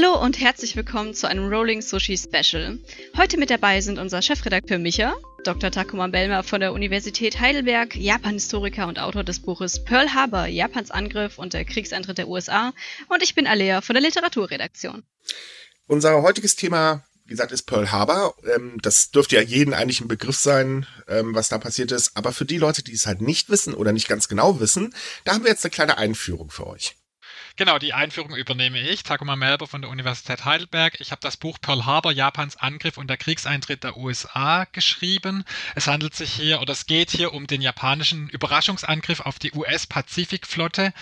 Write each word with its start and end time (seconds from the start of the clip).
Hallo 0.00 0.18
und 0.18 0.40
herzlich 0.40 0.76
willkommen 0.76 1.12
zu 1.12 1.28
einem 1.28 1.52
Rolling 1.52 1.82
Sushi 1.82 2.16
Special. 2.16 2.78
Heute 3.18 3.36
mit 3.36 3.50
dabei 3.50 3.82
sind 3.82 3.98
unser 3.98 4.22
Chefredakteur 4.22 4.78
Micha, 4.78 5.14
Dr. 5.44 5.70
Takuma 5.70 6.06
Belmer 6.06 6.42
von 6.42 6.60
der 6.60 6.72
Universität 6.72 7.38
Heidelberg, 7.38 7.96
Japan-Historiker 7.96 8.86
und 8.86 8.98
Autor 8.98 9.24
des 9.24 9.40
Buches 9.40 9.84
Pearl 9.84 10.14
Harbor, 10.14 10.46
Japans 10.46 10.90
Angriff 10.90 11.38
und 11.38 11.52
der 11.52 11.66
Kriegseintritt 11.66 12.16
der 12.16 12.28
USA 12.28 12.72
und 13.08 13.22
ich 13.22 13.34
bin 13.34 13.46
Alea 13.46 13.82
von 13.82 13.94
der 13.94 14.02
Literaturredaktion. 14.02 15.02
Unser 15.86 16.22
heutiges 16.22 16.56
Thema, 16.56 17.04
wie 17.26 17.30
gesagt, 17.30 17.52
ist 17.52 17.64
Pearl 17.64 17.92
Harbor. 17.92 18.34
Ähm, 18.54 18.78
das 18.80 19.10
dürfte 19.10 19.36
ja 19.36 19.42
jeden 19.42 19.74
eigentlich 19.74 20.00
ein 20.00 20.08
Begriff 20.08 20.36
sein, 20.36 20.86
ähm, 21.08 21.34
was 21.34 21.50
da 21.50 21.58
passiert 21.58 21.92
ist. 21.92 22.12
Aber 22.14 22.32
für 22.32 22.46
die 22.46 22.58
Leute, 22.58 22.82
die 22.82 22.94
es 22.94 23.06
halt 23.06 23.20
nicht 23.20 23.50
wissen 23.50 23.74
oder 23.74 23.92
nicht 23.92 24.08
ganz 24.08 24.28
genau 24.28 24.60
wissen, 24.60 24.94
da 25.24 25.34
haben 25.34 25.44
wir 25.44 25.50
jetzt 25.50 25.64
eine 25.64 25.72
kleine 25.72 25.98
Einführung 25.98 26.50
für 26.50 26.66
euch. 26.66 26.96
Genau, 27.60 27.78
die 27.78 27.92
Einführung 27.92 28.34
übernehme 28.34 28.80
ich, 28.80 29.02
Takuma 29.02 29.36
Melber 29.36 29.66
von 29.66 29.82
der 29.82 29.90
Universität 29.90 30.46
Heidelberg. 30.46 30.98
Ich 30.98 31.10
habe 31.10 31.20
das 31.20 31.36
Buch 31.36 31.58
Pearl 31.60 31.84
Harbor, 31.84 32.10
Japans 32.10 32.56
Angriff 32.56 32.96
und 32.96 33.08
der 33.08 33.18
Kriegseintritt 33.18 33.84
der 33.84 33.98
USA 33.98 34.64
geschrieben. 34.72 35.44
Es 35.74 35.86
handelt 35.86 36.14
sich 36.14 36.32
hier 36.32 36.62
oder 36.62 36.72
es 36.72 36.86
geht 36.86 37.10
hier 37.10 37.34
um 37.34 37.46
den 37.46 37.60
japanischen 37.60 38.30
Überraschungsangriff 38.30 39.20
auf 39.20 39.38
die 39.38 39.52
US-Pazifikflotte 39.52 40.94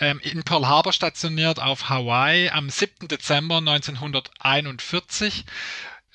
ähm, 0.00 0.18
in 0.24 0.42
Pearl 0.42 0.66
Harbor 0.66 0.92
stationiert 0.92 1.60
auf 1.60 1.88
Hawaii 1.88 2.50
am 2.50 2.68
7. 2.68 3.06
Dezember 3.06 3.58
1941. 3.58 5.44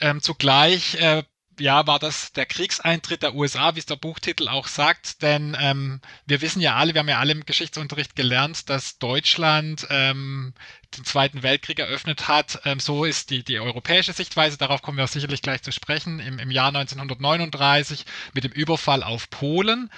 Ähm, 0.01 0.21
zugleich 0.21 0.95
äh, 0.95 1.23
ja, 1.59 1.87
war 1.87 1.99
das 1.99 2.33
der 2.33 2.45
Kriegseintritt 2.45 3.23
der 3.23 3.35
USA, 3.35 3.75
wie 3.75 3.79
es 3.79 3.85
der 3.85 3.95
Buchtitel 3.95 4.47
auch 4.47 4.67
sagt. 4.67 5.21
Denn 5.21 5.55
ähm, 5.59 6.01
wir 6.25 6.41
wissen 6.41 6.61
ja 6.61 6.75
alle, 6.75 6.93
wir 6.93 6.99
haben 6.99 7.09
ja 7.09 7.19
alle 7.19 7.31
im 7.33 7.45
Geschichtsunterricht 7.45 8.15
gelernt, 8.15 8.69
dass 8.69 8.97
Deutschland 8.99 9.87
ähm, 9.89 10.53
den 10.95 11.05
Zweiten 11.05 11.43
Weltkrieg 11.43 11.79
eröffnet 11.79 12.27
hat. 12.27 12.61
Ähm, 12.65 12.79
so 12.79 13.03
ist 13.03 13.29
die, 13.29 13.43
die 13.43 13.59
europäische 13.59 14.13
Sichtweise, 14.13 14.57
darauf 14.57 14.81
kommen 14.81 14.97
wir 14.97 15.07
sicherlich 15.07 15.41
gleich 15.41 15.61
zu 15.61 15.71
sprechen, 15.71 16.19
im, 16.19 16.39
im 16.39 16.51
Jahr 16.51 16.69
1939 16.69 18.05
mit 18.33 18.43
dem 18.43 18.51
Überfall 18.51 19.03
auf 19.03 19.29
Polen. 19.29 19.89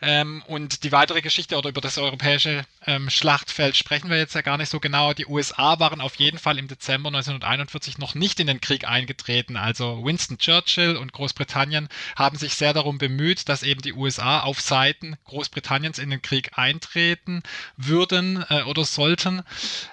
Ähm, 0.00 0.42
und 0.46 0.84
die 0.84 0.92
weitere 0.92 1.20
Geschichte 1.20 1.56
oder 1.56 1.68
über 1.68 1.80
das 1.80 1.98
europäische 1.98 2.64
ähm, 2.86 3.10
Schlachtfeld 3.10 3.76
sprechen 3.76 4.10
wir 4.10 4.16
jetzt 4.16 4.34
ja 4.34 4.40
gar 4.40 4.56
nicht 4.56 4.70
so 4.70 4.80
genau. 4.80 5.12
Die 5.12 5.26
USA 5.26 5.78
waren 5.78 6.00
auf 6.00 6.14
jeden 6.16 6.38
Fall 6.38 6.58
im 6.58 6.68
Dezember 6.68 7.08
1941 7.08 7.98
noch 7.98 8.14
nicht 8.14 8.40
in 8.40 8.46
den 8.46 8.60
Krieg 8.60 8.88
eingetreten. 8.88 9.56
Also 9.56 10.04
Winston 10.04 10.38
Churchill 10.38 10.96
und 10.96 11.12
Großbritannien 11.12 11.88
haben 12.16 12.38
sich 12.38 12.54
sehr 12.54 12.72
darum 12.72 12.98
bemüht, 12.98 13.48
dass 13.48 13.62
eben 13.62 13.82
die 13.82 13.92
USA 13.92 14.40
auf 14.40 14.60
Seiten 14.60 15.16
Großbritanniens 15.24 15.98
in 15.98 16.10
den 16.10 16.22
Krieg 16.22 16.56
eintreten 16.56 17.42
würden 17.76 18.44
äh, 18.48 18.62
oder 18.62 18.84
sollten. 18.84 19.42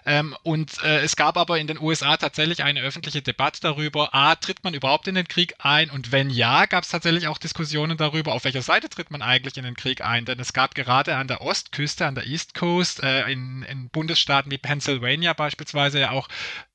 Ähm, 0.06 0.36
und 0.46 0.84
äh, 0.84 1.00
es 1.00 1.16
gab 1.16 1.38
aber 1.38 1.58
in 1.58 1.66
den 1.66 1.82
USA 1.82 2.18
tatsächlich 2.18 2.64
eine 2.64 2.82
öffentliche 2.82 3.24
Debatte 3.24 3.62
darüber, 3.62 4.14
a, 4.14 4.36
tritt 4.36 4.64
man 4.64 4.76
überhaupt 4.76 5.08
in 5.08 5.16
den 5.16 5.28
Krieg 5.28 5.56
ein? 5.58 5.90
Und 5.90 6.12
wenn 6.12 6.30
ja, 6.30 6.68
gab 6.68 6.84
es 6.84 6.92
tatsächlich 6.92 7.28
auch 7.28 7.40
Diskussionen 7.40 7.98
darüber, 7.98 8.34
auf 8.34 8.44
welcher 8.44 8.62
Seite 8.62 8.88
tritt 8.88 9.10
man 9.10 9.24
eigentlich 9.24 9.58
in 9.58 9.64
den 9.64 9.76
Krieg 9.76 10.02
ein? 10.02 10.26
Denn 10.26 10.40
es 10.40 10.54
gab 10.54 10.76
gerade 10.76 11.16
an 11.16 11.28
der 11.28 11.42
Ostküste, 11.42 12.06
an 12.06 12.14
der 12.14 12.28
East 12.28 12.54
Coast, 12.54 13.02
äh, 13.02 13.28
in, 13.32 13.64
in 13.64 13.90
Bundesstaaten 13.90 14.52
wie 14.52 14.60
Pennsylvania 14.60 15.34
beispielsweise 15.34 16.00
ja 16.00 16.12
auch 16.12 16.28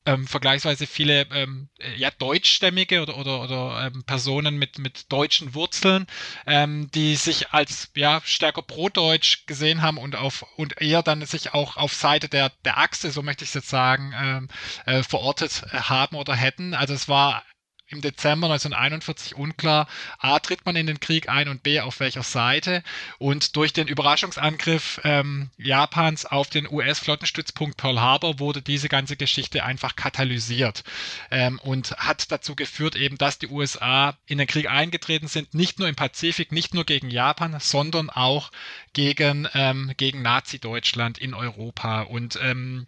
ähm, 0.06 0.26
vergleichsweise 0.26 0.86
viele 0.86 1.26
ähm, 1.32 1.68
ja, 1.96 2.10
deutschstämmige 2.10 3.02
oder, 3.02 3.16
oder, 3.18 3.42
oder 3.42 3.86
ähm, 3.86 4.04
Personen 4.04 4.56
mit, 4.56 4.78
mit 4.78 5.12
deutschen 5.12 5.54
Wurzeln, 5.54 6.06
ähm, 6.46 6.90
die 6.92 7.16
sich 7.16 7.50
als 7.50 7.90
ja, 7.94 8.20
stärker 8.24 8.62
pro-deutsch 8.62 9.46
gesehen 9.46 9.82
haben 9.82 9.98
und, 9.98 10.16
auf, 10.16 10.44
und 10.56 10.80
eher 10.80 11.02
dann 11.02 11.24
sich 11.26 11.52
auch 11.52 11.76
auf 11.76 11.92
Seite 11.92 12.28
der, 12.28 12.50
der 12.64 12.78
Achse, 12.78 13.10
so 13.10 13.22
möchte 13.22 13.44
ich 13.44 13.50
es 13.50 13.54
jetzt 13.54 13.68
sagen, 13.68 14.12
ähm, 14.18 14.48
äh, 14.86 15.02
verortet 15.02 15.64
haben 15.72 16.16
oder 16.16 16.34
hätten. 16.34 16.74
Also 16.74 16.94
es 16.94 17.08
war 17.08 17.42
im 17.90 18.00
Dezember 18.00 18.46
1941 18.46 19.34
unklar, 19.34 19.88
a, 20.18 20.38
tritt 20.38 20.64
man 20.64 20.76
in 20.76 20.86
den 20.86 21.00
Krieg 21.00 21.28
ein 21.28 21.48
und 21.48 21.62
b, 21.62 21.80
auf 21.80 22.00
welcher 22.00 22.22
Seite. 22.22 22.82
Und 23.18 23.56
durch 23.56 23.72
den 23.72 23.88
Überraschungsangriff 23.88 25.00
ähm, 25.04 25.50
Japans 25.58 26.24
auf 26.26 26.48
den 26.48 26.70
US-Flottenstützpunkt 26.70 27.76
Pearl 27.76 28.00
Harbor 28.00 28.38
wurde 28.38 28.62
diese 28.62 28.88
ganze 28.88 29.16
Geschichte 29.16 29.64
einfach 29.64 29.96
katalysiert 29.96 30.84
ähm, 31.30 31.58
und 31.60 31.92
hat 31.96 32.30
dazu 32.30 32.54
geführt 32.54 32.96
eben, 32.96 33.18
dass 33.18 33.38
die 33.38 33.48
USA 33.48 34.16
in 34.26 34.38
den 34.38 34.46
Krieg 34.46 34.70
eingetreten 34.70 35.28
sind, 35.28 35.54
nicht 35.54 35.78
nur 35.78 35.88
im 35.88 35.96
Pazifik, 35.96 36.52
nicht 36.52 36.74
nur 36.74 36.84
gegen 36.84 37.10
Japan, 37.10 37.56
sondern 37.60 38.10
auch 38.10 38.50
gegen, 38.92 39.48
ähm, 39.54 39.92
gegen 39.96 40.22
Nazi-Deutschland 40.22 41.18
in 41.18 41.34
Europa. 41.34 42.02
Und 42.02 42.38
ähm, 42.42 42.86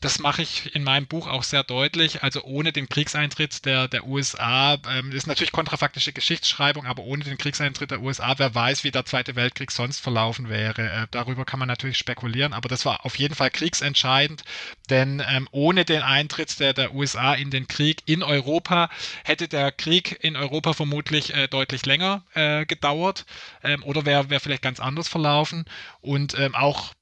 das 0.00 0.18
mache 0.18 0.40
ich 0.42 0.74
in 0.74 0.82
meinem 0.82 1.06
Buch 1.06 1.26
auch 1.26 1.42
sehr 1.42 1.62
deutlich. 1.62 2.22
Also 2.22 2.42
ohne 2.42 2.72
den 2.72 2.88
Kriegseintritt 2.88 3.66
der, 3.66 3.86
der 3.86 4.06
USA, 4.06 4.78
ähm, 4.88 5.12
ist 5.12 5.26
natürlich 5.26 5.52
kontrafaktische 5.52 6.12
Geschichtsschreibung, 6.12 6.86
aber 6.86 7.02
ohne 7.02 7.22
den 7.24 7.36
Kriegseintritt 7.36 7.90
der 7.90 8.00
USA, 8.00 8.34
wer 8.38 8.54
weiß, 8.54 8.82
wie 8.82 8.90
der 8.90 9.04
Zweite 9.04 9.36
Weltkrieg 9.36 9.70
sonst 9.70 10.00
verlaufen 10.00 10.48
wäre. 10.48 10.82
Äh, 10.82 11.06
darüber 11.10 11.44
kann 11.44 11.58
man 11.58 11.68
natürlich 11.68 11.98
spekulieren, 11.98 12.54
aber 12.54 12.68
das 12.68 12.86
war 12.86 13.04
auf 13.04 13.18
jeden 13.18 13.34
Fall 13.34 13.50
kriegsentscheidend, 13.50 14.42
denn 14.88 15.22
ähm, 15.28 15.48
ohne 15.50 15.84
den 15.84 16.02
Eintritt 16.02 16.58
der, 16.60 16.72
der 16.72 16.94
USA 16.94 17.34
in 17.34 17.50
den 17.50 17.68
Krieg 17.68 18.02
in 18.06 18.22
Europa 18.22 18.88
hätte 19.24 19.48
der 19.48 19.70
Krieg 19.70 20.18
in 20.22 20.36
Europa 20.36 20.72
vermutlich 20.72 21.34
äh, 21.34 21.46
deutlich 21.46 21.84
länger 21.84 22.24
äh, 22.32 22.64
gedauert 22.64 23.26
ähm, 23.62 23.82
oder 23.82 24.06
wäre 24.06 24.30
wär 24.30 24.40
vielleicht 24.40 24.62
ganz 24.62 24.80
anders 24.80 25.08
verlaufen. 25.08 25.66
Und 26.00 26.38
ähm, 26.38 26.54
auch 26.54 26.94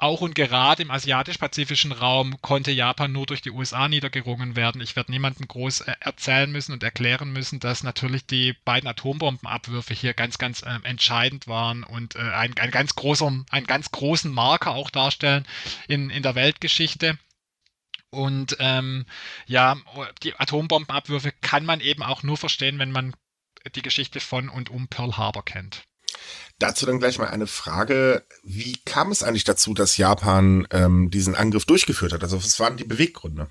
auch 0.00 0.22
und 0.22 0.34
gerade 0.34 0.82
im 0.82 0.90
asiatisch-pazifischen 0.90 1.92
Raum 1.92 2.40
konnte 2.40 2.70
Japan 2.70 3.12
nur 3.12 3.26
durch 3.26 3.42
die 3.42 3.50
USA 3.50 3.86
niedergerungen 3.86 4.56
werden. 4.56 4.80
Ich 4.80 4.96
werde 4.96 5.12
niemandem 5.12 5.46
groß 5.46 5.82
äh, 5.82 5.94
erzählen 6.00 6.50
müssen 6.50 6.72
und 6.72 6.82
erklären 6.82 7.32
müssen, 7.32 7.60
dass 7.60 7.82
natürlich 7.82 8.26
die 8.26 8.54
beiden 8.64 8.88
Atombombenabwürfe 8.88 9.92
hier 9.92 10.14
ganz, 10.14 10.38
ganz 10.38 10.62
äh, 10.62 10.78
entscheidend 10.84 11.46
waren 11.46 11.84
und 11.84 12.16
äh, 12.16 12.20
ein, 12.20 12.56
ein 12.58 12.70
ganz 12.70 12.94
großer, 12.94 13.44
einen 13.50 13.66
ganz 13.66 13.90
großen 13.90 14.32
Marker 14.32 14.70
auch 14.70 14.88
darstellen 14.88 15.46
in, 15.86 16.08
in 16.08 16.22
der 16.22 16.34
Weltgeschichte. 16.34 17.18
Und 18.08 18.56
ähm, 18.58 19.04
ja, 19.46 19.76
die 20.22 20.34
Atombombenabwürfe 20.34 21.30
kann 21.42 21.66
man 21.66 21.80
eben 21.80 22.02
auch 22.02 22.22
nur 22.22 22.38
verstehen, 22.38 22.78
wenn 22.78 22.90
man 22.90 23.14
die 23.74 23.82
Geschichte 23.82 24.20
von 24.20 24.48
und 24.48 24.70
um 24.70 24.88
Pearl 24.88 25.18
Harbor 25.18 25.44
kennt. 25.44 25.84
Dazu 26.58 26.84
dann 26.84 26.98
gleich 26.98 27.18
mal 27.18 27.28
eine 27.28 27.46
Frage. 27.46 28.22
Wie 28.42 28.76
kam 28.84 29.10
es 29.10 29.22
eigentlich 29.22 29.44
dazu, 29.44 29.72
dass 29.72 29.96
Japan 29.96 30.66
ähm, 30.70 31.10
diesen 31.10 31.34
Angriff 31.34 31.64
durchgeführt 31.64 32.12
hat? 32.12 32.22
Also 32.22 32.36
was 32.42 32.60
waren 32.60 32.76
die 32.76 32.84
Beweggründe? 32.84 33.48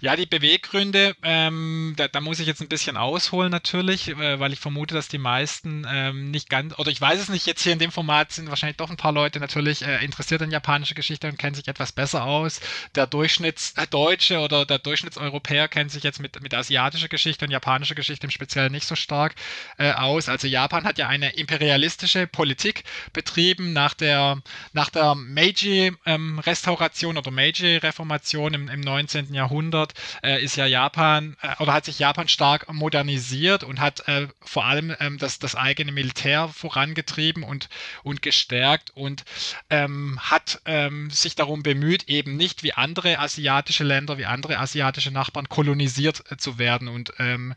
Ja, 0.00 0.16
die 0.16 0.26
Beweggründe, 0.26 1.14
ähm, 1.22 1.94
da, 1.96 2.08
da, 2.08 2.20
muss 2.20 2.40
ich 2.40 2.46
jetzt 2.46 2.60
ein 2.60 2.68
bisschen 2.68 2.96
ausholen 2.96 3.50
natürlich, 3.50 4.08
äh, 4.08 4.40
weil 4.40 4.52
ich 4.52 4.60
vermute, 4.60 4.94
dass 4.94 5.08
die 5.08 5.18
meisten 5.18 5.86
ähm, 5.90 6.30
nicht 6.30 6.48
ganz, 6.48 6.78
oder 6.78 6.90
ich 6.90 7.00
weiß 7.00 7.20
es 7.20 7.28
nicht, 7.28 7.46
jetzt 7.46 7.62
hier 7.62 7.72
in 7.72 7.78
dem 7.78 7.92
Format 7.92 8.32
sind 8.32 8.48
wahrscheinlich 8.48 8.76
doch 8.76 8.90
ein 8.90 8.96
paar 8.96 9.12
Leute 9.12 9.40
natürlich 9.40 9.82
äh, 9.82 10.04
interessiert 10.04 10.42
in 10.42 10.50
japanische 10.50 10.94
Geschichte 10.94 11.28
und 11.28 11.38
kennen 11.38 11.54
sich 11.54 11.68
etwas 11.68 11.92
besser 11.92 12.24
aus. 12.24 12.60
Der 12.94 13.06
Durchschnittsdeutsche 13.06 14.38
oder 14.38 14.64
der 14.64 14.78
Durchschnittseuropäer 14.78 15.68
kennt 15.68 15.90
sich 15.90 16.02
jetzt 16.02 16.20
mit, 16.20 16.40
mit 16.42 16.54
asiatischer 16.54 17.08
Geschichte 17.08 17.44
und 17.44 17.50
japanischer 17.50 17.94
Geschichte 17.94 18.26
im 18.26 18.30
Speziellen 18.30 18.72
nicht 18.72 18.86
so 18.86 18.94
stark 18.94 19.34
äh, 19.78 19.92
aus. 19.92 20.28
Also 20.28 20.46
Japan 20.46 20.84
hat 20.84 20.98
ja 20.98 21.08
eine 21.08 21.34
imperialistische 21.34 22.26
Politik 22.26 22.84
betrieben 23.12 23.72
nach 23.72 23.94
der, 23.94 24.42
nach 24.72 24.90
der 24.90 25.14
Meiji-Restauration 25.14 27.16
ähm, 27.16 27.18
oder 27.18 27.30
Meiji-Reformation 27.30 28.54
im, 28.54 28.68
im 28.68 28.80
19. 28.80 29.34
Jahrhundert 29.34 29.55
Jahrhundert 29.56 29.94
äh, 30.22 30.42
ist 30.42 30.56
ja 30.56 30.66
Japan 30.66 31.36
äh, 31.40 31.62
oder 31.62 31.72
hat 31.72 31.86
sich 31.86 31.98
Japan 31.98 32.28
stark 32.28 32.70
modernisiert 32.72 33.64
und 33.64 33.80
hat 33.80 34.06
äh, 34.06 34.28
vor 34.42 34.66
allem 34.66 34.94
ähm, 35.00 35.16
das, 35.18 35.38
das 35.38 35.54
eigene 35.54 35.92
Militär 35.92 36.48
vorangetrieben 36.48 37.42
und, 37.42 37.70
und 38.02 38.20
gestärkt 38.20 38.90
und 38.90 39.24
ähm, 39.70 40.18
hat 40.20 40.60
ähm, 40.66 41.10
sich 41.10 41.36
darum 41.36 41.62
bemüht, 41.62 42.04
eben 42.08 42.36
nicht 42.36 42.62
wie 42.62 42.74
andere 42.74 43.18
asiatische 43.18 43.84
Länder, 43.84 44.18
wie 44.18 44.26
andere 44.26 44.58
asiatische 44.58 45.10
Nachbarn 45.10 45.48
kolonisiert 45.48 46.22
äh, 46.30 46.36
zu 46.36 46.58
werden 46.58 46.88
und 46.88 47.14
ähm, 47.18 47.54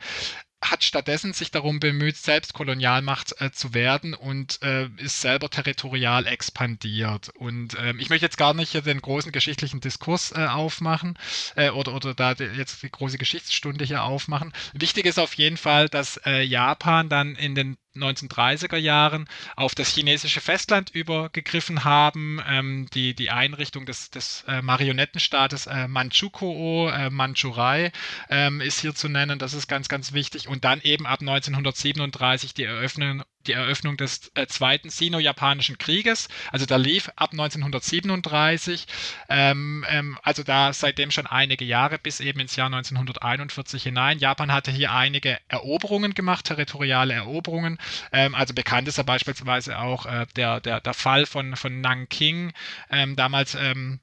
hat 0.61 0.83
stattdessen 0.83 1.33
sich 1.33 1.51
darum 1.51 1.79
bemüht, 1.79 2.17
selbst 2.17 2.53
Kolonialmacht 2.53 3.39
äh, 3.41 3.51
zu 3.51 3.73
werden 3.73 4.13
und 4.13 4.61
äh, 4.61 4.87
ist 4.97 5.21
selber 5.21 5.49
territorial 5.49 6.27
expandiert. 6.27 7.29
Und 7.29 7.77
ähm, 7.79 7.99
ich 7.99 8.09
möchte 8.09 8.25
jetzt 8.25 8.37
gar 8.37 8.53
nicht 8.53 8.73
den 8.85 9.01
großen 9.01 9.31
geschichtlichen 9.31 9.79
Diskurs 9.79 10.31
äh, 10.31 10.47
aufmachen 10.47 11.17
äh, 11.55 11.69
oder, 11.69 11.93
oder 11.95 12.13
da 12.13 12.33
die, 12.33 12.43
jetzt 12.43 12.83
die 12.83 12.91
große 12.91 13.17
Geschichtsstunde 13.17 13.85
hier 13.85 14.03
aufmachen. 14.03 14.53
Wichtig 14.73 15.05
ist 15.05 15.19
auf 15.19 15.33
jeden 15.35 15.57
Fall, 15.57 15.87
dass 15.87 16.19
äh, 16.25 16.41
Japan 16.43 17.09
dann 17.09 17.35
in 17.35 17.55
den 17.55 17.77
1930er 17.95 18.77
Jahren 18.77 19.27
auf 19.55 19.75
das 19.75 19.93
chinesische 19.93 20.41
Festland 20.41 20.89
übergegriffen 20.91 21.83
haben. 21.83 22.41
Ähm, 22.47 22.87
die, 22.93 23.13
die 23.15 23.31
Einrichtung 23.31 23.85
des, 23.85 24.09
des 24.11 24.43
äh, 24.47 24.61
Marionettenstaates 24.61 25.67
äh, 25.67 25.87
Manchukuo, 25.87 26.89
äh, 26.89 27.09
Mandschurei 27.09 27.91
ähm, 28.29 28.61
ist 28.61 28.81
hier 28.81 28.95
zu 28.95 29.09
nennen. 29.09 29.39
Das 29.39 29.53
ist 29.53 29.67
ganz, 29.67 29.89
ganz 29.89 30.13
wichtig. 30.13 30.47
Und 30.47 30.65
dann 30.65 30.81
eben 30.81 31.05
ab 31.05 31.21
1937 31.21 32.53
die 32.53 32.63
Eröffnung, 32.63 33.23
die 33.47 33.53
Eröffnung 33.53 33.97
des 33.97 34.31
äh, 34.35 34.47
zweiten 34.47 34.89
Sino-Japanischen 34.89 35.77
Krieges. 35.77 36.27
Also 36.51 36.65
der 36.65 36.77
lief 36.77 37.09
ab 37.15 37.31
1937, 37.31 38.85
ähm, 39.29 39.85
ähm, 39.89 40.19
also 40.23 40.43
da 40.43 40.73
seitdem 40.73 41.11
schon 41.11 41.27
einige 41.27 41.65
Jahre 41.65 41.97
bis 41.97 42.19
eben 42.19 42.39
ins 42.39 42.55
Jahr 42.55 42.67
1941 42.67 43.83
hinein. 43.83 44.19
Japan 44.19 44.51
hatte 44.51 44.71
hier 44.71 44.91
einige 44.91 45.39
Eroberungen 45.47 46.13
gemacht, 46.13 46.45
territoriale 46.45 47.13
Eroberungen. 47.13 47.77
Ähm, 48.11 48.35
also 48.35 48.53
bekannt 48.53 48.87
ist 48.87 48.97
ja 48.97 49.03
beispielsweise 49.03 49.79
auch 49.79 50.05
äh, 50.05 50.25
der, 50.35 50.59
der, 50.59 50.81
der 50.81 50.93
Fall 50.93 51.25
von, 51.25 51.55
von 51.55 51.81
Nanking, 51.81 52.51
ähm, 52.89 53.15
damals 53.15 53.55
ähm, 53.55 53.99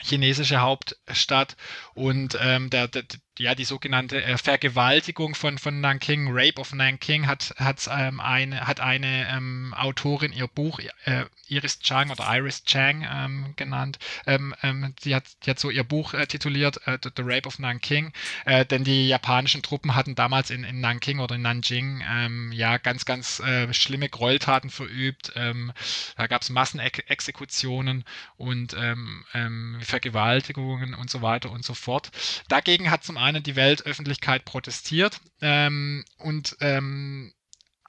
chinesische 0.00 0.60
Hauptstadt 0.60 1.56
und 1.94 2.36
ähm, 2.40 2.70
der, 2.70 2.88
der, 2.88 3.04
ja, 3.38 3.54
die 3.54 3.64
sogenannte 3.64 4.22
äh, 4.22 4.38
Vergewaltigung 4.38 5.34
von, 5.34 5.58
von 5.58 5.80
Nanking, 5.80 6.28
Rape 6.30 6.60
of 6.60 6.72
Nanking, 6.72 7.26
hat, 7.26 7.54
hat, 7.58 7.88
ähm, 7.90 8.20
eine, 8.20 8.66
hat 8.66 8.80
eine 8.80 9.28
ähm, 9.30 9.74
Autorin 9.76 10.32
ihr 10.32 10.48
Buch, 10.48 10.80
äh, 11.04 11.24
Iris 11.48 11.80
Chang 11.80 12.10
oder 12.10 12.24
Iris 12.26 12.64
Chang 12.64 13.06
ähm, 13.08 13.54
genannt. 13.56 13.98
Ähm, 14.26 14.54
ähm, 14.62 14.94
sie, 15.00 15.14
hat, 15.14 15.24
die 15.44 15.50
hat 15.50 15.58
so 15.58 15.70
ihr 15.70 15.84
Buch 15.84 16.14
äh, 16.14 16.26
tituliert, 16.26 16.86
äh, 16.86 16.98
The 17.02 17.22
Rape 17.22 17.46
of 17.46 17.58
Nanking, 17.58 18.12
äh, 18.44 18.64
denn 18.64 18.84
die 18.84 19.08
japanischen 19.08 19.62
Truppen 19.62 19.94
hatten 19.94 20.14
damals 20.14 20.50
in, 20.50 20.64
in 20.64 20.80
Nanking 20.80 21.20
oder 21.20 21.36
in 21.36 21.42
Nanjing 21.42 22.02
ähm, 22.08 22.52
ja 22.52 22.78
ganz, 22.78 23.04
ganz 23.04 23.40
äh, 23.40 23.72
schlimme 23.72 24.08
Gräueltaten 24.08 24.70
verübt. 24.70 25.32
da 25.36 26.26
gab 26.26 26.42
es 26.42 26.50
Massenexekutionen 26.50 28.04
und 28.36 28.76
Vergewaltigungen 29.80 30.94
und 30.94 31.10
so 31.10 31.22
weiter 31.22 31.50
und 31.50 31.64
so 31.64 31.74
fort. 31.74 32.10
Dagegen 32.48 32.90
hat 32.90 33.04
zum 33.04 33.16
die 33.34 33.56
Weltöffentlichkeit 33.56 34.44
protestiert. 34.44 35.20
Ähm, 35.40 36.04
und 36.18 36.56
ähm, 36.60 37.32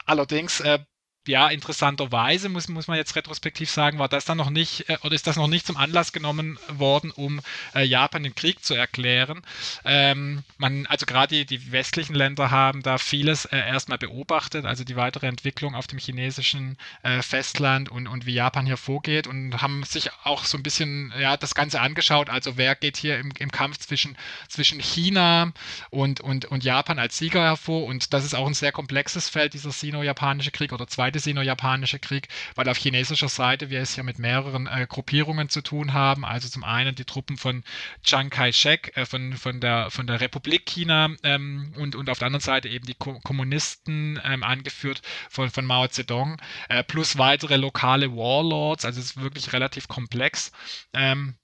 allerdings 0.06 0.60
äh, 0.60 0.80
ja, 1.28 1.48
interessanterweise 1.48 2.50
muss, 2.50 2.68
muss 2.68 2.88
man 2.88 2.98
jetzt 2.98 3.16
retrospektiv 3.16 3.70
sagen, 3.70 4.00
war 4.00 4.10
das 4.10 4.26
dann 4.26 4.38
noch 4.38 4.50
nicht, 4.50 4.90
äh, 4.90 4.98
oder 5.04 5.16
ist 5.16 5.28
das 5.28 5.36
noch 5.36 5.48
nicht 5.48 5.66
zum 5.66 5.78
Anlass 5.78 6.12
genommen 6.12 6.58
worden, 6.68 7.12
um 7.12 7.42
äh, 7.76 7.84
Japan 7.84 8.24
den 8.24 8.36
Krieg 8.36 8.64
zu 8.64 8.74
erklären. 8.74 9.42
Ähm, 9.86 10.44
man, 10.58 10.86
also 10.88 11.06
gerade 11.06 11.36
die, 11.36 11.46
die, 11.46 11.72
westlichen 11.72 12.16
Länder 12.16 12.52
haben 12.52 12.82
da 12.82 12.98
vieles 12.98 13.46
äh, 13.46 13.58
erstmal 13.58 13.98
beobachtet, 13.98 14.66
also 14.66 14.84
die 14.84 14.96
weitere 14.96 15.28
Entwicklung 15.28 15.76
auf 15.76 15.88
dem 15.88 16.00
chinesischen 16.00 16.78
äh, 17.04 17.22
Festland 17.22 17.90
und, 17.90 18.08
und 18.08 18.26
wie 18.26 18.34
Japan 18.34 18.66
hier 18.66 18.78
vorgeht 18.78 19.28
und 19.28 19.62
haben 19.62 19.84
sich 19.84 20.10
auch 20.24 20.46
so 20.46 20.58
ein 20.58 20.64
bisschen 20.64 21.14
ja, 21.20 21.38
das 21.38 21.56
Ganze 21.56 21.82
angeschaut, 21.82 22.30
also 22.30 22.58
wer 22.58 22.76
geht 22.76 22.98
hier 22.98 23.20
im, 23.20 23.32
im 23.38 23.52
Kampf 23.52 23.80
zwischen, 23.80 24.18
zwischen 24.48 24.80
China 24.80 25.52
und, 25.90 26.22
und, 26.22 26.46
und 26.46 26.64
Japan 26.64 27.00
als 27.00 27.18
Sieger 27.18 27.44
hervor 27.44 27.86
und 27.86 28.14
das 28.14 28.24
ist 28.26 28.36
auch 28.36 28.48
ein 28.48 28.54
sehr 28.54 28.72
komplexes 28.72 29.30
Feld, 29.30 29.54
dieser 29.54 29.72
sino-japanische 29.72 30.52
Krieg 30.52 30.74
oder 30.74 30.88
zweite 30.88 31.17
zweite 31.18 31.20
sino-japanische 31.20 32.00
Krieg, 32.00 32.28
weil 32.56 32.70
auf 32.70 32.78
chinesischer 32.78 33.30
Seite 33.30 33.70
wir 33.70 33.82
es 33.82 33.96
ja 33.96 34.04
mit 34.04 34.20
mehreren 34.20 34.68
äh, 34.68 34.86
Gruppierungen 34.88 35.50
zu 35.50 35.62
tun 35.62 35.94
haben. 35.94 36.26
Also 36.26 36.48
zum 36.48 36.64
einen 36.64 36.96
die 36.96 37.06
Truppen 37.06 37.38
von 37.38 37.64
Chiang 38.04 38.30
Kai-shek, 38.30 38.96
äh, 38.96 39.06
von, 39.06 39.34
von, 39.34 39.60
der, 39.60 39.90
von 39.92 40.08
der 40.08 40.22
Republik 40.22 40.66
China 40.66 41.10
ähm, 41.24 41.74
und, 41.78 41.96
und 41.96 42.10
auf 42.10 42.20
der 42.20 42.28
anderen 42.28 42.44
Seite 42.44 42.70
eben 42.70 42.86
die 42.86 42.94
Ko 42.94 43.20
Kommunisten, 43.24 44.20
ähm, 44.24 44.44
angeführt 44.44 45.02
von, 45.30 45.50
von 45.50 45.66
Mao 45.66 45.88
Zedong, 45.88 46.38
äh, 46.70 46.84
plus 46.84 47.18
weitere 47.18 47.58
lokale 47.58 48.12
Warlords. 48.12 48.86
Also 48.86 49.00
es 49.00 49.08
ist 49.08 49.22
wirklich 49.22 49.54
relativ 49.54 49.88
komplex. 49.88 50.52
Ähm, 50.94 51.36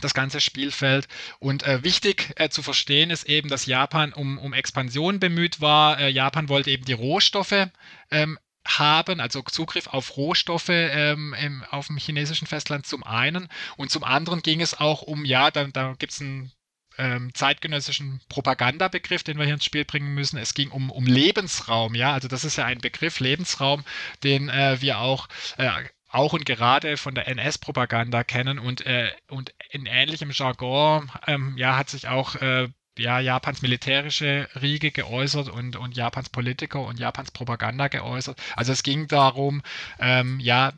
das 0.00 0.14
ganze 0.14 0.40
Spielfeld. 0.40 1.08
Und 1.38 1.62
äh, 1.62 1.82
wichtig 1.82 2.32
äh, 2.36 2.50
zu 2.50 2.62
verstehen 2.62 3.10
ist 3.10 3.24
eben, 3.24 3.48
dass 3.48 3.66
Japan 3.66 4.12
um, 4.12 4.38
um 4.38 4.52
Expansion 4.52 5.18
bemüht 5.18 5.60
war. 5.60 5.98
Äh, 5.98 6.10
Japan 6.10 6.48
wollte 6.48 6.70
eben 6.70 6.84
die 6.84 6.92
Rohstoffe 6.92 7.68
ähm, 8.10 8.38
haben, 8.68 9.20
also 9.20 9.42
Zugriff 9.42 9.86
auf 9.88 10.16
Rohstoffe 10.16 10.68
ähm, 10.68 11.34
im, 11.40 11.64
auf 11.70 11.86
dem 11.86 11.96
chinesischen 11.96 12.46
Festland 12.46 12.86
zum 12.86 13.02
einen. 13.02 13.48
Und 13.76 13.90
zum 13.90 14.04
anderen 14.04 14.42
ging 14.42 14.60
es 14.60 14.78
auch 14.78 15.02
um, 15.02 15.24
ja, 15.24 15.50
da, 15.50 15.64
da 15.64 15.94
gibt 15.98 16.12
es 16.12 16.20
einen 16.20 16.52
ähm, 16.98 17.32
zeitgenössischen 17.34 18.20
Propagandabegriff, 18.28 19.22
den 19.22 19.38
wir 19.38 19.44
hier 19.44 19.54
ins 19.54 19.64
Spiel 19.64 19.84
bringen 19.84 20.14
müssen. 20.14 20.36
Es 20.36 20.54
ging 20.54 20.70
um, 20.70 20.90
um 20.90 21.06
Lebensraum, 21.06 21.94
ja, 21.94 22.12
also 22.12 22.28
das 22.28 22.44
ist 22.44 22.56
ja 22.56 22.64
ein 22.64 22.80
Begriff, 22.80 23.20
Lebensraum, 23.20 23.84
den 24.22 24.48
äh, 24.48 24.80
wir 24.80 24.98
auch 24.98 25.28
äh, 25.56 25.70
auch 26.10 26.32
und 26.32 26.46
gerade 26.46 26.96
von 26.96 27.14
der 27.14 27.28
NS-Propaganda 27.28 28.24
kennen. 28.24 28.58
Und, 28.58 28.84
äh, 28.86 29.10
und 29.28 29.52
in 29.70 29.86
ähnlichem 29.86 30.30
Jargon 30.32 31.10
ähm, 31.26 31.54
ja, 31.56 31.76
hat 31.76 31.90
sich 31.90 32.08
auch 32.08 32.34
äh, 32.36 32.68
ja, 32.98 33.20
Japans 33.20 33.62
militärische 33.62 34.48
Riege 34.60 34.90
geäußert 34.90 35.48
und, 35.48 35.76
und 35.76 35.96
Japans 35.96 36.28
Politiker 36.28 36.80
und 36.80 36.98
Japans 36.98 37.30
Propaganda 37.30 37.88
geäußert. 37.88 38.40
Also 38.56 38.72
es 38.72 38.82
ging 38.82 39.08
darum, 39.08 39.62
ähm, 39.98 40.40
ja, 40.40 40.72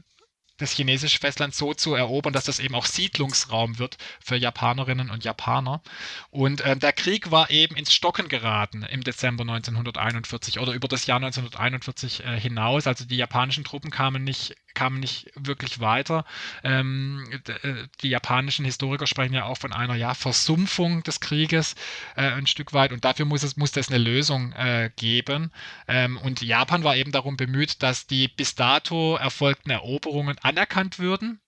das 0.61 0.73
chinesische 0.73 1.19
Festland 1.19 1.55
so 1.55 1.75
zu 1.75 1.95
erobern, 1.95 2.33
dass 2.33 2.45
das 2.45 2.59
eben 2.59 2.75
auch 2.75 2.87
Siedlungsraum 2.87 3.79
wird 3.79 3.97
für 4.23 4.37
Japanerinnen 4.37 5.11
und 5.11 5.25
Japaner. 5.25 5.83
Und 6.31 6.61
äh, 6.61 6.77
der 6.77 6.93
Krieg 6.93 7.31
war 7.31 7.51
eben 7.51 7.77
ins 7.77 7.95
Stocken 7.95 8.29
geraten 8.29 8.83
im 8.83 9.03
Dezember 9.03 9.43
1941 9.43 10.61
oder 10.61 10.73
über 10.73 10.89
das 10.89 11.07
Jahr 11.07 11.17
1941 11.17 12.25
äh, 12.25 12.39
hinaus. 12.39 12.87
Also 12.87 13.05
die 13.05 13.17
japanischen 13.17 13.65
Truppen 13.65 13.91
kamen 13.91 14.23
nicht 14.23 14.55
kam 14.75 15.01
nicht 15.01 15.31
wirklich 15.35 15.81
weiter. 15.81 16.25
Ähm, 16.65 17.29
äh, 17.47 17.87
die 18.03 18.09
japanischen 18.09 18.65
Historiker 18.65 19.07
sprechen 19.07 19.35
ja 19.35 19.45
auch 19.45 19.59
von 19.59 19.73
einer 19.73 19.95
ja, 19.95 20.15
Versumpfung 20.15 21.03
des 21.03 21.21
Krieges 21.21 21.75
äh, 22.17 22.23
ein 22.23 22.47
Stück 22.47 22.73
weit 22.73 22.93
und 22.93 23.05
dafür 23.05 23.27
muss 23.27 23.43
es, 23.43 23.57
musste 23.57 23.81
es 23.81 23.89
eine 23.89 23.99
Lösung 23.99 24.53
äh, 24.53 24.91
geben. 24.97 25.53
Ähm, 25.89 26.17
und 26.19 26.43
Japan 26.43 26.85
war 26.85 26.97
eben 26.97 27.13
darum 27.13 27.37
bemüht, 27.37 27.83
dass 27.83 28.07
die 28.07 28.29
bis 28.29 28.55
dato 28.55 29.17
erfolgten 29.17 29.71
Eroberungen 29.71 30.39
anerkannt 30.39 30.99
würden 30.99 31.41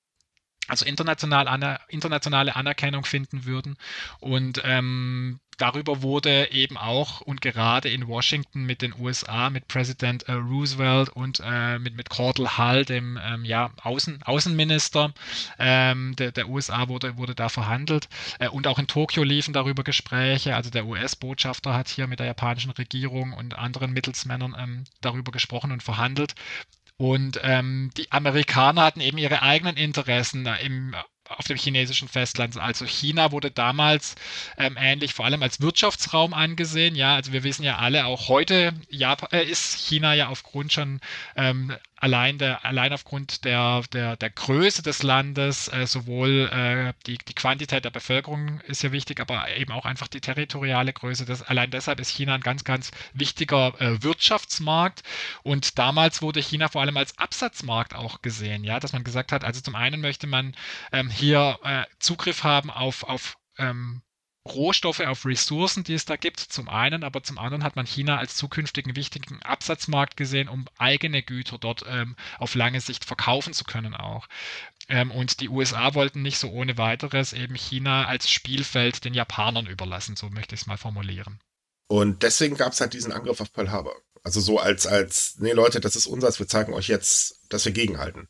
also 0.68 0.84
international 0.84 1.78
internationale 1.88 2.54
Anerkennung 2.54 3.04
finden 3.04 3.44
würden. 3.44 3.76
Und 4.20 4.62
ähm, 4.64 5.40
darüber 5.58 6.02
wurde 6.02 6.50
eben 6.50 6.76
auch 6.76 7.20
und 7.20 7.40
gerade 7.40 7.88
in 7.88 8.08
Washington 8.08 8.64
mit 8.64 8.82
den 8.82 8.94
USA, 8.98 9.50
mit 9.50 9.68
Präsident 9.68 10.24
äh, 10.28 10.32
Roosevelt 10.32 11.10
und 11.10 11.40
äh, 11.44 11.78
mit, 11.78 11.94
mit 11.96 12.10
Cordell 12.10 12.48
Hull, 12.56 12.84
dem 12.84 13.18
ähm, 13.22 13.44
ja, 13.44 13.70
Außen, 13.82 14.22
Außenminister 14.22 15.12
ähm, 15.58 16.14
der, 16.16 16.32
der 16.32 16.48
USA, 16.48 16.88
wurde, 16.88 17.16
wurde 17.16 17.34
da 17.34 17.48
verhandelt. 17.48 18.08
Äh, 18.38 18.48
und 18.48 18.66
auch 18.66 18.78
in 18.78 18.86
Tokio 18.86 19.22
liefen 19.22 19.52
darüber 19.52 19.84
Gespräche. 19.84 20.56
Also 20.56 20.70
der 20.70 20.86
US-Botschafter 20.86 21.74
hat 21.74 21.88
hier 21.88 22.06
mit 22.06 22.20
der 22.20 22.26
japanischen 22.26 22.70
Regierung 22.70 23.32
und 23.32 23.58
anderen 23.58 23.92
Mittelsmännern 23.92 24.56
ähm, 24.58 24.84
darüber 25.00 25.32
gesprochen 25.32 25.72
und 25.72 25.82
verhandelt. 25.82 26.34
Und 26.96 27.40
ähm, 27.42 27.90
die 27.96 28.10
Amerikaner 28.12 28.82
hatten 28.82 29.00
eben 29.00 29.18
ihre 29.18 29.42
eigenen 29.42 29.76
Interessen 29.76 30.46
im 30.46 30.94
auf 31.38 31.46
dem 31.46 31.56
chinesischen 31.56 32.08
Festland. 32.08 32.56
Also 32.56 32.84
China 32.84 33.32
wurde 33.32 33.50
damals 33.50 34.14
ähm, 34.58 34.76
ähnlich 34.78 35.14
vor 35.14 35.24
allem 35.24 35.42
als 35.42 35.60
Wirtschaftsraum 35.60 36.34
angesehen. 36.34 36.94
Ja, 36.94 37.14
also 37.14 37.32
wir 37.32 37.44
wissen 37.44 37.62
ja 37.62 37.76
alle, 37.78 38.06
auch 38.06 38.28
heute 38.28 38.74
Japan, 38.88 39.28
äh, 39.32 39.44
ist 39.44 39.76
China 39.76 40.14
ja 40.14 40.28
aufgrund 40.28 40.72
schon 40.72 41.00
ähm, 41.36 41.72
allein, 42.02 42.36
der, 42.36 42.64
allein 42.64 42.92
aufgrund 42.92 43.44
der, 43.44 43.82
der, 43.92 44.16
der 44.16 44.30
Größe 44.30 44.82
des 44.82 45.04
Landes, 45.04 45.68
äh, 45.68 45.86
sowohl 45.86 46.50
äh, 46.52 46.92
die, 47.06 47.16
die 47.16 47.32
Quantität 47.32 47.84
der 47.84 47.90
Bevölkerung 47.90 48.60
ist 48.62 48.82
ja 48.82 48.90
wichtig, 48.90 49.20
aber 49.20 49.48
eben 49.56 49.70
auch 49.70 49.84
einfach 49.84 50.08
die 50.08 50.20
territoriale 50.20 50.92
Größe. 50.92 51.24
Das, 51.24 51.42
allein 51.42 51.70
deshalb 51.70 52.00
ist 52.00 52.10
China 52.10 52.34
ein 52.34 52.40
ganz, 52.40 52.64
ganz 52.64 52.90
wichtiger 53.14 53.80
äh, 53.80 54.02
Wirtschaftsmarkt. 54.02 55.04
Und 55.44 55.78
damals 55.78 56.22
wurde 56.22 56.40
China 56.40 56.68
vor 56.68 56.80
allem 56.80 56.96
als 56.96 57.16
Absatzmarkt 57.18 57.94
auch 57.94 58.20
gesehen, 58.20 58.64
ja, 58.64 58.80
dass 58.80 58.92
man 58.92 59.04
gesagt 59.04 59.30
hat, 59.30 59.44
also 59.44 59.60
zum 59.60 59.76
einen 59.76 60.00
möchte 60.00 60.26
man 60.26 60.56
ähm, 60.90 61.08
hier 61.22 61.58
äh, 61.62 61.84
Zugriff 62.00 62.42
haben 62.42 62.70
auf, 62.70 63.04
auf 63.04 63.36
ähm, 63.56 64.02
Rohstoffe, 64.46 65.00
auf 65.00 65.24
Ressourcen, 65.24 65.84
die 65.84 65.94
es 65.94 66.04
da 66.04 66.16
gibt, 66.16 66.40
zum 66.40 66.68
einen, 66.68 67.04
aber 67.04 67.22
zum 67.22 67.38
anderen 67.38 67.62
hat 67.62 67.76
man 67.76 67.86
China 67.86 68.18
als 68.18 68.34
zukünftigen 68.34 68.96
wichtigen 68.96 69.40
Absatzmarkt 69.42 70.16
gesehen, 70.16 70.48
um 70.48 70.66
eigene 70.78 71.22
Güter 71.22 71.58
dort 71.58 71.84
ähm, 71.86 72.16
auf 72.38 72.56
lange 72.56 72.80
Sicht 72.80 73.04
verkaufen 73.04 73.52
zu 73.52 73.62
können 73.62 73.94
auch. 73.94 74.26
Ähm, 74.88 75.12
und 75.12 75.40
die 75.40 75.48
USA 75.48 75.94
wollten 75.94 76.22
nicht 76.22 76.38
so 76.38 76.50
ohne 76.50 76.76
weiteres 76.76 77.32
eben 77.32 77.54
China 77.54 78.06
als 78.06 78.28
Spielfeld 78.28 79.04
den 79.04 79.14
Japanern 79.14 79.66
überlassen, 79.66 80.16
so 80.16 80.28
möchte 80.28 80.56
ich 80.56 80.62
es 80.62 80.66
mal 80.66 80.76
formulieren. 80.76 81.38
Und 81.86 82.24
deswegen 82.24 82.56
gab 82.56 82.72
es 82.72 82.80
halt 82.80 82.94
diesen 82.94 83.12
Angriff 83.12 83.40
auf 83.40 83.52
Pearl 83.52 83.70
Harbor. 83.70 83.94
Also 84.24 84.40
so 84.40 84.58
als, 84.58 84.88
als, 84.88 85.36
nee 85.38 85.52
Leute, 85.52 85.78
das 85.78 85.94
ist 85.94 86.06
unseres, 86.06 86.40
wir 86.40 86.48
zeigen 86.48 86.72
euch 86.72 86.88
jetzt, 86.88 87.40
dass 87.48 87.64
wir 87.64 87.72
gegenhalten. 87.72 88.28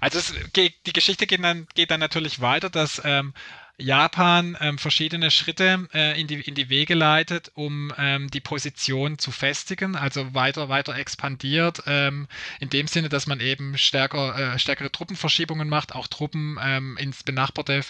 Also 0.00 0.18
es, 0.18 0.34
die 0.56 0.92
Geschichte 0.92 1.26
geht 1.26 1.42
dann, 1.42 1.66
geht 1.74 1.90
dann 1.90 2.00
natürlich 2.00 2.40
weiter, 2.40 2.70
dass 2.70 3.00
ähm, 3.04 3.34
Japan 3.80 4.56
ähm, 4.60 4.76
verschiedene 4.76 5.30
Schritte 5.30 5.88
äh, 5.94 6.20
in, 6.20 6.26
die, 6.26 6.40
in 6.40 6.56
die 6.56 6.68
Wege 6.68 6.94
leitet, 6.94 7.52
um 7.54 7.92
ähm, 7.96 8.28
die 8.28 8.40
Position 8.40 9.18
zu 9.18 9.30
festigen, 9.30 9.94
also 9.94 10.34
weiter, 10.34 10.68
weiter 10.68 10.96
expandiert, 10.96 11.84
ähm, 11.86 12.26
in 12.58 12.70
dem 12.70 12.88
Sinne, 12.88 13.08
dass 13.08 13.28
man 13.28 13.38
eben 13.38 13.78
stärker, 13.78 14.54
äh, 14.54 14.58
stärkere 14.58 14.90
Truppenverschiebungen 14.90 15.68
macht, 15.68 15.94
auch 15.94 16.08
Truppen 16.08 16.58
ähm, 16.60 16.96
ins 16.98 17.22
benachbarte 17.22 17.84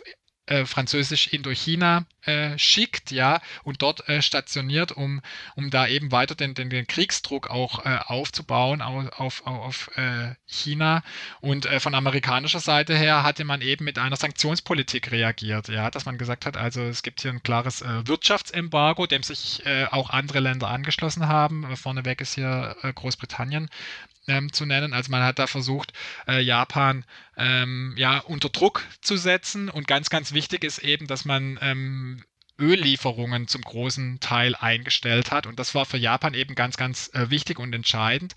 äh, 0.49 0.64
französisch 0.64 1.28
Indochina 1.28 2.07
äh, 2.23 2.59
schickt, 2.59 3.11
ja, 3.11 3.40
und 3.64 3.83
dort 3.83 4.09
äh, 4.09 4.23
stationiert, 4.23 4.93
um, 4.93 5.21
um 5.57 5.71
da 5.71 5.87
eben 5.87 6.11
weiter 6.12 6.35
den, 6.35 6.55
den, 6.55 6.71
den 6.71 6.87
Kriegsdruck 6.87 7.50
auch 7.50 7.85
äh, 7.85 7.99
aufzubauen 8.07 8.83
auf, 8.83 9.19
auf, 9.19 9.47
auf 9.47 9.90
äh, 9.97 10.35
China. 10.47 11.02
Und 11.40 11.67
von 11.81 11.95
amerikanischer 11.95 12.61
Seite 12.61 12.97
her 12.97 13.23
hatte 13.23 13.45
man 13.45 13.61
eben 13.61 13.85
mit 13.85 13.99
einer 13.99 14.17
Sanktionspolitik 14.17 15.11
reagiert, 15.11 15.69
ja, 15.69 15.90
dass 15.90 16.07
man 16.07 16.19
gesagt 16.19 16.47
hat, 16.47 16.57
also 16.57 16.83
es 16.83 17.02
gibt 17.02 17.21
hier 17.21 17.31
ein 17.31 17.43
klares 17.43 17.85
Wirtschaftsembargo, 18.05 19.07
dem 19.07 19.23
sich 19.23 19.62
auch 19.90 20.11
andere 20.11 20.40
Länder 20.40 20.69
angeschlossen 20.69 21.28
haben. 21.28 21.76
Vorneweg 21.76 22.21
ist 22.21 22.35
hier 22.35 22.76
Großbritannien 22.95 23.69
ähm, 24.28 24.52
zu 24.52 24.66
nennen. 24.66 24.92
Also 24.92 25.11
man 25.11 25.23
hat 25.23 25.38
da 25.38 25.47
versucht, 25.47 25.92
äh, 26.28 26.40
Japan 26.40 27.04
ähm, 27.37 27.94
ja 27.97 28.18
unter 28.18 28.49
Druck 28.49 28.85
zu 29.00 29.16
setzen. 29.16 29.68
Und 29.68 29.88
ganz, 29.88 30.11
ganz 30.11 30.32
wichtig 30.32 30.64
ist 30.64 30.78
eben, 30.78 31.06
dass 31.06 31.25
man 31.25 31.58
ähm, 31.61 32.23
Öllieferungen 32.58 33.46
zum 33.48 33.62
großen 33.62 34.20
Teil 34.20 34.54
eingestellt 34.54 35.30
hat. 35.30 35.46
Und 35.46 35.58
das 35.58 35.74
war 35.74 35.86
für 35.86 35.96
Japan 35.96 36.34
eben 36.34 36.54
ganz, 36.54 36.76
ganz 36.76 37.10
äh, 37.14 37.30
wichtig 37.30 37.58
und 37.58 37.74
entscheidend. 37.74 38.34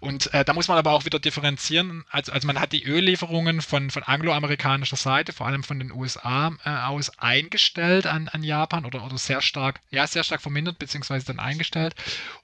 Und 0.00 0.32
äh, 0.32 0.44
da 0.44 0.52
muss 0.52 0.68
man 0.68 0.78
aber 0.78 0.92
auch 0.92 1.04
wieder 1.04 1.18
differenzieren. 1.18 2.04
Also, 2.10 2.32
also 2.32 2.46
man 2.46 2.60
hat 2.60 2.72
die 2.72 2.86
Öllieferungen 2.86 3.60
von, 3.60 3.90
von 3.90 4.02
angloamerikanischer 4.02 4.96
Seite, 4.96 5.32
vor 5.32 5.46
allem 5.46 5.64
von 5.64 5.78
den 5.78 5.92
USA 5.92 6.52
äh, 6.64 6.70
aus, 6.70 7.18
eingestellt 7.18 8.06
an, 8.06 8.28
an 8.28 8.42
Japan 8.42 8.84
oder, 8.84 9.04
oder 9.04 9.18
sehr 9.18 9.42
stark, 9.42 9.80
ja, 9.90 10.06
sehr 10.06 10.24
stark 10.24 10.42
vermindert, 10.42 10.78
beziehungsweise 10.78 11.26
dann 11.26 11.38
eingestellt. 11.38 11.94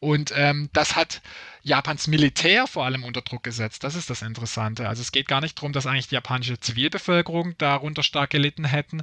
Und 0.01 0.33
ähm, 0.37 0.69
das 0.73 0.97
hat 0.97 1.23
Japans 1.63 2.07
Militär 2.07 2.67
vor 2.67 2.85
allem 2.85 3.05
unter 3.05 3.23
Druck 3.23 3.43
gesetzt. 3.43 3.85
Das 3.85 3.95
ist 3.95 4.11
das 4.11 4.23
Interessante. 4.23 4.89
Also 4.89 5.03
es 5.03 5.13
geht 5.13 5.29
gar 5.29 5.41
nicht 5.41 5.59
darum, 5.59 5.73
dass 5.73 5.87
eigentlich 5.87 6.09
die 6.09 6.15
japanische 6.15 6.59
Zivilbevölkerung 6.59 7.57
darunter 7.59 8.03
stark 8.03 8.31
gelitten 8.31 8.65
hätten. 8.65 9.03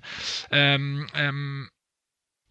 Ähm, 0.51 1.07
ähm, 1.13 1.69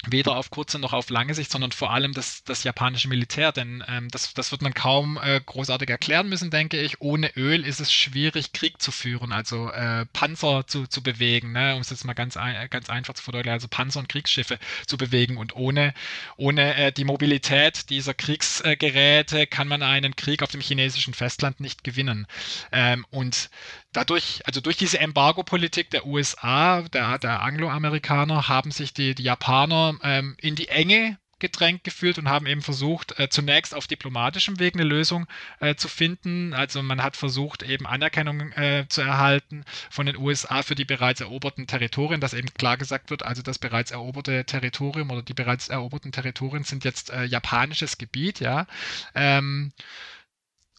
weder 0.05 0.37
auf 0.37 0.50
kurze 0.50 0.79
noch 0.79 0.93
auf 0.93 1.11
lange 1.11 1.35
Sicht, 1.35 1.50
sondern 1.50 1.73
vor 1.73 1.93
allem 1.93 2.12
das, 2.12 2.45
das 2.45 2.65
japanische 2.65 3.09
Militär, 3.09 3.53
denn 3.53 3.83
ähm, 3.88 4.09
das, 4.09 4.35
das 4.35 4.53
wird 4.53 4.62
man 4.62 4.75
kaum 4.75 5.19
äh, 5.23 5.41
großartig 5.45 5.88
erklären 5.91 6.29
müssen, 6.29 6.50
denke 6.50 6.81
ich. 6.81 7.00
Ohne 7.00 7.35
Öl 7.37 7.65
ist 7.65 7.81
es 7.81 7.93
schwierig, 7.93 8.53
Krieg 8.53 8.81
zu 8.81 8.93
führen, 8.93 9.33
also 9.33 9.71
äh, 9.71 10.07
Panzer 10.12 10.67
zu, 10.67 10.87
zu 10.87 11.03
bewegen, 11.03 11.53
ne? 11.53 11.75
um 11.75 11.81
es 11.81 11.91
jetzt 11.91 12.05
mal 12.05 12.15
ganz, 12.15 12.37
ein, 12.37 12.69
ganz 12.71 12.88
einfach 12.88 13.15
zu 13.15 13.23
verdeutlichen, 13.23 13.55
also 13.55 13.69
Panzer 13.69 14.00
und 14.00 14.09
Kriegsschiffe 14.09 14.59
zu 14.87 14.97
bewegen. 14.97 15.38
Und 15.38 15.57
ohne, 15.57 15.95
ohne 16.37 16.76
äh, 16.76 16.93
die 16.93 17.05
Mobilität 17.05 17.91
dieser 17.91 18.15
Kriegsgeräte 18.15 19.47
kann 19.47 19.67
man 19.67 19.83
einen 19.83 20.15
Krieg 20.15 20.43
auf 20.43 20.50
dem 20.50 20.61
chinesischen 20.61 21.15
Festland 21.15 21.59
nicht 21.59 21.83
gewinnen. 21.85 22.26
Ähm, 22.71 23.05
und 23.11 23.50
dadurch, 23.93 24.43
also 24.45 24.61
durch 24.61 24.76
diese 24.76 25.00
Embargo-Politik 25.00 25.91
der 25.91 26.07
USA, 26.07 26.83
der, 26.83 27.19
der 27.19 27.43
Angloamerikaner, 27.43 28.49
haben 28.49 28.71
sich 28.71 28.93
die, 28.93 29.15
die 29.15 29.25
Japaner 29.25 29.86
ähm, 30.02 30.37
in 30.38 30.55
die 30.55 30.69
Enge 30.69 31.19
gedrängt 31.38 31.85
gefühlt 31.85 32.19
und 32.19 32.28
haben 32.28 32.47
eben 32.47 32.62
versucht, 32.62 33.19
äh, 33.19 33.28
zunächst 33.28 33.75
auf 33.75 33.87
diplomatischem 33.87 34.59
Weg 34.59 34.75
eine 34.75 34.85
Lösung 34.85 35.26
äh, 35.61 35.75
zu 35.75 35.88
finden. 35.88 36.55
Also 36.55 36.83
man 36.83 37.02
hat 37.02 37.16
versucht, 37.16 37.62
eben 37.62 37.87
Anerkennung 37.87 38.52
äh, 38.52 38.87
zu 38.88 39.02
erhalten 39.02 39.64
von 39.90 40.07
den 40.07 40.16
USA 40.16 40.62
für 40.62 40.75
die 40.75 40.87
bereits 40.87 41.21
eroberten 41.21 41.66
Territorien, 41.66 42.21
dass 42.21 42.33
eben 42.33 42.52
klar 42.55 42.78
gesagt 42.78 43.11
wird, 43.11 43.23
also 43.23 43.43
das 43.43 43.59
bereits 43.59 43.90
eroberte 43.90 44.45
Territorium 44.45 45.11
oder 45.11 45.23
die 45.23 45.35
bereits 45.35 45.69
eroberten 45.69 46.12
Territorien 46.12 46.64
sind 46.64 46.85
jetzt 46.85 47.11
äh, 47.11 47.25
japanisches 47.25 47.99
Gebiet, 47.99 48.40
ja. 48.40 48.66
Ähm, 49.14 49.73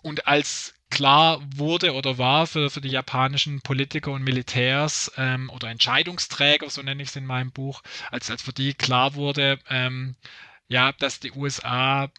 und 0.01 0.25
als 0.27 0.73
klar 0.89 1.41
wurde 1.55 1.93
oder 1.93 2.17
war 2.17 2.47
für, 2.47 2.69
für 2.69 2.81
die 2.81 2.89
japanischen 2.89 3.61
Politiker 3.61 4.11
und 4.11 4.23
Militärs 4.23 5.11
ähm, 5.17 5.49
oder 5.49 5.69
Entscheidungsträger, 5.69 6.69
so 6.69 6.81
nenne 6.81 7.03
ich 7.03 7.09
es 7.09 7.15
in 7.15 7.25
meinem 7.25 7.51
Buch, 7.51 7.81
als, 8.11 8.29
als 8.31 8.41
für 8.41 8.53
die 8.53 8.73
klar 8.73 9.15
wurde, 9.15 9.59
ähm, 9.69 10.15
ja, 10.67 10.91
dass 10.93 11.19
die 11.19 11.31
USA 11.31 12.09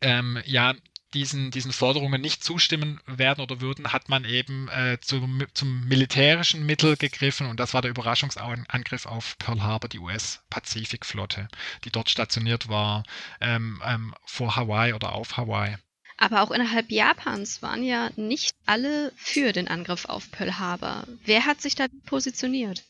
ähm, 0.00 0.38
ja 0.44 0.74
diesen, 1.14 1.50
diesen 1.50 1.72
Forderungen 1.72 2.20
nicht 2.20 2.44
zustimmen 2.44 3.00
werden 3.06 3.40
oder 3.40 3.60
würden, 3.60 3.92
hat 3.92 4.08
man 4.08 4.24
eben 4.24 4.68
äh, 4.68 4.98
zum, 5.00 5.44
zum 5.54 5.86
militärischen 5.88 6.64
Mittel 6.64 6.96
gegriffen 6.96 7.46
und 7.48 7.58
das 7.58 7.74
war 7.74 7.82
der 7.82 7.90
Überraschungsangriff 7.90 9.06
auf 9.06 9.36
Pearl 9.38 9.62
Harbor, 9.62 9.88
die 9.88 9.98
US-Pazifikflotte, 9.98 11.48
die 11.84 11.90
dort 11.90 12.10
stationiert 12.10 12.68
war 12.68 13.02
ähm, 13.40 13.82
ähm, 13.84 14.14
vor 14.24 14.54
Hawaii 14.56 14.92
oder 14.92 15.12
auf 15.12 15.36
Hawaii. 15.36 15.76
Aber 16.20 16.42
auch 16.42 16.50
innerhalb 16.50 16.92
Japans 16.92 17.62
waren 17.62 17.82
ja 17.82 18.10
nicht 18.16 18.54
alle 18.66 19.10
für 19.16 19.52
den 19.52 19.68
Angriff 19.68 20.04
auf 20.04 20.30
Pearl 20.30 20.58
Harbor. 20.58 21.04
Wer 21.24 21.46
hat 21.46 21.62
sich 21.62 21.74
da 21.74 21.86
positioniert? 22.04 22.84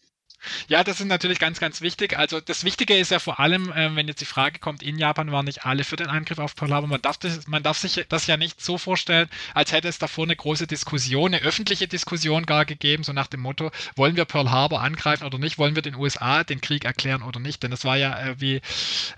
Ja, 0.69 0.85
das 0.85 1.01
ist 1.01 1.07
natürlich 1.07 1.39
ganz, 1.39 1.61
ganz 1.61 1.81
wichtig. 1.81 2.19
Also 2.19 2.41
das 2.41 2.65
Wichtige 2.65 2.97
ist 2.97 3.11
ja 3.11 3.19
vor 3.19 3.41
allem, 3.41 3.71
äh, 3.73 3.95
wenn 3.95 4.09
jetzt 4.09 4.21
die 4.21 4.27
Frage 4.27 4.59
kommt, 4.59 4.83
in 4.83 4.99
Japan 4.99 5.33
waren 5.33 5.45
nicht 5.45 5.67
alle 5.67 5.85
für 5.85 5.97
den 5.97 6.07
Angriff 6.09 6.39
auf 6.39 6.55
Pearl 6.55 6.73
Harbor. 6.73 6.89
Man 6.89 7.03
darf, 7.03 7.19
das, 7.19 7.47
man 7.47 7.63
darf 7.63 7.79
sich 7.79 8.07
das 8.09 8.27
ja 8.27 8.37
nicht 8.37 8.61
so 8.61 8.79
vorstellen, 8.79 9.29
als 9.55 9.73
hätte 9.73 9.89
es 9.89 9.99
davor 9.99 10.25
eine 10.25 10.37
große 10.37 10.67
Diskussion, 10.67 11.35
eine 11.35 11.45
öffentliche 11.45 11.89
Diskussion 11.89 12.47
gar 12.47 12.65
gegeben, 12.65 13.05
so 13.05 13.13
nach 13.13 13.27
dem 13.27 13.41
Motto, 13.41 13.71
wollen 13.97 14.17
wir 14.17 14.25
Pearl 14.25 14.51
Harbor 14.51 14.81
angreifen 14.81 15.25
oder 15.25 15.39
nicht, 15.39 15.59
wollen 15.59 15.75
wir 15.75 15.83
den 15.83 15.95
USA 15.95 16.43
den 16.45 16.61
Krieg 16.61 16.85
erklären 16.85 17.23
oder 17.23 17.41
nicht. 17.41 17.63
Denn 17.63 17.71
das 17.71 17.85
war 17.85 17.97
ja, 17.97 18.19
äh, 18.19 18.41
wie, 18.41 18.63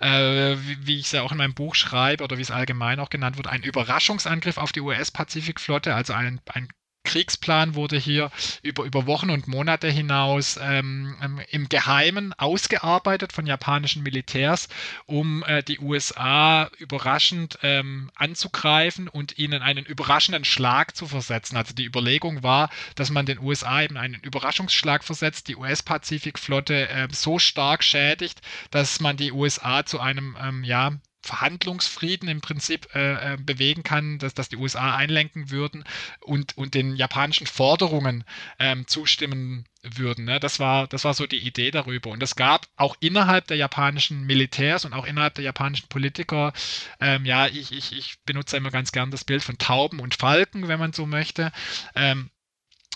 äh, 0.00 0.57
wie, 0.59 0.87
wie 0.87 0.99
ich 0.99 1.07
es 1.07 1.12
ja 1.12 1.23
auch 1.23 1.33
in 1.33 1.38
meinem 1.38 1.55
Buch 1.55 1.75
schreibe 1.75 2.25
oder 2.25 2.38
wie 2.38 2.43
es 2.43 2.50
allgemein 2.50 2.99
auch 2.99 3.11
genannt 3.11 3.37
wird, 3.37 3.47
ein 3.47 3.62
Überraschungsangriff 3.62 4.57
auf 4.57 4.73
die 4.73 4.81
US-Pazifikflotte, 4.81 5.95
also 5.95 6.14
ein, 6.14 6.41
ein 6.47 6.69
Kriegsplan 7.04 7.75
wurde 7.75 7.99
hier 7.99 8.30
über, 8.62 8.85
über 8.85 9.06
Wochen 9.06 9.30
und 9.30 9.49
Monate 9.49 9.88
hinaus 9.88 10.59
ähm, 10.62 11.16
ähm, 11.23 11.40
im 11.50 11.68
Geheimen 11.68 12.32
ausgearbeitet 12.35 13.32
von 13.32 13.47
japanischen 13.47 14.02
Militärs, 14.02 14.68
um 15.06 15.42
äh, 15.44 15.62
die 15.62 15.78
USA 15.80 16.71
überraschend 16.78 17.59
ähm, 17.62 18.11
anzugreifen 18.14 19.09
und 19.09 19.38
ihnen 19.38 19.62
einen 19.62 19.85
überraschenden 19.85 20.44
Schlag 20.44 20.97
zu 20.97 21.06
versetzen. 21.06 21.56
Also 21.56 21.75
die 21.75 21.85
Überlegung 21.85 22.42
war, 22.42 22.71
dass 22.94 23.11
man 23.11 23.26
den 23.26 23.40
USA 23.40 23.82
eben 23.82 23.97
einen 23.97 24.21
Überraschungsschlag 24.21 25.04
versetzt, 25.04 25.49
die 25.49 25.56
US-Pazifikflotte 25.56 26.88
äh, 26.88 27.09
so 27.11 27.38
stark 27.38 27.85
schädigt, 27.85 28.40
dass 28.71 29.00
man 29.00 29.16
die 29.16 29.32
USA 29.32 29.85
zu 29.85 30.00
einem 30.00 30.37
ähm, 30.40 30.64
ja, 30.64 30.92
Verhandlungsfrieden 31.23 32.29
im 32.29 32.41
Prinzip 32.41 32.88
äh, 32.95 33.35
äh, 33.35 33.37
bewegen 33.37 33.83
kann, 33.83 34.19
dass, 34.19 34.35
dass 34.35 34.49
die 34.49 34.57
USA 34.57 34.97
einlenken 34.97 35.50
würden 35.50 35.85
und, 36.21 36.57
und 36.59 36.75
den 36.75 36.97
japanischen 36.97 37.47
Forderungen 37.47 38.25
ähm, 38.59 38.87
zustimmen 38.87 39.64
würden. 39.83 40.25
Ne? 40.25 40.41
Das, 40.41 40.59
war, 40.59 40.87
das 40.87 41.05
war 41.05 41.14
so 41.14 41.26
die 41.26 41.38
Idee 41.38 41.71
darüber. 41.71 42.11
Und 42.11 42.23
es 42.23 42.37
gab 42.37 42.67
auch 42.76 42.97
innerhalb 43.00 43.47
der 43.47 43.57
japanischen 43.57 44.23
Militärs 44.23 44.85
und 44.85 44.93
auch 44.93 45.07
innerhalb 45.07 45.35
der 45.35 45.45
japanischen 45.45 45.88
Politiker, 45.88 46.52
ähm, 47.00 47.25
ja, 47.25 47.47
ich, 47.47 47.73
ich, 47.73 47.93
ich 47.97 48.19
benutze 48.25 48.57
immer 48.57 48.71
ganz 48.71 48.93
gern 48.93 49.11
das 49.11 49.25
Bild 49.25 49.43
von 49.43 49.59
Tauben 49.59 50.00
und 50.00 50.14
Falken, 50.14 50.69
wenn 50.69 50.79
man 50.81 50.93
so 50.93 51.07
möchte. 51.07 51.52
Ähm, 51.95 52.31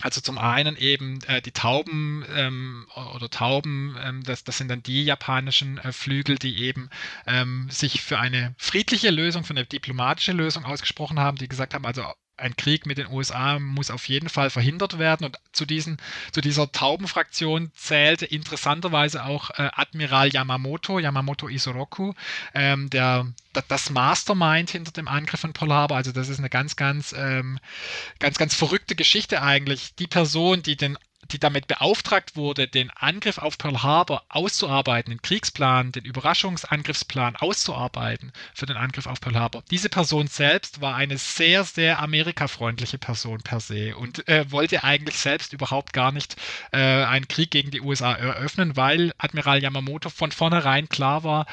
also 0.02 0.20
zum 0.20 0.36
einen 0.38 0.76
eben 0.76 1.22
äh, 1.26 1.40
die 1.40 1.52
Tauben 1.52 2.24
ähm, 2.34 2.86
oder 3.14 3.30
Tauben, 3.30 3.96
ähm, 4.02 4.22
das, 4.24 4.44
das 4.44 4.58
sind 4.58 4.68
dann 4.68 4.82
die 4.82 5.04
japanischen 5.04 5.78
äh, 5.78 5.92
Flügel, 5.92 6.36
die 6.36 6.58
eben 6.62 6.90
ähm, 7.26 7.68
sich 7.70 8.02
für 8.02 8.18
eine 8.18 8.54
friedliche 8.58 9.10
Lösung, 9.10 9.44
für 9.44 9.54
eine 9.54 9.64
diplomatische 9.64 10.32
Lösung 10.32 10.64
ausgesprochen 10.64 11.18
haben, 11.18 11.38
die 11.38 11.48
gesagt 11.48 11.72
haben, 11.72 11.86
also 11.86 12.04
ein 12.36 12.56
Krieg 12.56 12.86
mit 12.86 12.98
den 12.98 13.08
USA 13.08 13.58
muss 13.58 13.90
auf 13.90 14.08
jeden 14.08 14.28
Fall 14.28 14.50
verhindert 14.50 14.98
werden. 14.98 15.24
Und 15.24 15.38
zu, 15.52 15.64
diesen, 15.64 15.96
zu 16.32 16.40
dieser 16.40 16.70
Taubenfraktion 16.70 17.70
zählte 17.74 18.26
interessanterweise 18.26 19.24
auch 19.24 19.50
äh, 19.50 19.70
Admiral 19.74 20.32
Yamamoto, 20.32 20.98
Yamamoto 20.98 21.48
Isoroku, 21.48 22.12
ähm, 22.54 22.90
der, 22.90 23.26
das 23.68 23.90
Mastermind 23.90 24.70
hinter 24.70 24.92
dem 24.92 25.08
Angriff 25.08 25.40
von 25.40 25.54
Pearl 25.54 25.72
Harbor. 25.72 25.96
Also 25.96 26.12
das 26.12 26.28
ist 26.28 26.38
eine 26.38 26.50
ganz, 26.50 26.76
ganz, 26.76 27.14
ähm, 27.16 27.58
ganz, 28.18 28.36
ganz 28.36 28.54
verrückte 28.54 28.94
Geschichte 28.94 29.42
eigentlich. 29.42 29.94
Die 29.94 30.06
Person, 30.06 30.62
die 30.62 30.76
den 30.76 30.98
die 31.28 31.38
damit 31.38 31.66
beauftragt 31.66 32.36
wurde, 32.36 32.68
den 32.68 32.90
Angriff 32.90 33.38
auf 33.38 33.58
Pearl 33.58 33.82
Harbor 33.82 34.24
auszuarbeiten, 34.28 35.10
den 35.10 35.22
Kriegsplan, 35.22 35.92
den 35.92 36.04
Überraschungsangriffsplan 36.04 37.36
auszuarbeiten 37.36 38.32
für 38.54 38.66
den 38.66 38.76
Angriff 38.76 39.06
auf 39.06 39.20
Pearl 39.20 39.36
Harbor. 39.36 39.62
Diese 39.70 39.88
Person 39.88 40.26
selbst 40.26 40.80
war 40.80 40.94
eine 40.94 41.18
sehr, 41.18 41.64
sehr 41.64 42.00
amerikafreundliche 42.00 42.98
Person 42.98 43.42
per 43.42 43.60
se 43.60 43.96
und 43.96 44.26
äh, 44.28 44.50
wollte 44.50 44.84
eigentlich 44.84 45.18
selbst 45.18 45.52
überhaupt 45.52 45.92
gar 45.92 46.12
nicht 46.12 46.36
äh, 46.72 46.78
einen 46.78 47.28
Krieg 47.28 47.50
gegen 47.50 47.70
die 47.70 47.80
USA 47.80 48.12
eröffnen, 48.12 48.76
weil 48.76 49.12
Admiral 49.18 49.62
Yamamoto 49.62 50.10
von 50.10 50.32
vornherein 50.32 50.88
klar 50.88 51.24
war, 51.24 51.46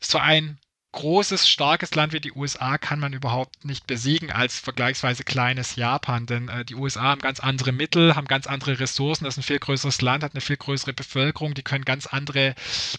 so 0.00 0.18
ein 0.18 0.58
großes, 0.92 1.48
starkes 1.48 1.94
Land 1.94 2.12
wie 2.12 2.20
die 2.20 2.32
USA 2.32 2.78
kann 2.78 3.00
man 3.00 3.12
überhaupt 3.12 3.64
nicht 3.64 3.86
besiegen 3.86 4.30
als 4.30 4.58
vergleichsweise 4.58 5.24
kleines 5.24 5.76
Japan, 5.76 6.26
denn 6.26 6.48
äh, 6.48 6.64
die 6.64 6.74
USA 6.74 7.02
haben 7.02 7.20
ganz 7.20 7.40
andere 7.40 7.72
Mittel, 7.72 8.14
haben 8.14 8.26
ganz 8.26 8.46
andere 8.46 8.78
Ressourcen, 8.78 9.24
das 9.24 9.34
ist 9.34 9.38
ein 9.38 9.46
viel 9.46 9.58
größeres 9.58 10.02
Land, 10.02 10.22
hat 10.22 10.34
eine 10.34 10.40
viel 10.40 10.56
größere 10.58 10.92
Bevölkerung, 10.92 11.54
die 11.54 11.62
können 11.62 11.84
ganz 11.84 12.06
andere 12.06 12.54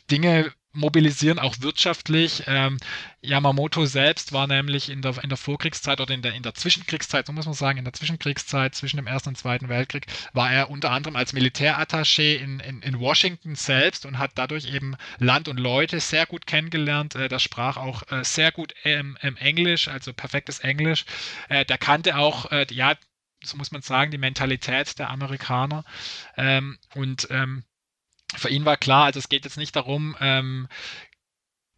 Dinge 0.10 0.52
mobilisieren, 0.74 1.40
auch 1.40 1.56
wirtschaftlich. 1.60 2.44
Ähm, 2.48 2.78
Yamamoto 3.22 3.86
selbst 3.86 4.34
war 4.34 4.48
nämlich 4.48 4.90
in 4.90 5.02
der, 5.02 5.24
in 5.24 5.30
der 5.30 5.38
Vorkriegszeit 5.38 6.02
oder 6.02 6.14
in 6.14 6.22
der, 6.22 6.34
in 6.34 6.44
der 6.44 6.56
Zwischenkriegszeit, 6.56 7.28
so 7.28 7.34
muss 7.34 7.46
man 7.46 7.54
sagen, 7.54 7.78
in 7.78 7.86
der 7.86 7.94
Zwischenkriegszeit 7.94 8.76
zwischen 8.76 8.98
dem 8.98 9.08
Ersten 9.08 9.30
und 9.30 9.38
Zweiten 9.38 9.70
Weltkrieg, 9.70 10.08
war 10.34 10.52
er 10.52 10.70
unter 10.70 10.92
anderem 10.92 11.16
als 11.16 11.34
Militärattaché 11.34 12.36
in, 12.36 12.60
in, 12.60 12.82
in 12.82 13.00
Washington 13.00 13.56
selbst 13.56 14.06
und 14.06 14.18
hat 14.18 14.32
dadurch 14.36 14.74
eben 14.74 14.96
Land 15.20 15.48
und 15.48 15.60
Leute 15.60 16.00
sehr 16.00 16.26
gut 16.26 16.48
kennengelernt. 16.48 17.16
Äh, 17.16 17.30
der 17.30 17.40
sprach 17.40 17.78
auch 17.78 18.04
äh, 18.12 18.24
sehr 18.24 18.52
gut 18.52 18.74
ähm, 18.84 19.18
ähm, 19.22 19.38
Englisch, 19.38 19.88
also 19.88 20.12
perfektes 20.12 20.60
Englisch. 20.60 21.06
Äh, 21.50 21.66
der 21.66 21.78
kannte 21.78 22.18
auch, 22.18 22.52
äh, 22.52 22.66
ja, 22.72 22.96
so 23.44 23.58
muss 23.58 23.72
man 23.72 23.82
sagen, 23.82 24.12
die 24.12 24.18
Mentalität 24.18 24.98
der 25.00 25.10
Amerikaner. 25.10 25.84
Ähm, 26.36 26.80
und 26.96 27.28
ähm, 27.30 27.64
für 28.36 28.50
ihn 28.50 28.66
war 28.66 28.78
klar, 28.78 29.06
also 29.06 29.20
es 29.20 29.30
geht 29.30 29.46
jetzt 29.46 29.58
nicht 29.58 29.76
darum, 29.76 30.16
ähm, 30.20 30.68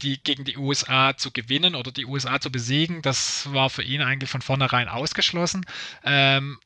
die 0.02 0.22
gegen 0.22 0.44
die 0.44 0.58
USA 0.58 1.16
zu 1.16 1.32
gewinnen 1.32 1.76
oder 1.76 1.92
die 1.92 2.06
USA 2.06 2.40
zu 2.40 2.52
besiegen. 2.52 3.02
Das 3.02 3.52
war 3.54 3.70
für 3.70 3.84
ihn 3.84 4.02
eigentlich 4.02 4.30
von 4.30 4.42
vornherein 4.42 4.90
ausgeschlossen. 4.90 5.66
Ähm, 6.04 6.60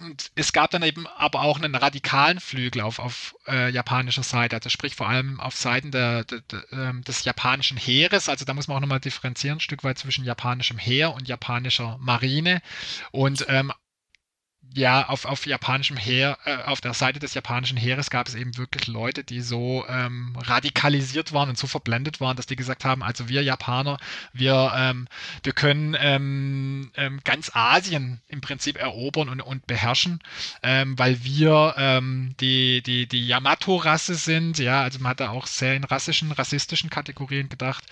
und 0.00 0.30
es 0.36 0.52
gab 0.52 0.70
dann 0.70 0.84
eben 0.84 1.08
aber 1.08 1.40
auch 1.42 1.58
einen 1.58 1.74
radikalen 1.74 2.38
Flügel 2.38 2.82
auf, 2.82 3.00
auf 3.00 3.34
äh, 3.48 3.68
japanischer 3.70 4.22
Seite, 4.22 4.54
also 4.54 4.68
sprich 4.68 4.94
vor 4.94 5.08
allem 5.08 5.40
auf 5.40 5.56
Seiten 5.56 5.90
der, 5.90 6.22
der, 6.24 6.40
der, 6.42 6.72
ähm, 6.72 7.02
des 7.02 7.24
japanischen 7.24 7.76
Heeres. 7.76 8.28
Also 8.28 8.44
da 8.44 8.54
muss 8.54 8.68
man 8.68 8.76
auch 8.76 8.80
nochmal 8.80 9.00
differenzieren, 9.00 9.58
ein 9.58 9.60
Stück 9.60 9.82
weit 9.82 9.98
zwischen 9.98 10.24
japanischem 10.24 10.78
Heer 10.78 11.12
und 11.14 11.26
japanischer 11.26 11.98
Marine. 11.98 12.62
Und 13.10 13.44
ähm, 13.48 13.72
ja, 14.74 15.08
auf, 15.08 15.24
auf 15.24 15.46
japanischem 15.46 15.96
Heer, 15.96 16.38
äh, 16.44 16.56
auf 16.64 16.80
der 16.80 16.94
Seite 16.94 17.18
des 17.18 17.34
japanischen 17.34 17.76
Heeres 17.76 18.10
gab 18.10 18.28
es 18.28 18.34
eben 18.34 18.56
wirklich 18.56 18.86
Leute, 18.86 19.24
die 19.24 19.40
so 19.40 19.84
ähm, 19.88 20.36
radikalisiert 20.38 21.32
waren 21.32 21.48
und 21.48 21.58
so 21.58 21.66
verblendet 21.66 22.20
waren, 22.20 22.36
dass 22.36 22.46
die 22.46 22.56
gesagt 22.56 22.84
haben, 22.84 23.02
also 23.02 23.28
wir 23.28 23.42
Japaner, 23.42 23.98
wir, 24.32 24.72
ähm, 24.76 25.08
wir 25.42 25.52
können 25.52 25.96
ähm, 25.98 26.90
ähm 26.96 27.20
ganz 27.24 27.50
Asien 27.54 28.20
im 28.28 28.40
Prinzip 28.40 28.76
erobern 28.76 29.28
und, 29.28 29.40
und 29.40 29.66
beherrschen, 29.66 30.20
ähm, 30.62 30.98
weil 30.98 31.24
wir 31.24 31.74
ähm, 31.76 32.34
die, 32.40 32.82
die, 32.82 33.06
die 33.06 33.26
Yamato-Rasse 33.26 34.14
sind, 34.14 34.58
ja, 34.58 34.82
also 34.82 34.98
man 35.00 35.10
hat 35.10 35.20
da 35.20 35.30
auch 35.30 35.46
sehr 35.46 35.74
in 35.74 35.84
rassischen, 35.84 36.32
rassistischen 36.32 36.90
Kategorien 36.90 37.48
gedacht. 37.48 37.84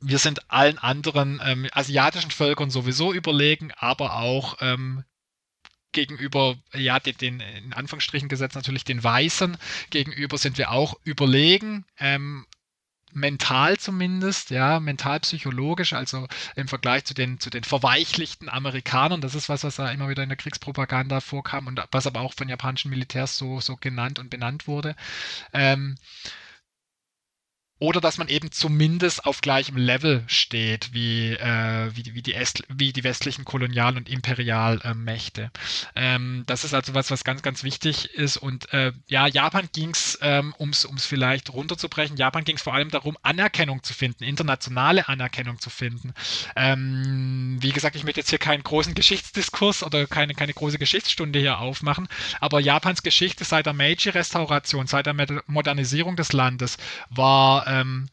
Wir 0.00 0.18
sind 0.18 0.50
allen 0.50 0.78
anderen 0.78 1.40
ähm, 1.44 1.68
asiatischen 1.72 2.30
Völkern 2.30 2.70
sowieso 2.70 3.12
überlegen, 3.12 3.72
aber 3.76 4.16
auch 4.16 4.56
ähm, 4.60 5.04
gegenüber, 5.92 6.56
ja, 6.72 7.00
den, 7.00 7.16
den, 7.18 7.40
in 7.40 7.72
Anführungsstrichen 7.72 8.28
gesetzt 8.28 8.54
natürlich 8.54 8.84
den 8.84 9.02
Weißen 9.02 9.56
gegenüber 9.90 10.38
sind 10.38 10.58
wir 10.58 10.70
auch 10.70 10.94
überlegen. 11.04 11.84
Ähm, 11.98 12.46
mental 13.12 13.76
zumindest, 13.78 14.50
ja, 14.50 14.80
mental 14.80 15.20
psychologisch, 15.20 15.92
also 15.92 16.28
im 16.54 16.68
Vergleich 16.68 17.04
zu 17.04 17.14
den, 17.14 17.40
zu 17.40 17.50
den 17.50 17.64
verweichlichten 17.64 18.48
Amerikanern, 18.48 19.20
das 19.20 19.34
ist 19.34 19.48
was, 19.48 19.64
was 19.64 19.76
da 19.76 19.90
immer 19.90 20.08
wieder 20.08 20.22
in 20.22 20.28
der 20.28 20.38
Kriegspropaganda 20.38 21.20
vorkam 21.20 21.66
und 21.66 21.82
was 21.90 22.06
aber 22.06 22.20
auch 22.20 22.34
von 22.34 22.48
japanischen 22.48 22.90
Militärs 22.90 23.36
so, 23.36 23.60
so 23.60 23.76
genannt 23.76 24.18
und 24.18 24.30
benannt 24.30 24.66
wurde. 24.66 24.94
Ähm, 25.52 25.96
oder 27.80 28.00
dass 28.02 28.18
man 28.18 28.28
eben 28.28 28.52
zumindest 28.52 29.24
auf 29.24 29.40
gleichem 29.40 29.76
Level 29.76 30.22
steht 30.26 30.92
wie, 30.92 31.32
äh, 31.32 31.90
wie, 31.94 32.14
wie, 32.14 32.22
die, 32.22 32.34
Est 32.34 32.62
wie 32.68 32.92
die 32.92 33.04
westlichen 33.04 33.46
Kolonial- 33.46 33.96
und 33.96 34.08
Imperialmächte. 34.08 35.50
Ähm, 35.96 36.44
das 36.46 36.64
ist 36.64 36.74
also 36.74 36.94
was, 36.94 37.10
was 37.10 37.24
ganz, 37.24 37.40
ganz 37.42 37.64
wichtig 37.64 38.14
ist. 38.14 38.36
Und 38.36 38.72
äh, 38.74 38.92
ja, 39.08 39.26
Japan 39.26 39.70
ging 39.72 39.90
es, 39.90 40.18
ähm, 40.20 40.54
um 40.58 40.70
es 40.70 40.86
vielleicht 41.06 41.52
runterzubrechen, 41.54 42.18
Japan 42.18 42.44
ging 42.44 42.56
es 42.56 42.62
vor 42.62 42.74
allem 42.74 42.90
darum, 42.90 43.16
Anerkennung 43.22 43.82
zu 43.82 43.94
finden, 43.94 44.24
internationale 44.24 45.08
Anerkennung 45.08 45.58
zu 45.58 45.70
finden. 45.70 46.12
Ähm, 46.56 47.56
wie 47.60 47.72
gesagt, 47.72 47.96
ich 47.96 48.04
möchte 48.04 48.20
jetzt 48.20 48.30
hier 48.30 48.38
keinen 48.38 48.62
großen 48.62 48.94
Geschichtsdiskurs 48.94 49.82
oder 49.82 50.06
keine, 50.06 50.34
keine 50.34 50.52
große 50.52 50.78
Geschichtsstunde 50.78 51.38
hier 51.38 51.58
aufmachen, 51.58 52.08
aber 52.40 52.60
Japans 52.60 53.02
Geschichte 53.02 53.44
seit 53.44 53.64
der 53.64 53.72
Meiji-Restauration, 53.72 54.86
seit 54.86 55.06
der 55.06 55.14
Modernisierung 55.46 56.16
des 56.16 56.34
Landes 56.34 56.76
war 57.08 57.69
ähm, 57.70 58.08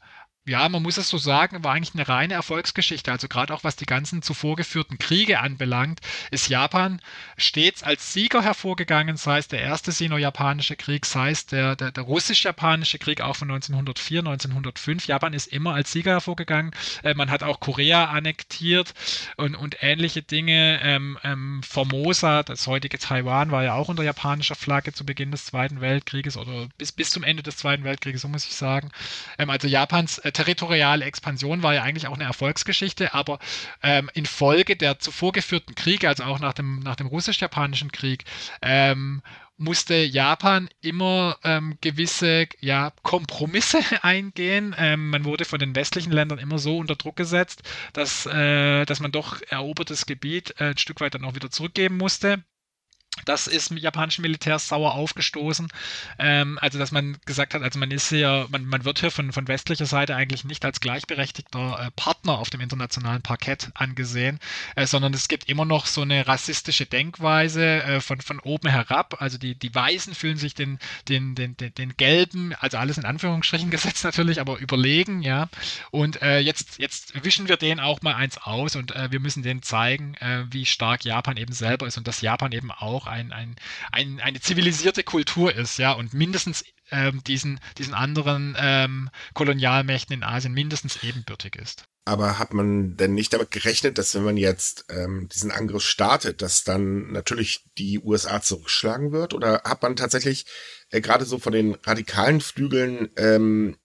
ja, 0.48 0.70
man 0.70 0.82
muss 0.82 0.98
es 0.98 1.10
so 1.10 1.18
sagen, 1.18 1.64
war 1.64 1.74
eigentlich 1.74 1.94
eine 1.94 2.08
reine 2.08 2.34
Erfolgsgeschichte. 2.36 3.12
Also 3.12 3.28
gerade 3.28 3.54
auch 3.54 3.66
was 3.66 3.76
die 3.76 3.86
ganzen 3.86 4.22
zuvor 4.22 4.56
geführten 4.56 4.98
Kriege 4.98 5.42
anbelangt, 5.42 6.00
ist 6.32 6.48
Japan 6.48 7.02
stets 7.38 7.84
als 7.84 8.14
Sieger 8.14 8.42
hervorgegangen, 8.42 9.18
sei 9.18 9.40
es 9.40 9.50
der 9.50 9.62
erste 9.62 9.92
Sino-Japanische 9.92 10.78
Krieg, 10.78 11.06
sei 11.06 11.32
es 11.32 11.48
der, 11.48 11.76
der, 11.76 11.92
der 11.92 12.04
russisch-japanische 12.04 12.98
Krieg 12.98 13.20
auch 13.20 13.36
von 13.36 13.52
1904, 13.52 14.20
1905. 14.20 15.08
Japan 15.08 15.34
ist 15.34 15.48
immer 15.48 15.74
als 15.74 15.92
Sieger 15.92 16.12
hervorgegangen. 16.12 16.72
Äh, 17.04 17.14
man 17.14 17.30
hat 17.30 17.44
auch 17.44 17.60
Korea 17.60 18.06
annektiert 18.06 18.94
und, 19.36 19.56
und 19.56 19.78
ähnliche 19.82 20.22
Dinge. 20.22 20.80
Ähm, 20.82 21.18
ähm, 21.24 21.62
Formosa, 21.62 22.44
das 22.44 22.68
heutige 22.68 23.00
Taiwan, 23.00 23.52
war 23.52 23.66
ja 23.66 23.74
auch 23.74 23.90
unter 23.90 24.04
japanischer 24.04 24.56
Flagge 24.56 24.94
zu 24.94 25.06
Beginn 25.06 25.32
des 25.32 25.46
Zweiten 25.46 25.82
Weltkrieges 25.82 26.38
oder 26.38 26.70
bis, 26.78 26.94
bis 26.94 27.10
zum 27.10 27.24
Ende 27.24 27.44
des 27.44 27.58
Zweiten 27.58 27.84
Weltkrieges, 27.84 28.22
so 28.22 28.30
muss 28.30 28.46
ich 28.46 28.56
sagen. 28.56 28.92
Ähm, 29.38 29.50
also 29.50 29.68
Japans 29.68 30.20
äh, 30.20 30.32
territoriale 30.38 31.04
Expansion 31.04 31.64
war 31.64 31.74
ja 31.74 31.82
eigentlich 31.82 32.08
auch 32.08 32.14
eine 32.14 32.26
Erfolgsgeschichte, 32.26 33.16
aber 33.16 33.40
ähm, 33.82 34.12
infolge 34.14 34.76
der 34.76 35.00
zuvor 35.00 35.32
geführten 35.32 35.74
Kriege, 35.74 36.08
also 36.08 36.24
auch 36.26 36.40
nach 36.40 36.54
dem, 36.54 36.80
nach 36.80 36.96
dem 36.96 37.08
russisch-japanischen 37.08 37.92
Krieg, 37.92 38.24
ähm, 38.62 39.24
musste 39.58 39.96
Japan 39.96 40.70
immer 40.82 41.38
ähm, 41.44 41.80
gewisse 41.82 42.48
ja, 42.60 42.94
Kompromisse 43.02 43.80
eingehen. 44.04 44.76
Ähm, 44.78 45.10
man 45.10 45.26
wurde 45.26 45.46
von 45.46 45.58
den 45.58 45.76
westlichen 45.76 46.12
Ländern 46.12 46.38
immer 46.38 46.60
so 46.60 46.78
unter 46.78 46.96
Druck 46.96 47.16
gesetzt, 47.16 47.64
dass, 47.94 48.28
äh, 48.28 48.86
dass 48.86 49.00
man 49.00 49.12
doch 49.12 49.42
erobertes 49.50 50.06
Gebiet 50.06 50.54
äh, 50.60 50.66
ein 50.66 50.78
Stück 50.78 51.02
weit 51.02 51.16
dann 51.16 51.26
auch 51.26 51.34
wieder 51.34 51.50
zurückgeben 51.50 51.98
musste. 51.98 52.44
Das 53.26 53.48
ist 53.48 53.72
mit 53.72 53.84
japanischen 53.84 54.22
Militärs 54.22 54.68
sauer 54.68 54.96
aufgestoßen. 54.96 55.68
Ähm, 56.20 56.58
also, 56.62 56.80
dass 56.80 56.92
man 56.92 57.18
gesagt 57.26 57.54
hat, 57.54 57.62
also 57.62 57.80
man 57.80 57.92
ist 57.92 58.10
hier, 58.10 58.48
man, 58.50 58.66
man 58.66 58.86
wird 58.86 59.00
hier 59.00 59.12
von, 59.12 59.32
von 59.32 59.48
westlicher 59.48 59.86
Seite 59.86 60.16
eigentlich 60.16 60.44
nicht 60.44 60.64
als 60.66 60.80
gleichberechtigter 60.80 61.88
äh, 61.88 61.92
Partner 61.92 62.40
auf 62.40 62.50
dem 62.50 62.62
internationalen 62.62 63.22
Parkett 63.22 63.70
angesehen, 63.74 64.40
äh, 64.76 64.86
sondern 64.86 65.14
es 65.14 65.28
gibt 65.28 65.50
immer 65.50 65.66
noch 65.66 65.86
so 65.86 66.02
eine 66.02 66.28
rassistische 66.28 66.86
Denkweise 66.86 67.84
äh, 67.84 68.02
von, 68.02 68.22
von 68.22 68.40
oben 68.40 68.70
herab. 68.70 69.22
Also 69.22 69.38
die, 69.38 69.56
die 69.56 69.74
Weißen 69.74 70.14
fühlen 70.16 70.38
sich 70.38 70.54
den, 70.54 70.80
den, 71.10 71.36
den, 71.36 71.58
den, 71.58 71.74
den 71.74 71.98
Gelben, 71.98 72.54
also 72.60 72.78
alles 72.78 72.98
in 72.98 73.06
Anführungsstrichen 73.06 73.70
gesetzt 73.72 74.04
natürlich, 74.04 74.40
aber 74.40 74.58
überlegen, 74.60 75.22
ja. 75.22 75.50
Und 75.92 76.22
äh, 76.22 76.40
jetzt, 76.40 76.80
jetzt 76.80 77.24
wischen 77.24 77.48
wir 77.48 77.58
denen 77.58 77.80
auch 77.80 78.02
mal 78.02 78.16
eins 78.16 78.38
aus 78.38 78.76
und 78.76 78.96
äh, 78.96 79.12
wir 79.12 79.20
müssen 79.20 79.44
denen 79.44 79.64
zeigen, 79.64 80.16
äh, 80.16 80.46
wie 80.50 80.66
stark 80.66 81.04
Japan 81.04 81.38
eben 81.38 81.54
selber 81.54 81.88
ist 81.88 81.98
und 81.98 82.08
dass 82.08 82.22
Japan 82.22 82.52
eben 82.52 82.72
auch 82.72 83.07
ein, 83.10 83.32
ein, 83.32 83.56
ein, 83.92 84.20
eine 84.20 84.40
zivilisierte 84.40 85.04
Kultur 85.04 85.54
ist, 85.54 85.78
ja, 85.78 85.94
und 85.94 86.14
mindestens 86.14 86.64
ähm, 86.92 87.24
diesen, 87.26 87.60
diesen 87.78 87.94
anderen 87.94 88.56
ähm, 88.60 89.10
Kolonialmächten 89.34 90.14
in 90.14 90.24
Asien 90.24 90.54
mindestens 90.54 91.04
ebenbürtig 91.04 91.56
ist. 91.56 91.86
Aber 92.06 92.40
hat 92.40 92.54
man 92.54 92.96
denn 92.96 93.14
nicht 93.14 93.34
damit 93.34 93.52
gerechnet, 93.52 93.98
dass 93.98 94.16
wenn 94.16 94.24
man 94.24 94.38
jetzt 94.38 94.86
ähm, 94.90 95.28
diesen 95.28 95.52
Angriff 95.52 95.84
startet, 95.84 96.42
dass 96.42 96.64
dann 96.64 97.12
natürlich 97.12 97.66
die 97.78 98.00
USA 98.00 98.42
zurückschlagen 98.42 99.12
wird? 99.12 99.34
Oder 99.34 99.64
hat 99.66 99.82
man 99.82 99.98
tatsächlich 99.98 100.46
äh, 100.90 101.02
gerade 101.02 101.26
so 101.26 101.38
von 101.38 101.52
den 101.52 101.76
radikalen 101.76 102.40
Flügeln 102.40 103.10
ähm, 103.18 103.76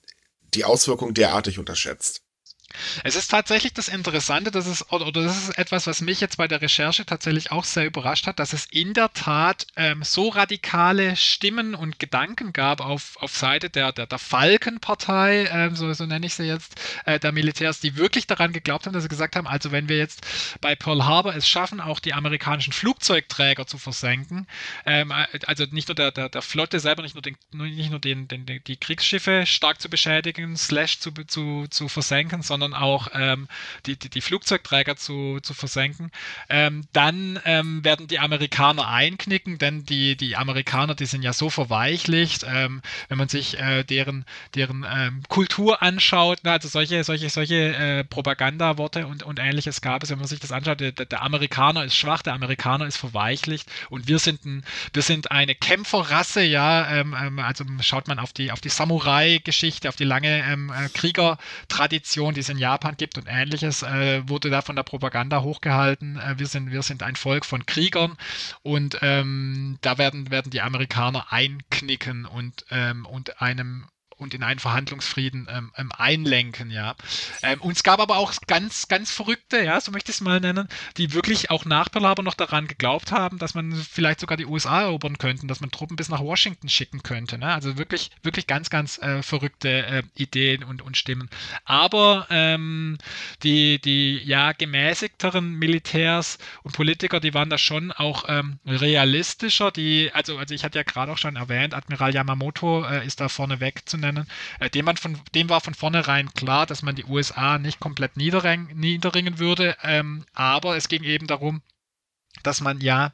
die 0.54 0.64
Auswirkung 0.64 1.14
derartig 1.14 1.58
unterschätzt? 1.58 2.22
Es 3.04 3.16
ist 3.16 3.28
tatsächlich 3.30 3.72
das 3.72 3.88
Interessante, 3.88 4.50
dass 4.50 4.66
es, 4.66 4.90
oder, 4.90 5.10
das 5.12 5.36
ist 5.48 5.58
etwas, 5.58 5.86
was 5.86 6.00
mich 6.00 6.20
jetzt 6.20 6.36
bei 6.36 6.48
der 6.48 6.62
Recherche 6.62 7.04
tatsächlich 7.04 7.52
auch 7.52 7.64
sehr 7.64 7.86
überrascht 7.86 8.26
hat, 8.26 8.38
dass 8.38 8.52
es 8.52 8.66
in 8.66 8.94
der 8.94 9.12
Tat 9.12 9.66
ähm, 9.76 10.02
so 10.02 10.28
radikale 10.28 11.16
Stimmen 11.16 11.74
und 11.74 11.98
Gedanken 11.98 12.52
gab 12.52 12.80
auf, 12.80 13.16
auf 13.20 13.36
Seite 13.36 13.70
der, 13.70 13.92
der, 13.92 14.06
der 14.06 14.18
Falkenpartei, 14.18 15.48
ähm, 15.50 15.76
so, 15.76 15.92
so 15.92 16.06
nenne 16.06 16.26
ich 16.26 16.34
sie 16.34 16.44
jetzt, 16.44 16.80
äh, 17.06 17.18
der 17.18 17.32
Militärs, 17.32 17.80
die 17.80 17.96
wirklich 17.96 18.26
daran 18.26 18.52
geglaubt 18.52 18.86
haben, 18.86 18.92
dass 18.92 19.02
sie 19.02 19.08
gesagt 19.08 19.36
haben, 19.36 19.46
also 19.46 19.72
wenn 19.72 19.88
wir 19.88 19.98
jetzt 19.98 20.26
bei 20.60 20.74
Pearl 20.74 21.04
Harbor 21.04 21.34
es 21.34 21.48
schaffen, 21.48 21.80
auch 21.80 22.00
die 22.00 22.14
amerikanischen 22.14 22.72
Flugzeugträger 22.72 23.66
zu 23.66 23.78
versenken, 23.78 24.46
ähm, 24.86 25.12
also 25.46 25.64
nicht 25.70 25.88
nur 25.88 25.94
der, 25.94 26.12
der, 26.12 26.28
der 26.28 26.42
Flotte 26.42 26.80
selber, 26.80 27.02
nicht 27.02 27.14
nur, 27.14 27.22
den, 27.22 27.36
nicht 27.52 27.90
nur 27.90 28.00
den, 28.00 28.28
den, 28.28 28.46
die 28.46 28.76
Kriegsschiffe 28.76 29.44
stark 29.46 29.80
zu 29.80 29.88
beschädigen, 29.88 30.56
slash 30.56 30.98
zu, 30.98 31.10
zu, 31.26 31.66
zu 31.68 31.88
versenken, 31.88 32.42
sondern 32.42 32.61
sondern 32.62 32.80
auch 32.80 33.08
ähm, 33.14 33.48
die, 33.86 33.98
die, 33.98 34.08
die, 34.08 34.20
Flugzeugträger 34.20 34.96
zu, 34.96 35.40
zu 35.42 35.52
versenken. 35.52 36.12
Ähm, 36.48 36.84
dann 36.92 37.40
ähm, 37.44 37.84
werden 37.84 38.06
die 38.06 38.20
Amerikaner 38.20 38.86
einknicken, 38.88 39.58
denn 39.58 39.84
die, 39.84 40.16
die 40.16 40.36
Amerikaner, 40.36 40.94
die 40.94 41.06
sind 41.06 41.22
ja 41.22 41.32
so 41.32 41.50
verweichlicht, 41.50 42.44
ähm, 42.46 42.82
wenn 43.08 43.18
man 43.18 43.28
sich 43.28 43.58
äh, 43.58 43.82
deren, 43.82 44.24
deren 44.54 44.86
ähm, 44.88 45.22
Kultur 45.28 45.82
anschaut, 45.82 46.40
na, 46.44 46.52
also 46.52 46.68
solche, 46.68 47.02
solche, 47.02 47.30
solche 47.30 47.74
äh, 47.74 48.04
Propagandaworte 48.04 49.06
und, 49.06 49.24
und 49.24 49.40
ähnliches 49.40 49.80
gab 49.80 50.04
es, 50.04 50.10
wenn 50.10 50.18
man 50.18 50.28
sich 50.28 50.40
das 50.40 50.52
anschaut, 50.52 50.80
der, 50.80 50.92
der 50.92 51.22
Amerikaner 51.22 51.84
ist 51.84 51.96
schwach, 51.96 52.22
der 52.22 52.34
Amerikaner 52.34 52.86
ist 52.86 52.96
verweichlicht 52.96 53.68
und 53.90 54.06
wir 54.06 54.20
sind 54.20 54.44
ein, 54.44 54.64
wir 54.92 55.02
sind 55.02 55.32
eine 55.32 55.56
Kämpferrasse, 55.56 56.42
ja, 56.42 57.00
ähm, 57.00 57.40
also 57.40 57.64
schaut 57.80 58.06
man 58.06 58.20
auf 58.20 58.32
die, 58.32 58.52
auf 58.52 58.60
die 58.60 58.68
Samurai-Geschichte, 58.68 59.88
auf 59.88 59.96
die 59.96 60.04
lange 60.04 60.42
äh, 60.42 60.88
Kriegertradition, 60.94 62.34
die 62.34 62.40
es 62.40 62.51
in 62.52 62.58
Japan 62.58 62.96
gibt 62.96 63.18
und 63.18 63.26
ähnliches, 63.28 63.82
äh, 63.82 64.22
wurde 64.28 64.50
da 64.50 64.62
von 64.62 64.76
der 64.76 64.84
Propaganda 64.84 65.42
hochgehalten. 65.42 66.18
Äh, 66.18 66.38
wir, 66.38 66.46
sind, 66.46 66.70
wir 66.70 66.82
sind 66.82 67.02
ein 67.02 67.16
Volk 67.16 67.44
von 67.44 67.66
Kriegern 67.66 68.16
und 68.62 68.98
ähm, 69.02 69.78
da 69.80 69.98
werden, 69.98 70.30
werden 70.30 70.50
die 70.50 70.60
Amerikaner 70.60 71.32
einknicken 71.32 72.26
und, 72.26 72.64
ähm, 72.70 73.06
und 73.06 73.40
einem 73.42 73.86
und 74.22 74.34
in 74.34 74.42
einen 74.42 74.60
Verhandlungsfrieden 74.60 75.48
ähm, 75.50 75.72
ähm, 75.76 75.92
einlenken, 75.92 76.70
ja. 76.70 76.94
Ähm, 77.42 77.60
und 77.60 77.76
es 77.76 77.82
gab 77.82 78.00
aber 78.00 78.16
auch 78.16 78.32
ganz, 78.46 78.88
ganz 78.88 79.10
Verrückte, 79.10 79.62
ja, 79.62 79.80
so 79.80 79.92
möchte 79.92 80.10
ich 80.10 80.16
es 80.16 80.20
mal 80.20 80.40
nennen, 80.40 80.68
die 80.96 81.12
wirklich 81.12 81.50
auch 81.50 81.64
nach 81.64 81.90
Pearl 81.90 82.06
Harbor 82.06 82.24
noch 82.24 82.34
daran 82.34 82.68
geglaubt 82.68 83.12
haben, 83.12 83.38
dass 83.38 83.54
man 83.54 83.72
vielleicht 83.72 84.20
sogar 84.20 84.36
die 84.36 84.46
USA 84.46 84.82
erobern 84.82 85.18
könnte, 85.18 85.46
dass 85.46 85.60
man 85.60 85.70
Truppen 85.70 85.96
bis 85.96 86.08
nach 86.08 86.20
Washington 86.20 86.68
schicken 86.68 87.02
könnte. 87.02 87.38
Ne? 87.38 87.52
Also 87.52 87.78
wirklich, 87.78 88.10
wirklich 88.22 88.46
ganz, 88.46 88.70
ganz 88.70 88.98
äh, 88.98 89.22
verrückte 89.22 89.86
äh, 89.86 90.02
Ideen 90.14 90.64
und, 90.64 90.82
und 90.82 90.96
Stimmen. 90.96 91.28
Aber 91.64 92.26
ähm, 92.30 92.98
die, 93.42 93.80
die 93.80 94.18
ja 94.24 94.52
gemäßigteren 94.52 95.54
Militärs 95.54 96.38
und 96.62 96.72
Politiker, 96.72 97.20
die 97.20 97.34
waren 97.34 97.50
da 97.50 97.58
schon 97.58 97.92
auch 97.92 98.24
ähm, 98.28 98.58
realistischer. 98.66 99.70
Die, 99.70 100.10
also, 100.12 100.38
also 100.38 100.54
ich 100.54 100.64
hatte 100.64 100.78
ja 100.78 100.84
gerade 100.84 101.12
auch 101.12 101.18
schon 101.18 101.36
erwähnt, 101.36 101.74
Admiral 101.74 102.14
Yamamoto 102.14 102.84
äh, 102.84 103.06
ist 103.06 103.20
da 103.20 103.28
vorne 103.28 103.60
weg 103.60 103.82
zu 103.86 103.96
nennen 103.96 104.11
nennen, 104.12 104.28
äh, 104.60 104.70
dem, 104.70 104.86
von, 104.96 105.18
dem 105.34 105.48
war 105.48 105.60
von 105.60 105.74
vornherein 105.74 106.32
klar, 106.34 106.66
dass 106.66 106.82
man 106.82 106.94
die 106.94 107.04
USA 107.04 107.58
nicht 107.58 107.80
komplett 107.80 108.16
niederringen 108.16 109.38
würde, 109.38 109.76
ähm, 109.82 110.24
aber 110.34 110.76
es 110.76 110.88
ging 110.88 111.02
eben 111.04 111.26
darum, 111.26 111.62
dass 112.42 112.60
man 112.60 112.80
ja, 112.80 113.12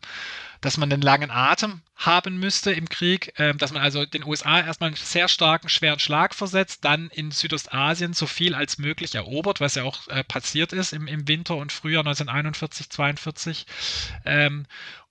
dass 0.60 0.76
man 0.76 0.92
einen 0.92 1.02
langen 1.02 1.30
Atem 1.30 1.82
haben 1.96 2.38
müsste 2.38 2.72
im 2.72 2.88
Krieg, 2.88 3.38
äh, 3.38 3.54
dass 3.54 3.72
man 3.72 3.82
also 3.82 4.04
den 4.04 4.24
USA 4.24 4.60
erstmal 4.60 4.88
einen 4.88 4.96
sehr 4.96 5.28
starken, 5.28 5.68
schweren 5.68 5.98
Schlag 5.98 6.34
versetzt, 6.34 6.84
dann 6.84 7.08
in 7.08 7.30
Südostasien 7.30 8.12
so 8.12 8.26
viel 8.26 8.54
als 8.54 8.78
möglich 8.78 9.14
erobert, 9.14 9.60
was 9.60 9.74
ja 9.74 9.82
auch 9.82 10.06
äh, 10.08 10.22
passiert 10.24 10.72
ist 10.72 10.92
im, 10.92 11.06
im 11.08 11.26
Winter 11.26 11.56
und 11.56 11.72
Frühjahr 11.72 12.02
1941, 12.02 12.88
42. 12.90 13.66
Ähm, 14.24 14.66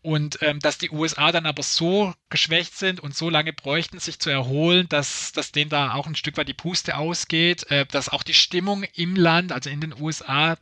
und 0.07 0.37
ähm, 0.41 0.59
dass 0.59 0.77
die 0.77 0.91
USA 0.91 1.33
dann 1.33 1.45
aber 1.45 1.63
so 1.63 2.13
geschwächt 2.29 2.77
sind 2.77 3.01
und 3.01 3.13
so 3.13 3.29
lange 3.29 3.51
bräuchten, 3.51 3.99
sich 3.99 4.19
zu 4.19 4.29
erholen, 4.29 4.87
dass, 4.87 5.33
dass 5.33 5.51
denen 5.51 5.69
da 5.69 5.95
auch 5.95 6.07
ein 6.07 6.15
Stück 6.15 6.37
weit 6.37 6.47
die 6.47 6.53
Puste 6.53 6.95
ausgeht, 6.95 7.69
äh, 7.71 7.85
dass 7.85 8.07
auch 8.07 8.23
die 8.23 8.33
Stimmung 8.33 8.83
im 8.93 9.17
Land, 9.17 9.51
also 9.51 9.69
in 9.69 9.81
den 9.81 9.93
USA, 9.99 10.55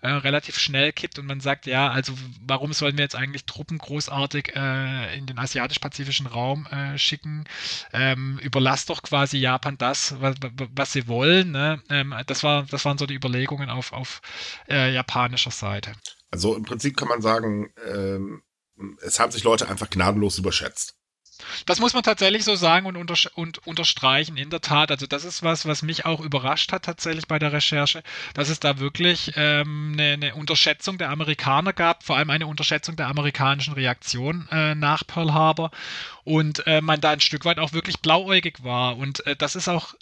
äh, 0.00 0.08
relativ 0.08 0.58
schnell 0.58 0.92
kippt 0.92 1.18
und 1.20 1.26
man 1.26 1.40
sagt, 1.40 1.66
ja, 1.66 1.90
also 1.90 2.12
warum 2.44 2.72
sollen 2.72 2.96
wir 2.96 3.04
jetzt 3.04 3.14
eigentlich 3.14 3.44
Truppen 3.44 3.78
großartig 3.78 4.27
äh, 4.34 5.16
in 5.16 5.26
den 5.26 5.38
asiatisch-pazifischen 5.38 6.26
Raum 6.26 6.66
äh, 6.66 6.98
schicken? 6.98 7.44
Ähm, 7.92 8.38
überlasst 8.42 8.90
doch 8.90 9.02
quasi 9.02 9.38
Japan 9.38 9.76
das, 9.78 10.20
was, 10.20 10.36
was 10.74 10.92
sie 10.92 11.08
wollen. 11.08 11.52
Ne? 11.52 11.82
Ähm, 11.90 12.14
das, 12.26 12.42
war, 12.42 12.64
das 12.64 12.84
waren 12.84 12.98
so 12.98 13.06
die 13.06 13.14
Überlegungen 13.14 13.70
auf, 13.70 13.92
auf 13.92 14.20
äh, 14.68 14.92
japanischer 14.92 15.50
Seite. 15.50 15.92
Also 16.30 16.54
im 16.54 16.64
Prinzip 16.64 16.96
kann 16.96 17.08
man 17.08 17.22
sagen, 17.22 17.72
ähm, 17.86 18.42
es 19.02 19.18
haben 19.18 19.32
sich 19.32 19.44
Leute 19.44 19.68
einfach 19.68 19.90
gnadenlos 19.90 20.38
überschätzt. 20.38 20.97
Das 21.66 21.80
muss 21.80 21.94
man 21.94 22.02
tatsächlich 22.02 22.44
so 22.44 22.54
sagen 22.54 22.86
und, 22.86 22.96
unter, 22.96 23.14
und, 23.34 23.66
unterstreichen, 23.66 24.36
in 24.36 24.50
der 24.50 24.60
Tat. 24.60 24.90
Also 24.90 25.06
das 25.06 25.24
ist 25.24 25.42
was, 25.42 25.66
was 25.66 25.82
mich 25.82 26.04
auch 26.04 26.20
überrascht 26.20 26.72
hat 26.72 26.84
tatsächlich 26.84 27.26
bei 27.26 27.38
der 27.38 27.52
Recherche, 27.52 28.02
dass 28.34 28.48
es 28.48 28.60
da 28.60 28.78
wirklich 28.78 29.32
ähm, 29.36 29.92
eine, 29.94 30.12
eine, 30.12 30.34
Unterschätzung 30.34 30.98
der 30.98 31.10
Amerikaner 31.10 31.72
gab, 31.72 32.04
vor 32.04 32.16
allem 32.16 32.30
eine 32.30 32.46
Unterschätzung 32.46 32.96
der 32.96 33.08
amerikanischen 33.08 33.74
Reaktion 33.74 34.48
äh, 34.50 34.74
nach 34.74 35.06
Pearl 35.06 35.32
Harbor 35.32 35.70
und 36.24 36.66
äh, 36.66 36.80
man 36.80 37.00
da 37.00 37.10
ein 37.10 37.20
Stück 37.20 37.44
weit 37.44 37.58
auch 37.58 37.72
wirklich 37.72 38.00
blauäugig 38.00 38.62
war. 38.62 38.96
Und 38.96 39.26
äh, 39.26 39.36
das 39.36 39.56
ist 39.56 39.68
auch 39.68 39.94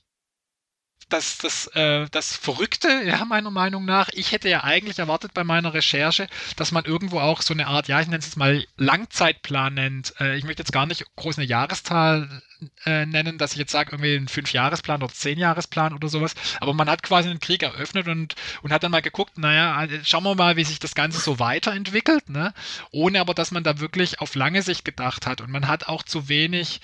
das, 1.09 1.39
das, 1.39 1.69
äh, 1.69 2.07
das 2.11 2.37
Verrückte, 2.37 2.89
ja, 3.05 3.25
meiner 3.25 3.51
Meinung 3.51 3.85
nach, 3.85 4.09
ich 4.13 4.33
hätte 4.33 4.49
ja 4.49 4.65
eigentlich 4.65 4.99
erwartet 4.99 5.35
bei 5.35 5.45
meiner 5.45 5.73
Recherche, 5.73 6.27
dass 6.57 6.73
man 6.73 6.85
irgendwo 6.85 7.21
auch 7.21 7.43
so 7.43 7.55
eine 7.55 7.69
Art, 7.69 7.87
ja, 7.87 8.01
ich 8.01 8.09
nenne 8.09 8.19
es 8.19 8.27
jetzt 8.27 8.37
mal 8.37 8.67
Langzeitplan 8.77 9.75
nennt. 9.75 10.15
Äh, 10.21 10.37
ich 10.37 10.45
möchte 10.45 10.63
jetzt 10.63 10.73
gar 10.73 10.87
nicht 10.87 11.05
groß 11.15 11.39
eine 11.39 11.47
Jahreszahl 11.47 12.43
äh, 12.87 13.07
nennen, 13.07 13.39
dass 13.39 13.53
ich 13.53 13.59
jetzt 13.59 13.71
sage, 13.71 13.93
irgendwie 13.93 14.17
einen 14.17 14.27
Fünfjahresplan 14.27 15.03
oder 15.03 15.13
Zehnjahresplan 15.13 15.93
oder 15.93 16.09
sowas. 16.09 16.35
Aber 16.61 16.75
man 16.75 16.91
hat 16.91 17.05
quasi 17.05 17.29
einen 17.29 17.41
Krieg 17.41 17.63
eröffnet 17.63 18.09
und, 18.09 18.35
und 18.63 18.73
hat 18.73 18.83
dann 18.83 18.91
mal 18.91 19.03
geguckt, 19.03 19.39
naja, 19.39 19.85
äh, 19.85 20.05
schauen 20.05 20.25
wir 20.25 20.35
mal, 20.35 20.57
wie 20.57 20.65
sich 20.65 20.81
das 20.81 20.97
Ganze 20.97 21.21
so 21.21 21.39
weiterentwickelt, 21.39 22.29
ne? 22.31 22.53
Ohne 22.91 23.21
aber, 23.21 23.35
dass 23.35 23.53
man 23.53 23.63
da 23.63 23.79
wirklich 23.79 24.21
auf 24.21 24.35
lange 24.35 24.63
Sicht 24.63 24.85
gedacht 24.85 25.27
hat. 25.27 25.41
Und 25.41 25.51
man 25.51 25.69
hat 25.69 25.87
auch 25.87 26.03
zu 26.03 26.29
wenig 26.29 26.81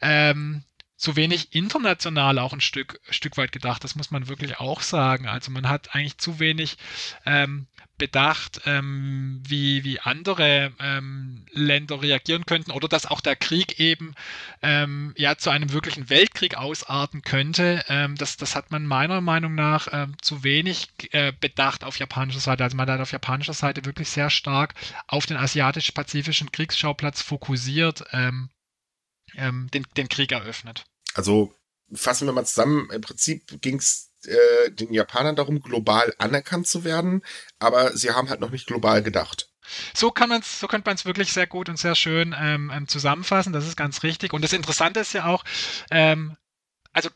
ähm, 0.00 0.62
zu 1.04 1.16
wenig 1.16 1.54
international 1.54 2.38
auch 2.38 2.54
ein 2.54 2.62
Stück, 2.62 2.98
Stück 3.10 3.36
weit 3.36 3.52
gedacht. 3.52 3.84
Das 3.84 3.94
muss 3.94 4.10
man 4.10 4.28
wirklich 4.28 4.58
auch 4.58 4.80
sagen. 4.80 5.28
Also 5.28 5.50
man 5.50 5.68
hat 5.68 5.94
eigentlich 5.94 6.16
zu 6.16 6.38
wenig 6.38 6.78
ähm, 7.26 7.66
bedacht, 7.98 8.62
ähm, 8.64 9.42
wie, 9.46 9.84
wie 9.84 10.00
andere 10.00 10.72
ähm, 10.80 11.44
Länder 11.52 12.00
reagieren 12.00 12.46
könnten 12.46 12.70
oder 12.70 12.88
dass 12.88 13.04
auch 13.04 13.20
der 13.20 13.36
Krieg 13.36 13.78
eben 13.78 14.14
ähm, 14.62 15.12
ja 15.18 15.36
zu 15.36 15.50
einem 15.50 15.74
wirklichen 15.74 16.08
Weltkrieg 16.08 16.56
ausarten 16.56 17.20
könnte. 17.20 17.84
Ähm, 17.88 18.16
das, 18.16 18.38
das 18.38 18.56
hat 18.56 18.70
man 18.70 18.86
meiner 18.86 19.20
Meinung 19.20 19.54
nach 19.54 19.88
ähm, 19.92 20.16
zu 20.22 20.42
wenig 20.42 20.88
äh, 21.12 21.34
bedacht 21.38 21.84
auf 21.84 21.98
japanischer 21.98 22.40
Seite. 22.40 22.64
Also 22.64 22.78
man 22.78 22.88
hat 22.88 23.00
auf 23.00 23.12
japanischer 23.12 23.52
Seite 23.52 23.84
wirklich 23.84 24.08
sehr 24.08 24.30
stark 24.30 24.72
auf 25.06 25.26
den 25.26 25.36
asiatisch-pazifischen 25.36 26.50
Kriegsschauplatz 26.50 27.20
fokussiert, 27.20 28.04
den, 29.36 29.86
den 29.96 30.08
Krieg 30.08 30.30
eröffnet. 30.30 30.84
Also 31.14 31.54
fassen 31.92 32.26
wir 32.26 32.32
mal 32.32 32.44
zusammen, 32.44 32.90
im 32.92 33.00
Prinzip 33.00 33.60
ging 33.62 33.78
es 33.78 34.10
äh, 34.26 34.70
den 34.70 34.92
Japanern 34.92 35.36
darum, 35.36 35.60
global 35.60 36.14
anerkannt 36.18 36.66
zu 36.66 36.84
werden, 36.84 37.22
aber 37.58 37.96
sie 37.96 38.10
haben 38.10 38.28
halt 38.28 38.40
noch 38.40 38.50
nicht 38.50 38.66
global 38.66 39.02
gedacht. 39.02 39.48
So 39.94 40.10
kann 40.10 40.28
man's, 40.28 40.60
so 40.60 40.66
könnte 40.66 40.88
man 40.88 40.96
es 40.96 41.04
wirklich 41.06 41.32
sehr 41.32 41.46
gut 41.46 41.68
und 41.68 41.78
sehr 41.78 41.94
schön 41.94 42.34
ähm, 42.38 42.70
ähm, 42.74 42.88
zusammenfassen. 42.88 43.52
Das 43.52 43.66
ist 43.66 43.76
ganz 43.76 44.02
richtig. 44.02 44.32
Und 44.32 44.42
das 44.42 44.52
Interessante 44.52 45.00
ist 45.00 45.14
ja 45.14 45.24
auch, 45.24 45.44
ähm, 45.90 46.36
also 46.92 47.08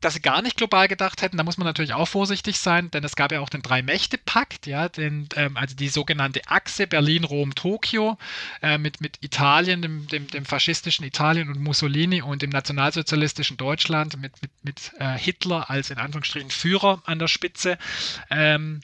dass 0.00 0.14
sie 0.14 0.22
gar 0.22 0.42
nicht 0.42 0.56
global 0.56 0.88
gedacht 0.88 1.22
hätten, 1.22 1.36
da 1.36 1.44
muss 1.44 1.58
man 1.58 1.66
natürlich 1.66 1.92
auch 1.92 2.08
vorsichtig 2.08 2.58
sein, 2.58 2.90
denn 2.90 3.04
es 3.04 3.16
gab 3.16 3.32
ja 3.32 3.40
auch 3.40 3.48
den 3.48 3.62
Drei-Mächte-Pakt, 3.62 4.66
ja, 4.66 4.88
den, 4.88 5.28
ähm, 5.36 5.56
also 5.56 5.76
die 5.76 5.88
sogenannte 5.88 6.40
Achse 6.46 6.86
Berlin, 6.86 7.24
Rom, 7.24 7.54
Tokio 7.54 8.18
äh, 8.62 8.78
mit, 8.78 9.00
mit 9.00 9.18
Italien, 9.22 9.82
dem, 9.82 10.06
dem, 10.08 10.26
dem 10.28 10.44
faschistischen 10.44 11.04
Italien 11.04 11.48
und 11.48 11.60
Mussolini 11.60 12.22
und 12.22 12.42
dem 12.42 12.50
nationalsozialistischen 12.50 13.56
Deutschland 13.56 14.16
mit, 14.18 14.40
mit, 14.42 14.50
mit 14.62 14.92
äh, 14.98 15.18
Hitler 15.18 15.68
als 15.68 15.90
in 15.90 15.98
Anführungsstrichen 15.98 16.50
Führer 16.50 17.02
an 17.04 17.18
der 17.18 17.28
Spitze. 17.28 17.76
Ähm, 18.30 18.80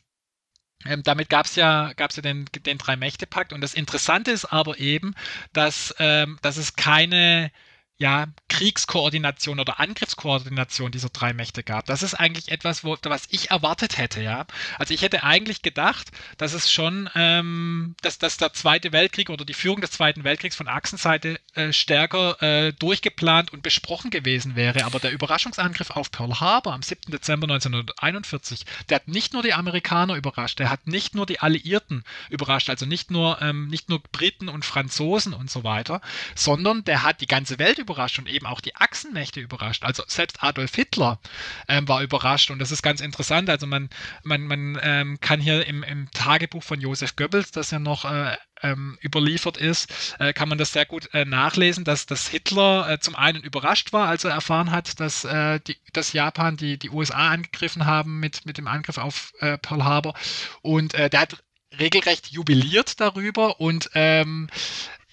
ähm, 0.84 1.02
damit 1.02 1.30
gab 1.30 1.46
es 1.46 1.56
ja, 1.56 1.92
gab's 1.94 2.16
ja 2.16 2.22
den, 2.22 2.44
den 2.66 2.78
Drei-Mächte-Pakt 2.78 3.52
und 3.52 3.60
das 3.62 3.74
Interessante 3.74 4.30
ist 4.30 4.44
aber 4.44 4.78
eben, 4.78 5.14
dass, 5.52 5.94
ähm, 5.98 6.38
dass 6.42 6.58
es 6.58 6.76
keine 6.76 7.50
ja, 7.98 8.26
Kriegskoordination 8.48 9.58
oder 9.58 9.80
Angriffskoordination 9.80 10.90
dieser 10.90 11.08
drei 11.08 11.32
Mächte 11.32 11.62
gab. 11.62 11.86
Das 11.86 12.02
ist 12.02 12.14
eigentlich 12.14 12.50
etwas, 12.50 12.84
wo, 12.84 12.96
was 13.02 13.24
ich 13.30 13.50
erwartet 13.50 13.96
hätte, 13.96 14.20
ja. 14.22 14.46
Also 14.78 14.92
ich 14.92 15.00
hätte 15.00 15.22
eigentlich 15.24 15.62
gedacht, 15.62 16.10
dass 16.36 16.52
es 16.52 16.70
schon, 16.70 17.08
ähm, 17.14 17.94
dass, 18.02 18.18
dass 18.18 18.36
der 18.36 18.52
Zweite 18.52 18.92
Weltkrieg 18.92 19.30
oder 19.30 19.46
die 19.46 19.54
Führung 19.54 19.80
des 19.80 19.92
Zweiten 19.92 20.24
Weltkriegs 20.24 20.56
von 20.56 20.68
Achsenseite 20.68 21.40
äh, 21.54 21.72
stärker 21.72 22.42
äh, 22.42 22.72
durchgeplant 22.74 23.52
und 23.52 23.62
besprochen 23.62 24.10
gewesen 24.10 24.56
wäre. 24.56 24.84
Aber 24.84 25.00
der 25.00 25.12
Überraschungsangriff 25.12 25.90
auf 25.90 26.10
Pearl 26.10 26.38
Harbor 26.38 26.74
am 26.74 26.82
7. 26.82 27.10
Dezember 27.12 27.46
1941, 27.46 28.66
der 28.90 28.96
hat 28.96 29.08
nicht 29.08 29.32
nur 29.32 29.42
die 29.42 29.54
Amerikaner 29.54 30.16
überrascht, 30.16 30.58
der 30.58 30.70
hat 30.70 30.86
nicht 30.86 31.14
nur 31.14 31.24
die 31.24 31.40
Alliierten 31.40 32.04
überrascht, 32.28 32.68
also 32.68 32.84
nicht 32.84 33.10
nur, 33.10 33.40
ähm, 33.40 33.68
nicht 33.68 33.88
nur 33.88 34.02
Briten 34.12 34.48
und 34.48 34.66
Franzosen 34.66 35.32
und 35.32 35.50
so 35.50 35.64
weiter, 35.64 36.02
sondern 36.34 36.84
der 36.84 37.02
hat 37.02 37.22
die 37.22 37.26
ganze 37.26 37.58
Welt 37.58 37.78
überrascht 37.78 37.85
überrascht 37.86 38.18
und 38.18 38.28
eben 38.28 38.46
auch 38.46 38.60
die 38.60 38.74
Achsenmächte 38.74 39.40
überrascht. 39.40 39.84
Also 39.84 40.02
selbst 40.06 40.42
Adolf 40.42 40.74
Hitler 40.74 41.20
ähm, 41.68 41.86
war 41.88 42.02
überrascht 42.02 42.50
und 42.50 42.58
das 42.58 42.72
ist 42.72 42.82
ganz 42.82 43.00
interessant. 43.00 43.48
Also 43.48 43.66
man, 43.66 43.88
man, 44.24 44.42
man 44.46 44.78
ähm, 44.82 45.20
kann 45.20 45.40
hier 45.40 45.66
im, 45.66 45.82
im 45.82 46.10
Tagebuch 46.10 46.62
von 46.62 46.80
Josef 46.80 47.16
Goebbels, 47.16 47.52
das 47.52 47.70
ja 47.70 47.78
noch 47.78 48.04
äh, 48.04 48.36
ähm, 48.62 48.98
überliefert 49.04 49.56
ist, 49.56 50.16
äh, 50.18 50.32
kann 50.32 50.48
man 50.48 50.58
das 50.58 50.72
sehr 50.72 50.86
gut 50.86 51.12
äh, 51.14 51.24
nachlesen, 51.24 51.84
dass, 51.84 52.06
dass 52.06 52.28
Hitler 52.28 52.90
äh, 52.90 52.98
zum 52.98 53.14
einen 53.14 53.42
überrascht 53.42 53.92
war, 53.92 54.08
als 54.08 54.24
er 54.24 54.32
erfahren 54.32 54.70
hat, 54.70 54.98
dass, 55.00 55.26
die, 55.66 55.76
dass 55.92 56.12
Japan 56.12 56.56
die, 56.56 56.78
die 56.78 56.90
USA 56.90 57.30
angegriffen 57.30 57.86
haben 57.86 58.18
mit, 58.20 58.46
mit 58.46 58.58
dem 58.58 58.66
Angriff 58.66 58.98
auf 58.98 59.32
Pearl 59.38 59.84
Harbor. 59.84 60.14
Und 60.62 60.94
der 60.94 61.20
hat 61.20 61.42
regelrecht 61.78 62.28
jubiliert 62.28 63.00
darüber 63.00 63.60
und 63.60 63.90
ähm, 63.94 64.48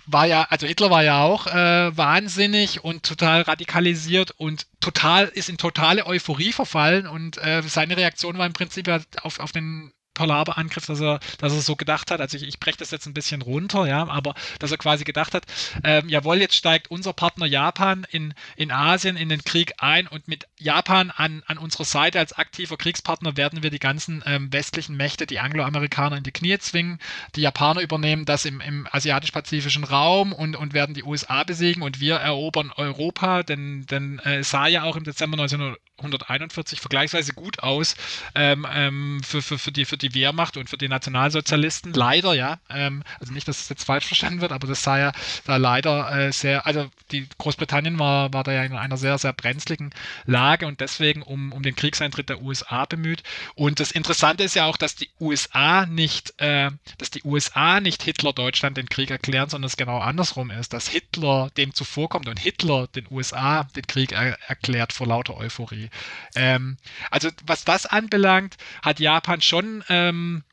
war 0.05 0.25
ja, 0.25 0.43
also 0.49 0.67
Hitler 0.67 0.89
war 0.89 1.03
ja 1.03 1.21
auch 1.21 1.47
äh, 1.47 1.95
wahnsinnig 1.95 2.83
und 2.83 3.03
total 3.03 3.41
radikalisiert 3.41 4.31
und 4.31 4.67
total 4.79 5.25
ist 5.25 5.49
in 5.49 5.57
totale 5.57 6.05
Euphorie 6.05 6.51
verfallen 6.51 7.07
und 7.07 7.37
äh, 7.37 7.61
seine 7.63 7.97
Reaktion 7.97 8.37
war 8.37 8.45
im 8.45 8.53
Prinzip 8.53 8.87
ja 8.87 8.99
auf, 9.21 9.39
auf 9.39 9.51
den 9.51 9.93
Palaber-Angriff, 10.13 10.85
dass 10.85 11.01
er, 11.01 11.19
dass 11.37 11.53
er 11.53 11.61
so 11.61 11.75
gedacht 11.75 12.11
hat, 12.11 12.21
also 12.21 12.37
ich, 12.37 12.43
ich 12.43 12.59
breche 12.59 12.77
das 12.77 12.91
jetzt 12.91 13.05
ein 13.05 13.13
bisschen 13.13 13.41
runter, 13.41 13.85
ja, 13.87 14.07
aber 14.07 14.33
dass 14.59 14.71
er 14.71 14.77
quasi 14.77 15.03
gedacht 15.03 15.33
hat, 15.33 15.45
ähm, 15.83 16.09
jawohl, 16.09 16.37
jetzt 16.37 16.55
steigt 16.55 16.91
unser 16.91 17.13
Partner 17.13 17.45
Japan 17.45 18.05
in, 18.09 18.33
in 18.55 18.71
Asien 18.71 19.17
in 19.17 19.29
den 19.29 19.43
Krieg 19.43 19.73
ein 19.77 20.07
und 20.07 20.27
mit 20.27 20.47
Japan 20.57 21.11
an, 21.11 21.43
an 21.47 21.57
unserer 21.57 21.85
Seite 21.85 22.19
als 22.19 22.33
aktiver 22.33 22.77
Kriegspartner 22.77 23.37
werden 23.37 23.63
wir 23.63 23.69
die 23.69 23.79
ganzen 23.79 24.23
ähm, 24.25 24.51
westlichen 24.51 24.95
Mächte, 24.95 25.25
die 25.25 25.39
Angloamerikaner 25.39 26.17
in 26.17 26.23
die 26.23 26.31
Knie 26.31 26.57
zwingen. 26.59 26.99
Die 27.35 27.41
Japaner 27.41 27.81
übernehmen 27.81 28.25
das 28.25 28.45
im, 28.45 28.61
im 28.61 28.87
asiatisch-pazifischen 28.91 29.83
Raum 29.83 30.33
und, 30.33 30.55
und 30.55 30.73
werden 30.73 30.95
die 30.95 31.03
USA 31.03 31.43
besiegen 31.43 31.83
und 31.83 31.99
wir 31.99 32.15
erobern 32.15 32.71
Europa, 32.75 33.43
denn, 33.43 33.85
denn 33.87 34.19
äh, 34.19 34.43
sah 34.43 34.67
ja 34.67 34.83
auch 34.83 34.95
im 34.95 35.03
Dezember 35.03 35.37
1941 35.39 36.79
vergleichsweise 36.79 37.33
gut 37.33 37.59
aus 37.59 37.95
ähm, 38.35 38.67
ähm, 38.71 39.21
für, 39.23 39.41
für, 39.41 39.57
für, 39.57 39.71
die, 39.71 39.85
für 39.85 39.97
die 39.97 40.02
Wehrmacht 40.13 40.57
und 40.57 40.69
für 40.69 40.77
die 40.77 40.87
Nationalsozialisten. 40.87 41.93
Leider, 41.93 42.33
ja. 42.33 42.59
Ähm, 42.69 43.03
also 43.19 43.33
nicht, 43.33 43.47
dass 43.47 43.61
es 43.61 43.69
jetzt 43.69 43.83
falsch 43.83 44.05
verstanden 44.05 44.41
wird, 44.41 44.51
aber 44.51 44.67
das 44.67 44.83
sah 44.83 44.97
ja 44.97 45.11
da 45.45 45.57
leider 45.57 46.11
äh, 46.11 46.31
sehr, 46.31 46.65
also 46.65 46.89
die 47.11 47.27
Großbritannien 47.37 47.99
war, 47.99 48.33
war 48.33 48.43
da 48.43 48.51
ja 48.51 48.63
in 48.63 48.75
einer 48.75 48.97
sehr, 48.97 49.17
sehr 49.17 49.33
brenzligen 49.33 49.91
Lage 50.25 50.67
und 50.67 50.79
deswegen 50.79 51.21
um, 51.21 51.51
um 51.51 51.63
den 51.63 51.75
Kriegseintritt 51.75 52.29
der 52.29 52.41
USA 52.41 52.85
bemüht. 52.85 53.23
Und 53.55 53.79
das 53.79 53.91
Interessante 53.91 54.43
ist 54.43 54.55
ja 54.55 54.65
auch, 54.65 54.77
dass 54.77 54.95
die 54.95 55.09
USA 55.19 55.85
nicht, 55.85 56.33
äh, 56.41 56.71
dass 56.97 57.11
die 57.11 57.23
USA 57.23 57.79
nicht 57.79 58.03
Hitler 58.03 58.33
Deutschland 58.33 58.77
den 58.77 58.89
Krieg 58.89 59.11
erklären, 59.11 59.49
sondern 59.49 59.67
es 59.67 59.77
genau 59.77 59.99
andersrum 59.99 60.49
ist, 60.51 60.73
dass 60.73 60.87
Hitler 60.87 61.49
dem 61.57 61.73
zuvorkommt 61.73 62.27
und 62.27 62.39
Hitler 62.39 62.87
den 62.87 63.07
USA 63.09 63.63
den 63.75 63.87
Krieg 63.87 64.11
er 64.11 64.37
erklärt 64.47 64.93
vor 64.93 65.07
lauter 65.07 65.37
Euphorie. 65.37 65.89
Ähm, 66.35 66.77
also 67.11 67.29
was 67.45 67.63
das 67.65 67.85
anbelangt, 67.85 68.57
hat 68.81 68.99
Japan 68.99 69.41
schon 69.41 69.83
ähm, 69.93 70.43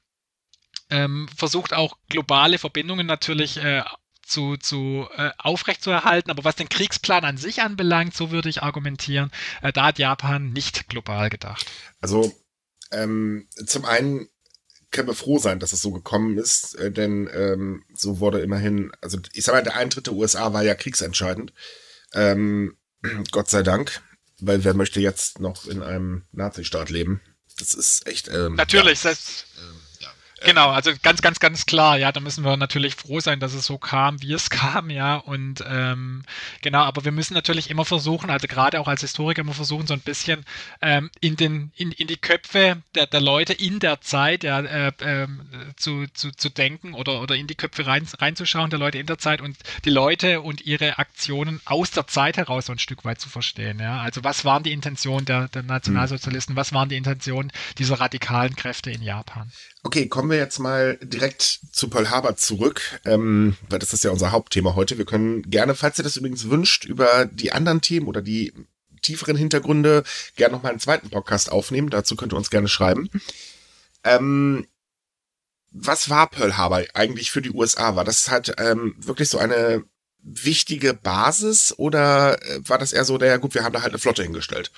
ähm, 0.91 1.29
versucht 1.35 1.73
auch 1.73 1.97
globale 2.09 2.59
Verbindungen 2.59 3.07
natürlich 3.07 3.57
äh, 3.59 3.83
zu, 4.23 4.57
zu 4.57 5.09
äh, 5.17 5.31
aufrechtzuerhalten. 5.39 6.31
Aber 6.31 6.45
was 6.45 6.57
den 6.57 6.69
Kriegsplan 6.69 7.25
an 7.25 7.37
sich 7.37 7.63
anbelangt, 7.63 8.15
so 8.15 8.31
würde 8.31 8.49
ich 8.49 8.63
argumentieren, 8.63 9.31
äh, 9.63 9.73
da 9.73 9.87
hat 9.87 9.99
Japan 9.99 10.53
nicht 10.53 10.89
global 10.89 11.31
gedacht. 11.31 11.67
Also 12.01 12.33
ähm, 12.93 13.49
zum 13.67 13.85
einen 13.85 14.29
können 14.91 15.09
wir 15.09 15.15
froh 15.15 15.39
sein, 15.39 15.61
dass 15.61 15.73
es 15.73 15.83
so 15.83 15.93
gekommen 15.93 16.37
ist, 16.39 16.75
äh, 16.75 16.91
denn 16.91 17.31
ähm, 17.33 17.85
so 17.95 18.21
wurde 18.21 18.41
immerhin, 18.41 18.91
also 19.01 19.19
ich 19.33 19.45
sag 19.45 19.55
mal, 19.55 19.63
der 19.63 19.77
Eintritt 19.77 20.07
der 20.07 20.15
USA 20.15 20.53
war 20.53 20.63
ja 20.63 20.75
kriegsentscheidend. 20.75 21.53
Ähm, 22.13 22.77
Gott 23.31 23.49
sei 23.49 23.63
Dank, 23.63 24.03
weil 24.41 24.65
wer 24.65 24.75
möchte 24.75 25.01
jetzt 25.01 25.41
noch 25.41 25.67
in 25.67 25.83
einem 25.83 26.25
Nazistaat 26.33 26.91
leben? 26.91 27.21
Das 27.61 27.75
ist 27.75 28.07
echt. 28.07 28.29
Ähm, 28.29 28.55
Natürlich, 28.55 29.05
ja. 29.05 29.11
das, 29.11 29.45
ähm, 29.59 29.81
Genau, 30.43 30.71
also 30.71 30.93
ganz, 31.03 31.21
ganz, 31.21 31.39
ganz 31.39 31.67
klar, 31.67 31.99
ja, 31.99 32.13
da 32.13 32.21
müssen 32.21 32.45
wir 32.45 32.57
natürlich 32.57 32.95
froh 32.95 33.21
sein, 33.21 33.41
dass 33.41 33.53
es 33.53 33.67
so 33.67 33.77
kam, 33.77 34.23
wie 34.23 34.33
es 34.33 34.49
kam, 34.51 34.89
ja, 34.89 35.17
und 35.17 35.63
ähm, 35.67 36.23
genau, 36.63 36.81
aber 36.81 37.05
wir 37.05 37.13
müssen 37.13 37.35
natürlich 37.35 37.69
immer 37.69 37.85
versuchen, 37.85 38.31
also 38.31 38.47
gerade 38.47 38.81
auch 38.81 38.89
als 38.89 39.03
Historiker 39.03 39.43
immer 39.43 39.53
versuchen, 39.53 39.87
so 39.87 39.93
ein 39.93 40.01
bisschen 40.01 40.45
ähm, 40.81 41.11
in 41.21 41.37
den, 41.37 41.73
in, 41.77 41.93
in 41.93 42.07
die 42.07 42.17
Köpfe 42.17 42.83
der, 42.95 43.07
der 43.07 43.21
Leute 43.21 43.53
in 43.53 43.81
der 43.81 44.01
Zeit 44.01 44.43
ja, 44.43 44.61
äh, 44.61 44.93
äh, 44.99 45.27
zu, 45.77 46.07
zu, 46.15 46.31
zu 46.31 46.49
denken 46.49 46.95
oder, 46.95 47.21
oder 47.21 47.37
in 47.37 47.47
die 47.47 47.55
Köpfe 47.55 47.87
rein, 47.87 48.07
reinzuschauen 48.19 48.71
der 48.71 48.79
Leute 48.79 48.99
in 48.99 49.07
der 49.07 49.19
Zeit 49.19 49.43
und 49.43 49.59
die 49.85 49.91
Leute 49.91 50.41
und 50.41 50.63
ihre 50.63 50.99
Aktionen 50.99 51.61
aus 51.67 51.91
der 51.91 52.07
Zeit 52.07 52.39
heraus 52.39 52.67
so 52.67 52.73
ein 52.73 52.79
Stück 52.79 53.05
weit 53.05 53.21
zu 53.21 53.29
verstehen, 53.29 53.79
ja. 53.79 54.01
Also 54.01 54.25
was 54.25 54.45
waren 54.47 54.63
die 54.63 54.73
Intentionen 54.73 55.27
der, 55.27 55.49
der 55.49 55.63
Nationalsozialisten, 55.63 56.57
was 56.57 56.73
waren 56.73 56.89
die 56.89 56.97
Intentionen 56.97 57.53
dieser 57.77 58.01
radikalen 58.01 58.57
Kräfte 58.57 58.91
in 58.91 59.03
Japan? 59.03 59.53
Okay, 59.83 60.09
kommen 60.09 60.31
wir 60.31 60.37
jetzt 60.37 60.59
mal 60.59 60.99
direkt 61.03 61.61
zu 61.73 61.89
Pearl 61.89 62.11
Harbor 62.11 62.37
zurück, 62.37 63.01
ähm, 63.07 63.57
weil 63.71 63.79
das 63.79 63.95
ist 63.95 64.05
ja 64.05 64.11
unser 64.11 64.31
Hauptthema 64.31 64.75
heute. 64.75 64.99
Wir 64.99 65.07
können 65.07 65.43
gerne, 65.51 65.75
falls 65.75 65.99
ihr 65.99 66.05
das 66.05 66.19
übrigens 66.19 66.51
wünscht, 66.51 66.85
über 66.85 67.25
die 67.25 67.53
anderen 67.53 67.81
Themen 67.81 68.07
oder 68.07 68.21
die 68.21 68.53
tieferen 69.01 69.37
Hintergründe 69.37 70.05
gerne 70.37 70.55
noch 70.55 70.63
mal 70.63 70.69
einen 70.69 70.81
zweiten 70.81 71.09
Podcast 71.09 71.51
aufnehmen. 71.51 71.89
Dazu 71.89 72.15
könnt 72.15 72.35
ihr 72.35 72.37
uns 72.37 72.51
gerne 72.51 72.69
schreiben. 72.69 73.09
Ähm, 74.05 74.67
was 75.73 76.11
war 76.11 76.29
Pearl 76.29 76.59
Harbor 76.59 76.85
eigentlich 76.93 77.31
für 77.31 77.41
die 77.41 77.53
USA? 77.53 77.97
War 77.97 78.05
das 78.05 78.31
halt 78.31 78.55
ähm, 78.59 78.95
wirklich 78.99 79.31
so 79.31 79.39
eine 79.39 79.85
wichtige 80.23 80.93
Basis 80.93 81.73
oder 81.79 82.43
äh, 82.43 82.61
war 82.69 82.77
das 82.77 82.93
eher 82.93 83.05
so, 83.05 83.17
der, 83.17 83.29
ja 83.29 83.37
gut, 83.39 83.55
wir 83.55 83.65
haben 83.65 83.73
da 83.73 83.81
halt 83.81 83.93
eine 83.93 83.99
Flotte 83.99 84.23
hingestellt? 84.23 84.71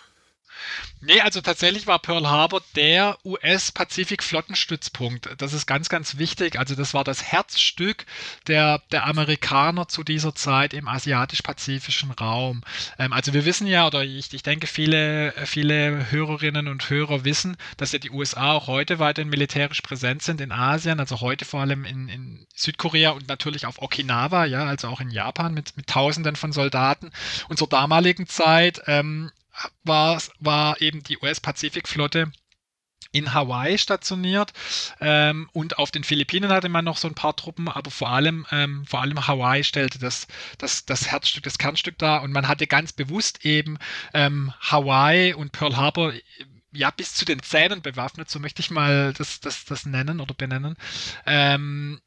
Nee, 1.04 1.20
also 1.20 1.40
tatsächlich 1.40 1.88
war 1.88 1.98
Pearl 1.98 2.28
Harbor 2.28 2.62
der 2.76 3.18
US-Pazifik-Flottenstützpunkt. 3.24 5.30
Das 5.38 5.52
ist 5.52 5.66
ganz, 5.66 5.88
ganz 5.88 6.18
wichtig. 6.18 6.60
Also 6.60 6.76
das 6.76 6.94
war 6.94 7.02
das 7.02 7.24
Herzstück 7.24 8.06
der, 8.46 8.80
der 8.92 9.06
Amerikaner 9.06 9.88
zu 9.88 10.04
dieser 10.04 10.36
Zeit 10.36 10.72
im 10.74 10.86
asiatisch-pazifischen 10.86 12.12
Raum. 12.12 12.62
Ähm, 13.00 13.12
also 13.12 13.34
wir 13.34 13.44
wissen 13.44 13.66
ja, 13.66 13.84
oder 13.84 14.04
ich, 14.04 14.32
ich 14.32 14.44
denke, 14.44 14.68
viele, 14.68 15.34
viele 15.44 16.12
Hörerinnen 16.12 16.68
und 16.68 16.88
Hörer 16.88 17.24
wissen, 17.24 17.56
dass 17.78 17.90
ja 17.90 17.98
die 17.98 18.10
USA 18.10 18.52
auch 18.52 18.68
heute 18.68 19.00
weiterhin 19.00 19.28
militärisch 19.28 19.80
präsent 19.80 20.22
sind 20.22 20.40
in 20.40 20.52
Asien, 20.52 21.00
also 21.00 21.20
heute 21.20 21.44
vor 21.44 21.62
allem 21.62 21.84
in, 21.84 22.08
in 22.08 22.46
Südkorea 22.54 23.10
und 23.10 23.26
natürlich 23.26 23.66
auf 23.66 23.82
Okinawa, 23.82 24.44
ja, 24.44 24.66
also 24.66 24.86
auch 24.86 25.00
in 25.00 25.10
Japan 25.10 25.52
mit, 25.52 25.76
mit 25.76 25.88
Tausenden 25.88 26.36
von 26.36 26.52
Soldaten. 26.52 27.10
Und 27.48 27.58
zur 27.58 27.68
damaligen 27.68 28.28
Zeit 28.28 28.82
ähm, 28.86 29.32
war, 29.84 30.20
war 30.38 30.80
eben 30.80 31.02
die 31.02 31.18
US-Pazifikflotte 31.18 32.32
in 33.12 33.34
Hawaii 33.34 33.76
stationiert 33.76 34.52
ähm, 35.00 35.48
und 35.52 35.78
auf 35.78 35.90
den 35.90 36.02
Philippinen 36.02 36.50
hatte 36.50 36.70
man 36.70 36.84
noch 36.84 36.96
so 36.96 37.08
ein 37.08 37.14
paar 37.14 37.36
Truppen, 37.36 37.68
aber 37.68 37.90
vor 37.90 38.08
allem, 38.08 38.46
ähm, 38.50 38.86
vor 38.86 39.02
allem 39.02 39.26
Hawaii 39.26 39.64
stellte 39.64 39.98
das, 39.98 40.26
das, 40.58 40.86
das 40.86 41.10
Herzstück, 41.10 41.42
das 41.42 41.58
Kernstück 41.58 41.98
dar 41.98 42.22
und 42.22 42.32
man 42.32 42.48
hatte 42.48 42.66
ganz 42.66 42.92
bewusst 42.92 43.44
eben 43.44 43.78
ähm, 44.14 44.52
Hawaii 44.60 45.34
und 45.34 45.52
Pearl 45.52 45.76
Harbor 45.76 46.14
ja 46.72 46.90
bis 46.90 47.14
zu 47.14 47.26
den 47.26 47.42
Zähnen 47.42 47.82
bewaffnet, 47.82 48.30
so 48.30 48.38
möchte 48.38 48.60
ich 48.60 48.70
mal 48.70 49.12
das, 49.12 49.40
das, 49.40 49.66
das 49.66 49.84
nennen 49.84 50.20
oder 50.20 50.32
benennen. 50.32 50.76
Ähm, 51.26 52.00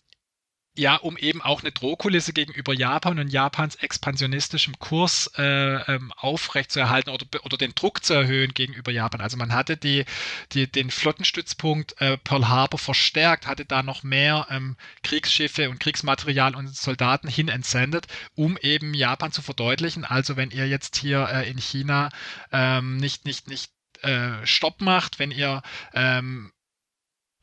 ja, 0.77 0.95
um 0.97 1.17
eben 1.17 1.41
auch 1.41 1.61
eine 1.61 1.71
Drohkulisse 1.71 2.33
gegenüber 2.33 2.73
Japan 2.73 3.19
und 3.19 3.29
Japans 3.29 3.75
expansionistischem 3.75 4.77
Kurs 4.79 5.31
äh, 5.38 5.43
ähm, 5.43 6.11
aufrechtzuerhalten 6.17 7.09
oder, 7.09 7.25
oder 7.43 7.57
den 7.57 7.73
Druck 7.75 8.03
zu 8.03 8.13
erhöhen 8.13 8.53
gegenüber 8.53 8.91
Japan. 8.91 9.21
Also 9.21 9.38
man 9.38 9.53
hatte 9.53 9.77
die, 9.77 10.05
die, 10.51 10.69
den 10.69 10.91
Flottenstützpunkt 10.91 11.99
äh, 12.01 12.17
Pearl 12.17 12.49
Harbor 12.49 12.79
verstärkt, 12.79 13.47
hatte 13.47 13.65
da 13.65 13.83
noch 13.83 14.03
mehr 14.03 14.47
ähm, 14.49 14.75
Kriegsschiffe 15.03 15.69
und 15.69 15.79
Kriegsmaterial 15.79 16.55
und 16.55 16.75
Soldaten 16.75 17.29
hin 17.29 17.47
entsendet, 17.47 18.07
um 18.35 18.57
eben 18.57 18.93
Japan 18.93 19.31
zu 19.31 19.41
verdeutlichen. 19.41 20.03
Also 20.03 20.35
wenn 20.35 20.51
ihr 20.51 20.67
jetzt 20.67 20.97
hier 20.97 21.29
äh, 21.31 21.49
in 21.49 21.57
China 21.57 22.09
ähm, 22.51 22.97
nicht, 22.97 23.25
nicht, 23.25 23.47
nicht 23.47 23.71
äh, 24.01 24.45
Stopp 24.45 24.81
macht, 24.81 25.19
wenn 25.19 25.31
ihr 25.31 25.61
ähm, 25.93 26.51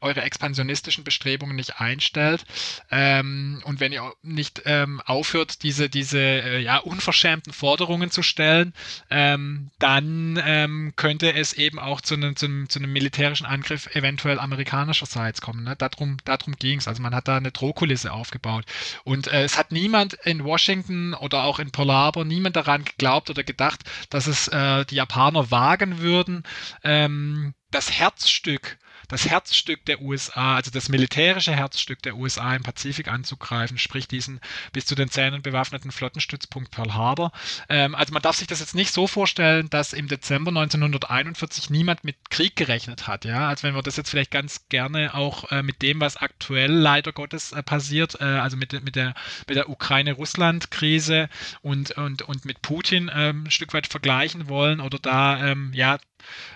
eure 0.03 0.23
expansionistischen 0.23 1.05
Bestrebungen 1.05 1.57
nicht 1.57 1.81
einstellt 1.81 2.45
ähm, 2.91 3.63
und 3.65 3.81
wenn 3.81 3.93
ihr 3.93 4.13
nicht 4.23 4.63
ähm, 4.67 5.01
aufhört, 5.05 5.63
diese, 5.63 5.89
diese 5.89 6.19
äh, 6.19 6.59
ja, 6.61 6.79
unverschämten 6.79 7.53
Forderungen 7.53 8.11
zu 8.11 8.23
stellen, 8.23 8.73
ähm, 9.11 9.71
dann 9.79 10.41
ähm, 10.45 10.93
könnte 10.97 11.33
es 11.33 11.53
eben 11.53 11.79
auch 11.79 12.01
zu 12.01 12.15
einem, 12.15 12.37
zu, 12.37 12.47
einem, 12.47 12.69
zu 12.69 12.79
einem 12.79 12.93
militärischen 12.93 13.47
Angriff 13.47 13.95
eventuell 13.95 14.39
amerikanischerseits 14.39 15.41
kommen. 15.41 15.65
Ne? 15.65 15.77
Darum, 15.77 16.19
darum 16.25 16.55
ging 16.57 16.79
es. 16.79 16.89
Also 16.89 17.03
man 17.03 17.15
hat 17.15 17.29
da 17.29 17.37
eine 17.37 17.53
Drohkulisse 17.53 18.13
aufgebaut. 18.13 18.65
Und 19.05 19.29
äh, 19.29 19.43
es 19.43 19.59
hat 19.59 19.73
niemand 19.73 20.15
in 20.25 20.45
Washington 20.45 21.15
oder 21.15 21.45
auch 21.45 21.59
in 21.59 21.71
Pearl 21.71 21.93
Harbor, 21.93 22.25
niemand 22.25 22.57
daran 22.57 22.85
geglaubt 22.85 23.31
oder 23.31 23.45
gedacht, 23.45 23.81
dass 24.11 24.27
es 24.27 24.49
äh, 24.49 24.85
die 24.87 24.97
Japaner 24.97 25.51
wagen 25.51 25.99
würden, 25.99 26.43
ähm, 26.85 27.55
das 27.71 27.91
Herzstück 27.91 28.79
das 29.13 29.29
Herzstück 29.29 29.85
der 29.85 30.01
USA, 30.01 30.57
also 30.57 30.71
das 30.71 30.89
militärische 30.89 31.55
Herzstück 31.55 32.03
der 32.03 32.17
USA 32.17 32.55
im 32.57 32.63
Pazifik 32.63 33.09
anzugreifen, 33.09 33.79
sprich 33.79 34.09
diesen 34.09 34.41
bis 34.73 34.87
zu 34.87 34.95
den 34.95 35.11
Zähnen 35.11 35.43
bewaffneten 35.43 35.93
Flottenstützpunkt 35.93 36.71
Pearl 36.71 36.95
Harbor. 36.95 37.31
Ähm, 37.69 37.95
also 37.95 38.13
man 38.13 38.23
darf 38.23 38.37
sich 38.37 38.49
das 38.49 38.61
jetzt 38.61 38.75
nicht 38.75 38.93
so 38.93 39.07
vorstellen, 39.07 39.69
dass 39.71 39.93
im 39.93 40.09
Dezember 40.09 40.49
1941 40.49 41.69
niemand 41.69 42.05
mit 42.05 42.17
Krieg 42.31 42.57
gerechnet 42.57 43.07
hat. 43.07 43.25
Ja, 43.25 43.49
also 43.49 43.65
wenn 43.65 43.75
wir 43.75 43.83
das 43.83 43.97
jetzt 43.97 44.11
vielleicht 44.11 44.31
ganz 44.31 44.69
gerne 44.69 45.15
auch 45.15 45.51
äh, 45.53 45.63
mit 45.63 45.83
dem, 45.83 46.01
was 46.01 46.17
aktuell 46.17 46.73
leider 46.73 47.13
Gottes 47.13 47.53
äh, 47.53 47.63
passiert, 47.63 48.21
äh, 48.21 48.25
also 48.25 48.57
mit, 48.57 48.73
mit 48.83 48.97
der, 48.97 49.15
mit 49.47 49.57
der 49.57 49.69
Ukraine-Russland-Krise 49.69 51.29
und, 51.61 51.91
und, 51.93 52.23
und 52.23 52.45
mit 52.47 52.63
Putin 52.63 53.11
ähm, 53.15 53.45
ein 53.45 53.51
Stück 53.51 53.75
weit 53.75 53.87
vergleichen 53.87 54.49
wollen 54.49 54.81
oder 54.81 54.99
da, 54.99 55.47
ähm, 55.47 55.71
ja, 55.75 55.99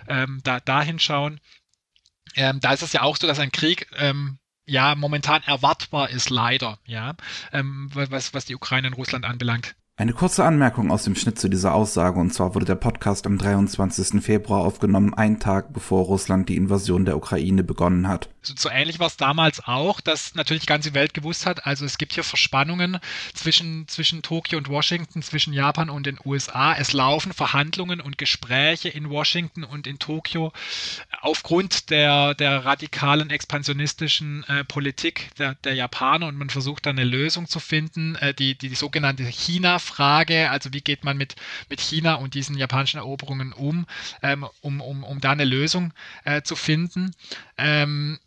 ähm, 0.08 0.40
da, 0.42 0.60
da 0.60 0.82
hinschauen. 0.82 1.40
Ähm, 2.36 2.60
da 2.60 2.72
ist 2.72 2.82
es 2.82 2.92
ja 2.92 3.02
auch 3.02 3.16
so, 3.16 3.26
dass 3.26 3.38
ein 3.38 3.52
Krieg 3.52 3.88
ähm, 3.96 4.38
ja 4.66 4.94
momentan 4.94 5.42
erwartbar 5.42 6.10
ist, 6.10 6.30
leider, 6.30 6.78
ja, 6.84 7.14
ähm, 7.52 7.90
was, 7.92 8.34
was 8.34 8.44
die 8.44 8.54
Ukraine 8.54 8.88
und 8.88 8.94
Russland 8.94 9.24
anbelangt. 9.24 9.74
Eine 9.98 10.12
kurze 10.12 10.44
Anmerkung 10.44 10.90
aus 10.90 11.04
dem 11.04 11.14
Schnitt 11.14 11.38
zu 11.38 11.48
dieser 11.48 11.74
Aussage, 11.74 12.20
und 12.20 12.34
zwar 12.34 12.54
wurde 12.54 12.66
der 12.66 12.74
Podcast 12.74 13.26
am 13.26 13.38
23. 13.38 14.22
Februar 14.22 14.60
aufgenommen, 14.60 15.14
einen 15.14 15.40
Tag 15.40 15.72
bevor 15.72 16.04
Russland 16.04 16.50
die 16.50 16.56
Invasion 16.56 17.06
der 17.06 17.16
Ukraine 17.16 17.64
begonnen 17.64 18.06
hat. 18.06 18.28
So, 18.46 18.54
so 18.56 18.70
ähnlich 18.70 19.00
war 19.00 19.08
es 19.08 19.16
damals 19.16 19.66
auch, 19.66 20.00
dass 20.00 20.36
natürlich 20.36 20.62
die 20.62 20.68
ganze 20.68 20.94
Welt 20.94 21.14
gewusst 21.14 21.46
hat, 21.46 21.66
also 21.66 21.84
es 21.84 21.98
gibt 21.98 22.14
hier 22.14 22.22
Verspannungen 22.22 23.00
zwischen, 23.34 23.88
zwischen 23.88 24.22
Tokio 24.22 24.56
und 24.56 24.68
Washington, 24.68 25.20
zwischen 25.22 25.52
Japan 25.52 25.90
und 25.90 26.06
den 26.06 26.18
USA. 26.24 26.74
Es 26.74 26.92
laufen 26.92 27.32
Verhandlungen 27.32 28.00
und 28.00 28.18
Gespräche 28.18 28.88
in 28.88 29.10
Washington 29.10 29.64
und 29.64 29.88
in 29.88 29.98
Tokio 29.98 30.52
aufgrund 31.22 31.90
der, 31.90 32.34
der 32.34 32.64
radikalen 32.64 33.30
expansionistischen 33.30 34.44
äh, 34.44 34.62
Politik 34.64 35.30
der, 35.38 35.56
der 35.56 35.74
Japaner 35.74 36.28
und 36.28 36.38
man 36.38 36.50
versucht 36.50 36.86
da 36.86 36.90
eine 36.90 37.04
Lösung 37.04 37.48
zu 37.48 37.58
finden, 37.58 38.14
äh, 38.16 38.32
die, 38.32 38.56
die, 38.56 38.68
die 38.68 38.74
sogenannte 38.76 39.24
China 39.24 39.80
Frage, 39.80 40.50
also 40.50 40.72
wie 40.72 40.82
geht 40.82 41.02
man 41.02 41.16
mit, 41.16 41.34
mit 41.68 41.80
China 41.80 42.14
und 42.14 42.34
diesen 42.34 42.56
japanischen 42.56 42.98
Eroberungen 42.98 43.52
um, 43.52 43.86
ähm, 44.22 44.46
um, 44.60 44.80
um, 44.80 45.02
um 45.02 45.20
da 45.20 45.32
eine 45.32 45.44
Lösung 45.44 45.92
äh, 46.24 46.42
zu 46.42 46.54
finden. 46.54 47.12
Ähm, 47.58 48.18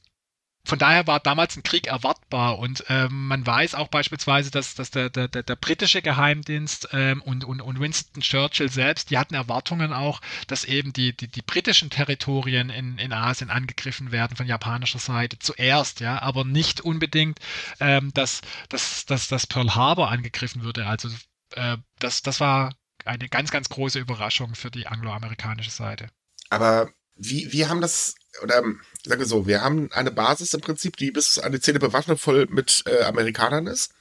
von 0.66 0.78
daher 0.78 1.08
war 1.08 1.20
damals 1.20 1.56
ein 1.56 1.64
Krieg 1.64 1.88
erwartbar 1.88 2.60
und 2.60 2.84
ähm, 2.90 3.28
man 3.28 3.46
weiß 3.46 3.76
auch 3.76 3.88
beispielsweise, 3.88 4.52
dass, 4.52 4.76
dass 4.76 4.92
der, 4.92 5.10
der, 5.10 5.28
der, 5.28 5.56
britische 5.56 6.02
Geheimdienst 6.02 6.90
ähm, 6.92 7.22
und, 7.22 7.44
und, 7.44 7.62
und 7.62 7.80
Winston 7.80 8.22
Churchill 8.22 8.70
selbst, 8.70 9.10
die 9.10 9.18
hatten 9.18 9.34
Erwartungen 9.34 9.94
auch, 9.94 10.22
dass 10.48 10.66
eben 10.66 10.94
die, 10.94 11.16
die, 11.16 11.28
die 11.28 11.42
britischen 11.42 11.90
Territorien 11.90 12.70
in, 12.70 12.98
in 12.98 13.14
Asien 13.14 13.50
angegriffen 13.50 14.12
werden 14.12 14.36
von 14.38 14.48
japanischer 14.48 15.00
Seite 15.00 15.40
zuerst, 15.40 16.02
ja, 16.02 16.22
aber 16.22 16.44
nicht 16.44 16.82
unbedingt, 16.82 17.40
ähm, 17.80 18.12
dass, 18.14 18.42
dass, 18.68 19.06
dass, 19.06 19.28
dass 19.28 19.48
Pearl 19.48 19.76
Harbor 19.76 20.12
angegriffen 20.12 20.64
würde. 20.64 20.86
Also 20.86 21.10
äh, 21.56 21.78
das, 22.00 22.22
das 22.22 22.40
war 22.40 22.74
eine 23.06 23.30
ganz, 23.30 23.52
ganz 23.52 23.70
große 23.70 23.98
Überraschung 23.98 24.56
für 24.56 24.70
die 24.70 24.88
angloamerikanische 24.88 25.72
Seite. 25.72 26.10
Aber 26.50 26.92
wie, 27.20 27.52
wie 27.52 27.68
haben 27.68 27.82
das, 27.82 28.16
oder 28.42 28.64
sage 29.06 29.26
so, 29.26 29.46
wir 29.46 29.62
haben 29.62 29.92
eine 29.92 30.12
Basis 30.12 30.54
im 30.54 30.62
Prinzip, 30.62 30.98
die 30.98 31.12
bis 31.12 31.38
an 31.38 31.52
die 31.52 31.60
Zähne 31.60 31.80
bewaffnet 31.80 32.20
voll 32.20 32.48
mit 32.50 32.84
äh, 32.86 33.04
Amerikanern 33.04 33.68
ist. 33.68 33.92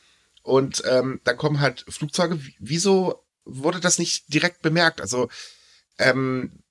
Und 0.42 0.83
ähm, 0.87 1.20
dann 1.24 1.37
kommen 1.37 1.61
halt 1.61 1.85
Flugzeuge. 1.88 2.40
Wieso 2.59 3.24
wurde 3.44 3.81
das 3.81 3.98
nicht 3.98 4.33
direkt 4.33 4.62
bemerkt? 4.62 5.00
Also, 5.00 5.28
ähm, 5.98 6.62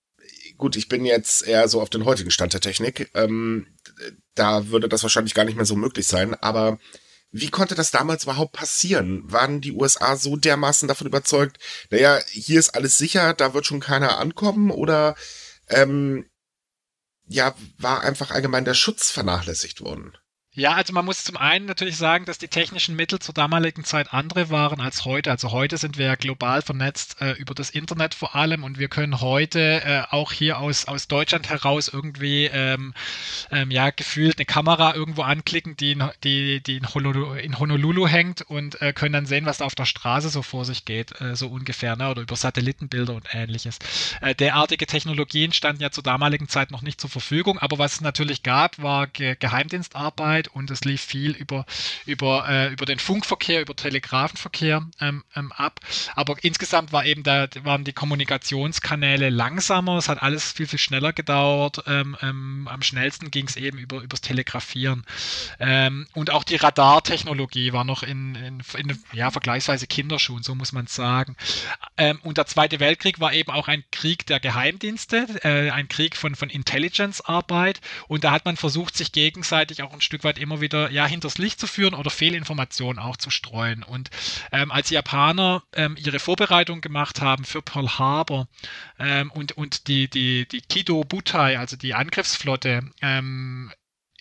gut, 0.57 0.75
ich 0.75 0.87
bin 0.87 1.05
jetzt 1.05 1.45
eher 1.45 1.67
so 1.67 1.81
auf 1.81 1.89
den 1.89 2.05
heutigen 2.05 2.31
Stand 2.31 2.53
der 2.53 2.61
Technik. 2.61 3.11
Ähm, 3.13 3.67
da 4.33 4.69
würde 4.69 4.89
das 4.89 5.03
wahrscheinlich 5.03 5.33
gar 5.33 5.45
nicht 5.45 5.57
mehr 5.57 5.65
so 5.65 5.75
möglich 5.75 6.07
sein. 6.07 6.33
Aber 6.35 6.79
wie 7.31 7.49
konnte 7.49 7.75
das 7.75 7.91
damals 7.91 8.23
überhaupt 8.23 8.53
passieren? 8.53 9.21
Waren 9.31 9.61
die 9.61 9.73
USA 9.73 10.15
so 10.15 10.37
dermaßen 10.37 10.87
davon 10.87 11.07
überzeugt, 11.07 11.57
naja, 11.91 12.19
hier 12.29 12.59
ist 12.59 12.69
alles 12.69 12.97
sicher, 12.97 13.33
da 13.33 13.53
wird 13.53 13.65
schon 13.65 13.81
keiner 13.81 14.17
ankommen? 14.17 14.71
Oder 14.71 15.15
ähm, 15.67 16.25
ja, 17.27 17.55
war 17.77 18.01
einfach 18.01 18.31
allgemein 18.31 18.65
der 18.65 18.73
Schutz 18.73 19.11
vernachlässigt 19.11 19.81
worden? 19.81 20.17
Ja, 20.57 20.73
also 20.73 20.91
man 20.91 21.05
muss 21.05 21.23
zum 21.23 21.37
einen 21.37 21.67
natürlich 21.67 21.97
sagen, 21.97 22.25
dass 22.25 22.39
die 22.39 22.47
technischen 22.47 22.95
Mittel 22.95 23.19
zur 23.19 23.35
damaligen 23.35 23.83
Zeit 23.83 24.11
andere 24.11 24.49
waren 24.49 24.81
als 24.81 25.05
heute. 25.05 25.29
Also 25.29 25.51
heute 25.51 25.77
sind 25.77 25.99
wir 25.99 26.07
ja 26.07 26.15
global 26.15 26.63
vernetzt 26.63 27.21
äh, 27.21 27.33
über 27.33 27.53
das 27.53 27.69
Internet 27.69 28.15
vor 28.15 28.33
allem 28.33 28.63
und 28.63 28.79
wir 28.79 28.87
können 28.87 29.21
heute 29.21 29.59
äh, 29.59 30.01
auch 30.09 30.31
hier 30.31 30.57
aus, 30.57 30.85
aus 30.85 31.07
Deutschland 31.07 31.47
heraus 31.47 31.89
irgendwie 31.89 32.45
ähm, 32.45 32.95
ähm, 33.51 33.69
ja 33.69 33.91
gefühlt 33.91 34.39
eine 34.39 34.45
Kamera 34.45 34.95
irgendwo 34.95 35.21
anklicken, 35.21 35.77
die, 35.77 35.91
in, 35.91 36.03
die, 36.23 36.59
die 36.63 36.77
in, 36.77 36.91
Honolulu, 36.91 37.33
in 37.33 37.59
Honolulu 37.59 38.07
hängt 38.07 38.41
und 38.41 38.81
äh, 38.81 38.93
können 38.93 39.13
dann 39.13 39.27
sehen, 39.27 39.45
was 39.45 39.59
da 39.59 39.65
auf 39.65 39.75
der 39.75 39.85
Straße 39.85 40.29
so 40.29 40.41
vor 40.41 40.65
sich 40.65 40.85
geht, 40.85 41.21
äh, 41.21 41.35
so 41.35 41.49
ungefähr, 41.49 41.95
ne? 41.95 42.09
oder 42.09 42.23
über 42.23 42.35
Satellitenbilder 42.35 43.13
und 43.13 43.27
ähnliches. 43.31 43.77
Äh, 44.21 44.33
derartige 44.33 44.87
Technologien 44.87 45.53
standen 45.53 45.83
ja 45.83 45.91
zur 45.91 46.03
damaligen 46.03 46.47
Zeit 46.49 46.71
noch 46.71 46.81
nicht 46.81 46.99
zur 46.99 47.11
Verfügung, 47.11 47.59
aber 47.59 47.77
was 47.77 47.93
es 47.93 48.01
natürlich 48.01 48.41
gab, 48.41 48.81
war 48.81 49.05
Ge 49.05 49.35
Geheimdienstarbeit 49.39 50.46
und 50.53 50.71
es 50.71 50.83
lief 50.85 51.01
viel 51.01 51.31
über, 51.31 51.65
über, 52.05 52.47
äh, 52.47 52.71
über 52.71 52.85
den 52.85 52.99
Funkverkehr, 52.99 53.61
über 53.61 53.75
Telegrafenverkehr 53.75 54.87
ähm, 54.99 55.23
ähm, 55.35 55.51
ab. 55.51 55.79
Aber 56.15 56.35
insgesamt 56.41 56.91
war 56.91 57.05
eben 57.05 57.23
da, 57.23 57.47
waren 57.63 57.83
die 57.83 57.93
Kommunikationskanäle 57.93 59.29
langsamer, 59.29 59.97
es 59.97 60.09
hat 60.09 60.21
alles 60.21 60.51
viel, 60.51 60.67
viel 60.67 60.79
schneller 60.79 61.13
gedauert. 61.13 61.83
Ähm, 61.87 62.17
ähm 62.21 62.67
am 62.67 62.81
schnellsten 62.81 63.31
ging 63.31 63.47
es 63.47 63.55
eben 63.55 63.77
über 63.77 64.01
übers 64.01 64.21
Telegrafieren. 64.21 65.05
Ähm, 65.59 66.07
und 66.13 66.31
auch 66.31 66.43
die 66.43 66.55
Radartechnologie 66.55 67.73
war 67.73 67.83
noch 67.83 68.03
in, 68.03 68.35
in, 68.35 68.61
in 68.77 68.99
ja, 69.13 69.31
vergleichsweise 69.31 69.87
Kinderschuhen, 69.87 70.43
so 70.43 70.55
muss 70.55 70.71
man 70.71 70.87
sagen. 70.87 71.35
Ähm, 71.97 72.19
und 72.23 72.37
der 72.37 72.45
Zweite 72.45 72.79
Weltkrieg 72.79 73.19
war 73.19 73.33
eben 73.33 73.51
auch 73.51 73.67
ein 73.67 73.83
Krieg 73.91 74.25
der 74.25 74.39
Geheimdienste, 74.39 75.27
äh, 75.43 75.71
ein 75.71 75.87
Krieg 75.87 76.15
von, 76.15 76.35
von 76.35 76.49
Intelligence-Arbeit. 76.49 77.81
Und 78.07 78.23
da 78.23 78.31
hat 78.31 78.45
man 78.45 78.57
versucht, 78.57 78.95
sich 78.95 79.11
gegenseitig 79.11 79.83
auch 79.83 79.93
ein 79.93 80.01
Stück 80.01 80.23
weit 80.23 80.36
immer 80.37 80.61
wieder 80.61 80.91
ja 80.91 81.05
hinters 81.05 81.37
Licht 81.37 81.59
zu 81.59 81.67
führen 81.67 81.93
oder 81.93 82.09
Fehlinformationen 82.09 83.01
auch 83.01 83.17
zu 83.17 83.29
streuen. 83.29 83.83
Und 83.83 84.09
ähm, 84.51 84.71
als 84.71 84.89
die 84.89 84.95
Japaner 84.95 85.63
ähm, 85.73 85.95
ihre 85.97 86.19
Vorbereitung 86.19 86.81
gemacht 86.81 87.21
haben 87.21 87.45
für 87.45 87.61
Pearl 87.61 87.97
Harbor 87.97 88.47
ähm, 88.99 89.31
und, 89.31 89.53
und 89.53 89.87
die, 89.87 90.09
die, 90.09 90.47
die 90.47 90.61
Kido 90.61 91.03
Butai, 91.03 91.57
also 91.57 91.75
die 91.75 91.93
Angriffsflotte, 91.93 92.81
ähm, 93.01 93.71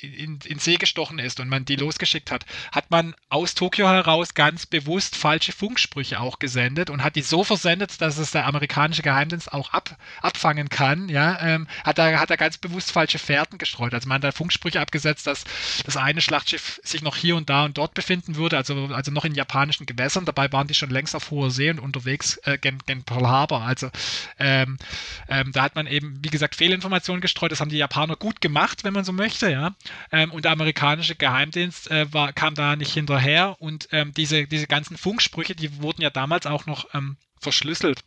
in, 0.00 0.38
in 0.44 0.58
See 0.58 0.76
gestochen 0.76 1.18
ist 1.18 1.40
und 1.40 1.48
man 1.48 1.64
die 1.64 1.76
losgeschickt 1.76 2.30
hat, 2.30 2.44
hat 2.70 2.90
man 2.90 3.14
aus 3.30 3.54
Tokio 3.54 3.88
heraus 3.88 4.34
ganz 4.34 4.66
bewusst 4.66 5.16
falsche 5.16 5.52
Funksprüche 5.52 6.20
auch 6.20 6.38
gesendet 6.38 6.90
und 6.90 7.02
hat 7.02 7.16
die 7.16 7.22
so 7.22 7.44
versendet, 7.44 8.00
dass 8.00 8.18
es 8.18 8.30
der 8.30 8.46
amerikanische 8.46 9.02
Geheimdienst 9.02 9.52
auch 9.52 9.72
ab, 9.72 9.96
abfangen 10.20 10.68
kann. 10.68 11.08
Ja, 11.08 11.40
ähm, 11.40 11.66
hat 11.84 11.98
er 11.98 12.20
hat 12.20 12.30
er 12.30 12.36
ganz 12.36 12.58
bewusst 12.58 12.92
falsche 12.92 13.18
Fährten 13.18 13.58
gestreut. 13.58 13.94
Also 13.94 14.08
man 14.08 14.16
hat 14.16 14.24
da 14.24 14.32
Funksprüche 14.32 14.80
abgesetzt, 14.80 15.26
dass 15.26 15.44
das 15.84 15.96
eine 15.96 16.20
Schlachtschiff 16.20 16.80
sich 16.84 17.02
noch 17.02 17.16
hier 17.16 17.36
und 17.36 17.48
da 17.48 17.64
und 17.64 17.78
dort 17.78 17.94
befinden 17.94 18.36
würde, 18.36 18.56
also 18.56 18.88
also 18.92 19.10
noch 19.10 19.24
in 19.24 19.34
japanischen 19.34 19.86
Gewässern. 19.86 20.26
Dabei 20.26 20.52
waren 20.52 20.66
die 20.66 20.74
schon 20.74 20.90
längst 20.90 21.16
auf 21.16 21.30
hoher 21.30 21.50
See 21.50 21.70
und 21.70 21.78
unterwegs 21.78 22.36
äh, 22.44 22.58
gen, 22.58 22.78
gen 22.86 23.02
Pearl 23.04 23.26
Harbor. 23.26 23.62
Also 23.62 23.90
ähm, 24.38 24.76
ähm, 25.28 25.52
da 25.52 25.62
hat 25.62 25.74
man 25.74 25.86
eben 25.86 26.18
wie 26.22 26.30
gesagt 26.30 26.54
Fehlinformationen 26.54 27.22
gestreut. 27.22 27.52
Das 27.52 27.60
haben 27.60 27.70
die 27.70 27.78
Japaner 27.78 28.16
gut 28.16 28.42
gemacht, 28.42 28.84
wenn 28.84 28.92
man 28.92 29.04
so 29.04 29.12
möchte. 29.12 29.50
Ja. 29.50 29.74
Ähm, 30.12 30.32
und 30.32 30.44
der 30.44 30.52
amerikanische 30.52 31.16
Geheimdienst 31.16 31.90
äh, 31.90 32.12
war, 32.12 32.32
kam 32.32 32.54
da 32.54 32.76
nicht 32.76 32.92
hinterher. 32.92 33.56
Und 33.60 33.88
ähm, 33.92 34.12
diese, 34.14 34.46
diese 34.46 34.66
ganzen 34.66 34.96
Funksprüche, 34.96 35.54
die 35.54 35.80
wurden 35.82 36.02
ja 36.02 36.10
damals 36.10 36.46
auch 36.46 36.66
noch 36.66 36.86
ähm, 36.94 37.16
verschlüsselt. 37.40 38.02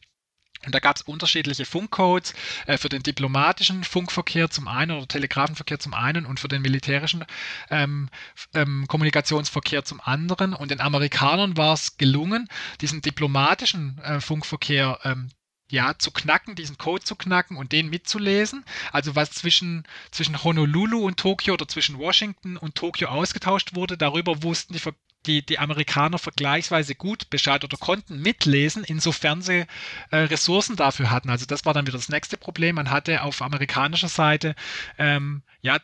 Und 0.65 0.75
da 0.75 0.79
gab 0.79 0.97
es 0.97 1.03
unterschiedliche 1.03 1.65
Funkcodes 1.65 2.33
äh, 2.65 2.77
für 2.77 2.89
den 2.89 3.01
diplomatischen 3.01 3.83
Funkverkehr 3.85 4.49
zum 4.49 4.67
einen 4.67 4.91
oder 4.91 5.07
Telegrafenverkehr 5.07 5.79
zum 5.79 5.93
einen 5.93 6.25
und 6.25 6.39
für 6.39 6.49
den 6.49 6.61
militärischen 6.61 7.23
ähm, 7.69 8.09
ähm, 8.53 8.85
Kommunikationsverkehr 8.87 9.85
zum 9.85 10.01
anderen. 10.01 10.53
Und 10.53 10.71
den 10.71 10.81
Amerikanern 10.81 11.55
war 11.55 11.73
es 11.73 11.95
gelungen, 11.95 12.49
diesen 12.81 13.01
diplomatischen 13.01 13.99
äh, 13.99 14.19
Funkverkehr 14.19 14.99
ähm, 15.05 15.29
ja, 15.69 15.97
zu 15.97 16.12
knacken, 16.12 16.55
diesen 16.55 16.77
Code 16.77 17.03
zu 17.03 17.15
knacken 17.15 17.58
und 17.58 17.71
den 17.71 17.89
mitzulesen. 17.89 18.65
Also 18.91 19.15
was 19.15 19.32
zwischen, 19.32 19.84
zwischen 20.12 20.43
Honolulu 20.43 21.05
und 21.05 21.17
Tokio 21.17 21.53
oder 21.53 21.67
zwischen 21.67 21.97
Washington 21.97 22.58
und 22.58 22.75
Tokio 22.75 23.10
ausgetauscht 23.10 23.75
wurde, 23.75 23.97
darüber 23.97 24.43
wussten 24.43 24.73
die, 24.73 24.82
die, 25.25 25.45
die 25.45 25.60
Amerikaner 25.60 26.17
vergleichsweise 26.17 26.95
gut 26.95 27.29
Bescheid 27.29 27.63
oder 27.63 27.77
konnten 27.77 28.21
mitlesen, 28.21 28.84
insofern 28.84 29.41
sie 29.41 29.65
äh, 30.12 30.17
Ressourcen 30.17 30.75
dafür 30.75 31.12
hatten. 31.12 31.29
Also 31.29 31.45
das 31.45 31.65
war 31.65 31.73
dann 31.73 31.86
wieder 31.86 31.97
das 31.97 32.10
nächste 32.10 32.38
Problem. 32.38 32.75
Man 32.75 32.89
hatte 32.89 33.23
auf 33.23 33.41
amerikanischer 33.41 34.10
Seite 34.10 34.55
ähm, 34.97 35.43
ja 35.62 35.77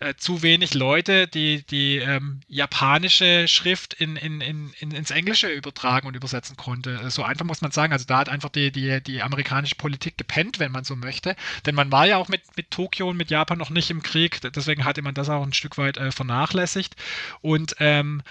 äh, 0.00 0.14
zu 0.14 0.42
wenig 0.42 0.74
Leute, 0.74 1.26
die 1.26 1.64
die 1.66 1.96
ähm, 1.96 2.40
japanische 2.46 3.48
Schrift 3.48 3.94
in, 3.94 4.16
in, 4.16 4.40
in, 4.40 4.72
ins 4.78 5.10
Englische 5.10 5.48
übertragen 5.48 6.06
und 6.06 6.14
übersetzen 6.14 6.56
konnte. 6.56 7.10
So 7.10 7.24
einfach 7.24 7.44
muss 7.44 7.62
man 7.62 7.72
sagen. 7.72 7.92
Also 7.92 8.04
da 8.04 8.18
hat 8.18 8.28
einfach 8.28 8.50
die, 8.50 8.70
die, 8.70 9.02
die 9.02 9.22
amerikanische 9.22 9.74
Politik 9.74 10.16
gepennt, 10.16 10.60
wenn 10.60 10.72
man 10.72 10.84
so 10.84 10.94
möchte. 10.94 11.34
Denn 11.66 11.74
man 11.74 11.90
war 11.90 12.06
ja 12.06 12.16
auch 12.16 12.28
mit, 12.28 12.42
mit 12.56 12.70
Tokio 12.70 13.08
und 13.10 13.16
mit 13.16 13.30
Japan 13.30 13.58
noch 13.58 13.70
nicht 13.70 13.90
im 13.90 14.02
Krieg. 14.02 14.40
Deswegen 14.40 14.84
hatte 14.84 15.02
man 15.02 15.14
das 15.14 15.28
auch 15.28 15.42
ein 15.42 15.52
Stück 15.52 15.78
weit 15.78 15.96
äh, 15.96 16.12
vernachlässigt. 16.12 16.94
Und 17.40 17.74
ähm, 17.80 18.22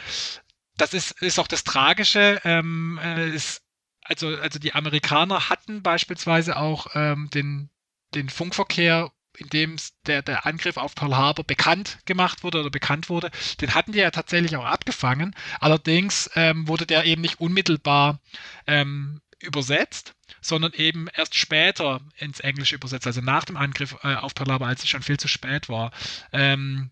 das 0.78 0.94
ist, 0.94 1.22
ist 1.22 1.40
auch 1.40 1.48
das 1.48 1.66
Tragische. 1.66 2.40
Ähm, 2.46 3.00
äh, 3.04 3.30
ist, 3.30 3.62
also, 4.04 4.28
also 4.38 4.58
die 4.58 4.74
Amerikaner 4.74 5.50
hatten 5.50 5.84
beispielsweise 5.84 6.56
auch 6.56 6.88
ähm, 6.96 7.30
den, 7.34 7.70
den 8.16 8.30
Funkverkehr 8.30 9.12
in 9.38 9.50
dem 9.50 9.78
der, 10.06 10.21
der 10.21 10.45
Angriff 10.45 10.78
auf 10.78 10.95
Pearl 10.95 11.15
Harbor 11.15 11.45
bekannt 11.45 12.00
gemacht 12.06 12.43
wurde 12.43 12.60
oder 12.60 12.69
bekannt 12.69 13.10
wurde, 13.10 13.32
den 13.62 13.73
hatten 13.73 13.91
die 13.91 14.00
ja 14.00 14.12
tatsächlich 14.12 14.56
auch 14.56 14.65
abgefangen. 14.65 15.36
Allerdings 15.60 16.30
ähm, 16.36 16.67
wurde 16.67 16.86
der 16.86 17.06
eben 17.06 17.21
nicht 17.21 17.39
unmittelbar 17.39 18.19
ähm, 18.65 19.21
übersetzt, 19.39 20.15
sondern 20.41 20.73
eben 20.73 21.08
erst 21.13 21.36
später 21.36 22.02
ins 22.17 22.39
Englische 22.39 22.76
übersetzt, 22.76 23.08
also 23.08 23.21
nach 23.21 23.46
dem 23.46 23.58
Angriff 23.58 23.96
äh, 24.04 24.15
auf 24.15 24.33
Pearl 24.33 24.52
Harbor, 24.52 24.67
als 24.67 24.83
es 24.83 24.90
schon 24.90 25.04
viel 25.04 25.19
zu 25.19 25.27
spät 25.27 25.69
war. 25.69 25.92
Ähm, 26.31 26.92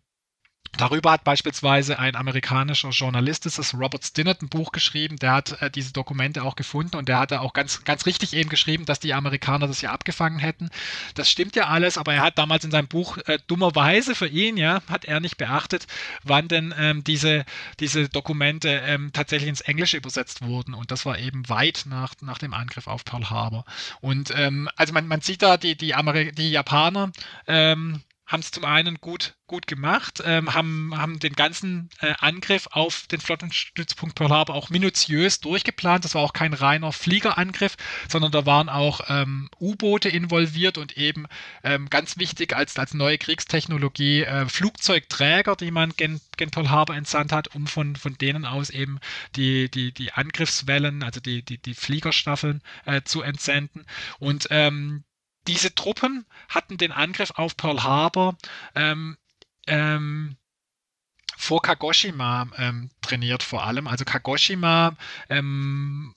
Darüber 0.78 1.12
hat 1.12 1.24
beispielsweise 1.24 2.00
ein 2.00 2.16
amerikanischer 2.16 2.90
Journalist, 2.90 3.46
das 3.46 3.60
ist 3.60 3.74
Robert 3.74 4.04
Stinnett, 4.04 4.42
ein 4.42 4.50
Buch 4.50 4.72
geschrieben. 4.72 5.16
Der 5.18 5.32
hat 5.32 5.62
äh, 5.62 5.72
diese 5.72 5.94
Dokumente 5.94 6.44
auch 6.44 6.56
gefunden 6.56 6.98
und 6.98 7.08
der 7.08 7.20
hat 7.20 7.32
auch 7.34 7.54
ganz, 7.54 7.84
ganz 7.86 8.06
richtig 8.06 8.34
eben 8.34 8.50
geschrieben, 8.50 8.86
dass 8.86 9.00
die 9.00 9.14
Amerikaner 9.14 9.68
das 9.68 9.82
ja 9.82 9.92
abgefangen 9.92 10.40
hätten. 10.40 10.70
Das 11.14 11.30
stimmt 11.30 11.56
ja 11.56 11.68
alles, 11.68 11.98
aber 11.98 12.14
er 12.14 12.24
hat 12.24 12.38
damals 12.38 12.66
in 12.66 12.72
seinem 12.72 12.88
Buch 12.88 13.18
äh, 13.26 13.40
dummerweise 13.48 14.16
für 14.16 14.28
ihn, 14.28 14.58
ja, 14.58 14.82
hat 14.90 15.06
er 15.06 15.20
nicht 15.20 15.38
beachtet, 15.38 15.88
wann 16.24 16.48
denn 16.48 16.74
ähm, 16.78 17.04
diese, 17.04 17.46
diese 17.80 18.10
Dokumente 18.10 18.70
ähm, 18.70 19.12
tatsächlich 19.14 19.50
ins 19.50 19.62
Englische 19.62 19.98
übersetzt 19.98 20.42
wurden. 20.42 20.74
Und 20.74 20.92
das 20.92 21.06
war 21.06 21.18
eben 21.18 21.48
weit 21.48 21.86
nach, 21.88 22.16
nach 22.22 22.38
dem 22.38 22.54
Angriff 22.54 22.88
auf 22.88 23.06
Pearl 23.06 23.30
Harbor. 23.30 23.66
Und 24.02 24.34
ähm, 24.36 24.70
also 24.76 24.94
man, 24.94 25.08
man 25.08 25.22
sieht 25.22 25.42
da 25.42 25.58
die, 25.58 25.78
die, 25.78 25.96
Ameri 25.96 26.32
die 26.32 26.52
Japaner, 26.52 27.12
ähm, 27.48 28.02
haben 28.28 28.40
es 28.40 28.50
zum 28.50 28.66
einen 28.66 28.96
gut, 28.96 29.36
gut 29.46 29.68
gemacht, 29.68 30.22
ähm, 30.26 30.54
haben, 30.54 30.94
haben 30.98 31.20
den 31.20 31.34
ganzen 31.34 31.90
äh, 32.02 32.14
Angriff 32.20 32.68
auf 32.72 33.06
den 33.08 33.22
Flottenstützpunkt 33.22 34.16
Pearl 34.16 34.32
Harbor 34.32 34.56
auch 34.56 34.72
minutiös 34.72 35.40
durchgeplant. 35.42 36.06
Das 36.06 36.16
war 36.16 36.24
auch 36.24 36.34
kein 36.34 36.54
reiner 36.54 36.92
Fliegerangriff, 36.92 37.76
sondern 38.10 38.32
da 38.32 38.48
waren 38.48 38.68
auch 38.68 39.02
ähm, 39.10 39.50
U-Boote 39.60 40.10
involviert 40.10 40.80
und 40.80 40.98
eben 40.98 41.28
ähm, 41.64 41.88
ganz 41.90 42.18
wichtig 42.18 42.56
als, 42.56 42.78
als 42.80 42.96
neue 42.96 43.20
Kriegstechnologie 43.20 44.24
äh, 44.24 44.48
Flugzeugträger, 44.48 45.56
die 45.56 45.72
man 45.72 45.92
gen, 45.92 46.20
gen 46.38 46.50
Pearl 46.50 46.72
Harbor 46.72 46.96
entsandt 46.96 47.32
hat, 47.32 47.54
um 47.54 47.68
von, 47.68 47.96
von 47.96 48.18
denen 48.18 48.46
aus 48.46 48.72
eben 48.72 49.00
die, 49.36 49.70
die, 49.70 49.92
die 49.92 50.14
Angriffswellen, 50.14 51.04
also 51.04 51.20
die, 51.20 51.44
die, 51.44 51.60
die 51.60 51.76
Fliegerstaffeln 51.76 52.64
äh, 52.86 53.04
zu 53.04 53.22
entsenden. 53.22 53.86
Und 54.18 54.48
ähm, 54.50 55.04
diese 55.48 55.74
Truppen 55.74 56.26
hatten 56.50 56.78
den 56.78 56.92
Angriff 56.92 57.32
auf 57.36 57.58
Pearl 57.58 57.84
Harbor 57.84 58.38
ähm, 58.76 59.18
ähm, 59.68 60.38
vor 61.38 61.62
Kagoshima 61.62 62.48
ähm, 62.58 62.90
trainiert 63.02 63.44
vor 63.44 63.64
allem. 63.64 63.88
Also 63.88 64.06
Kagoshima 64.06 64.96
ähm, 65.30 66.16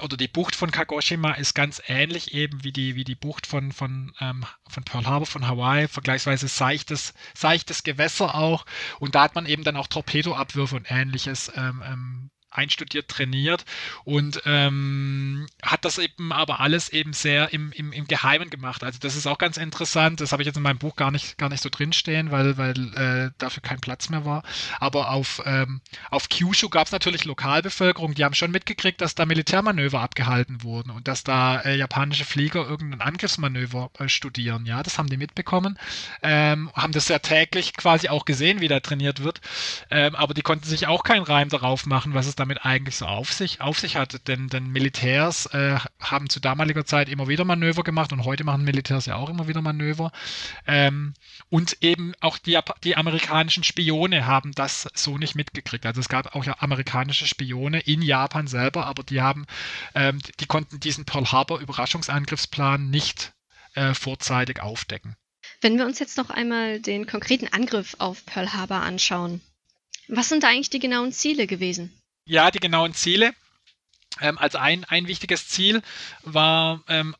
oder 0.00 0.16
die 0.16 0.28
Bucht 0.28 0.56
von 0.56 0.70
Kagoshima 0.70 1.32
ist 1.32 1.54
ganz 1.54 1.80
ähnlich 1.86 2.34
eben 2.34 2.64
wie 2.64 2.72
die, 2.72 2.96
wie 2.96 3.04
die 3.04 3.14
Bucht 3.14 3.46
von, 3.46 3.72
von, 3.72 4.12
ähm, 4.20 4.44
von 4.68 4.84
Pearl 4.84 5.06
Harbor 5.06 5.26
von 5.26 5.46
Hawaii, 5.46 5.88
vergleichsweise 5.88 6.48
seichtes, 6.48 7.14
seichtes 7.34 7.82
Gewässer 7.82 8.34
auch. 8.34 8.66
Und 8.98 9.14
da 9.14 9.22
hat 9.22 9.34
man 9.34 9.46
eben 9.46 9.64
dann 9.64 9.76
auch 9.76 9.86
Torpedoabwürfe 9.86 10.76
und 10.76 10.90
ähnliches 10.90 11.50
ähm, 11.56 11.82
ähm 11.86 12.30
einstudiert, 12.50 13.08
trainiert 13.08 13.64
und 14.04 14.42
ähm, 14.46 15.46
hat 15.62 15.84
das 15.84 15.98
eben 15.98 16.32
aber 16.32 16.60
alles 16.60 16.88
eben 16.88 17.12
sehr 17.12 17.52
im, 17.52 17.72
im, 17.72 17.92
im 17.92 18.06
Geheimen 18.06 18.50
gemacht. 18.50 18.82
Also 18.82 18.98
das 19.00 19.16
ist 19.16 19.26
auch 19.26 19.38
ganz 19.38 19.56
interessant. 19.56 20.20
Das 20.20 20.32
habe 20.32 20.42
ich 20.42 20.46
jetzt 20.46 20.56
in 20.56 20.62
meinem 20.62 20.78
Buch 20.78 20.96
gar 20.96 21.10
nicht, 21.10 21.38
gar 21.38 21.48
nicht 21.48 21.62
so 21.62 21.68
drinstehen, 21.68 22.30
weil, 22.30 22.56
weil 22.56 22.94
äh, 22.94 23.30
dafür 23.38 23.62
kein 23.62 23.80
Platz 23.80 24.08
mehr 24.08 24.24
war. 24.24 24.42
Aber 24.80 25.10
auf, 25.10 25.42
ähm, 25.44 25.80
auf 26.10 26.28
Kyushu 26.28 26.68
gab 26.68 26.86
es 26.86 26.92
natürlich 26.92 27.24
Lokalbevölkerung, 27.24 28.14
die 28.14 28.24
haben 28.24 28.34
schon 28.34 28.50
mitgekriegt, 28.50 29.00
dass 29.00 29.14
da 29.14 29.26
Militärmanöver 29.26 30.00
abgehalten 30.00 30.62
wurden 30.62 30.90
und 30.90 31.08
dass 31.08 31.24
da 31.24 31.60
äh, 31.60 31.76
japanische 31.76 32.24
Flieger 32.24 32.66
irgendein 32.66 33.00
Angriffsmanöver 33.00 33.90
äh, 33.98 34.08
studieren. 34.08 34.66
Ja, 34.66 34.82
das 34.82 34.98
haben 34.98 35.08
die 35.08 35.16
mitbekommen, 35.16 35.78
ähm, 36.22 36.70
haben 36.74 36.92
das 36.92 37.08
ja 37.08 37.18
täglich 37.18 37.74
quasi 37.74 38.08
auch 38.08 38.24
gesehen, 38.24 38.60
wie 38.60 38.68
da 38.68 38.80
trainiert 38.80 39.22
wird. 39.22 39.40
Ähm, 39.90 40.14
aber 40.14 40.34
die 40.34 40.42
konnten 40.42 40.66
sich 40.66 40.86
auch 40.86 41.02
keinen 41.02 41.24
Reim 41.24 41.48
darauf 41.48 41.86
machen, 41.86 42.14
was 42.14 42.26
es 42.26 42.36
damit 42.46 42.64
eigentlich 42.64 42.96
so 42.96 43.06
auf 43.06 43.32
sich, 43.32 43.60
auf 43.60 43.78
sich 43.78 43.96
hat. 43.96 44.28
Denn, 44.28 44.48
denn 44.48 44.68
Militärs 44.68 45.46
äh, 45.46 45.78
haben 45.98 46.30
zu 46.30 46.38
damaliger 46.38 46.84
Zeit 46.84 47.08
immer 47.08 47.26
wieder 47.28 47.44
Manöver 47.44 47.82
gemacht 47.82 48.12
und 48.12 48.24
heute 48.24 48.44
machen 48.44 48.64
Militärs 48.64 49.06
ja 49.06 49.16
auch 49.16 49.28
immer 49.28 49.48
wieder 49.48 49.62
Manöver. 49.62 50.12
Ähm, 50.66 51.14
und 51.50 51.82
eben 51.82 52.12
auch 52.20 52.38
die, 52.38 52.58
die 52.84 52.96
amerikanischen 52.96 53.64
Spione 53.64 54.26
haben 54.26 54.52
das 54.52 54.88
so 54.94 55.18
nicht 55.18 55.34
mitgekriegt. 55.34 55.86
Also 55.86 56.00
es 56.00 56.08
gab 56.08 56.36
auch 56.36 56.44
ja 56.44 56.56
amerikanische 56.60 57.26
Spione 57.26 57.80
in 57.80 58.00
Japan 58.00 58.46
selber, 58.46 58.86
aber 58.86 59.02
die 59.02 59.20
haben, 59.20 59.46
ähm, 59.94 60.20
die 60.38 60.46
konnten 60.46 60.78
diesen 60.78 61.04
Pearl 61.04 61.32
Harbor 61.32 61.58
Überraschungsangriffsplan 61.58 62.90
nicht 62.90 63.32
äh, 63.74 63.92
vorzeitig 63.92 64.62
aufdecken. 64.62 65.16
Wenn 65.60 65.78
wir 65.78 65.86
uns 65.86 65.98
jetzt 65.98 66.16
noch 66.16 66.30
einmal 66.30 66.80
den 66.80 67.06
konkreten 67.06 67.48
Angriff 67.48 67.96
auf 67.98 68.24
Pearl 68.24 68.52
Harbor 68.52 68.82
anschauen, 68.82 69.40
was 70.08 70.28
sind 70.28 70.44
da 70.44 70.48
eigentlich 70.48 70.70
die 70.70 70.78
genauen 70.78 71.12
Ziele 71.12 71.46
gewesen? 71.46 71.92
Ja, 72.26 72.50
die 72.50 72.60
genauen 72.60 72.94
Ziele. 72.94 73.32
Ähm, 74.20 74.38
also 74.38 74.58
ein, 74.58 74.84
ein 74.84 75.06
wichtiges 75.06 75.48
Ziel 75.48 75.82
war 76.22 76.82
ähm, 76.88 77.14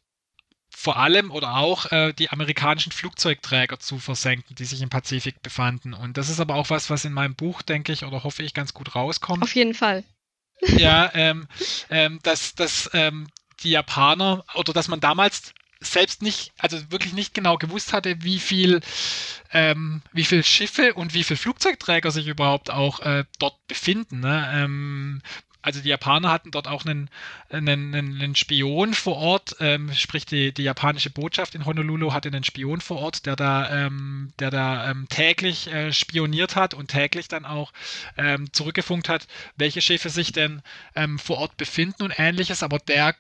vor 0.71 0.99
allem 0.99 1.31
oder 1.31 1.57
auch 1.57 1.91
äh, 1.91 2.13
die 2.13 2.31
amerikanischen 2.31 2.93
Flugzeugträger 2.93 3.79
zu 3.79 3.99
versenken, 3.99 4.55
die 4.57 4.65
sich 4.65 4.83
im 4.83 4.91
Pazifik 4.91 5.43
befanden. 5.43 5.95
Und 5.95 6.19
das 6.19 6.29
ist 6.29 6.41
aber 6.41 6.55
auch 6.55 6.71
was, 6.71 6.91
was 6.91 7.05
in 7.05 7.13
meinem 7.13 7.35
Buch, 7.35 7.63
denke 7.63 7.93
ich, 7.93 8.05
oder 8.05 8.25
hoffe 8.25 8.43
ich, 8.43 8.53
ganz 8.53 8.75
gut 8.75 8.95
rauskommt. 8.95 9.43
Auf 9.43 9.55
jeden 9.55 9.75
Fall. 9.75 10.05
Ja, 10.77 11.11
ähm, 11.15 11.49
ähm, 11.91 12.19
dass, 12.23 12.55
dass 12.55 12.91
ähm, 12.93 13.29
die 13.61 13.71
Japaner 13.71 14.45
oder 14.55 14.73
dass 14.73 14.89
man 14.89 15.01
damals 15.01 15.55
selbst 15.81 16.23
nicht, 16.23 16.53
also 16.59 16.91
wirklich 16.91 17.13
nicht 17.13 17.35
genau 17.35 17.57
gewusst 17.57 17.93
hatte, 17.93 18.23
wie 18.23 18.39
viel, 18.39 18.81
ähm, 19.53 20.03
wie 20.13 20.25
viel 20.25 20.43
Schiffe 20.43 20.95
und 20.95 21.15
wie 21.15 21.25
viel 21.25 21.37
Flugzeugträger 21.37 22.11
sich 22.11 22.27
überhaupt 22.27 22.71
auch 22.71 23.01
äh, 23.01 23.25
dort 23.39 23.67
befinden. 23.69 24.21
Ne? 24.21 24.51
Ähm, 24.55 25.23
also 25.67 25.81
die 25.81 25.89
Japaner 25.89 26.31
hatten 26.31 26.53
dort 26.53 26.69
auch 26.69 26.85
einen, 26.85 27.11
einen, 27.51 27.93
einen 27.93 28.37
Spion 28.37 28.95
vor 28.95 29.17
Ort, 29.17 29.57
ähm, 29.59 29.93
sprich 29.93 30.25
die, 30.25 30.53
die 30.55 30.63
japanische 30.63 31.11
Botschaft 31.11 31.57
in 31.57 31.67
Honolulu 31.67 32.13
hatte 32.13 32.29
einen 32.29 32.45
Spion 32.45 32.81
vor 32.81 32.99
Ort, 32.99 33.27
der 33.27 33.35
da, 33.35 33.87
ähm, 33.87 34.33
der 34.39 34.53
da 34.53 34.89
ähm, 34.89 35.09
täglich 35.09 35.67
äh, 35.67 35.93
spioniert 35.93 36.55
hat 36.55 36.73
und 36.73 36.93
täglich 36.93 37.27
dann 37.27 37.45
auch 37.45 37.73
ähm, 38.17 38.53
zurückgefunkt 38.53 39.09
hat, 39.09 39.27
welche 39.57 39.81
Schiffe 39.81 40.09
sich 40.09 40.31
denn 40.31 40.63
ähm, 40.95 41.19
vor 41.19 41.39
Ort 41.39 41.57
befinden 41.57 42.05
und 42.05 42.17
ähnliches, 42.17 42.63
aber 42.63 42.79
der 42.79 43.17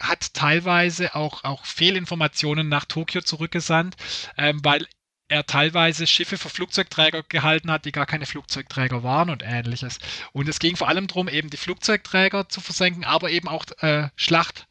hat 0.00 0.34
teilweise 0.34 1.14
auch, 1.14 1.44
auch 1.44 1.64
Fehlinformationen 1.64 2.68
nach 2.68 2.84
Tokio 2.84 3.22
zurückgesandt, 3.22 3.96
ähm, 4.36 4.60
weil 4.62 4.86
er 5.28 5.46
teilweise 5.46 6.06
Schiffe 6.06 6.36
für 6.38 6.48
Flugzeugträger 6.48 7.22
gehalten 7.22 7.70
hat, 7.70 7.84
die 7.84 7.92
gar 7.92 8.06
keine 8.06 8.26
Flugzeugträger 8.26 9.02
waren 9.02 9.30
und 9.30 9.42
ähnliches. 9.44 9.98
Und 10.32 10.48
es 10.48 10.58
ging 10.58 10.76
vor 10.76 10.88
allem 10.88 11.06
darum, 11.06 11.28
eben 11.28 11.50
die 11.50 11.56
Flugzeugträger 11.56 12.48
zu 12.48 12.60
versenken, 12.60 13.04
aber 13.04 13.30
eben 13.30 13.48
auch 13.48 13.64
äh, 13.78 14.08
Schlacht, 14.16 14.66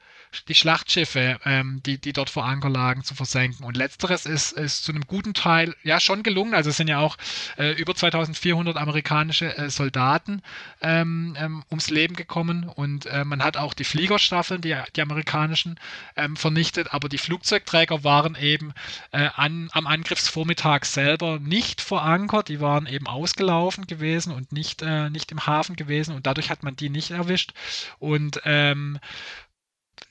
die 0.47 0.55
Schlachtschiffe, 0.55 1.39
ähm, 1.45 1.82
die, 1.86 1.97
die 1.97 2.13
dort 2.13 2.30
vor 2.30 2.45
Anker 2.45 2.69
lagen, 2.69 3.03
zu 3.03 3.15
versenken. 3.15 3.65
Und 3.65 3.77
letzteres 3.77 4.25
ist, 4.25 4.51
ist 4.51 4.84
zu 4.84 4.91
einem 4.91 5.05
guten 5.07 5.34
Teil 5.34 5.75
ja 5.84 5.99
schon 5.99 6.23
gelungen. 6.23 6.53
Also 6.53 6.69
es 6.69 6.77
sind 6.77 6.88
ja 6.88 6.99
auch 6.99 7.17
äh, 7.57 7.71
über 7.73 7.95
2400 7.95 8.77
amerikanische 8.77 9.57
äh, 9.57 9.69
Soldaten 9.69 10.41
ähm, 10.82 11.36
ähm, 11.39 11.63
ums 11.69 11.89
Leben 11.89 12.15
gekommen 12.15 12.67
und 12.67 13.05
äh, 13.07 13.25
man 13.25 13.43
hat 13.43 13.57
auch 13.57 13.73
die 13.73 13.84
Fliegerstaffeln, 13.84 14.61
die, 14.61 14.75
die 14.95 15.01
amerikanischen, 15.01 15.80
ähm, 16.15 16.36
vernichtet. 16.36 16.93
Aber 16.93 17.09
die 17.09 17.17
Flugzeugträger 17.17 18.03
waren 18.03 18.36
eben 18.36 18.73
äh, 19.11 19.30
an, 19.36 19.69
am 19.73 19.88
Angriffsvormittag 19.88 20.86
selber 20.86 21.39
nicht 21.39 21.82
verankert. 21.82 22.49
Die 22.49 22.59
waren 22.59 22.86
eben 22.86 23.07
ausgelaufen 23.07 23.88
gewesen 23.88 24.34
und 24.34 24.51
nicht, 24.51 24.82
äh, 24.82 25.09
nicht 25.09 25.32
im 25.32 25.45
Hafen 25.45 25.75
gewesen 25.75 26.15
und 26.15 26.27
dadurch 26.27 26.49
hat 26.49 26.63
man 26.63 26.75
die 26.75 26.89
nicht 26.89 27.11
erwischt. 27.11 27.53
Und 27.99 28.41
ähm, 28.45 28.99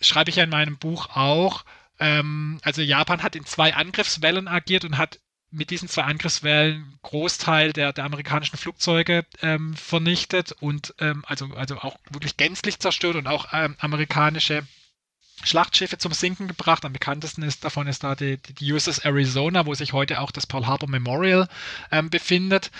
schreibe 0.01 0.31
ich 0.31 0.37
ja 0.37 0.45
in 0.45 0.51
meinem 0.51 0.79
Buch 0.79 1.11
auch, 1.17 1.65
ähm, 1.99 2.61
also 2.63 2.83
Japan 2.83 3.23
hat 3.23 3.37
in 3.37 3.45
zwei 3.45 3.75
Angriffswellen 3.75 4.49
agiert 4.49 4.85
und 4.85 4.99
hat 4.99 5.19
mit 5.51 5.71
diesen 5.71 5.89
zwei 5.89 6.03
Angriffswellen 6.03 6.99
Großteil 7.03 7.73
der, 7.73 7.93
der 7.93 8.05
amerikanischen 8.05 8.59
Flugzeuge 8.59 9.25
ähm, 9.41 9.75
vernichtet 9.75 10.53
und 10.53 10.95
ähm, 10.99 11.25
also, 11.27 11.47
also 11.55 11.79
auch 11.79 11.97
wirklich 12.11 12.37
gänzlich 12.37 12.79
zerstört 12.79 13.17
und 13.17 13.27
auch 13.27 13.49
ähm, 13.53 13.75
amerikanische 13.79 14.67
Schlachtschiffe 15.45 15.99
zum 15.99 16.13
Sinken 16.13 16.49
gebracht. 16.49 16.85
Am 16.85 16.93
bekanntesten 16.93 17.43
ist 17.43 17.65
davon 17.65 17.87
ist 17.87 18.05
da 18.05 18.15
die, 18.15 18.39
die 18.39 18.73
USS 18.73 18.99
Arizona, 18.99 19.67
wo 19.67 19.75
sich 19.75 19.93
heute 19.93 20.21
auch 20.21 20.31
das 20.31 20.47
Pearl 20.47 20.67
Harbor 20.67 20.89
Memorial 20.89 21.49
ähm, 21.91 22.11
befindet. 22.11 22.71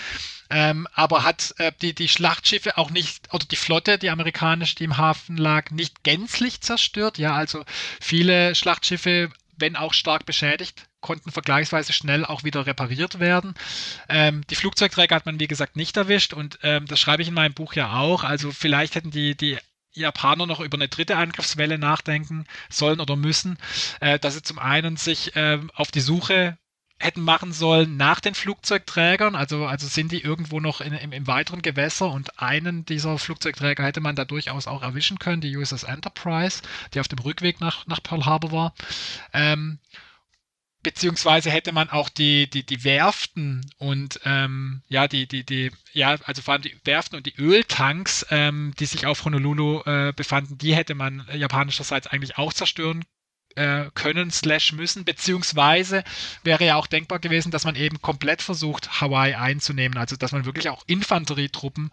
Ähm, 0.49 0.87
aber 0.93 1.23
hat 1.23 1.53
äh, 1.57 1.71
die, 1.81 1.93
die 1.93 2.07
Schlachtschiffe 2.07 2.77
auch 2.77 2.89
nicht, 2.89 3.33
oder 3.33 3.45
die 3.45 3.55
Flotte, 3.55 3.97
die 3.97 4.09
amerikanische, 4.09 4.75
die 4.75 4.85
im 4.85 4.97
Hafen 4.97 5.37
lag, 5.37 5.71
nicht 5.71 6.03
gänzlich 6.03 6.61
zerstört. 6.61 7.17
Ja, 7.17 7.35
also 7.35 7.63
viele 8.01 8.55
Schlachtschiffe, 8.55 9.29
wenn 9.57 9.75
auch 9.75 9.93
stark 9.93 10.25
beschädigt, 10.25 10.87
konnten 11.01 11.31
vergleichsweise 11.31 11.93
schnell 11.93 12.25
auch 12.25 12.43
wieder 12.43 12.65
repariert 12.65 13.19
werden. 13.19 13.53
Ähm, 14.09 14.41
die 14.49 14.55
Flugzeugträger 14.55 15.15
hat 15.15 15.25
man, 15.25 15.39
wie 15.39 15.47
gesagt, 15.47 15.75
nicht 15.75 15.95
erwischt 15.97 16.33
und 16.33 16.59
ähm, 16.63 16.85
das 16.87 16.99
schreibe 16.99 17.21
ich 17.21 17.27
in 17.27 17.33
meinem 17.33 17.53
Buch 17.53 17.73
ja 17.73 17.93
auch. 17.93 18.23
Also 18.23 18.51
vielleicht 18.51 18.95
hätten 18.95 19.11
die, 19.11 19.35
die 19.35 19.57
Japaner 19.99 20.45
noch 20.45 20.59
über 20.59 20.77
eine 20.77 20.87
dritte 20.87 21.17
Angriffswelle 21.17 21.77
nachdenken 21.77 22.45
sollen 22.69 22.99
oder 22.99 23.15
müssen, 23.15 23.57
äh, 23.99 24.19
dass 24.19 24.35
sie 24.35 24.41
zum 24.41 24.59
einen 24.59 24.97
sich 24.97 25.35
äh, 25.35 25.59
auf 25.75 25.91
die 25.91 26.01
Suche 26.01 26.57
hätten 26.99 27.21
machen 27.21 27.53
sollen 27.53 27.95
nach 27.95 28.19
den 28.19 28.35
Flugzeugträgern, 28.35 29.33
also, 29.35 29.65
also 29.65 29.87
sind 29.87 30.11
die 30.11 30.21
irgendwo 30.21 30.59
noch 30.59 30.81
in, 30.81 30.93
im, 30.93 31.13
im, 31.13 31.27
weiteren 31.27 31.61
Gewässer 31.61 32.11
und 32.11 32.39
einen 32.39 32.83
dieser 32.83 33.17
Flugzeugträger 33.17 33.83
hätte 33.83 34.01
man 34.01 34.17
da 34.17 34.25
durchaus 34.25 34.67
auch 34.67 34.83
erwischen 34.83 35.17
können, 35.17 35.41
die 35.41 35.55
USS 35.55 35.83
Enterprise, 35.83 36.61
die 36.93 36.99
auf 36.99 37.07
dem 37.07 37.19
Rückweg 37.19 37.61
nach, 37.61 37.87
nach 37.87 38.03
Pearl 38.03 38.25
Harbor 38.25 38.51
war. 38.51 38.73
Ähm, 39.33 39.79
beziehungsweise 40.89 41.51
hätte 41.51 41.71
man 41.71 41.91
auch 41.91 42.09
die, 42.09 42.49
die, 42.49 42.65
die 42.65 42.83
Werften 42.83 43.63
und 43.77 44.19
ähm, 44.25 44.81
ja, 44.87 45.07
die, 45.07 45.27
die, 45.27 45.45
die, 45.45 45.71
ja, 45.93 46.17
also 46.23 46.41
vor 46.41 46.53
allem 46.53 46.63
die 46.63 46.75
Werften 46.83 47.15
und 47.15 47.27
die 47.27 47.35
Öltanks, 47.37 48.25
ähm, 48.31 48.73
die 48.79 48.87
sich 48.87 49.05
auf 49.05 49.23
Honolulu 49.23 49.81
äh, 49.85 50.13
befanden, 50.15 50.57
die 50.57 50.75
hätte 50.75 50.95
man 50.95 51.27
japanischerseits 51.31 52.07
eigentlich 52.07 52.39
auch 52.39 52.53
zerstören 52.53 53.05
äh, 53.53 53.91
können 53.93 54.31
slash 54.31 54.73
müssen, 54.73 55.05
beziehungsweise 55.05 56.03
wäre 56.43 56.65
ja 56.65 56.75
auch 56.75 56.87
denkbar 56.87 57.19
gewesen, 57.19 57.51
dass 57.51 57.65
man 57.65 57.75
eben 57.75 58.01
komplett 58.01 58.41
versucht, 58.41 58.99
Hawaii 58.99 59.35
einzunehmen, 59.35 59.95
also 59.99 60.15
dass 60.15 60.31
man 60.31 60.45
wirklich 60.45 60.69
auch 60.69 60.83
Infanterietruppen 60.87 61.91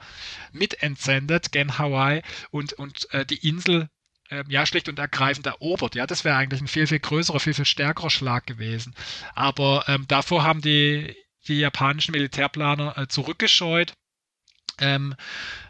mit 0.53 0.83
entsendet 0.83 1.53
gen 1.53 1.77
Hawaii 1.77 2.23
und, 2.51 2.73
und 2.73 3.13
äh, 3.13 3.27
die 3.27 3.47
Insel 3.47 3.91
ja, 4.49 4.67
schlicht 4.67 4.89
und 4.89 4.99
ergreifend 4.99 5.47
erobert. 5.47 5.95
Ja, 5.95 6.07
das 6.07 6.25
wäre 6.25 6.37
eigentlich 6.37 6.61
ein 6.61 6.69
viel, 6.69 6.87
viel 6.87 6.99
größerer, 6.99 7.41
viel, 7.41 7.55
viel 7.55 7.65
stärkerer 7.65 8.11
Schlag 8.11 8.47
gewesen. 8.47 8.95
Aber 9.35 9.85
ähm, 9.89 10.07
davor 10.09 10.43
haben 10.43 10.61
die, 10.61 11.17
die 11.49 11.61
japanischen 11.61 12.13
Militärplaner 12.13 12.97
äh, 12.99 13.09
zurückgescheut. 13.09 13.95
Ähm, 14.79 15.15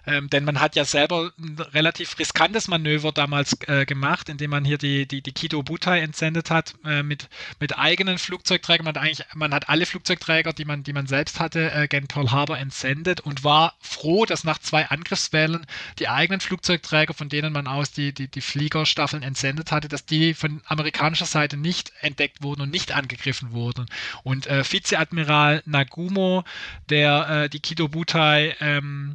ähm, 0.07 0.31
denn 0.31 0.45
man 0.45 0.61
hat 0.61 0.77
ja 0.77 0.85
selber 0.85 1.33
ein 1.39 1.59
relativ 1.59 2.19
riskantes 2.19 2.69
Manöver 2.69 3.13
damals 3.13 3.57
äh, 3.67 3.85
gemacht, 3.85 4.29
indem 4.29 4.51
man 4.51 4.65
hier 4.65 4.79
die, 4.79 5.07
die, 5.07 5.21
die 5.23 5.33
Kido 5.33 5.63
Butai 5.63 6.01
entsendet 6.01 6.51
hat 6.51 6.75
äh, 6.85 7.03
mit, 7.03 7.29
mit 7.61 7.77
eigenen 7.77 8.19
Flugzeugträgern. 8.19 8.85
Man 8.85 8.95
hat 8.95 9.03
eigentlich, 9.03 9.27
man 9.35 9.53
hat 9.53 9.69
alle 9.69 9.87
Flugzeugträger, 9.87 10.53
die 10.53 10.65
man, 10.65 10.83
die 10.85 10.93
man 10.93 11.07
selbst 11.07 11.41
hatte, 11.41 11.73
äh, 11.73 11.89
gen 11.89 12.07
Pearl 12.07 12.31
Harbor 12.31 12.59
entsendet 12.59 13.21
und 13.21 13.43
war 13.43 13.75
froh, 13.81 14.27
dass 14.27 14.45
nach 14.45 14.59
zwei 14.59 14.87
Angriffswellen 14.87 15.67
die 15.99 16.09
eigenen 16.09 16.41
Flugzeugträger, 16.41 17.15
von 17.15 17.29
denen 17.29 17.53
man 17.53 17.67
aus 17.67 17.91
die, 17.91 18.13
die, 18.13 18.29
die 18.29 18.41
Fliegerstaffeln 18.41 19.23
entsendet 19.23 19.73
hatte, 19.73 19.89
dass 19.89 20.07
die 20.07 20.35
von 20.35 20.63
amerikanischer 20.67 21.27
Seite 21.27 21.57
nicht 21.57 21.93
entdeckt 22.01 22.43
wurden 22.43 22.63
und 22.63 22.71
nicht 22.71 22.93
angegriffen 22.93 23.53
wurden. 23.53 23.87
Und 24.23 24.47
äh, 24.47 24.63
Vizeadmiral 24.65 25.63
Nagumo, 25.67 26.45
der 26.89 27.45
äh, 27.45 27.49
die 27.49 27.61
Kido 27.61 27.89
Butai 27.89 28.55
ähm, 28.61 29.15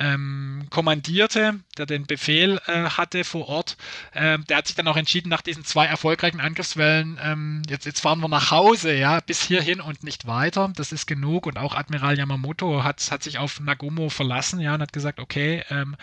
ähm, 0.00 0.66
kommandierte, 0.70 1.60
der 1.76 1.84
den 1.84 2.06
Befehl 2.06 2.60
äh, 2.66 2.84
hatte 2.84 3.22
vor 3.22 3.48
Ort, 3.48 3.76
ähm, 4.14 4.44
der 4.48 4.56
hat 4.56 4.66
sich 4.66 4.74
dann 4.74 4.88
auch 4.88 4.96
entschieden, 4.96 5.28
nach 5.28 5.42
diesen 5.42 5.64
zwei 5.64 5.84
erfolgreichen 5.84 6.40
Angriffswellen, 6.40 7.18
ähm, 7.22 7.62
jetzt, 7.68 7.84
jetzt 7.84 8.00
fahren 8.00 8.20
wir 8.20 8.28
nach 8.28 8.50
Hause, 8.50 8.94
ja, 8.94 9.20
bis 9.20 9.42
hierhin 9.42 9.80
und 9.80 10.02
nicht 10.02 10.26
weiter. 10.26 10.72
Das 10.74 10.92
ist 10.92 11.06
genug. 11.06 11.46
Und 11.46 11.58
auch 11.58 11.74
Admiral 11.74 12.16
Yamamoto 12.16 12.82
hat, 12.82 13.06
hat 13.10 13.22
sich 13.22 13.38
auf 13.38 13.60
Nagumo 13.60 14.08
verlassen, 14.08 14.60
ja, 14.60 14.74
und 14.74 14.80
hat 14.80 14.94
gesagt, 14.94 15.20
okay, 15.20 15.64
ähm, 15.68 15.96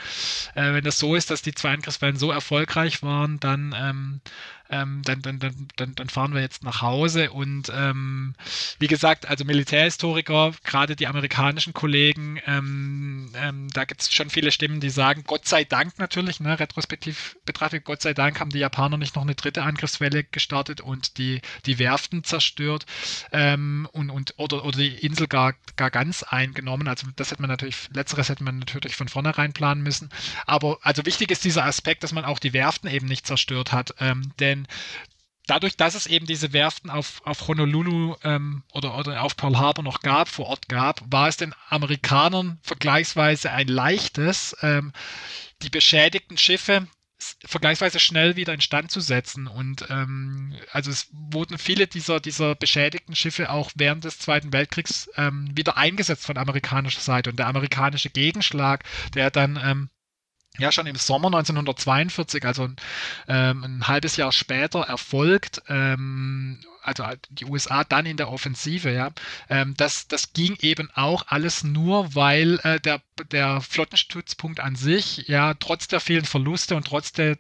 äh, 0.54 0.74
wenn 0.74 0.84
das 0.84 1.00
so 1.00 1.16
ist, 1.16 1.32
dass 1.32 1.42
die 1.42 1.56
zwei 1.56 1.74
Angriffswellen 1.74 2.18
so 2.18 2.32
erfolgreich 2.32 3.02
waren, 3.02 3.40
dann 3.40 3.74
ähm, 3.76 4.22
ähm, 4.70 5.02
dann, 5.04 5.22
dann, 5.22 5.40
dann, 5.40 5.96
dann 5.96 6.10
fahren 6.10 6.34
wir 6.34 6.42
jetzt 6.42 6.64
nach 6.64 6.82
Hause. 6.82 7.32
Und 7.32 7.72
ähm, 7.74 8.36
wie 8.80 8.88
gesagt, 8.88 9.28
also 9.28 9.46
Militärhistoriker, 9.46 10.54
gerade 10.64 10.96
die 10.96 11.08
amerikanischen 11.08 11.74
Kollegen, 11.74 12.40
ähm, 12.46 13.32
ähm, 13.36 13.68
da 13.74 13.86
gibt 13.88 14.02
es 14.02 14.14
schon 14.14 14.30
viele 14.30 14.52
Stimmen, 14.52 14.80
die 14.80 14.90
sagen, 14.90 15.24
Gott 15.26 15.48
sei 15.48 15.64
Dank 15.64 15.98
natürlich, 16.00 16.40
ne, 16.40 16.60
retrospektiv 16.60 17.38
betrachtet, 17.46 17.86
Gott 17.86 18.02
sei 18.02 18.14
Dank 18.14 18.40
haben 18.40 18.50
die 18.50 18.60
Japaner 18.60 18.98
nicht 18.98 19.16
noch 19.16 19.24
eine 19.24 19.36
dritte 19.36 19.64
Angriffswelle 19.64 20.24
gestartet 20.26 20.82
und 20.82 21.18
die, 21.18 21.42
die 21.66 21.80
Werften 21.80 22.24
zerstört 22.24 22.86
ähm, 23.32 23.88
und, 23.94 24.10
und 24.10 24.34
oder, 24.38 24.66
oder 24.66 24.78
die 24.78 24.96
Insel 25.06 25.28
gar, 25.28 25.54
gar 25.76 25.92
ganz 25.92 26.24
eingenommen. 26.24 26.88
Also 26.88 27.08
das 27.16 27.32
hätte 27.32 27.42
man 27.42 27.50
natürlich, 27.50 27.90
letzteres 27.94 28.30
hätte 28.30 28.44
man 28.44 28.60
natürlich 28.60 28.96
von 28.96 29.08
vornherein 29.08 29.54
planen 29.54 29.82
müssen. 29.82 30.10
Aber 30.46 30.78
also 30.82 31.06
wichtig 31.06 31.32
ist 31.32 31.46
dieser 31.46 31.66
Aspekt, 31.66 32.04
dass 32.04 32.12
man 32.12 32.26
auch 32.26 32.40
die 32.40 32.54
Werften 32.54 32.90
eben 32.90 33.08
nicht 33.08 33.26
zerstört 33.26 33.72
hat. 33.72 33.96
Ähm, 34.00 34.32
denn 34.40 34.58
denn 34.58 34.68
dadurch, 35.48 35.78
dass 35.78 35.96
es 35.96 36.08
eben 36.08 36.26
diese 36.26 36.54
Werften 36.54 36.90
auf, 36.90 37.22
auf 37.26 37.48
Honolulu 37.48 38.16
ähm, 38.24 38.64
oder, 38.74 38.98
oder 38.98 39.24
auf 39.24 39.36
Pearl 39.36 39.58
Harbor 39.58 39.84
noch 39.84 40.02
gab, 40.02 40.28
vor 40.28 40.48
Ort 40.48 40.70
gab, 40.70 41.02
war 41.12 41.28
es 41.28 41.38
den 41.38 41.56
Amerikanern 41.70 42.60
vergleichsweise 42.62 43.52
ein 43.52 43.68
leichtes, 43.68 44.56
ähm, 44.62 44.94
die 45.62 45.70
beschädigten 45.70 46.38
Schiffe 46.38 46.88
vergleichsweise 47.46 48.00
schnell 48.00 48.36
wieder 48.36 48.54
instand 48.54 48.92
zu 48.92 49.02
setzen. 49.02 49.48
Und 49.48 49.88
ähm, 49.90 50.56
also 50.72 50.92
es 50.92 51.08
wurden 51.12 51.58
viele 51.58 51.88
dieser, 51.88 52.20
dieser 52.20 52.56
beschädigten 52.56 53.16
Schiffe 53.16 53.50
auch 53.50 53.72
während 53.76 54.04
des 54.04 54.20
Zweiten 54.20 54.54
Weltkriegs 54.54 55.10
ähm, 55.16 55.50
wieder 55.56 55.78
eingesetzt 55.78 56.26
von 56.26 56.38
amerikanischer 56.38 57.02
Seite. 57.02 57.32
Und 57.32 57.40
der 57.40 57.48
amerikanische 57.48 58.10
Gegenschlag, 58.10 58.84
der 59.16 59.32
dann 59.32 59.60
ähm, 59.62 59.90
ja 60.60 60.72
schon 60.72 60.88
im 60.88 60.96
Sommer 60.96 61.28
1942, 61.28 62.46
also 62.46 62.70
ähm, 63.28 63.64
ein 63.64 63.88
halbes 63.88 64.18
Jahr 64.18 64.32
später, 64.32 64.82
erfolgt. 64.82 65.62
Ähm, 65.68 66.60
also 66.88 67.04
die 67.30 67.46
USA 67.46 67.84
dann 67.84 68.06
in 68.06 68.16
der 68.16 68.32
Offensive, 68.32 68.92
ja, 68.92 69.12
ähm, 69.50 69.74
das, 69.76 70.08
das 70.08 70.32
ging 70.32 70.56
eben 70.62 70.90
auch 70.94 71.26
alles 71.28 71.66
nur, 71.66 72.16
weil 72.16 72.60
äh, 72.64 72.80
der, 72.80 73.02
der 73.32 73.60
Flottenstützpunkt 73.60 74.62
an 74.62 74.78
sich, 74.78 75.28
ja, 75.28 75.54
trotz 75.56 75.90
der 75.90 76.00
vielen 76.00 76.24
Verluste 76.24 76.78
und 76.78 76.88
trotz 76.88 77.12
der 77.12 77.36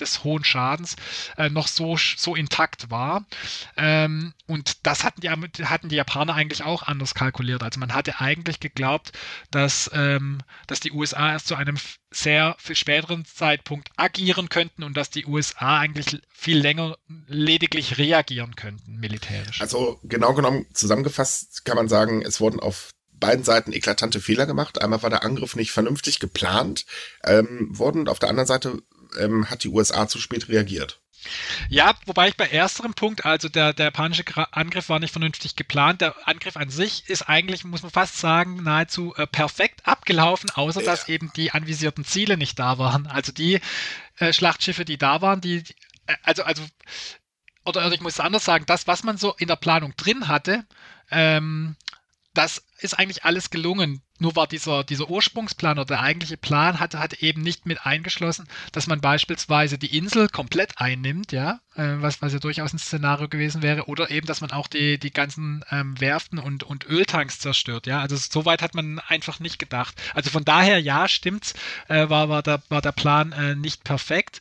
des 0.00 0.24
hohen 0.24 0.44
Schadens 0.44 0.96
äh, 1.36 1.48
noch 1.48 1.68
so, 1.68 1.96
so 1.96 2.34
intakt 2.34 2.90
war. 2.90 3.24
Ähm, 3.76 4.34
und 4.46 4.86
das 4.86 5.04
hatten 5.04 5.20
die, 5.20 5.30
hatten 5.30 5.88
die 5.88 5.96
Japaner 5.96 6.34
eigentlich 6.34 6.62
auch 6.62 6.82
anders 6.82 7.14
kalkuliert. 7.14 7.62
Also 7.62 7.80
man 7.80 7.94
hatte 7.94 8.20
eigentlich 8.20 8.60
geglaubt, 8.60 9.12
dass, 9.50 9.90
ähm, 9.94 10.40
dass 10.66 10.80
die 10.80 10.92
USA 10.92 11.32
erst 11.32 11.48
zu 11.48 11.54
einem 11.54 11.76
sehr 12.10 12.54
viel 12.58 12.76
späteren 12.76 13.24
Zeitpunkt 13.24 13.90
agieren 13.96 14.48
könnten 14.48 14.82
und 14.82 14.96
dass 14.96 15.10
die 15.10 15.26
USA 15.26 15.78
eigentlich 15.78 16.20
viel 16.28 16.58
länger 16.58 16.96
lediglich 17.26 17.98
reagieren 17.98 18.54
könnten, 18.54 18.98
militärisch. 18.98 19.60
Also 19.60 19.98
genau 20.04 20.34
genommen 20.34 20.66
zusammengefasst 20.72 21.64
kann 21.64 21.76
man 21.76 21.88
sagen, 21.88 22.22
es 22.22 22.40
wurden 22.40 22.60
auf 22.60 22.90
beiden 23.24 23.44
Seiten 23.44 23.72
eklatante 23.72 24.20
Fehler 24.20 24.46
gemacht. 24.46 24.80
Einmal 24.80 25.02
war 25.02 25.10
der 25.10 25.24
Angriff 25.24 25.56
nicht 25.56 25.72
vernünftig 25.72 26.18
geplant 26.18 26.84
ähm, 27.24 27.68
worden 27.70 28.00
und 28.00 28.08
auf 28.08 28.18
der 28.18 28.28
anderen 28.28 28.46
Seite 28.46 28.82
ähm, 29.18 29.50
hat 29.50 29.64
die 29.64 29.68
USA 29.68 30.08
zu 30.08 30.18
spät 30.18 30.48
reagiert. 30.48 31.00
Ja, 31.68 31.94
wobei 32.06 32.28
ich 32.28 32.36
bei 32.36 32.48
ersterem 32.48 32.94
Punkt, 32.94 33.24
also 33.24 33.48
der, 33.48 33.72
der 33.72 33.86
japanische 33.86 34.24
Angriff 34.52 34.88
war 34.88 34.98
nicht 34.98 35.12
vernünftig 35.12 35.56
geplant. 35.56 36.00
Der 36.00 36.14
Angriff 36.28 36.56
an 36.56 36.70
sich 36.70 37.08
ist 37.08 37.22
eigentlich, 37.22 37.64
muss 37.64 37.82
man 37.82 37.90
fast 37.90 38.18
sagen, 38.18 38.62
nahezu 38.62 39.14
äh, 39.16 39.26
perfekt 39.26 39.86
abgelaufen, 39.86 40.50
außer 40.50 40.80
ja. 40.80 40.86
dass 40.86 41.08
eben 41.08 41.32
die 41.34 41.52
anvisierten 41.52 42.04
Ziele 42.04 42.36
nicht 42.36 42.58
da 42.58 42.78
waren. 42.78 43.06
Also 43.06 43.32
die 43.32 43.60
äh, 44.18 44.32
Schlachtschiffe, 44.32 44.84
die 44.84 44.98
da 44.98 45.22
waren, 45.22 45.40
die, 45.40 45.62
äh, 46.06 46.14
also, 46.22 46.42
also, 46.42 46.62
oder, 47.64 47.86
oder 47.86 47.94
ich 47.94 48.00
muss 48.00 48.14
es 48.14 48.20
anders 48.20 48.44
sagen, 48.44 48.66
das, 48.66 48.86
was 48.86 49.02
man 49.02 49.16
so 49.16 49.34
in 49.38 49.48
der 49.48 49.56
Planung 49.56 49.94
drin 49.96 50.28
hatte, 50.28 50.66
ähm, 51.10 51.76
das 52.34 52.64
ist 52.84 52.94
eigentlich 52.94 53.24
alles 53.24 53.50
gelungen. 53.50 54.02
Nur 54.20 54.36
war 54.36 54.46
dieser, 54.46 54.84
dieser 54.84 55.10
Ursprungsplan 55.10 55.76
oder 55.76 55.86
der 55.86 56.00
eigentliche 56.00 56.36
Plan 56.36 56.78
hatte, 56.78 57.00
hatte 57.00 57.20
eben 57.20 57.42
nicht 57.42 57.66
mit 57.66 57.84
eingeschlossen, 57.84 58.46
dass 58.70 58.86
man 58.86 59.00
beispielsweise 59.00 59.76
die 59.76 59.96
Insel 59.96 60.28
komplett 60.28 60.78
einnimmt, 60.78 61.32
ja, 61.32 61.58
äh, 61.74 61.96
was, 61.96 62.22
was 62.22 62.32
ja 62.32 62.38
durchaus 62.38 62.72
ein 62.72 62.78
Szenario 62.78 63.28
gewesen 63.28 63.62
wäre, 63.62 63.86
oder 63.88 64.12
eben, 64.12 64.26
dass 64.26 64.40
man 64.40 64.52
auch 64.52 64.68
die, 64.68 64.98
die 64.98 65.12
ganzen 65.12 65.64
ähm, 65.70 66.00
Werften 66.00 66.38
und, 66.38 66.62
und 66.62 66.86
Öltanks 66.86 67.40
zerstört, 67.40 67.88
ja. 67.88 68.00
Also 68.00 68.16
so 68.16 68.44
weit 68.44 68.62
hat 68.62 68.76
man 68.76 69.00
einfach 69.00 69.40
nicht 69.40 69.58
gedacht. 69.58 70.00
Also 70.14 70.30
von 70.30 70.44
daher, 70.44 70.80
ja, 70.80 71.08
stimmt's, 71.08 71.54
äh, 71.88 72.08
war, 72.08 72.28
war, 72.28 72.44
der, 72.44 72.62
war 72.68 72.82
der 72.82 72.92
Plan 72.92 73.32
äh, 73.32 73.56
nicht 73.56 73.82
perfekt 73.82 74.40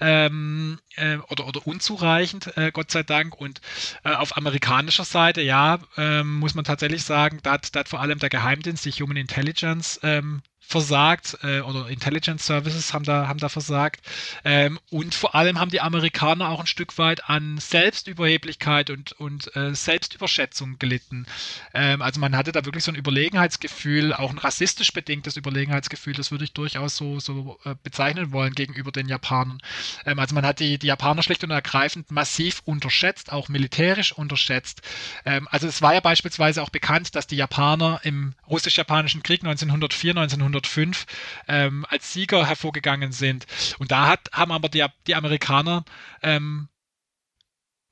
ähm, 0.00 0.78
äh, 0.96 1.16
oder, 1.28 1.46
oder 1.46 1.66
unzureichend, 1.66 2.54
äh, 2.58 2.70
Gott 2.72 2.90
sei 2.90 3.02
Dank. 3.02 3.40
Und 3.40 3.62
äh, 4.04 4.12
auf 4.12 4.36
amerikanischer 4.36 5.04
Seite, 5.04 5.40
ja, 5.40 5.78
ähm, 5.96 6.40
muss 6.40 6.54
man 6.54 6.64
tatsächlich 6.64 7.04
sagen, 7.04 7.40
da 7.42 7.52
hat, 7.52 7.74
da 7.74 7.83
hat 7.84 7.90
vor 7.90 8.00
allem 8.00 8.18
der 8.18 8.30
Geheimdienst, 8.30 8.86
die 8.86 8.92
Human 8.92 9.18
Intelligence, 9.18 10.00
ähm, 10.02 10.42
versagt 10.66 11.38
äh, 11.42 11.60
oder 11.60 11.88
Intelligence 11.88 12.46
Services 12.46 12.92
haben 12.92 13.04
da, 13.04 13.28
haben 13.28 13.38
da 13.38 13.48
versagt. 13.48 14.04
Ähm, 14.44 14.78
und 14.90 15.14
vor 15.14 15.34
allem 15.34 15.60
haben 15.60 15.70
die 15.70 15.80
Amerikaner 15.80 16.48
auch 16.48 16.60
ein 16.60 16.66
Stück 16.66 16.98
weit 16.98 17.28
an 17.28 17.58
Selbstüberheblichkeit 17.58 18.90
und, 18.90 19.12
und 19.12 19.54
äh, 19.56 19.74
Selbstüberschätzung 19.74 20.78
gelitten. 20.78 21.26
Ähm, 21.74 22.02
also 22.02 22.18
man 22.18 22.36
hatte 22.36 22.50
da 22.50 22.64
wirklich 22.64 22.82
so 22.82 22.90
ein 22.90 22.96
Überlegenheitsgefühl, 22.96 24.14
auch 24.14 24.30
ein 24.30 24.38
rassistisch 24.38 24.92
bedingtes 24.92 25.36
Überlegenheitsgefühl, 25.36 26.14
das 26.14 26.30
würde 26.30 26.44
ich 26.44 26.52
durchaus 26.52 26.96
so, 26.96 27.20
so 27.20 27.58
äh, 27.64 27.74
bezeichnen 27.82 28.32
wollen 28.32 28.54
gegenüber 28.54 28.90
den 28.90 29.08
Japanern. 29.08 29.60
Ähm, 30.06 30.18
also 30.18 30.34
man 30.34 30.46
hat 30.46 30.60
die, 30.60 30.78
die 30.78 30.88
Japaner 30.88 31.22
schlicht 31.22 31.44
und 31.44 31.50
ergreifend 31.50 32.10
massiv 32.10 32.62
unterschätzt, 32.64 33.30
auch 33.30 33.48
militärisch 33.48 34.12
unterschätzt. 34.12 34.82
Ähm, 35.24 35.46
also 35.50 35.68
es 35.68 35.82
war 35.82 35.94
ja 35.94 36.00
beispielsweise 36.00 36.62
auch 36.62 36.70
bekannt, 36.70 37.14
dass 37.14 37.26
die 37.26 37.36
Japaner 37.36 38.00
im 38.02 38.34
russisch-japanischen 38.48 39.22
Krieg 39.22 39.42
1904, 39.42 40.10
1905 40.12 40.53
1905 40.54 41.06
ähm, 41.48 41.86
als 41.88 42.12
Sieger 42.12 42.46
hervorgegangen 42.46 43.12
sind. 43.12 43.46
Und 43.78 43.90
da 43.90 44.08
hat, 44.08 44.30
haben 44.32 44.52
aber 44.52 44.68
die, 44.68 44.84
die 45.06 45.14
Amerikaner 45.14 45.84
ähm, 46.22 46.68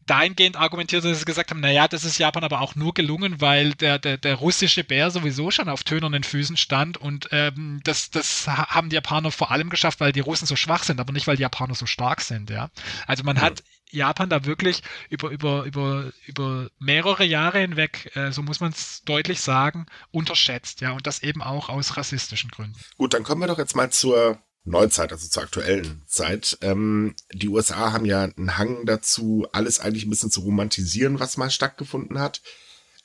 dahingehend 0.06 0.56
argumentiert, 0.56 1.04
dass 1.04 1.20
sie 1.20 1.24
gesagt 1.24 1.50
haben, 1.50 1.60
naja, 1.60 1.88
das 1.88 2.04
ist 2.04 2.18
Japan 2.18 2.44
aber 2.44 2.60
auch 2.60 2.74
nur 2.74 2.94
gelungen, 2.94 3.40
weil 3.40 3.74
der, 3.74 3.98
der, 3.98 4.18
der 4.18 4.34
russische 4.36 4.84
Bär 4.84 5.10
sowieso 5.10 5.50
schon 5.50 5.68
auf 5.68 5.84
tönernen 5.84 6.24
Füßen 6.24 6.56
stand 6.56 6.98
und 6.98 7.28
ähm, 7.32 7.80
das, 7.84 8.10
das 8.10 8.46
haben 8.46 8.88
die 8.88 8.94
Japaner 8.96 9.30
vor 9.30 9.50
allem 9.50 9.70
geschafft, 9.70 10.00
weil 10.00 10.12
die 10.12 10.20
Russen 10.20 10.46
so 10.46 10.56
schwach 10.56 10.82
sind, 10.82 11.00
aber 11.00 11.12
nicht, 11.12 11.26
weil 11.26 11.36
die 11.36 11.42
Japaner 11.42 11.74
so 11.74 11.86
stark 11.86 12.20
sind, 12.20 12.50
ja. 12.50 12.70
Also 13.06 13.22
man 13.24 13.36
ja. 13.36 13.42
hat 13.42 13.62
Japan 13.92 14.30
da 14.30 14.44
wirklich 14.44 14.82
über, 15.10 15.30
über, 15.30 15.64
über, 15.64 16.12
über 16.26 16.70
mehrere 16.78 17.24
Jahre 17.24 17.58
hinweg, 17.60 18.10
äh, 18.14 18.32
so 18.32 18.42
muss 18.42 18.60
man 18.60 18.72
es 18.72 19.02
deutlich 19.04 19.40
sagen, 19.40 19.86
unterschätzt, 20.10 20.80
ja, 20.80 20.92
und 20.92 21.06
das 21.06 21.22
eben 21.22 21.42
auch 21.42 21.68
aus 21.68 21.96
rassistischen 21.96 22.50
Gründen. 22.50 22.78
Gut, 22.96 23.14
dann 23.14 23.22
kommen 23.22 23.40
wir 23.40 23.48
doch 23.48 23.58
jetzt 23.58 23.76
mal 23.76 23.90
zur 23.90 24.38
Neuzeit, 24.64 25.12
also 25.12 25.28
zur 25.28 25.42
aktuellen 25.42 26.02
Zeit. 26.06 26.58
Ähm, 26.60 27.14
die 27.32 27.48
USA 27.48 27.92
haben 27.92 28.04
ja 28.04 28.22
einen 28.22 28.58
Hang 28.58 28.86
dazu, 28.86 29.46
alles 29.52 29.80
eigentlich 29.80 30.04
ein 30.04 30.10
bisschen 30.10 30.30
zu 30.30 30.40
romantisieren, 30.40 31.20
was 31.20 31.36
mal 31.36 31.50
stattgefunden 31.50 32.18
hat. 32.18 32.42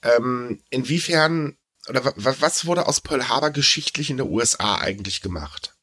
Ähm, 0.03 0.63
inwiefern 0.69 1.57
oder 1.89 2.13
was 2.15 2.65
wurde 2.65 2.87
aus 2.87 3.01
Pearl 3.01 3.29
Harbor 3.29 3.51
geschichtlich 3.51 4.09
in 4.09 4.17
der 4.17 4.27
USA 4.27 4.75
eigentlich 4.75 5.21
gemacht? 5.21 5.75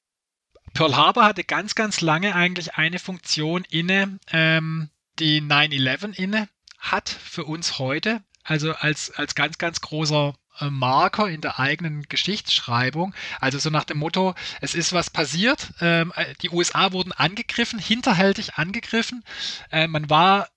Pearl 0.75 0.97
Harbor 0.97 1.25
hatte 1.25 1.45
ganz, 1.45 1.75
ganz 1.75 2.01
lange 2.01 2.35
eigentlich 2.35 2.75
eine 2.75 2.99
Funktion 2.99 3.65
inne, 3.71 4.19
ähm, 4.31 4.91
die 5.19 5.41
9-11 5.41 6.15
inne 6.15 6.49
hat 6.79 7.09
für 7.09 7.45
uns 7.45 7.79
heute. 7.79 8.23
Also 8.43 8.75
als, 8.75 9.11
als 9.11 9.35
ganz, 9.35 9.59
ganz 9.59 9.81
großer 9.81 10.35
äh, 10.61 10.71
Marker 10.71 11.29
in 11.29 11.41
der 11.41 11.59
eigenen 11.59 12.03
Geschichtsschreibung. 12.09 13.15
Also 13.41 13.59
so 13.59 13.71
nach 13.71 13.85
dem 13.85 13.99
Motto, 13.99 14.35
es 14.61 14.75
ist 14.75 14.93
was 14.93 15.11
passiert, 15.11 15.73
ähm, 15.81 16.13
äh, 16.15 16.35
die 16.43 16.51
USA 16.51 16.93
wurden 16.93 17.13
angegriffen, 17.13 17.79
hinterhältig 17.79 18.55
angegriffen, 18.55 19.25
äh, 19.71 19.89
man 19.89 20.11
war 20.11 20.49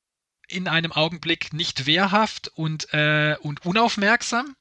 in 0.48 0.68
einem 0.68 0.92
Augenblick 0.92 1.54
nicht 1.54 1.86
wehrhaft 1.86 2.50
und, 2.56 2.94
äh, 2.94 3.36
und 3.42 3.66
unaufmerksam. 3.66 4.56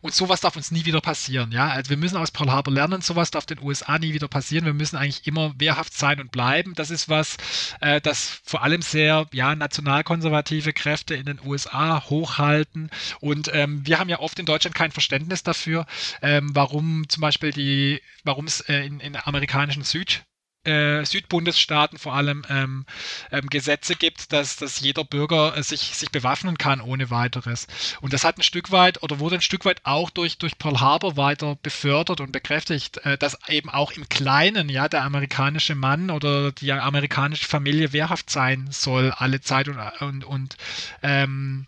Und 0.00 0.14
sowas 0.14 0.40
darf 0.40 0.56
uns 0.56 0.70
nie 0.70 0.84
wieder 0.84 1.00
passieren. 1.00 1.52
Ja? 1.52 1.68
Also 1.68 1.90
wir 1.90 1.96
müssen 1.96 2.16
aus 2.16 2.30
Pearl 2.30 2.50
Harbor 2.50 2.72
lernen, 2.72 3.00
sowas 3.00 3.30
darf 3.30 3.46
den 3.46 3.60
USA 3.60 3.98
nie 3.98 4.12
wieder 4.12 4.28
passieren. 4.28 4.64
Wir 4.64 4.74
müssen 4.74 4.96
eigentlich 4.96 5.26
immer 5.26 5.54
wehrhaft 5.58 5.96
sein 5.96 6.20
und 6.20 6.32
bleiben. 6.32 6.74
Das 6.74 6.90
ist 6.90 7.08
was, 7.08 7.36
äh, 7.80 8.00
das 8.00 8.40
vor 8.44 8.62
allem 8.62 8.82
sehr 8.82 9.26
ja, 9.32 9.54
nationalkonservative 9.54 10.72
Kräfte 10.72 11.14
in 11.14 11.26
den 11.26 11.40
USA 11.44 12.04
hochhalten. 12.08 12.90
Und 13.20 13.50
ähm, 13.52 13.86
wir 13.86 13.98
haben 13.98 14.10
ja 14.10 14.20
oft 14.20 14.38
in 14.38 14.46
Deutschland 14.46 14.74
kein 14.74 14.92
Verständnis 14.92 15.42
dafür, 15.42 15.86
ähm, 16.22 16.50
warum 16.54 17.08
zum 17.08 17.20
Beispiel 17.20 17.52
die, 17.52 18.02
warum 18.24 18.46
es 18.46 18.60
äh, 18.62 18.84
in, 18.84 19.00
in 19.00 19.16
amerikanischen 19.16 19.84
Süd 19.84 20.24
äh, 20.64 21.04
Südbundesstaaten 21.04 21.98
vor 21.98 22.14
allem 22.14 22.44
ähm, 22.48 22.86
ähm, 23.32 23.48
Gesetze 23.48 23.96
gibt, 23.96 24.32
dass, 24.32 24.56
dass 24.56 24.80
jeder 24.80 25.04
Bürger 25.04 25.56
äh, 25.56 25.62
sich, 25.62 25.96
sich 25.96 26.10
bewaffnen 26.10 26.56
kann 26.56 26.80
ohne 26.80 27.10
weiteres. 27.10 27.66
Und 28.00 28.12
das 28.12 28.24
hat 28.24 28.38
ein 28.38 28.42
Stück 28.42 28.70
weit 28.70 29.02
oder 29.02 29.18
wurde 29.18 29.36
ein 29.36 29.40
Stück 29.40 29.64
weit 29.64 29.80
auch 29.84 30.10
durch, 30.10 30.38
durch 30.38 30.58
Pearl 30.58 30.80
Harbor 30.80 31.16
weiter 31.16 31.56
befördert 31.62 32.20
und 32.20 32.30
bekräftigt, 32.30 32.98
äh, 32.98 33.18
dass 33.18 33.38
eben 33.48 33.70
auch 33.70 33.92
im 33.92 34.08
Kleinen 34.08 34.68
ja 34.68 34.88
der 34.88 35.02
amerikanische 35.02 35.74
Mann 35.74 36.10
oder 36.10 36.52
die 36.52 36.72
amerikanische 36.72 37.46
Familie 37.46 37.92
wehrhaft 37.92 38.30
sein 38.30 38.68
soll 38.70 39.10
alle 39.10 39.40
Zeit 39.40 39.68
und, 39.68 39.78
und, 40.00 40.24
und 40.24 40.56
ähm, 41.02 41.64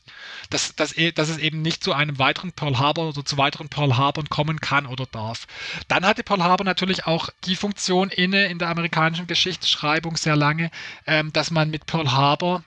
dass, 0.51 0.77
dass, 0.77 0.97
e, 0.97 1.11
dass 1.11 1.29
es 1.31 1.39
eben 1.39 1.63
nicht 1.63 1.83
zu 1.83 1.93
einem 1.93 2.19
weiteren 2.19 2.53
Pearl 2.53 2.79
Harbor 2.79 3.09
oder 3.09 3.25
zu 3.25 3.39
weiteren 3.39 3.69
Pearl 3.69 3.97
Harbor 3.97 4.25
kommen 4.29 4.61
kann 4.61 4.87
oder 4.87 5.07
darf. 5.07 5.47
Dann 5.89 6.07
hatte 6.07 6.23
Pearl 6.23 6.45
Harbor 6.45 6.65
natürlich 6.65 7.07
auch 7.07 7.29
die 7.45 7.57
Funktion 7.57 8.11
inne 8.11 8.47
in 8.47 8.59
der 8.59 8.69
amerikanischen 8.69 8.84
Geschichtsschreibung 9.27 10.17
sehr 10.17 10.37
lange, 10.37 10.71
ähm, 11.07 11.33
dass 11.33 11.51
man 11.51 11.71
mit 11.71 11.87
Pearl 11.87 12.13
Harbor 12.13 12.65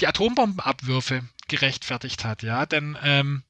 die 0.00 0.06
Atombombenabwürfe 0.06 1.22
gerechtfertigt 1.48 2.24
hat, 2.24 2.42
ja, 2.42 2.66
denn 2.66 2.98
ähm, 3.02 3.44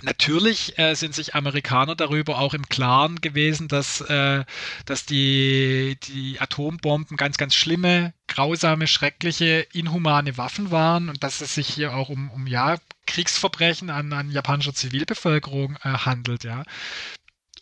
Natürlich 0.00 0.78
äh, 0.78 0.94
sind 0.94 1.14
sich 1.14 1.34
Amerikaner 1.34 1.94
darüber 1.94 2.38
auch 2.38 2.54
im 2.54 2.68
Klaren 2.68 3.20
gewesen, 3.20 3.68
dass, 3.68 4.00
äh, 4.00 4.44
dass 4.86 5.04
die, 5.04 5.98
die 6.08 6.40
Atombomben 6.40 7.16
ganz, 7.16 7.36
ganz 7.36 7.54
schlimme, 7.54 8.14
grausame, 8.26 8.86
schreckliche, 8.86 9.66
inhumane 9.72 10.38
Waffen 10.38 10.70
waren 10.70 11.10
und 11.10 11.22
dass 11.22 11.42
es 11.42 11.54
sich 11.54 11.68
hier 11.68 11.94
auch 11.94 12.08
um, 12.08 12.30
um 12.30 12.46
ja, 12.46 12.78
Kriegsverbrechen 13.06 13.90
an, 13.90 14.12
an 14.12 14.30
japanischer 14.30 14.74
Zivilbevölkerung 14.74 15.76
äh, 15.84 15.90
handelt, 15.90 16.44
ja 16.44 16.64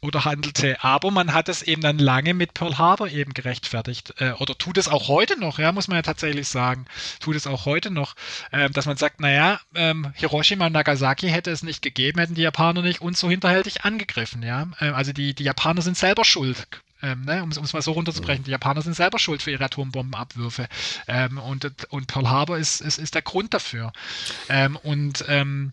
oder 0.03 0.25
handelte. 0.25 0.83
Aber 0.83 1.11
man 1.11 1.33
hat 1.33 1.49
es 1.49 1.63
eben 1.63 1.83
dann 1.83 1.99
lange 1.99 2.35
mit 2.35 2.55
Pearl 2.55 2.79
Harbor 2.79 3.09
eben 3.09 3.35
gerechtfertigt. 3.35 4.15
Äh, 4.19 4.33
oder 4.33 4.57
tut 4.57 4.79
es 4.79 4.89
auch 4.89 5.09
heute 5.09 5.39
noch, 5.39 5.59
ja, 5.59 5.73
muss 5.73 5.89
man 5.89 5.97
ja 5.97 6.03
tatsächlich 6.03 6.49
sagen. 6.49 6.87
Tut 7.21 7.37
es 7.37 7.47
auch 7.47 7.67
heute 7.67 7.91
noch, 7.91 8.15
äh, 8.51 8.71
dass 8.71 8.87
man 8.87 8.97
sagt, 8.97 9.21
naja, 9.21 9.61
ähm, 9.75 10.13
Hiroshima 10.15 10.67
und 10.67 10.73
Nagasaki 10.73 11.29
hätte 11.29 11.51
es 11.51 11.63
nicht 11.63 11.83
gegeben, 11.83 12.19
hätten 12.21 12.35
die 12.35 12.43
Japaner 12.43 12.83
nicht 12.83 13.03
uns 13.03 13.21
so 13.21 13.29
hinterhältig 13.29 13.85
angegriffen, 13.85 14.43
ja. 14.43 14.69
Äh, 14.81 14.91
also 14.91 15.13
die, 15.13 15.35
die 15.35 15.45
Japaner 15.45 15.83
sind 15.83 15.97
selber 15.97 16.25
schuld. 16.25 16.67
Ähm, 17.03 17.25
ne, 17.25 17.43
um 17.43 17.49
es 17.49 17.73
mal 17.73 17.81
so 17.81 17.93
runterzubrechen, 17.93 18.45
die 18.45 18.51
Japaner 18.51 18.83
sind 18.83 18.95
selber 18.95 19.19
schuld 19.19 19.41
für 19.41 19.51
ihre 19.51 19.65
Atombombenabwürfe. 19.65 20.69
Ähm, 21.09 21.39
und, 21.39 21.71
und 21.89 22.07
Pearl 22.09 22.29
Harbor 22.29 22.59
ist, 22.59 22.83
ist, 22.83 22.99
ist 22.99 23.15
der 23.15 23.23
Grund 23.23 23.55
dafür. 23.55 23.93
Ähm, 24.51 24.77
und 24.77 25.25
ähm, 25.29 25.73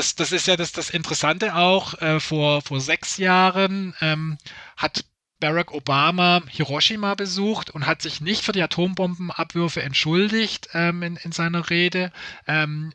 das, 0.00 0.14
das 0.14 0.32
ist 0.32 0.46
ja 0.46 0.56
das, 0.56 0.72
das 0.72 0.88
Interessante 0.88 1.54
auch. 1.54 2.00
Äh, 2.00 2.20
vor, 2.20 2.62
vor 2.62 2.80
sechs 2.80 3.18
Jahren 3.18 3.94
ähm, 4.00 4.38
hat 4.78 5.04
Barack 5.40 5.72
Obama 5.72 6.40
Hiroshima 6.48 7.14
besucht 7.14 7.68
und 7.68 7.86
hat 7.86 8.00
sich 8.00 8.22
nicht 8.22 8.42
für 8.42 8.52
die 8.52 8.62
Atombombenabwürfe 8.62 9.82
entschuldigt 9.82 10.70
ähm, 10.72 11.02
in, 11.02 11.16
in 11.16 11.32
seiner 11.32 11.68
Rede. 11.68 12.12
Ähm, 12.46 12.94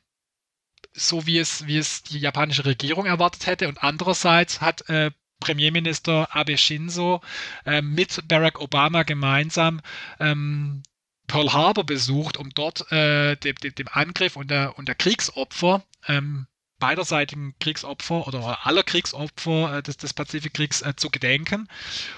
so 0.94 1.28
wie 1.28 1.38
es, 1.38 1.68
wie 1.68 1.78
es 1.78 2.02
die 2.02 2.18
japanische 2.18 2.66
Regierung 2.66 3.06
erwartet 3.06 3.46
hätte. 3.46 3.68
Und 3.68 3.84
andererseits 3.84 4.62
hat 4.62 4.90
äh, 4.90 5.12
Premierminister 5.40 6.36
Abe 6.36 6.58
Shinzo 6.58 7.22
äh, 7.68 7.84
mit 7.84 8.28
Barack 8.28 8.60
Obama 8.60 9.04
gemeinsam 9.04 9.82
ähm, 10.20 10.82
Pearl 11.28 11.54
Harbor 11.54 11.84
besucht, 11.84 12.38
um 12.38 12.50
dort 12.50 12.92
äh, 12.92 13.36
dem, 13.36 13.56
dem, 13.58 13.88
Angriff 13.92 14.38
und 14.38 14.50
der, 14.50 14.80
und 14.80 14.88
der 14.88 14.96
Kriegsopfer 14.96 15.84
ähm, 16.08 16.48
beiderseitigen 16.80 17.56
Kriegsopfer 17.60 18.28
oder 18.28 18.66
aller 18.66 18.84
Kriegsopfer 18.84 19.78
äh, 19.78 19.84
des, 19.84 19.98
des 19.98 20.14
Pazifikkriegs 20.14 20.82
äh, 20.82 20.96
zu 20.96 21.10
gedenken. 21.10 21.68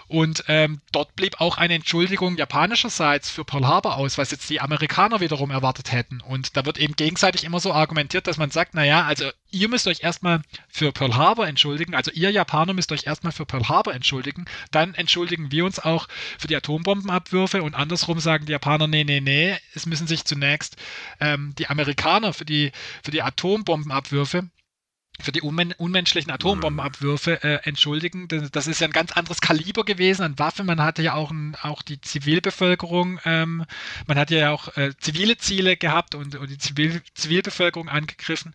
Und 0.07 0.43
ähm, 0.47 0.81
dort 0.91 1.15
blieb 1.15 1.39
auch 1.39 1.57
eine 1.57 1.75
Entschuldigung 1.75 2.37
japanischerseits 2.37 3.29
für 3.29 3.45
Pearl 3.45 3.67
Harbor 3.67 3.97
aus, 3.97 4.17
was 4.17 4.31
jetzt 4.31 4.49
die 4.49 4.61
Amerikaner 4.61 5.19
wiederum 5.19 5.51
erwartet 5.51 5.91
hätten. 5.91 6.21
Und 6.21 6.57
da 6.57 6.65
wird 6.65 6.77
eben 6.77 6.95
gegenseitig 6.95 7.43
immer 7.43 7.59
so 7.59 7.73
argumentiert, 7.73 8.27
dass 8.27 8.37
man 8.37 8.51
sagt, 8.51 8.73
naja, 8.73 9.05
also 9.05 9.29
ihr 9.51 9.69
müsst 9.69 9.87
euch 9.87 10.03
erstmal 10.03 10.41
für 10.67 10.91
Pearl 10.91 11.15
Harbor 11.15 11.47
entschuldigen, 11.47 11.95
also 11.95 12.11
ihr 12.11 12.31
Japaner 12.31 12.73
müsst 12.73 12.91
euch 12.91 13.05
erstmal 13.07 13.31
für 13.31 13.45
Pearl 13.45 13.69
Harbor 13.69 13.93
entschuldigen, 13.93 14.45
dann 14.71 14.93
entschuldigen 14.93 15.51
wir 15.51 15.65
uns 15.65 15.79
auch 15.79 16.07
für 16.37 16.47
die 16.47 16.55
Atombombenabwürfe 16.55 17.63
und 17.63 17.75
andersrum 17.75 18.19
sagen 18.19 18.45
die 18.45 18.51
Japaner, 18.51 18.87
nee, 18.87 19.03
nee, 19.03 19.21
nee, 19.21 19.57
es 19.73 19.85
müssen 19.85 20.07
sich 20.07 20.25
zunächst 20.25 20.75
ähm, 21.19 21.53
die 21.57 21.67
Amerikaner 21.67 22.33
für 22.33 22.45
die, 22.45 22.71
für 23.03 23.11
die 23.11 23.21
Atombombenabwürfe 23.21 24.49
für 25.19 25.31
die 25.31 25.41
unmen 25.41 25.73
unmenschlichen 25.73 26.31
Atombombenabwürfe 26.31 27.43
äh, 27.43 27.59
entschuldigen. 27.63 28.27
Das 28.51 28.67
ist 28.67 28.79
ja 28.79 28.87
ein 28.87 28.93
ganz 28.93 29.11
anderes 29.11 29.41
Kaliber 29.41 29.83
gewesen 29.83 30.23
an 30.23 30.39
Waffen. 30.39 30.65
Man 30.65 30.81
hatte 30.81 31.01
ja 31.01 31.13
auch, 31.13 31.31
ein, 31.31 31.55
auch 31.61 31.81
die 31.81 31.99
Zivilbevölkerung, 31.99 33.19
ähm, 33.25 33.65
man 34.05 34.17
hat 34.17 34.29
ja 34.31 34.51
auch 34.51 34.75
äh, 34.77 34.95
zivile 34.99 35.37
Ziele 35.37 35.75
gehabt 35.77 36.15
und, 36.15 36.35
und 36.35 36.49
die 36.49 36.57
Zivil 36.57 37.01
Zivilbevölkerung 37.15 37.89
angegriffen. 37.89 38.53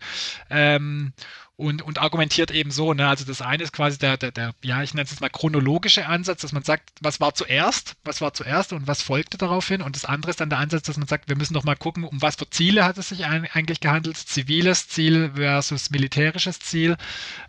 Ähm, 0.51 1.13
und, 1.57 1.83
und 1.83 1.99
argumentiert 1.99 2.51
eben 2.51 2.71
so. 2.71 2.95
Ne? 2.95 3.07
Also 3.07 3.25
das 3.25 3.43
eine 3.43 3.63
ist 3.63 3.73
quasi 3.73 3.99
der, 3.99 4.17
der, 4.17 4.33
der, 4.33 4.55
ja, 4.63 4.83
ich 4.83 4.95
nenne 4.95 5.05
es 5.05 5.11
jetzt 5.11 5.21
mal 5.21 5.29
chronologische 5.29 6.07
Ansatz, 6.07 6.43
dass 6.43 6.53
man 6.53 6.63
sagt, 6.63 6.91
was 7.01 7.21
war 7.21 7.35
zuerst, 7.35 7.95
was 8.05 8.21
war 8.21 8.35
zuerst 8.35 8.73
und 8.73 8.87
was 8.87 9.03
folgte 9.03 9.39
daraufhin. 9.39 9.83
Und 9.83 9.97
das 9.97 10.05
andere 10.05 10.31
ist 10.31 10.41
dann 10.41 10.51
der 10.51 10.59
Ansatz, 10.59 10.85
dass 10.85 10.97
man 10.97 11.09
sagt, 11.09 11.29
wir 11.29 11.37
müssen 11.37 11.55
doch 11.55 11.65
mal 11.65 11.77
gucken, 11.77 12.05
um 12.05 12.23
was 12.23 12.37
für 12.37 12.49
Ziele 12.49 12.85
hat 12.85 12.99
es 12.99 13.11
sich 13.11 13.27
eigentlich 13.27 13.81
gehandelt, 13.81 14.17
ziviles 14.17 14.89
Ziel 14.89 15.33
versus 15.35 15.91
militärisches 15.91 16.59
Ziel. 16.61 16.97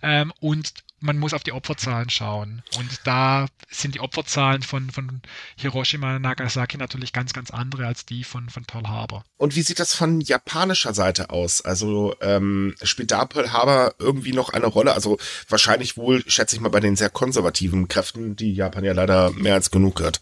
Ähm, 0.02 0.34
und 0.40 0.74
man 1.04 1.20
muss 1.20 1.34
auf 1.34 1.44
die 1.44 1.52
Opferzahlen 1.52 2.10
schauen. 2.10 2.64
Und 2.78 2.90
da 3.04 3.48
sind 3.70 3.96
die 3.96 4.00
Opferzahlen 4.00 4.64
von, 4.64 4.90
von 4.90 5.22
Hiroshima 5.58 6.16
und 6.16 6.22
Nagasaki 6.22 6.78
natürlich 6.78 7.12
ganz, 7.12 7.34
ganz 7.34 7.52
andere 7.52 7.86
als 7.86 8.06
die 8.06 8.24
von, 8.24 8.50
von 8.50 8.64
Pearl 8.64 8.88
Harbor. 8.88 9.26
Und 9.38 9.56
wie 9.56 9.62
sieht 9.62 9.80
das 9.80 9.94
von 9.94 10.22
japanischer 10.22 10.94
Seite 10.94 11.30
aus? 11.30 11.62
Also 11.62 12.16
ähm, 12.22 12.76
spielt 12.82 13.12
da 13.12 13.26
Pearl 13.26 13.52
Harbor 13.52 13.96
irgendwie 14.00 14.32
noch 14.32 14.50
eine 14.50 14.68
Rolle? 14.68 14.94
Also 14.94 15.18
wahrscheinlich 15.50 15.98
wohl, 15.98 16.24
schätze 16.28 16.56
ich 16.56 16.62
mal, 16.62 16.70
bei 16.70 16.80
den 16.80 16.96
sehr 16.96 17.10
konservativen 17.10 17.90
Kräften, 17.90 18.38
die 18.38 18.54
Japan 18.54 18.86
ja 18.86 18.94
leider 18.94 19.32
mehr 19.32 19.56
als 19.56 19.72
genug 19.72 20.02
hat. 20.02 20.22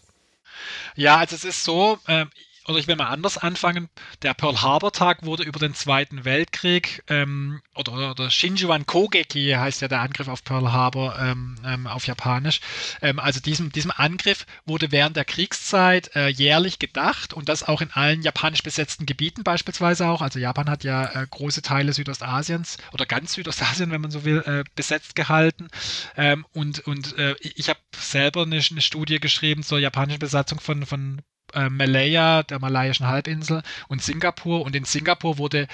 Ja, 0.96 1.18
also 1.18 1.36
es 1.36 1.44
ist 1.44 1.62
so, 1.64 1.98
äh, 2.06 2.26
oder 2.68 2.78
ich 2.78 2.86
will 2.86 2.96
mal 2.96 3.08
anders 3.08 3.38
anfangen. 3.38 3.88
Der 4.22 4.34
Pearl 4.34 4.62
Harbor 4.62 4.92
Tag 4.92 5.24
wurde 5.24 5.42
über 5.42 5.58
den 5.58 5.74
Zweiten 5.74 6.24
Weltkrieg 6.24 7.02
ähm, 7.08 7.60
oder, 7.74 8.12
oder 8.12 8.30
Shinjuan 8.30 8.86
Kogeki 8.86 9.54
heißt 9.56 9.80
ja 9.80 9.88
der 9.88 10.00
Angriff 10.00 10.28
auf 10.28 10.44
Pearl 10.44 10.72
Harbor 10.72 11.18
ähm, 11.18 11.56
ähm, 11.64 11.86
auf 11.86 12.06
Japanisch. 12.06 12.60
Ähm, 13.00 13.18
also 13.18 13.40
diesem, 13.40 13.72
diesem 13.72 13.90
Angriff 13.90 14.46
wurde 14.64 14.92
während 14.92 15.16
der 15.16 15.24
Kriegszeit 15.24 16.14
äh, 16.14 16.28
jährlich 16.28 16.78
gedacht 16.78 17.34
und 17.34 17.48
das 17.48 17.62
auch 17.64 17.80
in 17.80 17.90
allen 17.90 18.22
japanisch 18.22 18.62
besetzten 18.62 19.06
Gebieten 19.06 19.42
beispielsweise 19.42 20.06
auch. 20.06 20.22
Also 20.22 20.38
Japan 20.38 20.70
hat 20.70 20.84
ja 20.84 21.04
äh, 21.22 21.26
große 21.28 21.62
Teile 21.62 21.92
Südostasiens 21.92 22.78
oder 22.92 23.06
ganz 23.06 23.32
Südostasien, 23.34 23.90
wenn 23.90 24.00
man 24.00 24.10
so 24.10 24.24
will, 24.24 24.38
äh, 24.46 24.64
besetzt 24.74 25.16
gehalten. 25.16 25.68
Ähm, 26.16 26.46
und 26.52 26.80
und 26.86 27.18
äh, 27.18 27.34
ich 27.40 27.68
habe 27.68 27.80
selber 27.96 28.42
eine, 28.42 28.60
eine 28.70 28.80
Studie 28.80 29.18
geschrieben 29.18 29.62
zur 29.62 29.78
japanischen 29.78 30.18
Besatzung 30.18 30.60
von, 30.60 30.86
von 30.86 31.22
äh, 31.54 31.68
Malaya, 31.68 32.42
der 32.42 32.58
malaiischen 32.58 33.06
Halbinsel 33.06 33.62
und 33.88 34.02
Singapur. 34.02 34.62
Und 34.62 34.76
in 34.76 34.84
Singapur 34.84 35.38
wurde 35.38 35.68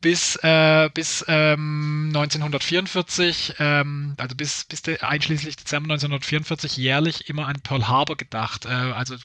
bis, 0.00 0.36
äh, 0.36 0.88
bis 0.92 1.24
ähm, 1.28 2.06
1944, 2.08 3.54
ähm, 3.58 4.14
also 4.18 4.34
bis, 4.34 4.64
bis 4.64 4.82
de, 4.82 5.00
einschließlich 5.00 5.56
Dezember 5.56 5.92
1944 5.92 6.76
jährlich 6.76 7.28
immer 7.28 7.46
an 7.46 7.60
Pearl 7.62 7.88
Harbor 7.88 8.16
gedacht. 8.16 8.66
Äh, 8.66 8.68
also 8.68 9.16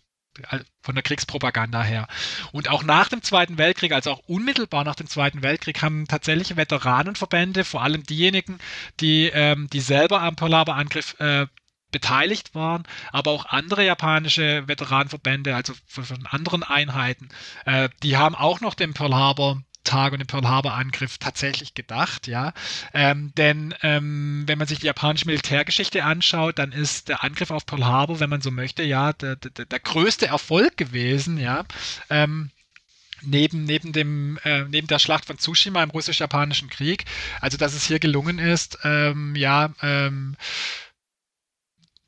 von 0.82 0.96
der 0.96 1.04
Kriegspropaganda 1.04 1.82
her. 1.82 2.08
Und 2.52 2.70
auch 2.70 2.84
nach 2.84 3.10
dem 3.10 3.22
Zweiten 3.22 3.58
Weltkrieg, 3.58 3.94
also 3.94 4.12
auch 4.12 4.20
unmittelbar 4.28 4.84
nach 4.84 4.96
dem 4.96 5.08
Zweiten 5.08 5.44
Weltkrieg, 5.44 5.82
haben 5.82 6.08
tatsächlich 6.08 6.58
Veteranenverbände, 6.58 7.64
vor 7.64 7.84
allem 7.84 8.04
diejenigen, 8.04 8.60
die, 9.00 9.32
ähm, 9.34 9.70
die 9.72 9.80
selber 9.80 10.22
am 10.22 10.36
Pearl 10.36 10.54
Harbor 10.54 10.76
Angriff 10.76 11.16
äh, 11.20 11.48
beteiligt 11.96 12.54
waren, 12.56 12.84
aber 13.14 13.32
auch 13.32 13.46
andere 13.46 13.86
japanische 13.86 14.68
Veteranenverbände, 14.68 15.56
also 15.56 15.74
von, 15.88 16.06
anderen 16.26 16.62
Einheiten, 16.62 17.30
äh, 17.66 17.88
die 18.04 18.18
haben 18.18 18.36
auch 18.36 18.60
noch 18.60 18.74
den 18.74 18.94
Pearl 18.94 19.16
Harbor 19.16 19.62
Tag 19.86 20.12
und 20.12 20.20
den 20.20 20.28
Pearl 20.28 20.46
Harbor 20.46 20.74
Angriff 20.74 21.20
tatsächlich 21.20 21.74
gedacht, 21.74 22.28
ja. 22.28 22.52
Ähm, 22.94 23.32
denn 23.38 23.74
ähm, 23.82 24.44
wenn 24.46 24.58
man 24.58 24.68
sich 24.68 24.80
die 24.80 24.88
japanische 24.88 25.28
Militärgeschichte 25.28 26.04
anschaut, 26.04 26.60
dann 26.60 26.74
ist 26.74 27.08
der 27.08 27.24
Angriff 27.24 27.50
auf 27.50 27.66
Pearl 27.66 27.86
Harbor, 27.86 28.20
wenn 28.20 28.30
man 28.30 28.42
so 28.42 28.52
möchte, 28.52 28.84
ja, 28.84 29.14
der, 29.14 29.38
der, 29.38 29.66
der 29.66 29.80
größte 29.80 30.28
Erfolg 30.28 30.76
gewesen, 30.76 31.38
ja. 31.38 31.64
Ähm, 32.10 32.50
neben, 33.22 33.64
neben, 33.64 33.94
dem, 33.94 34.38
äh, 34.44 34.64
neben 34.64 34.88
der 34.88 35.00
Schlacht 35.00 35.26
von 35.26 35.38
Tsushima 35.38 35.82
im 35.84 35.92
russisch-japanischen 35.92 36.70
Krieg. 36.70 37.06
Also, 37.42 37.58
dass 37.58 37.74
es 37.74 37.86
hier 37.86 38.00
gelungen 38.00 38.40
ist, 38.40 38.80
ähm, 38.84 39.36
ja, 39.36 39.74
ähm, 39.82 40.36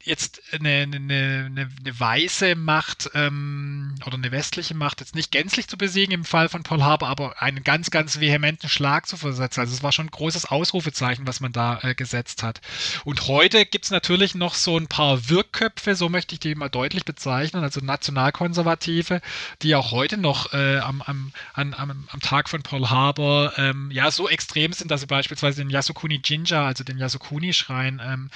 jetzt 0.08 0.42
eine, 0.54 0.70
eine, 0.70 1.46
eine, 1.46 1.70
weiße 2.00 2.56
Macht 2.56 3.10
ähm, 3.14 3.96
oder 4.06 4.16
eine 4.16 4.32
westliche 4.32 4.74
Macht 4.74 5.02
jetzt 5.02 5.16
nicht 5.16 5.32
gänzlich 5.32 5.68
zu 5.68 5.78
besiegen 5.78 6.14
im 6.14 6.26
Fall 6.26 6.50
von 6.50 6.64
Pearl 6.64 6.84
Harbor, 6.84 7.10
aber 7.10 7.42
einen 7.42 7.64
ganz, 7.64 7.92
ganz 7.92 8.20
vehementen 8.20 8.70
Schlag 8.70 9.08
zu 9.08 9.18
versetzen. 9.18 9.60
Also 9.60 9.74
es 9.74 9.84
war 9.84 9.92
schon 9.92 10.08
ein 10.08 10.12
großes 10.12 10.46
Ausrufezeichen, 10.46 11.28
was 11.28 11.40
man 11.40 11.52
da 11.52 11.80
äh, 11.82 11.96
gesetzt 11.96 12.44
hat. 12.44 12.62
Und 13.04 13.28
heute 13.28 13.66
gibt 13.66 13.86
es 13.86 13.92
natürlich 13.92 14.36
noch 14.36 14.54
so 14.54 14.78
ein 14.78 14.88
paar 14.88 15.30
Wirkköpfe, 15.30 15.96
so 15.96 16.10
möchte 16.10 16.34
ich 16.34 16.40
die 16.40 16.56
mal 16.56 16.70
deutlich 16.70 17.06
bezeichnen, 17.06 17.64
also 17.64 17.82
Nationalkonservative, 17.82 19.22
die 19.62 19.76
auch 19.76 19.92
heute 19.92 20.18
noch 20.18 20.54
äh, 20.54 20.78
am, 20.78 21.02
am, 21.02 21.32
am, 21.54 21.74
am 21.74 22.20
Tag 22.22 22.50
von 22.50 22.64
Pearl 22.64 22.90
Harbor 22.90 23.54
ähm, 23.58 23.92
ja 23.92 24.12
so 24.12 24.30
extrem 24.30 24.74
sind, 24.74 24.92
dass 24.92 25.02
sie 25.02 25.08
beispielsweise 25.08 25.62
den 25.62 25.70
Yasukuni 25.70 26.22
Jinja, 26.24 26.66
also 26.66 26.84
den 26.84 26.98
Yasukuni-Schrein 26.98 28.02
ähm, 28.04 28.30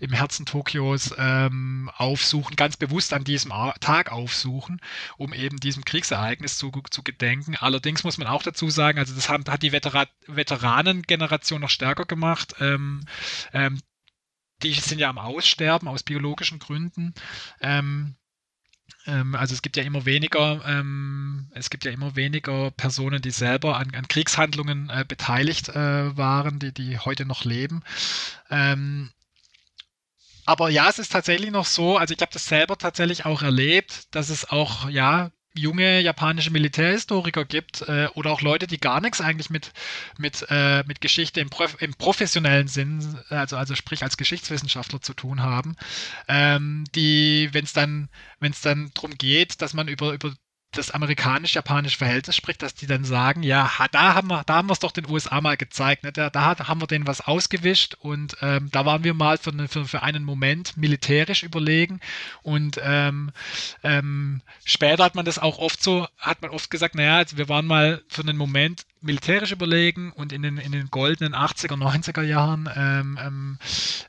im 0.00 0.12
Herzen 0.12 0.46
Tokios 0.46 1.09
ähm, 1.18 1.90
aufsuchen, 1.96 2.56
ganz 2.56 2.76
bewusst 2.76 3.12
an 3.12 3.24
diesem 3.24 3.52
Tag 3.80 4.12
aufsuchen, 4.12 4.80
um 5.16 5.32
eben 5.32 5.58
diesem 5.58 5.84
Kriegsereignis 5.84 6.58
zu, 6.58 6.70
zu 6.90 7.02
gedenken. 7.02 7.56
Allerdings 7.56 8.04
muss 8.04 8.18
man 8.18 8.26
auch 8.26 8.42
dazu 8.42 8.70
sagen, 8.70 8.98
also 8.98 9.14
das 9.14 9.28
haben, 9.28 9.44
hat 9.48 9.62
die 9.62 9.72
Veteran 9.72 10.06
Veteranengeneration 10.26 11.60
noch 11.60 11.70
stärker 11.70 12.04
gemacht. 12.04 12.54
Ähm, 12.60 13.04
ähm, 13.52 13.80
die 14.62 14.74
sind 14.74 14.98
ja 14.98 15.08
am 15.08 15.18
Aussterben 15.18 15.88
aus 15.88 16.02
biologischen 16.02 16.58
Gründen. 16.58 17.14
Ähm, 17.60 18.16
ähm, 19.06 19.34
also 19.34 19.54
es 19.54 19.62
gibt 19.62 19.76
ja 19.76 19.82
immer 19.82 20.04
weniger, 20.04 20.62
ähm, 20.66 21.50
es 21.54 21.70
gibt 21.70 21.84
ja 21.84 21.90
immer 21.90 22.16
weniger 22.16 22.70
Personen, 22.70 23.22
die 23.22 23.30
selber 23.30 23.76
an, 23.76 23.94
an 23.94 24.08
Kriegshandlungen 24.08 24.90
äh, 24.90 25.04
beteiligt 25.06 25.68
äh, 25.70 26.16
waren, 26.16 26.58
die, 26.58 26.72
die 26.72 26.98
heute 26.98 27.24
noch 27.24 27.44
leben. 27.44 27.82
Ähm, 28.50 29.10
aber 30.50 30.68
ja, 30.68 30.88
es 30.88 30.98
ist 30.98 31.12
tatsächlich 31.12 31.52
noch 31.52 31.64
so, 31.64 31.96
also 31.96 32.12
ich 32.12 32.20
habe 32.20 32.32
das 32.32 32.46
selber 32.46 32.76
tatsächlich 32.76 33.24
auch 33.24 33.40
erlebt, 33.42 34.12
dass 34.16 34.30
es 34.30 34.50
auch, 34.50 34.90
ja, 34.90 35.30
junge 35.54 36.00
japanische 36.00 36.50
Militärhistoriker 36.50 37.44
gibt 37.44 37.82
äh, 37.82 38.08
oder 38.14 38.32
auch 38.32 38.40
Leute, 38.40 38.66
die 38.66 38.78
gar 38.80 39.00
nichts 39.00 39.20
eigentlich 39.20 39.48
mit, 39.50 39.72
mit, 40.18 40.44
äh, 40.48 40.82
mit 40.88 41.00
Geschichte 41.00 41.40
im, 41.40 41.50
Prof 41.50 41.76
im, 41.80 41.94
professionellen 41.94 42.66
Sinn, 42.66 43.16
also, 43.28 43.56
also 43.56 43.76
sprich 43.76 44.02
als 44.02 44.16
Geschichtswissenschaftler 44.16 45.00
zu 45.00 45.14
tun 45.14 45.40
haben, 45.40 45.76
ähm, 46.26 46.84
die, 46.96 47.48
wenn 47.52 47.64
es 47.64 47.72
dann, 47.72 48.08
dann 48.40 48.90
darum 48.94 49.16
geht, 49.18 49.62
dass 49.62 49.72
man 49.72 49.86
über, 49.86 50.12
über 50.12 50.34
das 50.72 50.92
amerikanisch-japanische 50.92 51.98
Verhältnis 51.98 52.36
spricht, 52.36 52.62
dass 52.62 52.74
die 52.74 52.86
dann 52.86 53.04
sagen, 53.04 53.42
ja, 53.42 53.70
da 53.90 54.14
haben 54.14 54.28
wir, 54.28 54.44
da 54.44 54.54
haben 54.54 54.68
wir 54.68 54.72
es 54.72 54.78
doch 54.78 54.92
den 54.92 55.08
USA 55.10 55.40
mal 55.40 55.56
gezeigt, 55.56 56.04
ne? 56.04 56.12
da, 56.12 56.30
da 56.30 56.68
haben 56.68 56.80
wir 56.80 56.86
denen 56.86 57.06
was 57.06 57.20
ausgewischt 57.20 57.96
und 58.00 58.36
ähm, 58.40 58.68
da 58.70 58.86
waren 58.86 59.02
wir 59.02 59.14
mal 59.14 59.36
für, 59.36 59.52
für, 59.68 59.84
für 59.84 60.02
einen 60.02 60.22
Moment 60.22 60.76
militärisch 60.76 61.42
überlegen 61.42 62.00
und 62.42 62.80
ähm, 62.82 63.32
ähm, 63.82 64.42
später 64.64 65.04
hat 65.04 65.16
man 65.16 65.24
das 65.24 65.38
auch 65.40 65.58
oft 65.58 65.82
so, 65.82 66.06
hat 66.18 66.40
man 66.42 66.52
oft 66.52 66.70
gesagt, 66.70 66.94
naja, 66.94 67.16
also 67.16 67.36
wir 67.36 67.48
waren 67.48 67.66
mal 67.66 68.02
für 68.08 68.22
einen 68.22 68.36
Moment 68.36 68.86
militärisch 69.00 69.52
überlegen 69.52 70.12
und 70.12 70.32
in 70.32 70.42
den, 70.42 70.58
in 70.58 70.72
den 70.72 70.90
goldenen 70.90 71.34
80er, 71.34 71.76
90er 71.76 72.22
Jahren 72.22 72.68
ähm, 72.74 73.18
ähm, 73.20 73.58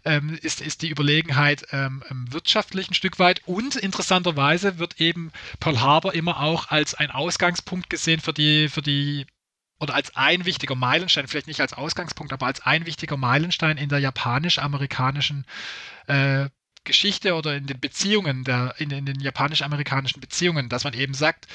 ähm, 0.04 0.40
ist, 0.42 0.62
ist 0.62 0.82
die 0.82 0.90
Überlegenheit 0.90 1.66
ähm, 1.72 2.04
ähm, 2.10 2.32
wirtschaftlich 2.32 2.90
ein 2.90 2.94
Stück 2.94 3.20
weit. 3.20 3.42
Und 3.46 3.76
interessanterweise 3.76 4.80
wird 4.80 5.00
eben 5.00 5.32
Pearl 5.60 5.82
Harbor 5.82 6.14
immer 6.14 6.42
auch 6.42 6.70
als 6.70 6.94
ein 6.94 7.12
Ausgangspunkt 7.12 7.90
gesehen 7.90 8.20
für 8.20 8.34
die, 8.34 8.70
für 8.70 8.82
die 8.82 9.26
oder 9.80 9.96
als 9.96 10.16
ein 10.16 10.46
wichtiger 10.46 10.76
Meilenstein, 10.76 11.28
vielleicht 11.28 11.48
nicht 11.48 11.62
als 11.62 11.74
Ausgangspunkt, 11.74 12.34
aber 12.34 12.46
als 12.46 12.62
ein 12.62 12.86
wichtiger 12.86 13.18
Meilenstein 13.18 13.78
in 13.78 13.90
der 13.90 13.98
japanisch-amerikanischen 13.98 15.46
äh, 16.06 16.50
Geschichte 16.84 17.34
oder 17.36 17.56
in 17.56 17.66
den 17.66 17.80
Beziehungen, 17.80 18.44
der, 18.44 18.76
in, 18.78 18.92
in 18.92 19.06
den 19.06 19.20
japanisch-amerikanischen 19.20 20.20
Beziehungen, 20.20 20.70
dass 20.70 20.84
man 20.84 20.94
eben 20.94 21.14
sagt, 21.16 21.48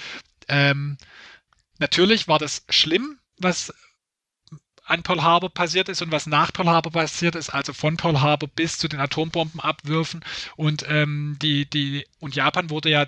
ähm, 0.48 0.98
natürlich 1.78 2.26
war 2.26 2.38
das 2.38 2.64
schlimm, 2.68 3.18
was 3.38 3.72
an 4.86 5.02
Pearl 5.02 5.22
Harbor 5.22 5.50
passiert 5.50 5.88
ist 5.88 6.00
und 6.00 6.12
was 6.12 6.26
nach 6.26 6.52
Pearl 6.52 6.68
Harbor 6.68 6.92
passiert 6.92 7.34
ist, 7.34 7.50
also 7.50 7.72
von 7.72 7.96
Pearl 7.96 8.20
Harbor 8.20 8.48
bis 8.48 8.78
zu 8.78 8.88
den 8.88 9.00
Atombombenabwürfen. 9.00 10.24
Und 10.54 10.84
ähm, 10.88 11.36
die, 11.42 11.68
die, 11.68 12.06
und 12.20 12.36
Japan 12.36 12.70
wurde 12.70 12.90
ja 12.90 13.04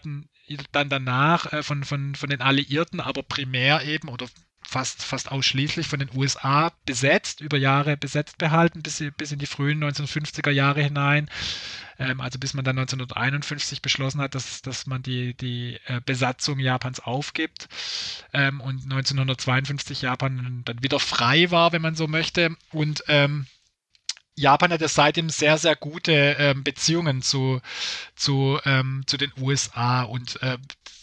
dann 0.72 0.88
danach 0.88 1.52
äh, 1.52 1.62
von, 1.62 1.84
von, 1.84 2.14
von 2.16 2.30
den 2.30 2.40
Alliierten, 2.40 3.00
aber 3.00 3.22
primär 3.22 3.84
eben 3.84 4.08
oder 4.08 4.26
fast, 4.68 5.02
fast 5.02 5.32
ausschließlich 5.32 5.88
von 5.88 5.98
den 5.98 6.10
USA 6.14 6.72
besetzt, 6.84 7.40
über 7.40 7.56
Jahre 7.56 7.96
besetzt 7.96 8.36
behalten, 8.36 8.82
bis, 8.82 9.02
bis 9.16 9.32
in 9.32 9.38
die 9.38 9.46
frühen 9.46 9.82
1950er 9.82 10.50
Jahre 10.50 10.82
hinein. 10.82 11.30
Ähm, 11.98 12.20
also 12.20 12.38
bis 12.38 12.52
man 12.52 12.66
dann 12.66 12.78
1951 12.78 13.80
beschlossen 13.80 14.20
hat, 14.20 14.34
dass, 14.34 14.60
dass 14.60 14.86
man 14.86 15.02
die, 15.02 15.32
die 15.32 15.78
äh, 15.86 16.02
Besatzung 16.04 16.58
Japans 16.58 17.00
aufgibt 17.00 17.68
ähm, 18.34 18.60
und 18.60 18.82
1952 18.84 20.02
Japan 20.02 20.62
dann 20.66 20.82
wieder 20.82 21.00
frei 21.00 21.50
war, 21.50 21.72
wenn 21.72 21.82
man 21.82 21.94
so 21.94 22.06
möchte. 22.06 22.54
Und 22.70 23.02
ähm, 23.08 23.46
Japan 24.34 24.70
hat 24.70 24.82
ja 24.82 24.88
seitdem 24.88 25.30
sehr, 25.30 25.56
sehr 25.56 25.76
gute 25.76 26.12
ähm, 26.12 26.62
Beziehungen 26.62 27.22
zu, 27.22 27.62
zu, 28.16 28.60
ähm, 28.66 29.02
zu 29.06 29.16
den 29.16 29.32
USA 29.40 30.02
und 30.02 30.42
äh, 30.42 30.58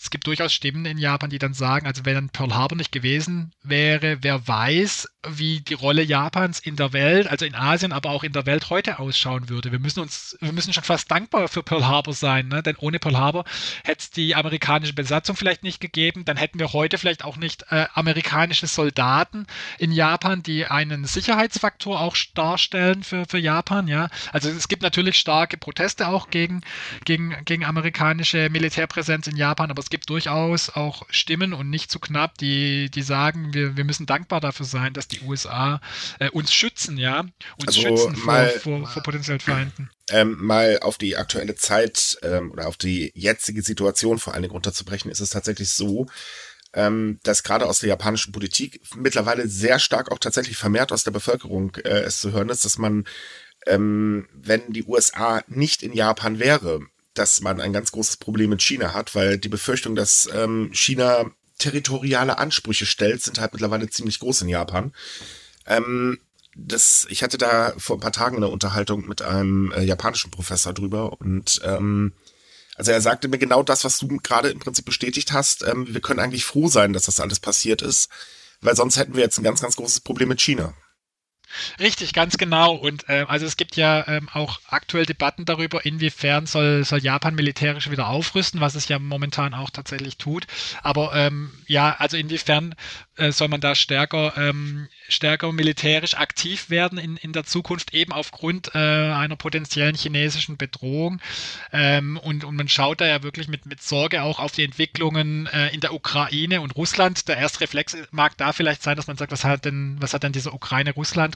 es 0.06 0.12
gibt 0.12 0.28
durchaus 0.28 0.54
Stimmen 0.54 0.86
in 0.86 1.00
Japan, 1.00 1.32
die 1.32 1.40
dann 1.40 1.56
sagen, 1.56 1.88
also 1.88 2.06
wenn 2.06 2.30
Pearl 2.30 2.54
Harbor 2.54 2.78
nicht 2.78 2.92
gewesen 2.92 3.52
wäre, 3.64 4.20
wer 4.22 4.48
weiß, 4.48 5.08
wie 5.28 5.62
die 5.62 5.74
Rolle 5.74 6.04
Japans 6.04 6.60
in 6.60 6.76
der 6.76 6.94
Welt, 6.94 7.28
also 7.28 7.44
in 7.44 7.56
Asien, 7.56 7.92
aber 7.92 8.12
auch 8.12 8.24
in 8.24 8.32
der 8.32 8.46
Welt 8.46 8.70
heute 8.70 9.00
ausschauen 9.00 9.50
würde. 9.50 9.72
Wir 9.72 9.80
müssen 9.80 10.02
uns, 10.02 10.38
wir 10.42 10.52
müssen 10.52 10.74
schon 10.74 10.84
fast 10.84 11.10
dankbar 11.10 11.48
für 11.48 11.64
Pearl 11.64 11.88
Harbor 11.88 12.14
sein, 12.14 12.50
ne? 12.50 12.62
denn 12.62 12.76
ohne 12.76 13.00
Pearl 13.00 13.18
Harbor 13.18 13.46
hätte 13.84 14.02
es 14.02 14.12
die 14.12 14.36
amerikanische 14.36 14.94
Besatzung 14.94 15.36
vielleicht 15.36 15.64
nicht 15.64 15.82
gegeben, 15.82 16.24
dann 16.24 16.38
hätten 16.38 16.60
wir 16.60 16.72
heute 16.72 17.00
vielleicht 17.00 17.26
auch 17.26 17.38
nicht 17.38 17.66
äh, 17.72 17.88
amerikanische 17.96 18.68
Soldaten 18.68 19.48
in 19.80 19.92
Japan, 19.92 20.44
die 20.44 20.68
einen 20.68 21.06
Sicherheitsfaktor 21.06 22.00
auch 22.00 22.16
darstellen 22.36 23.02
für, 23.02 23.26
für, 23.26 23.40
Japan, 23.40 23.88
ja. 23.88 24.10
Also 24.32 24.50
es 24.50 24.68
gibt 24.68 24.84
natürlich 24.84 25.18
starke 25.18 25.58
Proteste 25.58 26.10
auch 26.10 26.30
gegen, 26.30 26.62
gegen, 27.06 27.36
gegen 27.46 27.66
amerikanische 27.66 28.52
Militärpräsenz 28.52 29.26
in 29.26 29.36
Japan, 29.36 29.72
aber 29.72 29.80
es 29.80 29.90
gibt 29.90 29.95
durchaus 29.98 30.70
auch 30.70 31.04
Stimmen 31.10 31.54
und 31.54 31.70
nicht 31.70 31.92
zu 31.92 32.00
knapp, 32.00 32.38
die, 32.38 32.90
die 32.90 33.02
sagen, 33.02 33.54
wir, 33.54 33.78
wir 33.78 33.84
müssen 33.84 34.06
dankbar 34.06 34.42
dafür 34.42 34.66
sein, 34.66 34.94
dass 34.94 35.08
die 35.08 35.22
USA 35.22 35.82
äh, 36.20 36.30
uns 36.30 36.54
schützen, 36.54 36.98
ja. 36.98 37.22
Uns 37.58 37.68
also 37.68 37.82
schützen 37.82 38.16
vor, 38.16 38.46
vor, 38.62 38.88
vor 38.88 39.04
potenziellen 39.04 39.40
Feinden. 39.40 39.90
Ähm, 40.10 40.38
mal 40.40 40.80
auf 40.82 40.98
die 40.98 41.16
aktuelle 41.16 41.56
Zeit 41.56 42.18
ähm, 42.22 42.52
oder 42.52 42.68
auf 42.68 42.78
die 42.78 43.12
jetzige 43.16 43.62
Situation 43.62 44.20
vor 44.20 44.34
allen 44.34 44.44
Dingen 44.44 44.54
runterzubrechen, 44.54 45.10
ist 45.10 45.20
es 45.20 45.32
tatsächlich 45.32 45.70
so, 45.70 46.08
ähm, 46.74 47.20
dass 47.24 47.44
gerade 47.44 47.66
aus 47.66 47.80
der 47.80 47.90
japanischen 47.90 48.32
Politik 48.32 48.82
mittlerweile 48.96 49.48
sehr 49.48 49.80
stark 49.80 50.12
auch 50.12 50.20
tatsächlich 50.20 50.58
vermehrt 50.58 50.92
aus 50.92 51.04
der 51.04 51.12
Bevölkerung 51.12 51.76
äh, 51.78 52.02
es 52.02 52.20
zu 52.20 52.34
hören 52.34 52.50
ist, 52.50 52.66
dass 52.66 52.78
man, 52.78 53.06
ähm, 53.66 54.28
wenn 54.34 54.74
die 54.74 54.84
USA 54.84 55.42
nicht 55.48 55.82
in 55.82 55.94
Japan 55.94 56.38
wäre, 56.40 56.82
dass 57.16 57.42
man 57.42 57.60
ein 57.60 57.74
ganz 57.74 57.92
großes 57.92 58.18
Problem 58.18 58.52
mit 58.52 58.62
China 58.62 58.94
hat, 58.94 59.16
weil 59.16 59.38
die 59.38 59.50
Befürchtung, 59.50 59.96
dass 59.96 60.30
ähm, 60.34 60.70
China 60.74 61.26
territoriale 61.58 62.38
Ansprüche 62.38 62.86
stellt, 62.86 63.24
sind 63.24 63.40
halt 63.40 63.54
mittlerweile 63.54 63.90
ziemlich 63.90 64.20
groß 64.20 64.42
in 64.42 64.50
Japan. 64.50 64.94
Ähm, 65.66 66.20
das, 66.56 67.06
ich 67.10 67.24
hatte 67.24 67.38
da 67.38 67.74
vor 67.78 67.98
ein 67.98 68.02
paar 68.02 68.12
Tagen 68.12 68.38
eine 68.38 68.48
Unterhaltung 68.48 69.08
mit 69.08 69.22
einem 69.22 69.72
äh, 69.72 69.84
japanischen 69.84 70.32
Professor 70.32 70.74
drüber 70.74 71.20
und 71.20 71.62
ähm, 71.64 72.14
also 72.76 72.92
er 72.92 73.02
sagte 73.02 73.28
mir 73.30 73.38
genau 73.38 73.64
das, 73.64 73.86
was 73.86 74.00
du 74.00 74.08
gerade 74.08 74.50
im 74.50 74.60
Prinzip 74.60 74.86
bestätigt 74.86 75.32
hast. 75.32 75.64
Ähm, 75.64 75.88
wir 75.94 76.02
können 76.02 76.20
eigentlich 76.20 76.46
froh 76.46 76.68
sein, 76.68 76.94
dass 76.94 77.06
das 77.06 77.20
alles 77.20 77.40
passiert 77.40 77.82
ist, 77.82 78.10
weil 78.62 78.76
sonst 78.76 78.98
hätten 78.98 79.16
wir 79.16 79.24
jetzt 79.24 79.38
ein 79.38 79.44
ganz, 79.44 79.62
ganz 79.62 79.78
großes 79.78 80.02
Problem 80.02 80.30
mit 80.30 80.42
China. 80.42 80.74
Richtig, 81.80 82.14
ganz 82.14 82.38
genau. 82.38 82.74
Und 82.76 83.08
äh, 83.10 83.26
also 83.28 83.46
es 83.46 83.58
gibt 83.58 83.76
ja 83.76 84.08
ähm, 84.08 84.30
auch 84.34 84.60
aktuell 84.68 85.06
Debatten 85.06 85.46
darüber, 85.46 85.86
inwiefern 85.86 86.46
soll, 86.46 86.84
soll 86.84 87.00
Japan 87.00 87.36
militärisch 87.36 87.90
wieder 87.90 88.08
aufrüsten, 88.08 88.62
was 88.62 88.76
es 88.76 88.88
ja 88.88 89.00
momentan 89.00 89.54
auch 89.54 89.70
tatsächlich 89.70 90.18
tut. 90.18 90.48
Aber 90.84 91.14
ähm, 91.16 91.52
ja, 91.68 91.96
also 91.98 92.18
inwiefern 92.18 92.76
äh, 93.18 93.32
soll 93.32 93.48
man 93.48 93.62
da 93.62 93.76
stärker, 93.76 94.34
ähm, 94.38 94.88
stärker 95.08 95.52
militärisch 95.52 96.16
aktiv 96.16 96.70
werden 96.70 96.98
in, 96.98 97.18
in 97.18 97.34
der 97.34 97.46
Zukunft, 97.46 97.94
eben 97.94 98.12
aufgrund 98.12 98.76
äh, 98.76 98.78
einer 98.78 99.36
potenziellen 99.36 99.96
chinesischen 99.96 100.58
Bedrohung. 100.58 101.22
Ähm, 101.72 102.18
und, 102.18 102.44
und 102.44 102.56
man 102.56 102.68
schaut 102.68 103.02
da 103.02 103.08
ja 103.08 103.24
wirklich 103.24 103.48
mit, 103.48 103.66
mit 103.66 103.82
Sorge 103.82 104.24
auch 104.24 104.40
auf 104.40 104.52
die 104.52 104.64
Entwicklungen 104.64 105.48
äh, 105.48 105.70
in 105.70 105.80
der 105.80 105.94
Ukraine 105.94 106.62
und 106.62 106.76
Russland. 106.76 107.28
Der 107.28 107.38
erste 107.38 107.62
Reflex 107.62 107.96
mag 108.12 108.38
da 108.38 108.52
vielleicht 108.52 108.84
sein, 108.84 108.98
dass 108.98 109.08
man 109.08 109.18
sagt, 109.18 109.32
was 109.32 109.44
hat 109.44 109.66
denn, 109.66 109.98
was 110.00 110.14
hat 110.14 110.24
denn 110.24 110.34
dieser 110.34 110.54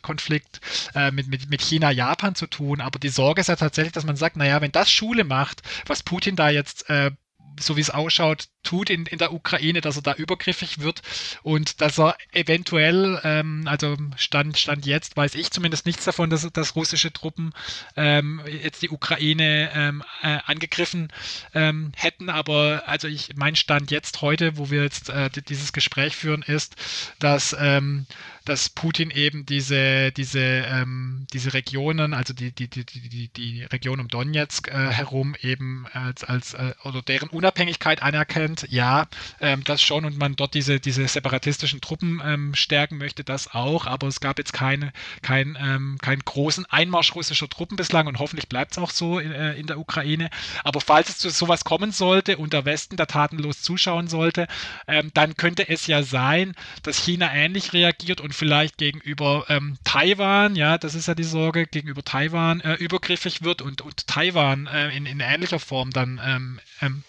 Ukraine-Russland-Konflikt 0.09 0.61
äh, 0.95 1.11
mit, 1.11 1.27
mit, 1.27 1.49
mit 1.49 1.61
China, 1.61 1.91
Japan 1.91 2.35
zu 2.35 2.47
tun? 2.47 2.81
Aber 2.81 2.99
die 2.99 3.09
Sorge 3.09 3.41
ist 3.41 3.47
ja 3.47 3.55
tatsächlich, 3.55 3.93
dass 3.93 4.05
man 4.05 4.15
sagt, 4.15 4.35
naja, 4.35 4.61
wenn 4.61 4.71
das 4.71 4.91
Schule 4.91 5.23
macht, 5.23 5.61
was 5.85 6.03
Putin 6.03 6.35
da 6.35 6.49
jetzt 6.49 6.89
äh, 6.89 7.11
so 7.59 7.75
wie 7.75 7.81
es 7.81 7.89
ausschaut, 7.89 8.47
tut 8.63 8.89
in, 8.89 9.05
in 9.05 9.17
der 9.17 9.33
Ukraine, 9.33 9.81
dass 9.81 9.95
er 9.95 10.01
da 10.01 10.13
übergriffig 10.13 10.79
wird. 10.79 11.01
Und 11.43 11.81
dass 11.81 11.99
er 11.99 12.17
eventuell, 12.31 13.19
ähm, 13.23 13.63
also 13.65 13.97
Stand, 14.17 14.57
Stand 14.57 14.85
jetzt, 14.85 15.17
weiß 15.17 15.35
ich 15.35 15.51
zumindest 15.51 15.85
nichts 15.85 16.05
davon, 16.05 16.29
dass, 16.29 16.47
dass 16.51 16.75
russische 16.75 17.11
Truppen 17.11 17.53
ähm, 17.95 18.41
jetzt 18.61 18.81
die 18.81 18.89
Ukraine 18.89 19.71
ähm, 19.73 20.03
äh, 20.21 20.39
angegriffen 20.45 21.11
ähm, 21.53 21.91
hätten, 21.95 22.29
aber 22.29 22.83
also 22.85 23.07
ich, 23.07 23.35
mein 23.35 23.55
Stand 23.55 23.91
jetzt 23.91 24.21
heute, 24.21 24.57
wo 24.57 24.69
wir 24.69 24.83
jetzt 24.83 25.09
äh, 25.09 25.29
dieses 25.47 25.73
Gespräch 25.73 26.15
führen, 26.15 26.41
ist, 26.41 26.75
dass 27.19 27.55
ähm, 27.59 28.05
dass 28.49 28.67
Putin 28.67 29.11
eben 29.11 29.45
diese, 29.45 30.11
diese, 30.11 30.39
ähm, 30.39 31.27
diese 31.31 31.53
Regionen, 31.53 32.15
also 32.15 32.33
die, 32.33 32.51
die, 32.51 32.67
die, 32.67 32.83
die, 32.83 33.27
die 33.27 33.63
Region 33.65 33.99
um 33.99 34.07
Donetsk 34.07 34.69
äh, 34.69 34.71
herum 34.71 35.35
eben 35.39 35.85
als, 35.93 36.23
als 36.23 36.55
äh, 36.55 36.73
oder 36.83 37.03
deren 37.03 37.29
Unabhängigkeit 37.29 38.01
anerkennt, 38.01 38.48
ja, 38.69 39.07
ähm, 39.39 39.63
das 39.63 39.81
schon 39.81 40.05
und 40.05 40.17
man 40.17 40.35
dort 40.35 40.53
diese, 40.53 40.79
diese 40.79 41.07
separatistischen 41.07 41.81
Truppen 41.81 42.21
ähm, 42.23 42.55
stärken 42.55 42.97
möchte, 42.97 43.23
das 43.23 43.53
auch, 43.53 43.85
aber 43.85 44.07
es 44.07 44.19
gab 44.19 44.37
jetzt 44.37 44.53
keine, 44.53 44.91
kein, 45.21 45.57
ähm, 45.59 45.97
keinen 46.01 46.23
großen 46.23 46.65
Einmarsch 46.65 47.15
russischer 47.15 47.49
Truppen 47.49 47.77
bislang 47.77 48.07
und 48.07 48.19
hoffentlich 48.19 48.47
bleibt 48.49 48.73
es 48.73 48.77
auch 48.77 48.91
so 48.91 49.19
in, 49.19 49.31
äh, 49.31 49.53
in 49.53 49.67
der 49.67 49.79
Ukraine. 49.79 50.29
Aber 50.63 50.81
falls 50.81 51.09
es 51.09 51.17
zu 51.17 51.29
sowas 51.29 51.63
kommen 51.63 51.91
sollte 51.91 52.37
und 52.37 52.53
der 52.53 52.65
Westen 52.65 52.97
da 52.97 53.05
tatenlos 53.05 53.61
zuschauen 53.61 54.07
sollte, 54.07 54.47
ähm, 54.87 55.11
dann 55.13 55.35
könnte 55.35 55.67
es 55.69 55.87
ja 55.87 56.03
sein, 56.03 56.55
dass 56.83 56.97
China 56.97 57.33
ähnlich 57.33 57.73
reagiert 57.73 58.21
und 58.21 58.33
vielleicht 58.33 58.77
gegenüber 58.77 59.45
ähm, 59.49 59.77
Taiwan, 59.83 60.55
ja, 60.55 60.77
das 60.77 60.95
ist 60.95 61.07
ja 61.07 61.15
die 61.15 61.23
Sorge, 61.23 61.67
gegenüber 61.67 62.03
Taiwan 62.03 62.61
äh, 62.61 62.73
übergriffig 62.75 63.43
wird 63.43 63.61
und, 63.61 63.81
und 63.81 64.07
Taiwan 64.07 64.67
äh, 64.67 64.89
in, 64.95 65.05
in 65.05 65.19
ähnlicher 65.19 65.59
Form 65.59 65.91
dann 65.91 66.19
ähm, 66.23 66.59
ähm, 66.81 67.03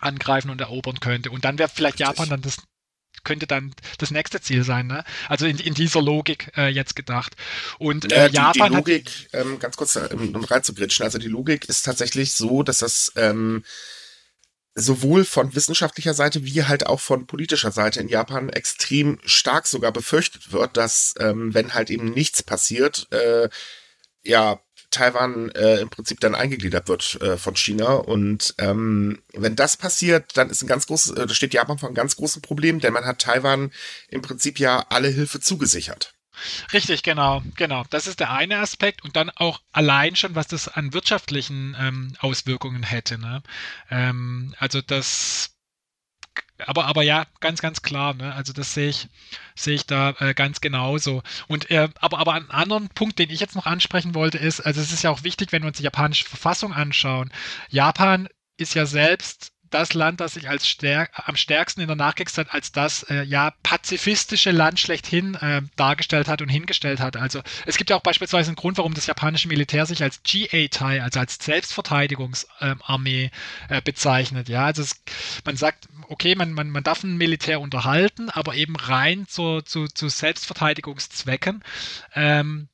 angreifen 0.00 0.50
und 0.50 0.60
erobern 0.60 1.00
könnte. 1.00 1.30
Und 1.30 1.44
dann 1.44 1.58
wäre 1.58 1.70
vielleicht 1.72 2.00
Japan 2.00 2.28
dann 2.28 2.42
das 2.42 2.58
könnte 3.24 3.46
dann 3.46 3.74
das 3.98 4.10
nächste 4.10 4.40
Ziel 4.40 4.62
sein, 4.62 4.86
ne? 4.86 5.04
Also 5.28 5.46
in, 5.46 5.58
in 5.58 5.74
dieser 5.74 6.00
Logik 6.00 6.52
äh, 6.56 6.68
jetzt 6.68 6.94
gedacht. 6.94 7.34
Und 7.78 8.12
äh, 8.12 8.24
ja, 8.24 8.28
die, 8.28 8.36
Japan 8.36 8.70
die 8.70 8.76
Logik, 8.76 9.10
hat, 9.32 9.40
ähm, 9.40 9.58
ganz 9.58 9.76
kurz 9.76 9.96
um, 9.96 10.34
um 10.34 10.44
reinzugritschen, 10.44 11.04
also 11.04 11.18
die 11.18 11.28
Logik 11.28 11.68
ist 11.68 11.84
tatsächlich 11.84 12.34
so, 12.34 12.62
dass 12.62 12.78
das 12.78 13.12
ähm, 13.16 13.64
sowohl 14.74 15.24
von 15.24 15.54
wissenschaftlicher 15.54 16.14
Seite 16.14 16.44
wie 16.44 16.64
halt 16.64 16.86
auch 16.86 17.00
von 17.00 17.26
politischer 17.26 17.72
Seite 17.72 17.98
in 18.00 18.08
Japan 18.08 18.50
extrem 18.50 19.18
stark 19.24 19.66
sogar 19.66 19.90
befürchtet 19.90 20.52
wird, 20.52 20.76
dass 20.76 21.14
ähm, 21.18 21.54
wenn 21.54 21.74
halt 21.74 21.90
eben 21.90 22.10
nichts 22.10 22.42
passiert, 22.42 23.10
äh, 23.10 23.48
ja, 24.22 24.60
Taiwan 24.90 25.50
äh, 25.50 25.80
im 25.80 25.90
Prinzip 25.90 26.20
dann 26.20 26.34
eingegliedert 26.34 26.88
wird 26.88 27.20
äh, 27.20 27.36
von 27.36 27.56
China. 27.56 27.94
Und 27.94 28.54
ähm, 28.58 29.22
wenn 29.32 29.56
das 29.56 29.76
passiert, 29.76 30.36
dann 30.36 30.50
ist 30.50 30.62
ein 30.62 30.68
ganz 30.68 30.86
großes, 30.86 31.16
äh, 31.16 31.28
steht 31.28 31.54
Japan 31.54 31.78
vor 31.78 31.88
einem 31.88 31.96
ganz 31.96 32.16
großen 32.16 32.42
Problem, 32.42 32.80
denn 32.80 32.92
man 32.92 33.04
hat 33.04 33.20
Taiwan 33.20 33.72
im 34.08 34.22
Prinzip 34.22 34.58
ja 34.58 34.86
alle 34.88 35.08
Hilfe 35.08 35.40
zugesichert. 35.40 36.14
Richtig, 36.72 37.02
genau, 37.02 37.42
genau. 37.56 37.84
Das 37.90 38.06
ist 38.06 38.20
der 38.20 38.30
eine 38.30 38.58
Aspekt 38.58 39.02
und 39.04 39.16
dann 39.16 39.30
auch 39.30 39.60
allein 39.72 40.16
schon, 40.16 40.34
was 40.34 40.46
das 40.46 40.68
an 40.68 40.92
wirtschaftlichen 40.92 41.76
ähm, 41.78 42.14
Auswirkungen 42.18 42.82
hätte. 42.82 43.18
Ne? 43.18 43.42
Ähm, 43.90 44.54
also 44.58 44.82
das, 44.82 45.55
aber, 46.66 46.86
aber 46.86 47.02
ja, 47.02 47.26
ganz, 47.40 47.60
ganz 47.60 47.82
klar. 47.82 48.14
Ne? 48.14 48.34
Also 48.34 48.52
das 48.52 48.74
sehe 48.74 48.88
ich, 48.88 49.08
sehe 49.54 49.74
ich 49.74 49.86
da 49.86 50.14
äh, 50.18 50.34
ganz 50.34 50.60
genauso. 50.60 51.22
Und 51.48 51.70
äh, 51.70 51.88
aber, 52.00 52.18
aber 52.18 52.34
einen 52.34 52.50
anderen 52.50 52.88
Punkt, 52.88 53.18
den 53.18 53.30
ich 53.30 53.40
jetzt 53.40 53.56
noch 53.56 53.66
ansprechen 53.66 54.14
wollte, 54.14 54.38
ist, 54.38 54.60
also 54.60 54.80
es 54.80 54.92
ist 54.92 55.02
ja 55.02 55.10
auch 55.10 55.22
wichtig, 55.22 55.52
wenn 55.52 55.62
wir 55.62 55.68
uns 55.68 55.78
die 55.78 55.84
japanische 55.84 56.24
Verfassung 56.24 56.72
anschauen. 56.72 57.30
Japan 57.68 58.28
ist 58.56 58.74
ja 58.74 58.86
selbst 58.86 59.52
das 59.70 59.94
Land, 59.94 60.20
das 60.20 60.34
sich 60.34 60.48
als 60.48 60.68
stärk, 60.68 61.10
am 61.14 61.36
stärksten 61.36 61.80
in 61.80 61.86
der 61.86 61.96
Nachkriegszeit 61.96 62.52
als 62.52 62.72
das 62.72 63.02
äh, 63.04 63.22
ja 63.22 63.52
pazifistische 63.62 64.50
Land 64.50 64.80
schlechthin 64.80 65.34
äh, 65.34 65.62
dargestellt 65.76 66.28
hat 66.28 66.42
und 66.42 66.48
hingestellt 66.48 67.00
hat. 67.00 67.16
Also 67.16 67.42
es 67.66 67.76
gibt 67.76 67.90
ja 67.90 67.96
auch 67.96 68.02
beispielsweise 68.02 68.48
einen 68.48 68.56
Grund, 68.56 68.78
warum 68.78 68.94
das 68.94 69.06
japanische 69.06 69.48
Militär 69.48 69.86
sich 69.86 70.02
als 70.02 70.22
GA-Tai, 70.22 71.02
also 71.02 71.20
als 71.20 71.38
Selbstverteidigungsarmee 71.40 73.30
äh, 73.68 73.82
bezeichnet. 73.82 74.48
Ja, 74.48 74.66
also 74.66 74.82
es, 74.82 75.02
man 75.44 75.56
sagt, 75.56 75.88
okay, 76.08 76.34
man, 76.34 76.52
man, 76.52 76.70
man 76.70 76.84
darf 76.84 77.02
ein 77.02 77.16
Militär 77.16 77.60
unterhalten, 77.60 78.30
aber 78.30 78.54
eben 78.54 78.76
rein 78.76 79.26
zu, 79.28 79.60
zu, 79.62 79.86
zu 79.86 80.08
Selbstverteidigungszwecken. 80.08 81.62
Ähm, 82.14 82.68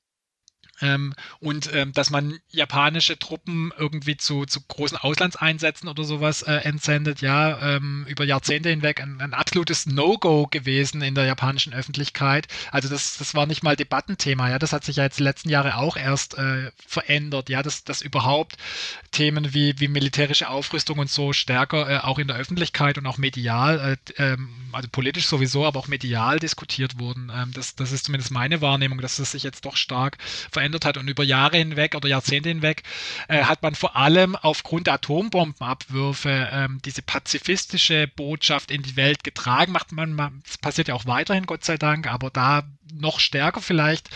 ähm, 0.83 1.15
und 1.41 1.73
ähm, 1.73 1.93
dass 1.93 2.11
man 2.11 2.39
japanische 2.51 3.19
Truppen 3.19 3.73
irgendwie 3.79 4.17
zu, 4.17 4.45
zu 4.45 4.61
großen 4.61 4.99
Auslandseinsätzen 4.99 5.89
oder 5.89 6.05
sowas 6.05 6.43
äh, 6.43 6.55
entsendet, 6.55 7.23
ja, 7.23 7.77
ähm, 7.77 8.05
über 8.09 8.25
Jahrzehnte 8.25 8.69
hinweg 8.69 9.01
ein, 9.01 9.21
ein 9.21 9.33
absolutes 9.33 9.87
No-Go 9.87 10.49
gewesen 10.49 11.01
in 11.03 11.15
der 11.15 11.25
japanischen 11.25 11.73
Öffentlichkeit. 11.73 12.49
Also 12.71 12.89
das, 12.89 13.17
das 13.17 13.35
war 13.35 13.47
nicht 13.47 13.63
mal 13.63 13.77
Debattenthema, 13.77 14.51
ja, 14.51 14.59
das 14.59 14.73
hat 14.73 14.85
sich 14.85 14.97
ja 14.97 15.05
jetzt 15.05 15.19
die 15.19 15.25
letzten 15.25 15.49
Jahre 15.49 15.77
auch 15.77 15.97
erst 15.97 16.37
äh, 16.37 16.71
verändert, 16.87 17.49
ja, 17.49 17.63
dass, 17.63 17.85
dass 17.85 18.03
überhaupt 18.03 18.57
Themen 19.13 19.55
wie, 19.55 19.79
wie 19.79 19.89
militärische 19.89 20.49
Aufrüstung 20.49 20.99
und 20.99 21.11
so 21.11 21.33
stärker 21.33 21.89
äh, 21.89 21.99
auch 21.99 22.19
in 22.19 22.27
der 22.27 22.37
Öffentlichkeit 22.37 22.99
und 22.99 23.07
auch 23.07 23.19
medial, 23.19 23.97
äh, 24.17 24.23
ähm, 24.23 24.49
also 24.73 24.89
politisch 24.91 25.27
sowieso, 25.27 25.65
aber 25.65 25.79
auch 25.79 25.89
medial 25.89 26.39
diskutiert 26.39 26.99
wurden. 26.99 27.31
Ähm, 27.35 27.53
das, 27.55 27.77
das 27.77 27.93
ist 27.93 28.07
zumindest 28.07 28.33
meine 28.33 28.61
Wahrnehmung, 28.61 29.01
dass 29.01 29.17
das 29.17 29.33
sich 29.33 29.43
jetzt 29.43 29.65
doch 29.65 29.77
stark 29.77 30.19
verändert 30.51 30.72
verändert 30.73 30.85
hat. 30.85 30.97
Und 30.97 31.09
über 31.09 31.23
Jahre 31.23 31.59
hinweg 31.59 31.95
oder 31.95 32.09
Jahrzehnte 32.09 32.49
hinweg 32.49 32.83
äh, 33.29 33.45
hat 33.45 33.63
man 33.63 33.75
vor 33.75 33.97
allem 33.97 34.37
aufgrund 34.37 34.87
der 34.87 34.95
Atombombenabwürfe 34.95 36.49
ähm, 36.53 36.81
diese 36.85 37.03
pazifistische 37.03 38.09
Botschaft 38.09 38.71
in 38.71 38.83
die 38.83 38.97
Welt 38.97 39.25
getragen. 39.25 39.73
Macht 39.73 39.93
man, 39.93 40.43
das 40.47 40.59
passiert 40.59 40.89
ja 40.89 40.95
auch 40.95 41.07
weiterhin, 41.07 41.47
Gott 41.47 41.65
sei 41.65 41.77
Dank, 41.77 42.07
aber 42.07 42.31
da 42.31 42.65
noch 42.93 43.21
stärker 43.21 43.61
vielleicht. 43.61 44.11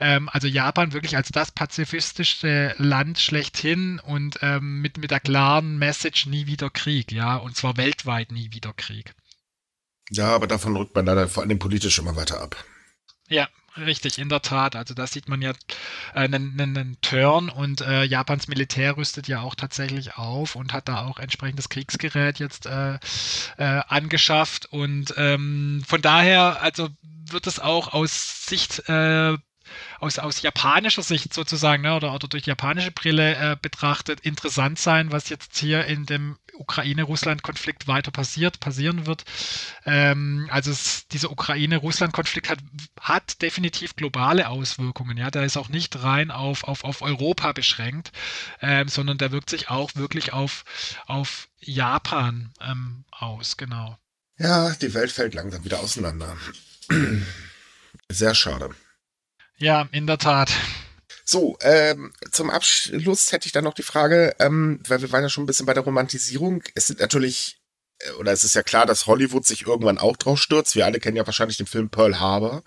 Ähm, 0.00 0.28
also 0.32 0.48
Japan 0.48 0.92
wirklich 0.92 1.16
als 1.16 1.28
das 1.28 1.50
pazifistische 1.50 2.74
Land 2.78 3.18
schlechthin 3.18 4.00
und 4.00 4.38
ähm, 4.42 4.80
mit, 4.80 4.98
mit 4.98 5.10
der 5.10 5.20
klaren 5.20 5.78
Message 5.78 6.26
nie 6.26 6.46
wieder 6.46 6.70
Krieg, 6.70 7.12
ja, 7.12 7.36
und 7.36 7.56
zwar 7.56 7.76
weltweit 7.76 8.32
nie 8.32 8.52
wieder 8.52 8.72
Krieg. 8.74 9.14
Ja, 10.10 10.34
aber 10.34 10.46
davon 10.46 10.76
rückt 10.76 10.94
man 10.94 11.04
leider 11.04 11.28
vor 11.28 11.42
allem 11.42 11.58
politisch 11.58 11.98
immer 11.98 12.16
weiter 12.16 12.40
ab. 12.40 12.56
Ja, 13.28 13.46
Richtig, 13.78 14.18
in 14.18 14.28
der 14.28 14.42
Tat. 14.42 14.74
Also 14.76 14.94
da 14.94 15.06
sieht 15.06 15.28
man 15.28 15.40
ja 15.40 15.50
äh, 15.50 16.20
einen, 16.20 16.58
einen 16.58 16.98
Turn 17.00 17.48
und 17.48 17.80
äh, 17.80 18.02
Japans 18.02 18.48
Militär 18.48 18.96
rüstet 18.96 19.28
ja 19.28 19.40
auch 19.40 19.54
tatsächlich 19.54 20.16
auf 20.16 20.56
und 20.56 20.72
hat 20.72 20.88
da 20.88 21.06
auch 21.06 21.18
entsprechendes 21.18 21.68
Kriegsgerät 21.68 22.38
jetzt 22.40 22.66
äh, 22.66 22.94
äh, 23.56 23.82
angeschafft. 23.88 24.66
Und 24.72 25.14
ähm, 25.16 25.84
von 25.86 26.02
daher, 26.02 26.60
also 26.62 26.88
wird 27.30 27.46
es 27.46 27.60
auch 27.60 27.92
aus 27.92 28.46
Sicht 28.46 28.88
äh, 28.88 29.36
aus, 30.00 30.18
aus 30.18 30.42
japanischer 30.42 31.02
Sicht 31.02 31.34
sozusagen, 31.34 31.82
ne, 31.82 31.94
oder, 31.94 32.14
oder 32.14 32.28
durch 32.28 32.46
japanische 32.46 32.90
Brille 32.90 33.34
äh, 33.36 33.56
betrachtet, 33.60 34.20
interessant 34.20 34.78
sein, 34.78 35.12
was 35.12 35.28
jetzt 35.28 35.56
hier 35.58 35.84
in 35.86 36.06
dem 36.06 36.36
Ukraine-Russland-Konflikt 36.58 37.86
weiter 37.86 38.10
passiert, 38.10 38.60
passieren 38.60 39.06
wird. 39.06 39.24
Ähm, 39.86 40.48
also 40.50 40.70
es, 40.70 41.06
dieser 41.08 41.30
Ukraine-Russland-Konflikt 41.30 42.50
hat, 42.50 42.58
hat 43.00 43.42
definitiv 43.42 43.96
globale 43.96 44.48
Auswirkungen. 44.48 45.16
Ja, 45.16 45.30
der 45.30 45.44
ist 45.44 45.56
auch 45.56 45.68
nicht 45.68 46.02
rein 46.02 46.30
auf, 46.30 46.64
auf, 46.64 46.84
auf 46.84 47.02
Europa 47.02 47.52
beschränkt, 47.52 48.12
ähm, 48.60 48.88
sondern 48.88 49.18
der 49.18 49.32
wirkt 49.32 49.50
sich 49.50 49.70
auch 49.70 49.94
wirklich 49.94 50.32
auf, 50.32 50.64
auf 51.06 51.48
Japan 51.60 52.52
ähm, 52.60 53.04
aus, 53.10 53.56
genau. 53.56 53.98
Ja, 54.38 54.70
die 54.70 54.94
Welt 54.94 55.10
fällt 55.10 55.34
langsam 55.34 55.64
wieder 55.64 55.80
auseinander. 55.80 56.36
Sehr 58.08 58.34
schade. 58.34 58.70
Ja, 59.58 59.88
in 59.92 60.06
der 60.06 60.18
Tat. 60.18 60.52
So, 61.24 61.58
ähm, 61.60 62.12
zum 62.30 62.48
Abschluss 62.48 63.32
hätte 63.32 63.46
ich 63.46 63.52
dann 63.52 63.64
noch 63.64 63.74
die 63.74 63.82
Frage, 63.82 64.34
ähm, 64.38 64.80
weil 64.86 65.02
wir 65.02 65.12
waren 65.12 65.22
ja 65.22 65.28
schon 65.28 65.44
ein 65.44 65.46
bisschen 65.46 65.66
bei 65.66 65.74
der 65.74 65.82
Romantisierung. 65.82 66.62
Es 66.74 66.86
sind 66.86 67.00
natürlich, 67.00 67.60
äh, 67.98 68.12
oder 68.12 68.32
es 68.32 68.44
ist 68.44 68.54
ja 68.54 68.62
klar, 68.62 68.86
dass 68.86 69.06
Hollywood 69.06 69.44
sich 69.44 69.66
irgendwann 69.66 69.98
auch 69.98 70.16
drauf 70.16 70.40
stürzt. 70.40 70.74
Wir 70.74 70.86
alle 70.86 71.00
kennen 71.00 71.16
ja 71.16 71.26
wahrscheinlich 71.26 71.58
den 71.58 71.66
Film 71.66 71.90
Pearl 71.90 72.18
Harbor, 72.18 72.62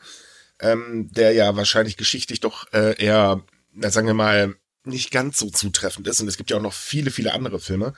ähm, 0.60 1.10
der 1.12 1.32
ja 1.32 1.56
wahrscheinlich 1.56 1.98
geschichtlich 1.98 2.40
doch 2.40 2.72
äh, 2.74 3.02
eher, 3.02 3.42
na, 3.74 3.90
sagen 3.90 4.08
wir 4.08 4.14
mal, 4.14 4.56
nicht 4.84 5.12
ganz 5.12 5.40
so 5.40 5.50
zutreffend 5.50 6.08
ist. 6.08 6.22
Und 6.22 6.28
es 6.28 6.38
gibt 6.38 6.52
ja 6.52 6.58
auch 6.58 6.62
noch 6.62 6.74
viele, 6.74 7.10
viele 7.10 7.34
andere 7.34 7.60
Filme. 7.60 7.94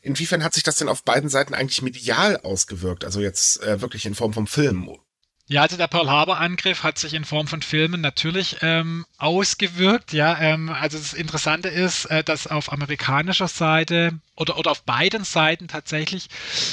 Inwiefern 0.00 0.42
hat 0.42 0.54
sich 0.54 0.62
das 0.62 0.76
denn 0.76 0.88
auf 0.88 1.04
beiden 1.04 1.28
Seiten 1.28 1.54
eigentlich 1.54 1.82
medial 1.82 2.38
ausgewirkt? 2.38 3.04
Also 3.04 3.20
jetzt 3.20 3.62
äh, 3.62 3.80
wirklich 3.80 4.06
in 4.06 4.14
Form 4.14 4.32
vom 4.32 4.46
Film? 4.46 4.96
Ja, 5.50 5.62
also 5.62 5.78
der 5.78 5.86
Pearl 5.86 6.10
Harbor 6.10 6.38
Angriff 6.38 6.82
hat 6.82 6.98
sich 6.98 7.14
in 7.14 7.24
Form 7.24 7.46
von 7.46 7.62
Filmen 7.62 8.02
natürlich 8.02 8.58
ähm, 8.60 9.06
ausgewirkt. 9.16 10.12
Ja, 10.12 10.38
ähm, 10.38 10.68
also 10.68 10.98
das 10.98 11.14
Interessante 11.14 11.68
ist, 11.68 12.04
äh, 12.06 12.22
dass 12.22 12.46
auf 12.46 12.70
amerikanischer 12.70 13.48
Seite 13.48 14.20
oder, 14.36 14.58
oder 14.58 14.70
auf 14.70 14.82
beiden 14.82 15.24
Seiten 15.24 15.66
tatsächlich 15.66 16.28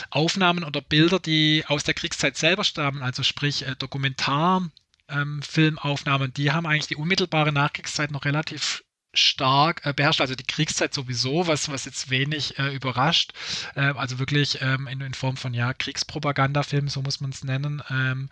Aufnahmen 0.10 0.66
oder 0.66 0.82
Bilder, 0.82 1.20
die 1.20 1.64
aus 1.68 1.86
der 1.86 1.94
Kriegszeit 1.94 2.36
selber 2.36 2.66
stammen, 2.66 3.02
also 3.02 3.24
sprich 3.24 3.66
äh, 3.66 3.76
Dokumentar, 3.78 4.70
ähm, 5.08 5.42
Filmaufnahmen, 5.42 6.34
die 6.34 6.52
haben 6.52 6.66
eigentlich 6.66 6.88
die 6.88 6.98
unmittelbare 6.98 7.54
Nachkriegszeit 7.54 8.12
noch 8.12 8.26
relativ 8.26 8.84
stark 9.16 9.86
äh, 9.86 9.94
beherrscht, 9.94 10.22
also 10.22 10.36
die 10.36 10.44
Kriegszeit 10.44 10.94
sowieso, 10.94 11.48
was, 11.48 11.70
was 11.70 11.86
jetzt 11.86 12.10
wenig 12.10 12.58
äh, 12.60 12.74
überrascht. 12.74 13.34
Äh, 13.76 13.94
also 13.96 14.20
wirklich 14.20 14.62
ähm, 14.62 14.88
in, 14.88 15.02
in, 15.02 15.14
Form 15.14 15.38
von 15.38 15.54
ja, 15.54 15.74
Kriegspropagandafilmen, 15.74 16.90
so 16.90 17.02
muss 17.02 17.22
man 17.22 17.32
es 17.32 17.44
nennen. 17.44 17.82
Ähm, 17.90 18.30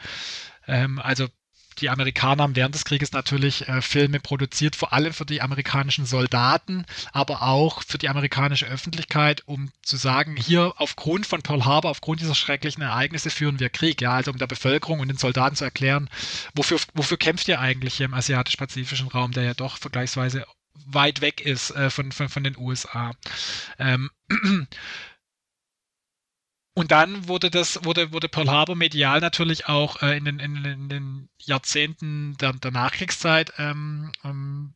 ähm, 0.67 0.99
also 0.99 1.27
die 1.79 1.89
Amerikaner 1.89 2.43
haben 2.43 2.55
während 2.55 2.75
des 2.75 2.85
Krieges 2.85 3.11
natürlich 3.11 3.67
äh, 3.67 3.81
Filme 3.81 4.19
produziert, 4.19 4.75
vor 4.75 4.93
allem 4.93 5.13
für 5.13 5.25
die 5.25 5.41
amerikanischen 5.41 6.05
Soldaten, 6.05 6.85
aber 7.11 7.41
auch 7.41 7.83
für 7.83 7.97
die 7.97 8.09
amerikanische 8.09 8.67
Öffentlichkeit, 8.67 9.43
um 9.45 9.71
zu 9.81 9.97
sagen, 9.97 10.35
hier 10.35 10.73
aufgrund 10.77 11.25
von 11.25 11.41
Pearl 11.41 11.65
Harbor, 11.65 11.91
aufgrund 11.91 12.21
dieser 12.21 12.35
schrecklichen 12.35 12.83
Ereignisse 12.83 13.29
führen 13.29 13.59
wir 13.59 13.69
Krieg, 13.69 14.01
ja, 14.01 14.13
also 14.13 14.31
um 14.31 14.37
der 14.37 14.47
Bevölkerung 14.47 14.99
und 14.99 15.07
den 15.07 15.17
Soldaten 15.17 15.55
zu 15.55 15.63
erklären, 15.63 16.09
wofür, 16.53 16.79
wofür 16.93 17.17
kämpft 17.17 17.47
ihr 17.47 17.59
eigentlich 17.59 17.95
hier 17.95 18.05
im 18.05 18.13
asiatisch-pazifischen 18.13 19.07
Raum, 19.07 19.31
der 19.31 19.43
ja 19.43 19.53
doch 19.53 19.77
vergleichsweise 19.77 20.45
weit 20.85 21.21
weg 21.21 21.41
ist 21.41 21.71
äh, 21.71 21.89
von, 21.89 22.11
von, 22.11 22.29
von 22.29 22.43
den 22.43 22.57
USA. 22.57 23.11
Ähm, 23.79 24.09
und 26.75 26.91
dann 26.91 27.27
wurde 27.27 27.49
das, 27.49 27.83
wurde, 27.85 28.11
wurde 28.11 28.29
Pearl 28.29 28.49
Harbor 28.49 28.75
medial 28.75 29.19
natürlich 29.19 29.67
auch 29.67 30.01
äh, 30.01 30.17
in, 30.17 30.25
den, 30.25 30.39
in, 30.39 30.65
in, 30.65 30.89
den 30.89 31.29
Jahrzehnten 31.39 32.35
der, 32.37 32.53
der 32.53 32.71
Nachkriegszeit 32.71 33.53
ähm, 33.57 34.11
ähm, 34.23 34.73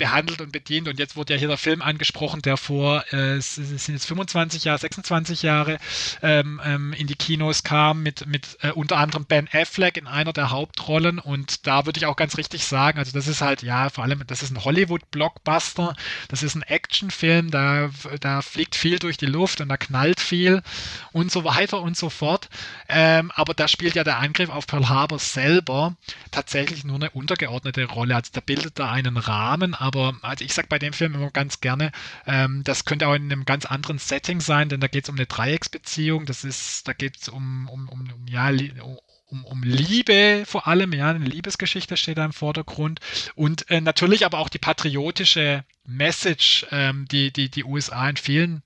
behandelt 0.00 0.40
und 0.40 0.50
bedient. 0.50 0.88
Und 0.88 0.98
jetzt 0.98 1.14
wurde 1.14 1.34
ja 1.34 1.38
hier 1.38 1.48
der 1.48 1.58
Film 1.58 1.82
angesprochen, 1.82 2.40
der 2.40 2.56
vor, 2.56 3.04
äh, 3.12 3.36
es 3.36 3.54
sind 3.56 3.88
jetzt 3.88 4.06
25 4.06 4.64
Jahre, 4.64 4.78
26 4.78 5.42
Jahre 5.42 5.78
ähm, 6.22 6.58
ähm, 6.64 6.94
in 6.94 7.06
die 7.06 7.14
Kinos 7.14 7.62
kam, 7.62 8.02
mit, 8.02 8.26
mit 8.26 8.56
äh, 8.62 8.70
unter 8.70 8.96
anderem 8.96 9.26
Ben 9.26 9.46
Affleck 9.52 9.98
in 9.98 10.06
einer 10.06 10.32
der 10.32 10.50
Hauptrollen. 10.50 11.18
Und 11.18 11.66
da 11.66 11.84
würde 11.84 11.98
ich 11.98 12.06
auch 12.06 12.16
ganz 12.16 12.38
richtig 12.38 12.64
sagen, 12.64 12.98
also 12.98 13.12
das 13.12 13.28
ist 13.28 13.42
halt, 13.42 13.62
ja, 13.62 13.90
vor 13.90 14.02
allem, 14.02 14.22
das 14.26 14.42
ist 14.42 14.50
ein 14.50 14.64
Hollywood-Blockbuster, 14.64 15.94
das 16.28 16.42
ist 16.42 16.54
ein 16.54 16.62
Actionfilm, 16.62 17.50
da, 17.50 17.90
da 18.20 18.40
fliegt 18.40 18.74
viel 18.76 18.98
durch 18.98 19.18
die 19.18 19.26
Luft 19.26 19.60
und 19.60 19.68
da 19.68 19.76
knallt 19.76 20.20
viel 20.20 20.62
und 21.12 21.30
so 21.30 21.44
weiter 21.44 21.82
und 21.82 21.96
so 21.96 22.08
fort. 22.08 22.48
Ähm, 22.88 23.30
aber 23.34 23.52
da 23.52 23.68
spielt 23.68 23.96
ja 23.96 24.04
der 24.04 24.18
Angriff 24.18 24.48
auf 24.48 24.66
Pearl 24.66 24.88
Harbor 24.88 25.18
selber 25.18 25.94
tatsächlich 26.30 26.84
nur 26.84 26.96
eine 26.96 27.10
untergeordnete 27.10 27.84
Rolle. 27.84 28.16
Also 28.16 28.30
da 28.32 28.40
bildet 28.40 28.78
da 28.78 28.90
einen 28.90 29.18
Rahmen, 29.18 29.74
aber 29.74 29.89
aber 29.90 30.14
also 30.22 30.44
ich 30.44 30.54
sage 30.54 30.68
bei 30.68 30.78
dem 30.78 30.92
Film 30.92 31.14
immer 31.14 31.30
ganz 31.30 31.60
gerne, 31.60 31.90
ähm, 32.24 32.62
das 32.62 32.84
könnte 32.84 33.08
auch 33.08 33.14
in 33.14 33.24
einem 33.24 33.44
ganz 33.44 33.64
anderen 33.66 33.98
Setting 33.98 34.40
sein, 34.40 34.68
denn 34.68 34.80
da 34.80 34.86
geht 34.86 35.04
es 35.04 35.10
um 35.10 35.16
eine 35.16 35.26
Dreiecksbeziehung, 35.26 36.26
das 36.26 36.44
ist, 36.44 36.86
da 36.86 36.92
geht 36.92 37.16
es 37.20 37.28
um, 37.28 37.68
um, 37.68 37.88
um, 37.88 38.00
um, 38.12 38.26
ja, 38.28 38.50
um, 39.26 39.44
um 39.44 39.62
Liebe 39.64 40.44
vor 40.46 40.68
allem, 40.68 40.92
ja, 40.92 41.10
eine 41.10 41.24
Liebesgeschichte 41.24 41.96
steht 41.96 42.18
da 42.18 42.24
im 42.24 42.32
Vordergrund. 42.32 43.00
Und 43.34 43.68
äh, 43.68 43.80
natürlich 43.80 44.24
aber 44.24 44.38
auch 44.38 44.48
die 44.48 44.58
patriotische 44.58 45.64
Message, 45.84 46.66
ähm, 46.70 47.06
die, 47.10 47.32
die 47.32 47.50
die 47.50 47.64
USA 47.64 48.08
in 48.08 48.16
vielen 48.16 48.62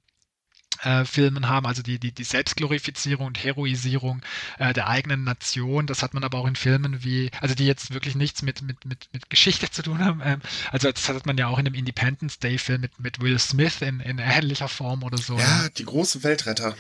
äh, 0.85 1.05
Filmen 1.05 1.49
haben, 1.49 1.67
also 1.67 1.83
die, 1.83 1.99
die, 1.99 2.13
die 2.13 2.25
Selbstglorifizierung 2.25 3.27
und 3.27 3.43
Heroisierung 3.43 4.23
äh, 4.59 4.73
der 4.73 4.89
eigenen 4.89 5.25
Nation. 5.25 5.87
Das 5.87 6.03
hat 6.03 6.15
man 6.15 6.25
aber 6.25 6.39
auch 6.39 6.47
in 6.47 6.57
Filmen 6.57 7.05
wie, 7.05 7.31
also 7.41 7.55
die 7.55 7.67
jetzt 7.67 7.93
wirklich 7.93 8.15
nichts 8.15 8.43
mit, 8.43 8.63
mit, 8.63 8.85
mit, 8.85 9.09
mit 9.13 9.31
Geschichte 9.31 9.71
zu 9.71 9.83
tun 9.83 10.05
haben. 10.05 10.21
Ähm, 10.25 10.41
also 10.71 10.91
das 10.91 11.09
hat 11.09 11.27
man 11.27 11.37
ja 11.37 11.49
auch 11.49 11.59
in 11.59 11.65
dem 11.65 11.75
Independence 11.75 12.39
Day-Film 12.39 12.81
mit, 12.81 13.01
mit 13.01 13.21
Will 13.21 13.39
Smith 13.39 13.81
in, 13.81 14.01
in 14.01 14.19
ähnlicher 14.19 14.69
Form 14.69 15.03
oder 15.03 15.19
so. 15.19 15.39
Ja, 15.39 15.63
ne? 15.63 15.71
die 15.77 15.85
großen 15.85 16.23
Weltretter. 16.23 16.77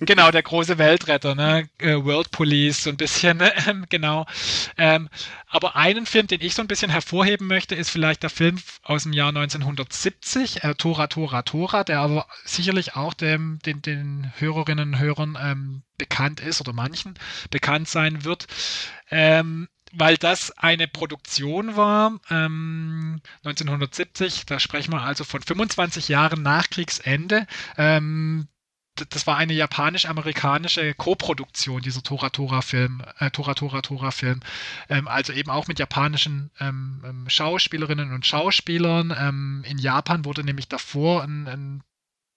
Genau, 0.00 0.30
der 0.30 0.42
große 0.42 0.76
Weltretter, 0.76 1.34
ne? 1.34 1.68
Äh, 1.78 1.96
World 2.04 2.30
Police, 2.30 2.82
so 2.82 2.90
ein 2.90 2.96
bisschen, 2.96 3.40
ähm, 3.66 3.86
genau. 3.88 4.26
Ähm, 4.76 5.08
aber 5.46 5.76
einen 5.76 6.04
Film, 6.04 6.26
den 6.26 6.40
ich 6.42 6.54
so 6.54 6.62
ein 6.62 6.68
bisschen 6.68 6.90
hervorheben 6.90 7.46
möchte, 7.46 7.74
ist 7.74 7.88
vielleicht 7.90 8.22
der 8.22 8.30
Film 8.30 8.60
aus 8.82 9.04
dem 9.04 9.12
Jahr 9.14 9.28
1970, 9.28 10.62
äh, 10.64 10.74
Tora, 10.74 11.06
Tora, 11.06 11.42
Tora, 11.42 11.84
der 11.84 12.00
aber 12.00 12.26
sicherlich 12.44 12.96
auch 12.96 13.14
dem, 13.14 13.60
den, 13.64 13.80
den 13.80 14.32
Hörerinnen 14.36 14.94
und 14.94 14.98
Hörern 14.98 15.38
ähm, 15.40 15.82
bekannt 15.96 16.40
ist 16.40 16.60
oder 16.60 16.72
manchen 16.72 17.14
bekannt 17.50 17.88
sein 17.88 18.24
wird. 18.24 18.46
Ähm, 19.10 19.68
weil 19.92 20.18
das 20.18 20.50
eine 20.58 20.86
Produktion 20.86 21.76
war, 21.76 22.18
ähm, 22.30 23.22
1970, 23.44 24.44
da 24.44 24.60
sprechen 24.60 24.92
wir 24.92 25.02
also 25.02 25.24
von 25.24 25.42
25 25.42 26.08
Jahren 26.08 26.42
nach 26.42 26.68
Kriegsende, 26.68 27.46
ähm, 27.78 28.48
das 29.10 29.26
war 29.26 29.36
eine 29.36 29.52
japanisch-amerikanische 29.52 30.94
Co-Produktion, 30.94 31.82
dieser 31.82 32.02
Tora 32.02 32.30
Tora 32.30 32.62
Film, 32.62 33.02
äh, 33.18 33.30
Tora 33.30 33.54
Tora 33.54 33.82
Tora 33.82 34.10
Film. 34.10 34.40
Ähm, 34.88 35.08
also 35.08 35.32
eben 35.32 35.50
auch 35.50 35.66
mit 35.68 35.78
japanischen 35.78 36.50
ähm, 36.60 37.02
ähm, 37.04 37.28
Schauspielerinnen 37.28 38.12
und 38.12 38.26
Schauspielern. 38.26 39.14
Ähm, 39.18 39.64
in 39.66 39.78
Japan 39.78 40.24
wurde 40.24 40.44
nämlich 40.44 40.68
davor 40.68 41.22
ein, 41.22 41.46
ein 41.48 41.82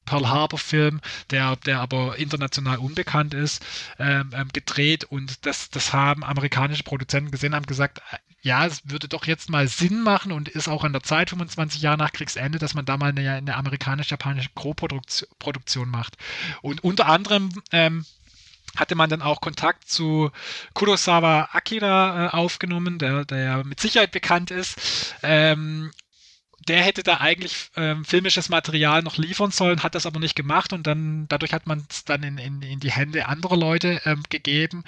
Pearl 0.06 0.28
Harbor 0.28 0.60
Film, 0.60 1.02
der, 1.30 1.56
der 1.58 1.80
aber 1.80 2.18
international 2.18 2.78
unbekannt 2.78 3.34
ist, 3.34 3.64
ähm, 4.00 4.32
ähm, 4.34 4.50
gedreht 4.54 5.06
und 5.06 5.46
das, 5.46 5.70
das 5.70 5.94
haben 5.94 6.24
amerikanische 6.24 6.84
Produzenten 6.84 7.32
gesehen, 7.32 7.56
haben 7.56 7.66
gesagt, 7.66 8.02
ja, 8.42 8.66
es 8.66 8.90
würde 8.90 9.08
doch 9.08 9.26
jetzt 9.26 9.50
mal 9.50 9.68
Sinn 9.68 10.02
machen 10.02 10.32
und 10.32 10.50
ist 10.50 10.68
auch 10.68 10.84
an 10.84 10.94
der 10.94 11.04
Zeit, 11.04 11.30
25 11.30 11.82
Jahre 11.82 11.98
nach 11.98 12.12
Kriegsende, 12.12 12.58
dass 12.58 12.74
man 12.74 12.86
da 12.86 12.98
mal 12.98 13.10
eine, 13.10 13.32
eine 13.32 13.56
amerikanisch-japanische 13.56 14.50
Co-Produktion 14.56 15.90
macht. 15.90 16.18
Und 16.64 16.84
unter 16.84 17.06
anderem 17.06 17.50
ähm, 17.72 18.04
hatte 18.76 18.96
man 18.96 19.10
dann 19.10 19.22
auch 19.22 19.42
Kontakt 19.42 19.90
zu 19.90 20.32
Kurosawa 20.74 21.50
Akira 21.52 22.28
äh, 22.28 22.30
aufgenommen, 22.30 22.98
der, 22.98 23.26
der 23.26 23.44
ja 23.44 23.64
mit 23.64 23.80
Sicherheit 23.80 24.12
bekannt 24.12 24.50
ist. 24.50 25.14
Ähm, 25.22 25.92
der 26.68 26.84
hätte 26.84 27.04
da 27.04 27.18
eigentlich 27.18 27.70
ähm, 27.76 28.06
filmisches 28.06 28.50
Material 28.50 29.02
noch 29.02 29.18
liefern 29.18 29.52
sollen, 29.52 29.84
hat 29.84 29.96
das 29.96 30.06
aber 30.06 30.20
nicht 30.20 30.36
gemacht 30.36 30.74
und 30.74 30.88
dann 30.88 31.28
dadurch 31.28 31.54
hat 31.54 31.68
man 31.68 31.86
es 31.90 32.06
dann 32.06 32.24
in, 32.24 32.38
in, 32.38 32.62
in 32.62 32.80
die 32.80 32.92
Hände 32.92 33.28
anderer 33.28 33.58
Leute 33.58 34.02
ähm, 34.06 34.24
gegeben. 34.30 34.84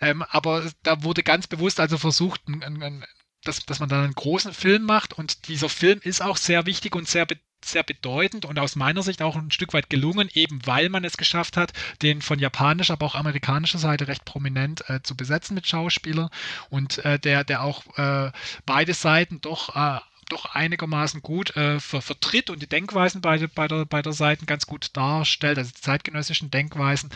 Ähm, 0.00 0.22
aber 0.22 0.70
da 0.82 1.02
wurde 1.02 1.22
ganz 1.22 1.46
bewusst 1.46 1.80
also 1.80 1.98
versucht, 1.98 2.48
ein, 2.48 2.62
ein, 2.82 3.04
dass, 3.44 3.64
dass 3.66 3.80
man 3.80 3.88
da 3.88 4.02
einen 4.02 4.14
großen 4.14 4.52
Film 4.52 4.84
macht 4.84 5.14
und 5.14 5.48
dieser 5.48 5.68
Film 5.68 6.00
ist 6.02 6.22
auch 6.22 6.36
sehr 6.36 6.66
wichtig 6.66 6.94
und 6.94 7.08
sehr 7.08 7.26
sehr 7.64 7.82
bedeutend 7.82 8.44
und 8.44 8.58
aus 8.58 8.76
meiner 8.76 9.02
Sicht 9.02 9.22
auch 9.22 9.36
ein 9.36 9.50
Stück 9.50 9.72
weit 9.72 9.90
gelungen, 9.90 10.28
eben 10.32 10.66
weil 10.66 10.88
man 10.88 11.04
es 11.04 11.16
geschafft 11.16 11.56
hat, 11.56 11.72
den 12.02 12.22
von 12.22 12.38
japanischer, 12.38 12.94
aber 12.94 13.06
auch 13.06 13.14
amerikanischer 13.14 13.78
Seite 13.78 14.08
recht 14.08 14.24
prominent 14.24 14.88
äh, 14.88 15.02
zu 15.02 15.16
besetzen 15.16 15.54
mit 15.54 15.66
Schauspielern 15.66 16.30
und 16.70 17.04
äh, 17.04 17.18
der, 17.18 17.44
der 17.44 17.62
auch 17.62 17.84
äh, 17.98 18.32
beide 18.64 18.94
Seiten 18.94 19.40
doch 19.40 19.76
äh, 19.76 20.00
doch 20.32 20.46
einigermaßen 20.46 21.22
gut 21.22 21.56
äh, 21.56 21.80
ver 21.80 22.02
vertritt 22.02 22.50
und 22.50 22.62
die 22.62 22.68
Denkweisen 22.68 23.20
bei, 23.20 23.46
bei, 23.46 23.68
der, 23.68 23.84
bei 23.84 24.02
der 24.02 24.12
Seite 24.12 24.46
ganz 24.46 24.66
gut 24.66 24.88
darstellt, 24.94 25.58
also 25.58 25.70
die 25.74 25.80
zeitgenössischen 25.80 26.50
Denkweisen. 26.50 27.10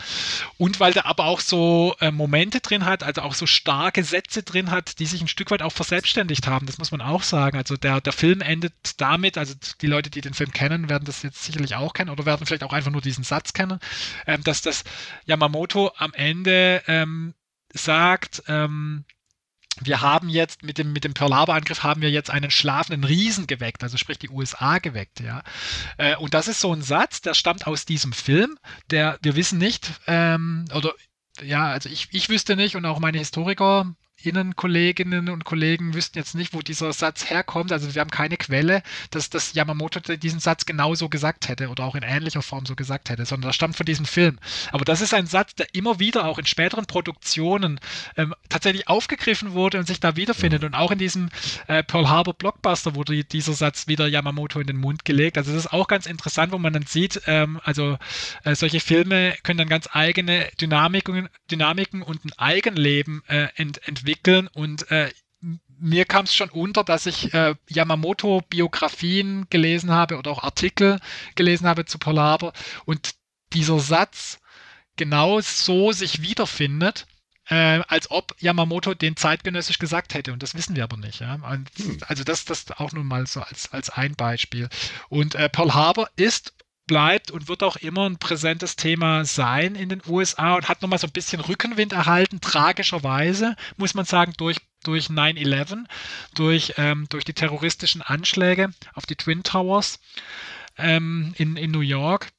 Und 0.57 0.79
weil 0.79 0.93
der 0.93 1.05
aber 1.05 1.25
auch 1.25 1.39
so 1.39 1.95
äh, 1.99 2.11
Momente 2.11 2.59
drin 2.59 2.85
hat, 2.85 3.03
also 3.03 3.21
auch 3.21 3.33
so 3.33 3.45
starke 3.45 4.03
Sätze 4.03 4.43
drin 4.43 4.71
hat, 4.71 4.99
die 4.99 5.05
sich 5.05 5.21
ein 5.21 5.27
Stück 5.27 5.51
weit 5.51 5.61
auch 5.61 5.71
verselbstständigt 5.71 6.47
haben, 6.47 6.65
das 6.65 6.77
muss 6.77 6.91
man 6.91 7.01
auch 7.01 7.23
sagen. 7.23 7.57
Also 7.57 7.77
der, 7.77 8.01
der 8.01 8.13
Film 8.13 8.41
endet 8.41 8.73
damit, 8.97 9.37
also 9.37 9.53
die 9.81 9.87
Leute, 9.87 10.09
die 10.09 10.21
den 10.21 10.33
Film 10.33 10.51
kennen, 10.51 10.89
werden 10.89 11.05
das 11.05 11.23
jetzt 11.23 11.43
sicherlich 11.43 11.75
auch 11.75 11.93
kennen 11.93 12.09
oder 12.09 12.25
werden 12.25 12.45
vielleicht 12.45 12.63
auch 12.63 12.73
einfach 12.73 12.91
nur 12.91 13.01
diesen 13.01 13.23
Satz 13.23 13.53
kennen, 13.53 13.79
ähm, 14.27 14.43
dass 14.43 14.61
das 14.61 14.83
Yamamoto 15.25 15.91
am 15.97 16.13
Ende 16.13 16.83
ähm, 16.87 17.33
sagt, 17.73 18.43
ähm, 18.47 19.05
wir 19.81 20.01
haben 20.01 20.29
jetzt 20.29 20.63
mit 20.63 20.77
dem, 20.77 20.93
mit 20.93 21.03
dem 21.03 21.13
Pearl 21.13 21.35
Harbor 21.35 21.55
Angriff 21.55 21.83
haben 21.83 22.01
wir 22.01 22.09
jetzt 22.09 22.29
einen 22.29 22.51
schlafenden 22.51 23.03
Riesen 23.03 23.47
geweckt, 23.47 23.83
also 23.83 23.97
sprich 23.97 24.19
die 24.19 24.29
USA 24.29 24.79
geweckt, 24.79 25.19
ja. 25.19 25.43
Äh, 25.97 26.15
und 26.17 26.33
das 26.33 26.47
ist 26.47 26.61
so 26.61 26.73
ein 26.73 26.81
Satz, 26.81 27.21
der 27.21 27.33
stammt 27.33 27.67
aus 27.67 27.85
diesem 27.85 28.13
Film, 28.13 28.57
der, 28.89 29.19
wir 29.21 29.35
wissen 29.35 29.57
nicht, 29.57 29.91
ähm, 30.07 30.65
oder 30.73 30.93
ja, 31.41 31.67
also 31.67 31.89
ich, 31.89 32.07
ich 32.11 32.29
wüsste 32.29 32.55
nicht 32.55 32.75
und 32.75 32.85
auch 32.85 32.99
meine 32.99 33.17
Historiker 33.17 33.93
Kolleginnen 34.55 35.29
und 35.29 35.45
Kollegen 35.45 35.93
wüssten 35.93 36.17
jetzt 36.17 36.35
nicht, 36.35 36.53
wo 36.53 36.61
dieser 36.61 36.91
Satz 36.93 37.29
herkommt. 37.29 37.71
Also 37.71 37.93
wir 37.93 38.01
haben 38.01 38.09
keine 38.09 38.37
Quelle, 38.37 38.81
dass, 39.11 39.29
dass 39.29 39.53
Yamamoto 39.53 39.99
diesen 40.15 40.39
Satz 40.39 40.65
genauso 40.65 41.09
gesagt 41.09 41.47
hätte 41.47 41.69
oder 41.69 41.83
auch 41.83 41.95
in 41.95 42.03
ähnlicher 42.03 42.41
Form 42.41 42.65
so 42.65 42.75
gesagt 42.75 43.09
hätte, 43.09 43.25
sondern 43.25 43.49
das 43.49 43.55
stammt 43.55 43.75
von 43.75 43.85
diesem 43.85 44.05
Film. 44.05 44.39
Aber 44.71 44.83
das 44.83 45.01
ist 45.01 45.13
ein 45.13 45.27
Satz, 45.27 45.55
der 45.55 45.67
immer 45.73 45.99
wieder 45.99 46.25
auch 46.25 46.39
in 46.39 46.45
späteren 46.45 46.85
Produktionen 46.85 47.79
ähm, 48.17 48.33
tatsächlich 48.49 48.87
aufgegriffen 48.87 49.53
wurde 49.53 49.77
und 49.77 49.87
sich 49.87 49.99
da 49.99 50.15
wiederfindet. 50.15 50.63
Und 50.63 50.73
auch 50.73 50.91
in 50.91 50.97
diesem 50.97 51.29
äh, 51.67 51.83
Pearl 51.83 52.09
Harbor 52.09 52.33
Blockbuster 52.33 52.95
wurde 52.95 53.23
dieser 53.23 53.53
Satz 53.53 53.87
wieder 53.87 54.07
Yamamoto 54.07 54.59
in 54.59 54.67
den 54.67 54.77
Mund 54.77 55.05
gelegt. 55.05 55.37
Also 55.37 55.53
das 55.53 55.65
ist 55.65 55.73
auch 55.73 55.87
ganz 55.87 56.07
interessant, 56.07 56.51
wo 56.51 56.57
man 56.57 56.73
dann 56.73 56.85
sieht, 56.85 57.21
ähm, 57.27 57.59
also 57.63 57.97
äh, 58.43 58.55
solche 58.55 58.79
Filme 58.79 59.35
können 59.43 59.59
dann 59.59 59.69
ganz 59.69 59.87
eigene 59.91 60.49
Dynamiken, 60.59 61.29
Dynamiken 61.51 62.01
und 62.01 62.25
ein 62.25 62.33
Eigenleben 62.37 63.21
äh, 63.27 63.49
ent 63.55 63.85
entwickeln 63.87 64.14
entwickeln 64.15 64.47
und 64.53 64.89
äh, 64.91 65.11
mir 65.77 66.05
kam 66.05 66.25
es 66.25 66.33
schon 66.33 66.49
unter, 66.49 66.83
dass 66.83 67.05
ich 67.05 67.33
äh, 67.33 67.55
Yamamoto-Biografien 67.67 69.47
gelesen 69.49 69.91
habe 69.91 70.17
oder 70.17 70.31
auch 70.31 70.43
Artikel 70.43 70.99
gelesen 71.35 71.67
habe 71.67 71.85
zu 71.85 71.99
Polarbor 71.99 72.53
und 72.85 73.15
dieser 73.53 73.79
Satz 73.79 74.39
genau 74.95 75.41
so 75.41 75.91
sich 75.91 76.21
wiederfindet, 76.21 77.05
äh, 77.49 77.81
als 77.87 78.09
ob 78.09 78.35
Yamamoto 78.39 78.93
den 78.93 79.17
zeitgenössisch 79.17 79.77
gesagt 79.77 80.13
hätte. 80.13 80.31
Und 80.31 80.41
das 80.41 80.55
wissen 80.55 80.75
wir 80.75 80.83
aber 80.85 80.97
nicht. 80.97 81.19
Ja? 81.19 81.35
Und, 81.35 81.69
hm. 81.77 81.97
also 82.07 82.23
das, 82.23 82.45
das 82.45 82.71
auch 82.71 82.93
nun 82.93 83.05
mal 83.05 83.27
so 83.27 83.41
als, 83.41 83.71
als 83.73 83.89
ein 83.89 84.15
Beispiel. 84.15 84.69
Und 85.09 85.35
äh, 85.35 85.49
Pearl 85.49 85.73
Harbor 85.73 86.09
ist 86.15 86.53
bleibt 86.87 87.31
und 87.31 87.47
wird 87.47 87.63
auch 87.63 87.77
immer 87.77 88.09
ein 88.09 88.17
präsentes 88.17 88.75
Thema 88.75 89.25
sein 89.25 89.75
in 89.75 89.89
den 89.89 90.01
USA 90.07 90.55
und 90.55 90.69
hat 90.69 90.81
nochmal 90.81 90.99
so 90.99 91.07
ein 91.07 91.13
bisschen 91.13 91.41
Rückenwind 91.41 91.93
erhalten, 91.93 92.41
tragischerweise, 92.41 93.55
muss 93.77 93.93
man 93.93 94.05
sagen, 94.05 94.33
durch, 94.37 94.57
durch 94.83 95.07
9-11, 95.07 95.85
durch, 96.35 96.73
ähm, 96.77 97.07
durch 97.09 97.25
die 97.25 97.33
terroristischen 97.33 98.01
Anschläge 98.01 98.71
auf 98.93 99.05
die 99.05 99.15
Twin 99.15 99.43
Towers 99.43 99.99
ähm, 100.77 101.33
in, 101.37 101.57
in 101.57 101.71
New 101.71 101.81
York. 101.81 102.31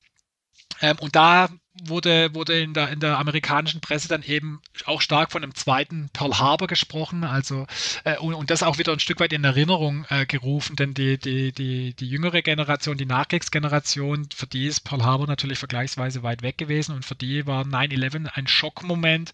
Ähm, 0.80 0.96
und 1.00 1.16
da 1.16 1.48
wurde, 1.84 2.34
wurde 2.34 2.58
in, 2.60 2.74
der, 2.74 2.90
in 2.90 3.00
der 3.00 3.18
amerikanischen 3.18 3.80
Presse 3.80 4.08
dann 4.08 4.22
eben 4.22 4.60
auch 4.84 5.00
stark 5.00 5.32
von 5.32 5.42
einem 5.42 5.54
zweiten 5.54 6.08
Pearl 6.12 6.38
Harbor 6.38 6.68
gesprochen, 6.68 7.24
also 7.24 7.66
äh, 8.04 8.16
und, 8.18 8.34
und, 8.34 8.50
das 8.50 8.62
auch 8.62 8.78
wieder 8.78 8.92
ein 8.92 9.00
Stück 9.00 9.20
weit 9.20 9.32
in 9.32 9.44
Erinnerung 9.44 10.06
äh, 10.08 10.26
gerufen, 10.26 10.76
denn 10.76 10.94
die, 10.94 11.18
die, 11.18 11.52
die, 11.52 11.94
die 11.94 12.08
jüngere 12.08 12.42
Generation, 12.42 12.96
die 12.96 13.06
Nachkriegsgeneration, 13.06 14.28
für 14.34 14.46
die 14.46 14.66
ist 14.66 14.80
Pearl 14.80 15.04
Harbor 15.04 15.26
natürlich 15.26 15.58
vergleichsweise 15.58 16.22
weit 16.22 16.42
weg 16.42 16.58
gewesen 16.58 16.94
und 16.94 17.04
für 17.04 17.14
die 17.14 17.46
war 17.46 17.64
9-11 17.64 18.26
ein 18.34 18.46
Schockmoment. 18.46 19.32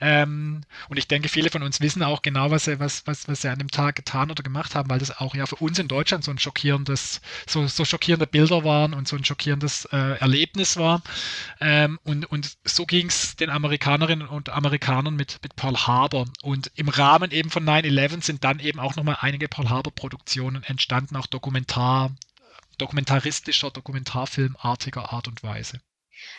Ähm, 0.00 0.62
und 0.88 0.96
ich 0.96 1.08
denke, 1.08 1.28
viele 1.28 1.50
von 1.50 1.62
uns 1.62 1.80
wissen 1.80 2.02
auch 2.02 2.22
genau, 2.22 2.50
was 2.50 2.64
sie, 2.64 2.80
was, 2.80 3.06
was, 3.06 3.28
was 3.28 3.42
sie 3.42 3.48
an 3.48 3.58
dem 3.58 3.70
Tag 3.70 3.96
getan 3.96 4.30
oder 4.30 4.42
gemacht 4.42 4.74
haben, 4.74 4.90
weil 4.90 4.98
das 4.98 5.18
auch 5.18 5.34
ja 5.34 5.46
für 5.46 5.56
uns 5.56 5.78
in 5.78 5.88
Deutschland 5.88 6.24
so 6.24 6.30
ein 6.30 6.38
schockierendes, 6.38 7.20
so, 7.46 7.66
so 7.66 7.84
schockierende 7.84 8.26
Bilder 8.26 8.64
waren 8.64 8.94
und 8.94 9.08
so 9.08 9.16
ein 9.16 9.24
schockierendes 9.24 9.86
äh, 9.86 10.18
Erlebnis 10.18 10.76
war. 10.76 11.02
Äh, 11.60 11.75
ähm, 11.76 11.98
und, 12.04 12.24
und 12.24 12.56
so 12.64 12.86
ging 12.86 13.08
es 13.08 13.36
den 13.36 13.50
Amerikanerinnen 13.50 14.26
und 14.26 14.48
Amerikanern 14.48 15.14
mit, 15.14 15.38
mit 15.42 15.56
Pearl 15.56 15.76
Harbor. 15.86 16.26
Und 16.42 16.70
im 16.74 16.88
Rahmen 16.88 17.32
eben 17.32 17.50
von 17.50 17.66
9-11 17.66 18.24
sind 18.24 18.44
dann 18.44 18.60
eben 18.60 18.80
auch 18.80 18.96
nochmal 18.96 19.18
einige 19.20 19.46
Pearl 19.46 19.68
Harbor-Produktionen 19.68 20.62
entstanden, 20.62 21.16
auch 21.16 21.26
Dokumentar, 21.26 22.16
dokumentaristischer, 22.78 23.70
dokumentarfilmartiger 23.70 25.12
Art 25.12 25.28
und 25.28 25.42
Weise. 25.42 25.82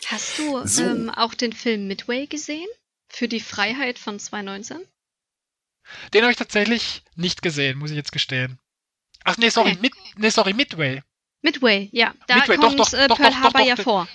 Hast 0.07 0.39
du 0.39 0.65
so. 0.65 0.83
ähm, 0.83 1.11
auch 1.11 1.35
den 1.35 1.53
Film 1.53 1.87
Midway 1.87 2.25
gesehen? 2.25 2.67
Für 3.07 3.27
die 3.27 3.39
Freiheit 3.39 3.99
von 3.99 4.19
2019? 4.19 4.79
Den 6.13 6.23
habe 6.23 6.31
ich 6.31 6.37
tatsächlich 6.37 7.03
nicht 7.15 7.43
gesehen, 7.43 7.77
muss 7.77 7.91
ich 7.91 7.95
jetzt 7.95 8.11
gestehen. 8.11 8.57
Ach 9.23 9.37
nee, 9.37 9.49
sorry, 9.49 9.71
okay. 9.73 9.81
Mid, 9.81 9.93
nee, 10.17 10.29
sorry, 10.29 10.53
Midway. 10.53 11.03
Midway, 11.41 11.89
ja. 11.91 12.13
Da 12.27 12.35
Midway, 12.35 12.57
kommt 12.57 12.79
doch, 12.79 12.89
doch, 12.89 12.93
äh, 12.97 13.07
Pearl 13.07 13.31
doch, 13.31 13.41
Harbor 13.41 13.61
ja 13.61 13.75
vor. 13.75 14.07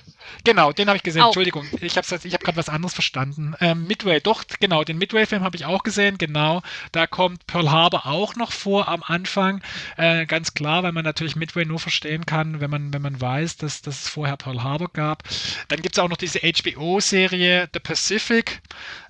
Genau, 0.45 0.73
den 0.73 0.89
habe 0.89 0.97
ich 0.97 1.03
gesehen. 1.03 1.23
Auch. 1.23 1.27
Entschuldigung, 1.27 1.67
ich 1.81 1.97
habe 1.97 2.07
ich 2.25 2.35
hab 2.35 2.43
gerade 2.43 2.57
was 2.57 2.69
anderes 2.69 2.95
verstanden. 2.95 3.55
Ähm, 3.61 3.87
Midway, 3.87 4.21
doch, 4.21 4.45
genau, 4.61 4.83
den 4.83 4.99
Midway-Film 4.99 5.43
habe 5.43 5.57
ich 5.57 5.65
auch 5.65 5.83
gesehen, 5.83 6.19
genau. 6.19 6.63
Da 6.91 7.07
kommt 7.07 7.47
Pearl 7.47 7.71
Harbor 7.71 8.07
auch 8.07 8.35
noch 8.37 8.51
vor 8.51 8.89
am 8.89 9.03
Anfang. 9.03 9.63
Äh, 9.97 10.27
ganz 10.27 10.55
klar, 10.55 10.83
weil 10.83 10.93
man 10.93 11.05
natürlich 11.05 11.37
Midway 11.37 11.65
nur 11.65 11.79
verstehen 11.79 12.27
kann, 12.27 12.61
wenn 12.61 12.71
man, 12.71 12.93
wenn 12.93 13.03
man 13.03 13.21
weiß, 13.21 13.57
dass, 13.57 13.83
dass 13.83 14.03
es 14.03 14.09
vorher 14.09 14.37
Pearl 14.37 14.63
Harbor 14.63 14.89
gab. 14.93 15.23
Dann 15.69 15.81
gibt 15.81 15.97
es 15.97 16.03
auch 16.03 16.09
noch 16.09 16.17
diese 16.17 16.41
HBO-Serie 16.41 17.69
The 17.73 17.81
Pacific 17.81 18.63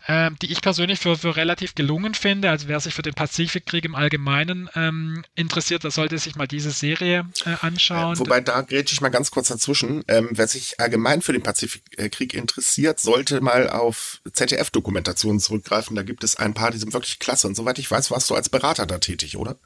ähm, 0.09 0.37
die 0.43 0.51
ich 0.51 0.61
persönlich 0.61 0.99
für, 0.99 1.17
für 1.17 1.37
relativ 1.37 1.75
gelungen 1.75 2.15
finde. 2.15 2.51
Also 2.51 2.69
wer 2.69 2.81
sich 2.81 2.95
für 2.95 3.03
den 3.03 3.15
Pazifikkrieg 3.15 3.85
im 3.85 3.95
Allgemeinen 3.95 4.69
ähm, 4.75 5.25
interessiert, 5.35 5.85
der 5.85 5.91
sollte 5.91 6.19
sich 6.19 6.37
mal 6.37 6.49
diese 6.49 6.71
Serie 6.71 7.27
äh, 7.45 7.55
anschauen. 7.61 8.19
Wobei, 8.19 8.41
da 8.41 8.63
grätsche 8.63 8.95
ich 8.95 9.01
mal 9.01 9.11
ganz 9.11 9.31
kurz 9.31 9.49
dazwischen. 9.49 10.05
Ähm, 10.09 10.29
wer 10.33 10.49
sich 10.49 10.81
allgemein 10.81 11.23
für 11.23 11.33
den 11.33 11.43
Pazifikkrieg 11.43 12.35
interessiert, 12.35 13.01
sollte 13.01 13.41
mal 13.41 13.69
auf 13.69 14.21
ZDF-Dokumentationen 14.33 15.41
zurückgreifen. 15.41 15.97
Da 15.97 16.03
gibt 16.03 16.25
es 16.25 16.37
ein 16.37 16.55
paar, 16.55 16.71
die 16.71 16.79
sind 16.79 16.93
wirklich 16.93 17.19
klasse. 17.19 17.47
Und 17.47 17.55
soweit 17.55 17.79
ich 17.79 17.91
weiß, 17.91 18.11
warst 18.11 18.31
du 18.31 18.35
als 18.35 18.49
Berater 18.49 18.87
da 18.87 18.99
tätig, 18.99 19.37
oder? 19.37 19.57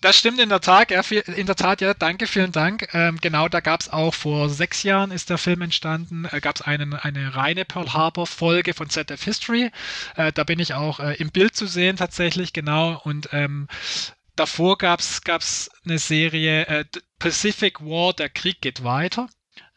Das 0.00 0.16
stimmt 0.18 0.40
in 0.40 0.48
der 0.48 0.60
Tat, 0.60 0.90
ja, 0.90 1.00
in 1.00 1.46
der 1.46 1.56
Tat, 1.56 1.80
ja, 1.80 1.94
danke, 1.94 2.26
vielen 2.26 2.52
Dank. 2.52 2.88
Ähm, 2.92 3.18
genau, 3.20 3.48
da 3.48 3.60
gab 3.60 3.80
es 3.80 3.88
auch 3.88 4.14
vor 4.14 4.48
sechs 4.48 4.82
Jahren 4.82 5.10
ist 5.10 5.30
der 5.30 5.38
Film 5.38 5.62
entstanden, 5.62 6.26
äh, 6.30 6.40
gab 6.40 6.56
es 6.56 6.62
eine 6.62 7.36
reine 7.36 7.64
Pearl 7.64 7.92
Harbor 7.92 8.26
Folge 8.26 8.74
von 8.74 8.90
ZF 8.90 9.22
History. 9.22 9.70
Äh, 10.16 10.32
da 10.32 10.44
bin 10.44 10.58
ich 10.58 10.74
auch 10.74 11.00
äh, 11.00 11.14
im 11.14 11.30
Bild 11.30 11.54
zu 11.56 11.66
sehen 11.66 11.96
tatsächlich, 11.96 12.52
genau. 12.52 13.00
Und 13.04 13.28
ähm, 13.32 13.68
davor 14.36 14.78
gab 14.78 15.00
es 15.00 15.70
eine 15.84 15.98
Serie 15.98 16.66
äh, 16.66 16.84
Pacific 17.18 17.80
War, 17.80 18.12
der 18.12 18.28
Krieg 18.28 18.60
geht 18.60 18.82
weiter 18.84 19.28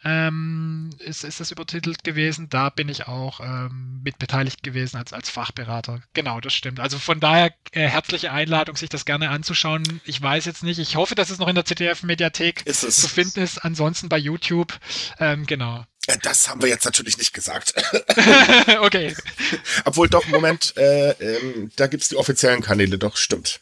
ähm, 0.06 0.91
ist, 0.99 1.24
ist 1.24 1.39
das 1.39 1.51
übertitelt 1.51 2.03
gewesen. 2.03 2.47
Da 2.49 2.70
bin 2.70 2.89
ich 2.89 3.08
auch 3.08 3.39
ähm, 3.39 4.01
mit 4.03 4.20
beteiligt 4.20 4.62
gewesen 4.62 4.97
als, 4.97 5.14
als 5.14 5.32
Fachberater. 5.32 6.01
Genau, 6.14 6.39
das 6.39 6.53
stimmt. 6.53 6.80
Also 6.80 6.99
von 6.99 7.20
daher 7.20 7.51
äh, 7.72 7.88
herzliche 7.88 8.32
Einladung, 8.32 8.76
sich 8.76 8.89
das 8.89 9.06
gerne 9.06 9.32
anzuschauen. 9.32 10.01
Ich 10.06 10.22
weiß 10.22 10.45
jetzt 10.45 10.64
nicht. 10.64 10.78
Ich 10.78 10.95
hoffe, 10.95 11.16
dass 11.16 11.32
es 11.32 11.39
noch 11.39 11.47
in 11.47 11.56
der 11.56 11.66
ZDF-Mediathek 11.66 12.72
zu 12.72 13.08
finden 13.08 13.39
ist. 13.39 13.58
Ansonsten 13.66 14.08
bei 14.08 14.20
YouTube. 14.20 14.78
Ähm, 15.20 15.47
genau. 15.47 15.84
Äh, 16.06 16.20
das 16.22 16.49
haben 16.49 16.62
wir 16.62 16.70
jetzt 16.70 16.86
natürlich 16.86 17.18
nicht 17.18 17.34
gesagt. 17.34 17.74
okay. 18.82 19.16
Obwohl 19.86 20.08
doch, 20.08 20.28
Moment, 20.28 20.78
äh, 20.78 21.12
ähm, 21.14 21.72
da 21.78 21.88
gibt's 21.88 22.10
die 22.10 22.16
offiziellen 22.16 22.62
Kanäle, 22.62 22.99
doch, 22.99 23.18
stimmt 23.18 23.60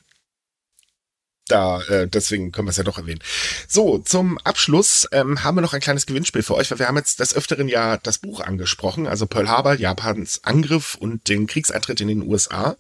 da, 1.48 1.82
äh, 1.84 2.08
deswegen 2.08 2.52
können 2.52 2.68
wir 2.68 2.72
es 2.72 2.78
ja 2.78 2.84
doch 2.84 2.98
erwähnen. 2.98 3.22
So, 3.68 3.98
zum 3.98 4.38
Abschluss 4.40 5.08
ähm, 5.12 5.44
haben 5.44 5.58
wir 5.58 5.62
noch 5.62 5.74
ein 5.74 5.82
kleines 5.82 6.06
Gewinnspiel 6.06 6.42
für 6.42 6.56
euch, 6.56 6.72
weil 6.72 6.80
wir 6.80 6.88
haben 6.88 6.96
jetzt 6.98 7.20
des 7.20 7.36
Öfteren 7.36 7.68
ja 7.68 7.98
das 7.98 8.20
Buch 8.20 8.40
angesprochen, 8.40 9.08
also 9.08 9.26
Pearl 9.26 9.50
Harbor, 9.50 9.74
Japans 9.74 10.42
Angriff 10.44 10.96
und 10.96 11.28
den 11.28 11.48
Kriegseintritt 11.48 12.00
in 12.00 12.08
den 12.08 12.22
USA. 12.22 12.78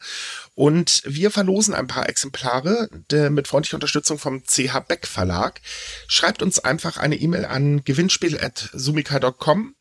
Und 0.55 1.01
wir 1.05 1.31
verlosen 1.31 1.73
ein 1.73 1.87
paar 1.87 2.07
Exemplare 2.07 2.89
der, 3.09 3.29
mit 3.31 3.47
freundlicher 3.47 3.75
Unterstützung 3.75 4.17
vom 4.17 4.43
CH 4.45 4.79
Beck 4.87 5.07
Verlag. 5.07 5.59
Schreibt 6.07 6.41
uns 6.41 6.59
einfach 6.59 6.97
eine 6.97 7.15
E-Mail 7.15 7.45
an 7.45 7.83
gewinnspiel.sumika.com 7.83 9.75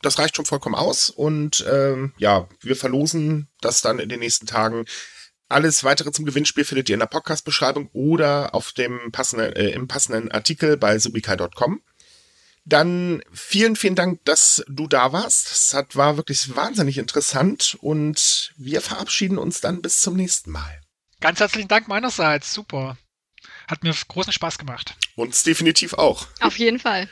das 0.00 0.18
reicht 0.18 0.36
schon 0.36 0.44
vollkommen 0.44 0.76
aus 0.76 1.10
und 1.10 1.66
ähm, 1.68 2.12
ja, 2.18 2.48
wir 2.60 2.76
verlosen 2.76 3.48
das 3.60 3.82
dann 3.82 3.98
in 3.98 4.08
den 4.08 4.20
nächsten 4.20 4.46
Tagen 4.46 4.84
Alles 5.48 5.82
weitere 5.82 6.12
zum 6.12 6.26
Gewinnspiel 6.26 6.64
findet 6.64 6.88
ihr 6.88 6.94
in 6.94 7.00
der 7.00 7.06
Podcast-Beschreibung 7.06 7.88
oder 7.92 8.54
auf 8.54 8.72
dem 8.72 9.12
passenden, 9.12 9.52
äh, 9.54 9.70
im 9.70 9.88
passenden 9.88 10.30
Artikel 10.30 10.76
bei 10.76 10.98
subikai.com. 10.98 11.80
Dann 12.66 13.22
vielen, 13.32 13.76
vielen 13.76 13.94
Dank, 13.94 14.22
dass 14.26 14.62
du 14.68 14.86
da 14.86 15.12
warst. 15.12 15.50
Es 15.50 15.72
hat, 15.72 15.96
war 15.96 16.18
wirklich 16.18 16.54
wahnsinnig 16.54 16.98
interessant 16.98 17.78
und 17.80 18.52
wir 18.58 18.82
verabschieden 18.82 19.38
uns 19.38 19.62
dann 19.62 19.80
bis 19.80 20.02
zum 20.02 20.16
nächsten 20.16 20.50
Mal. 20.50 20.80
Ganz 21.20 21.40
herzlichen 21.40 21.68
Dank 21.68 21.88
meinerseits. 21.88 22.52
Super. 22.52 22.98
Hat 23.66 23.82
mir 23.84 23.94
großen 24.08 24.34
Spaß 24.34 24.58
gemacht. 24.58 24.96
Uns 25.16 25.44
definitiv 25.44 25.94
auch. 25.94 26.26
Auf 26.40 26.58
jeden 26.58 26.78
Fall. 26.78 27.08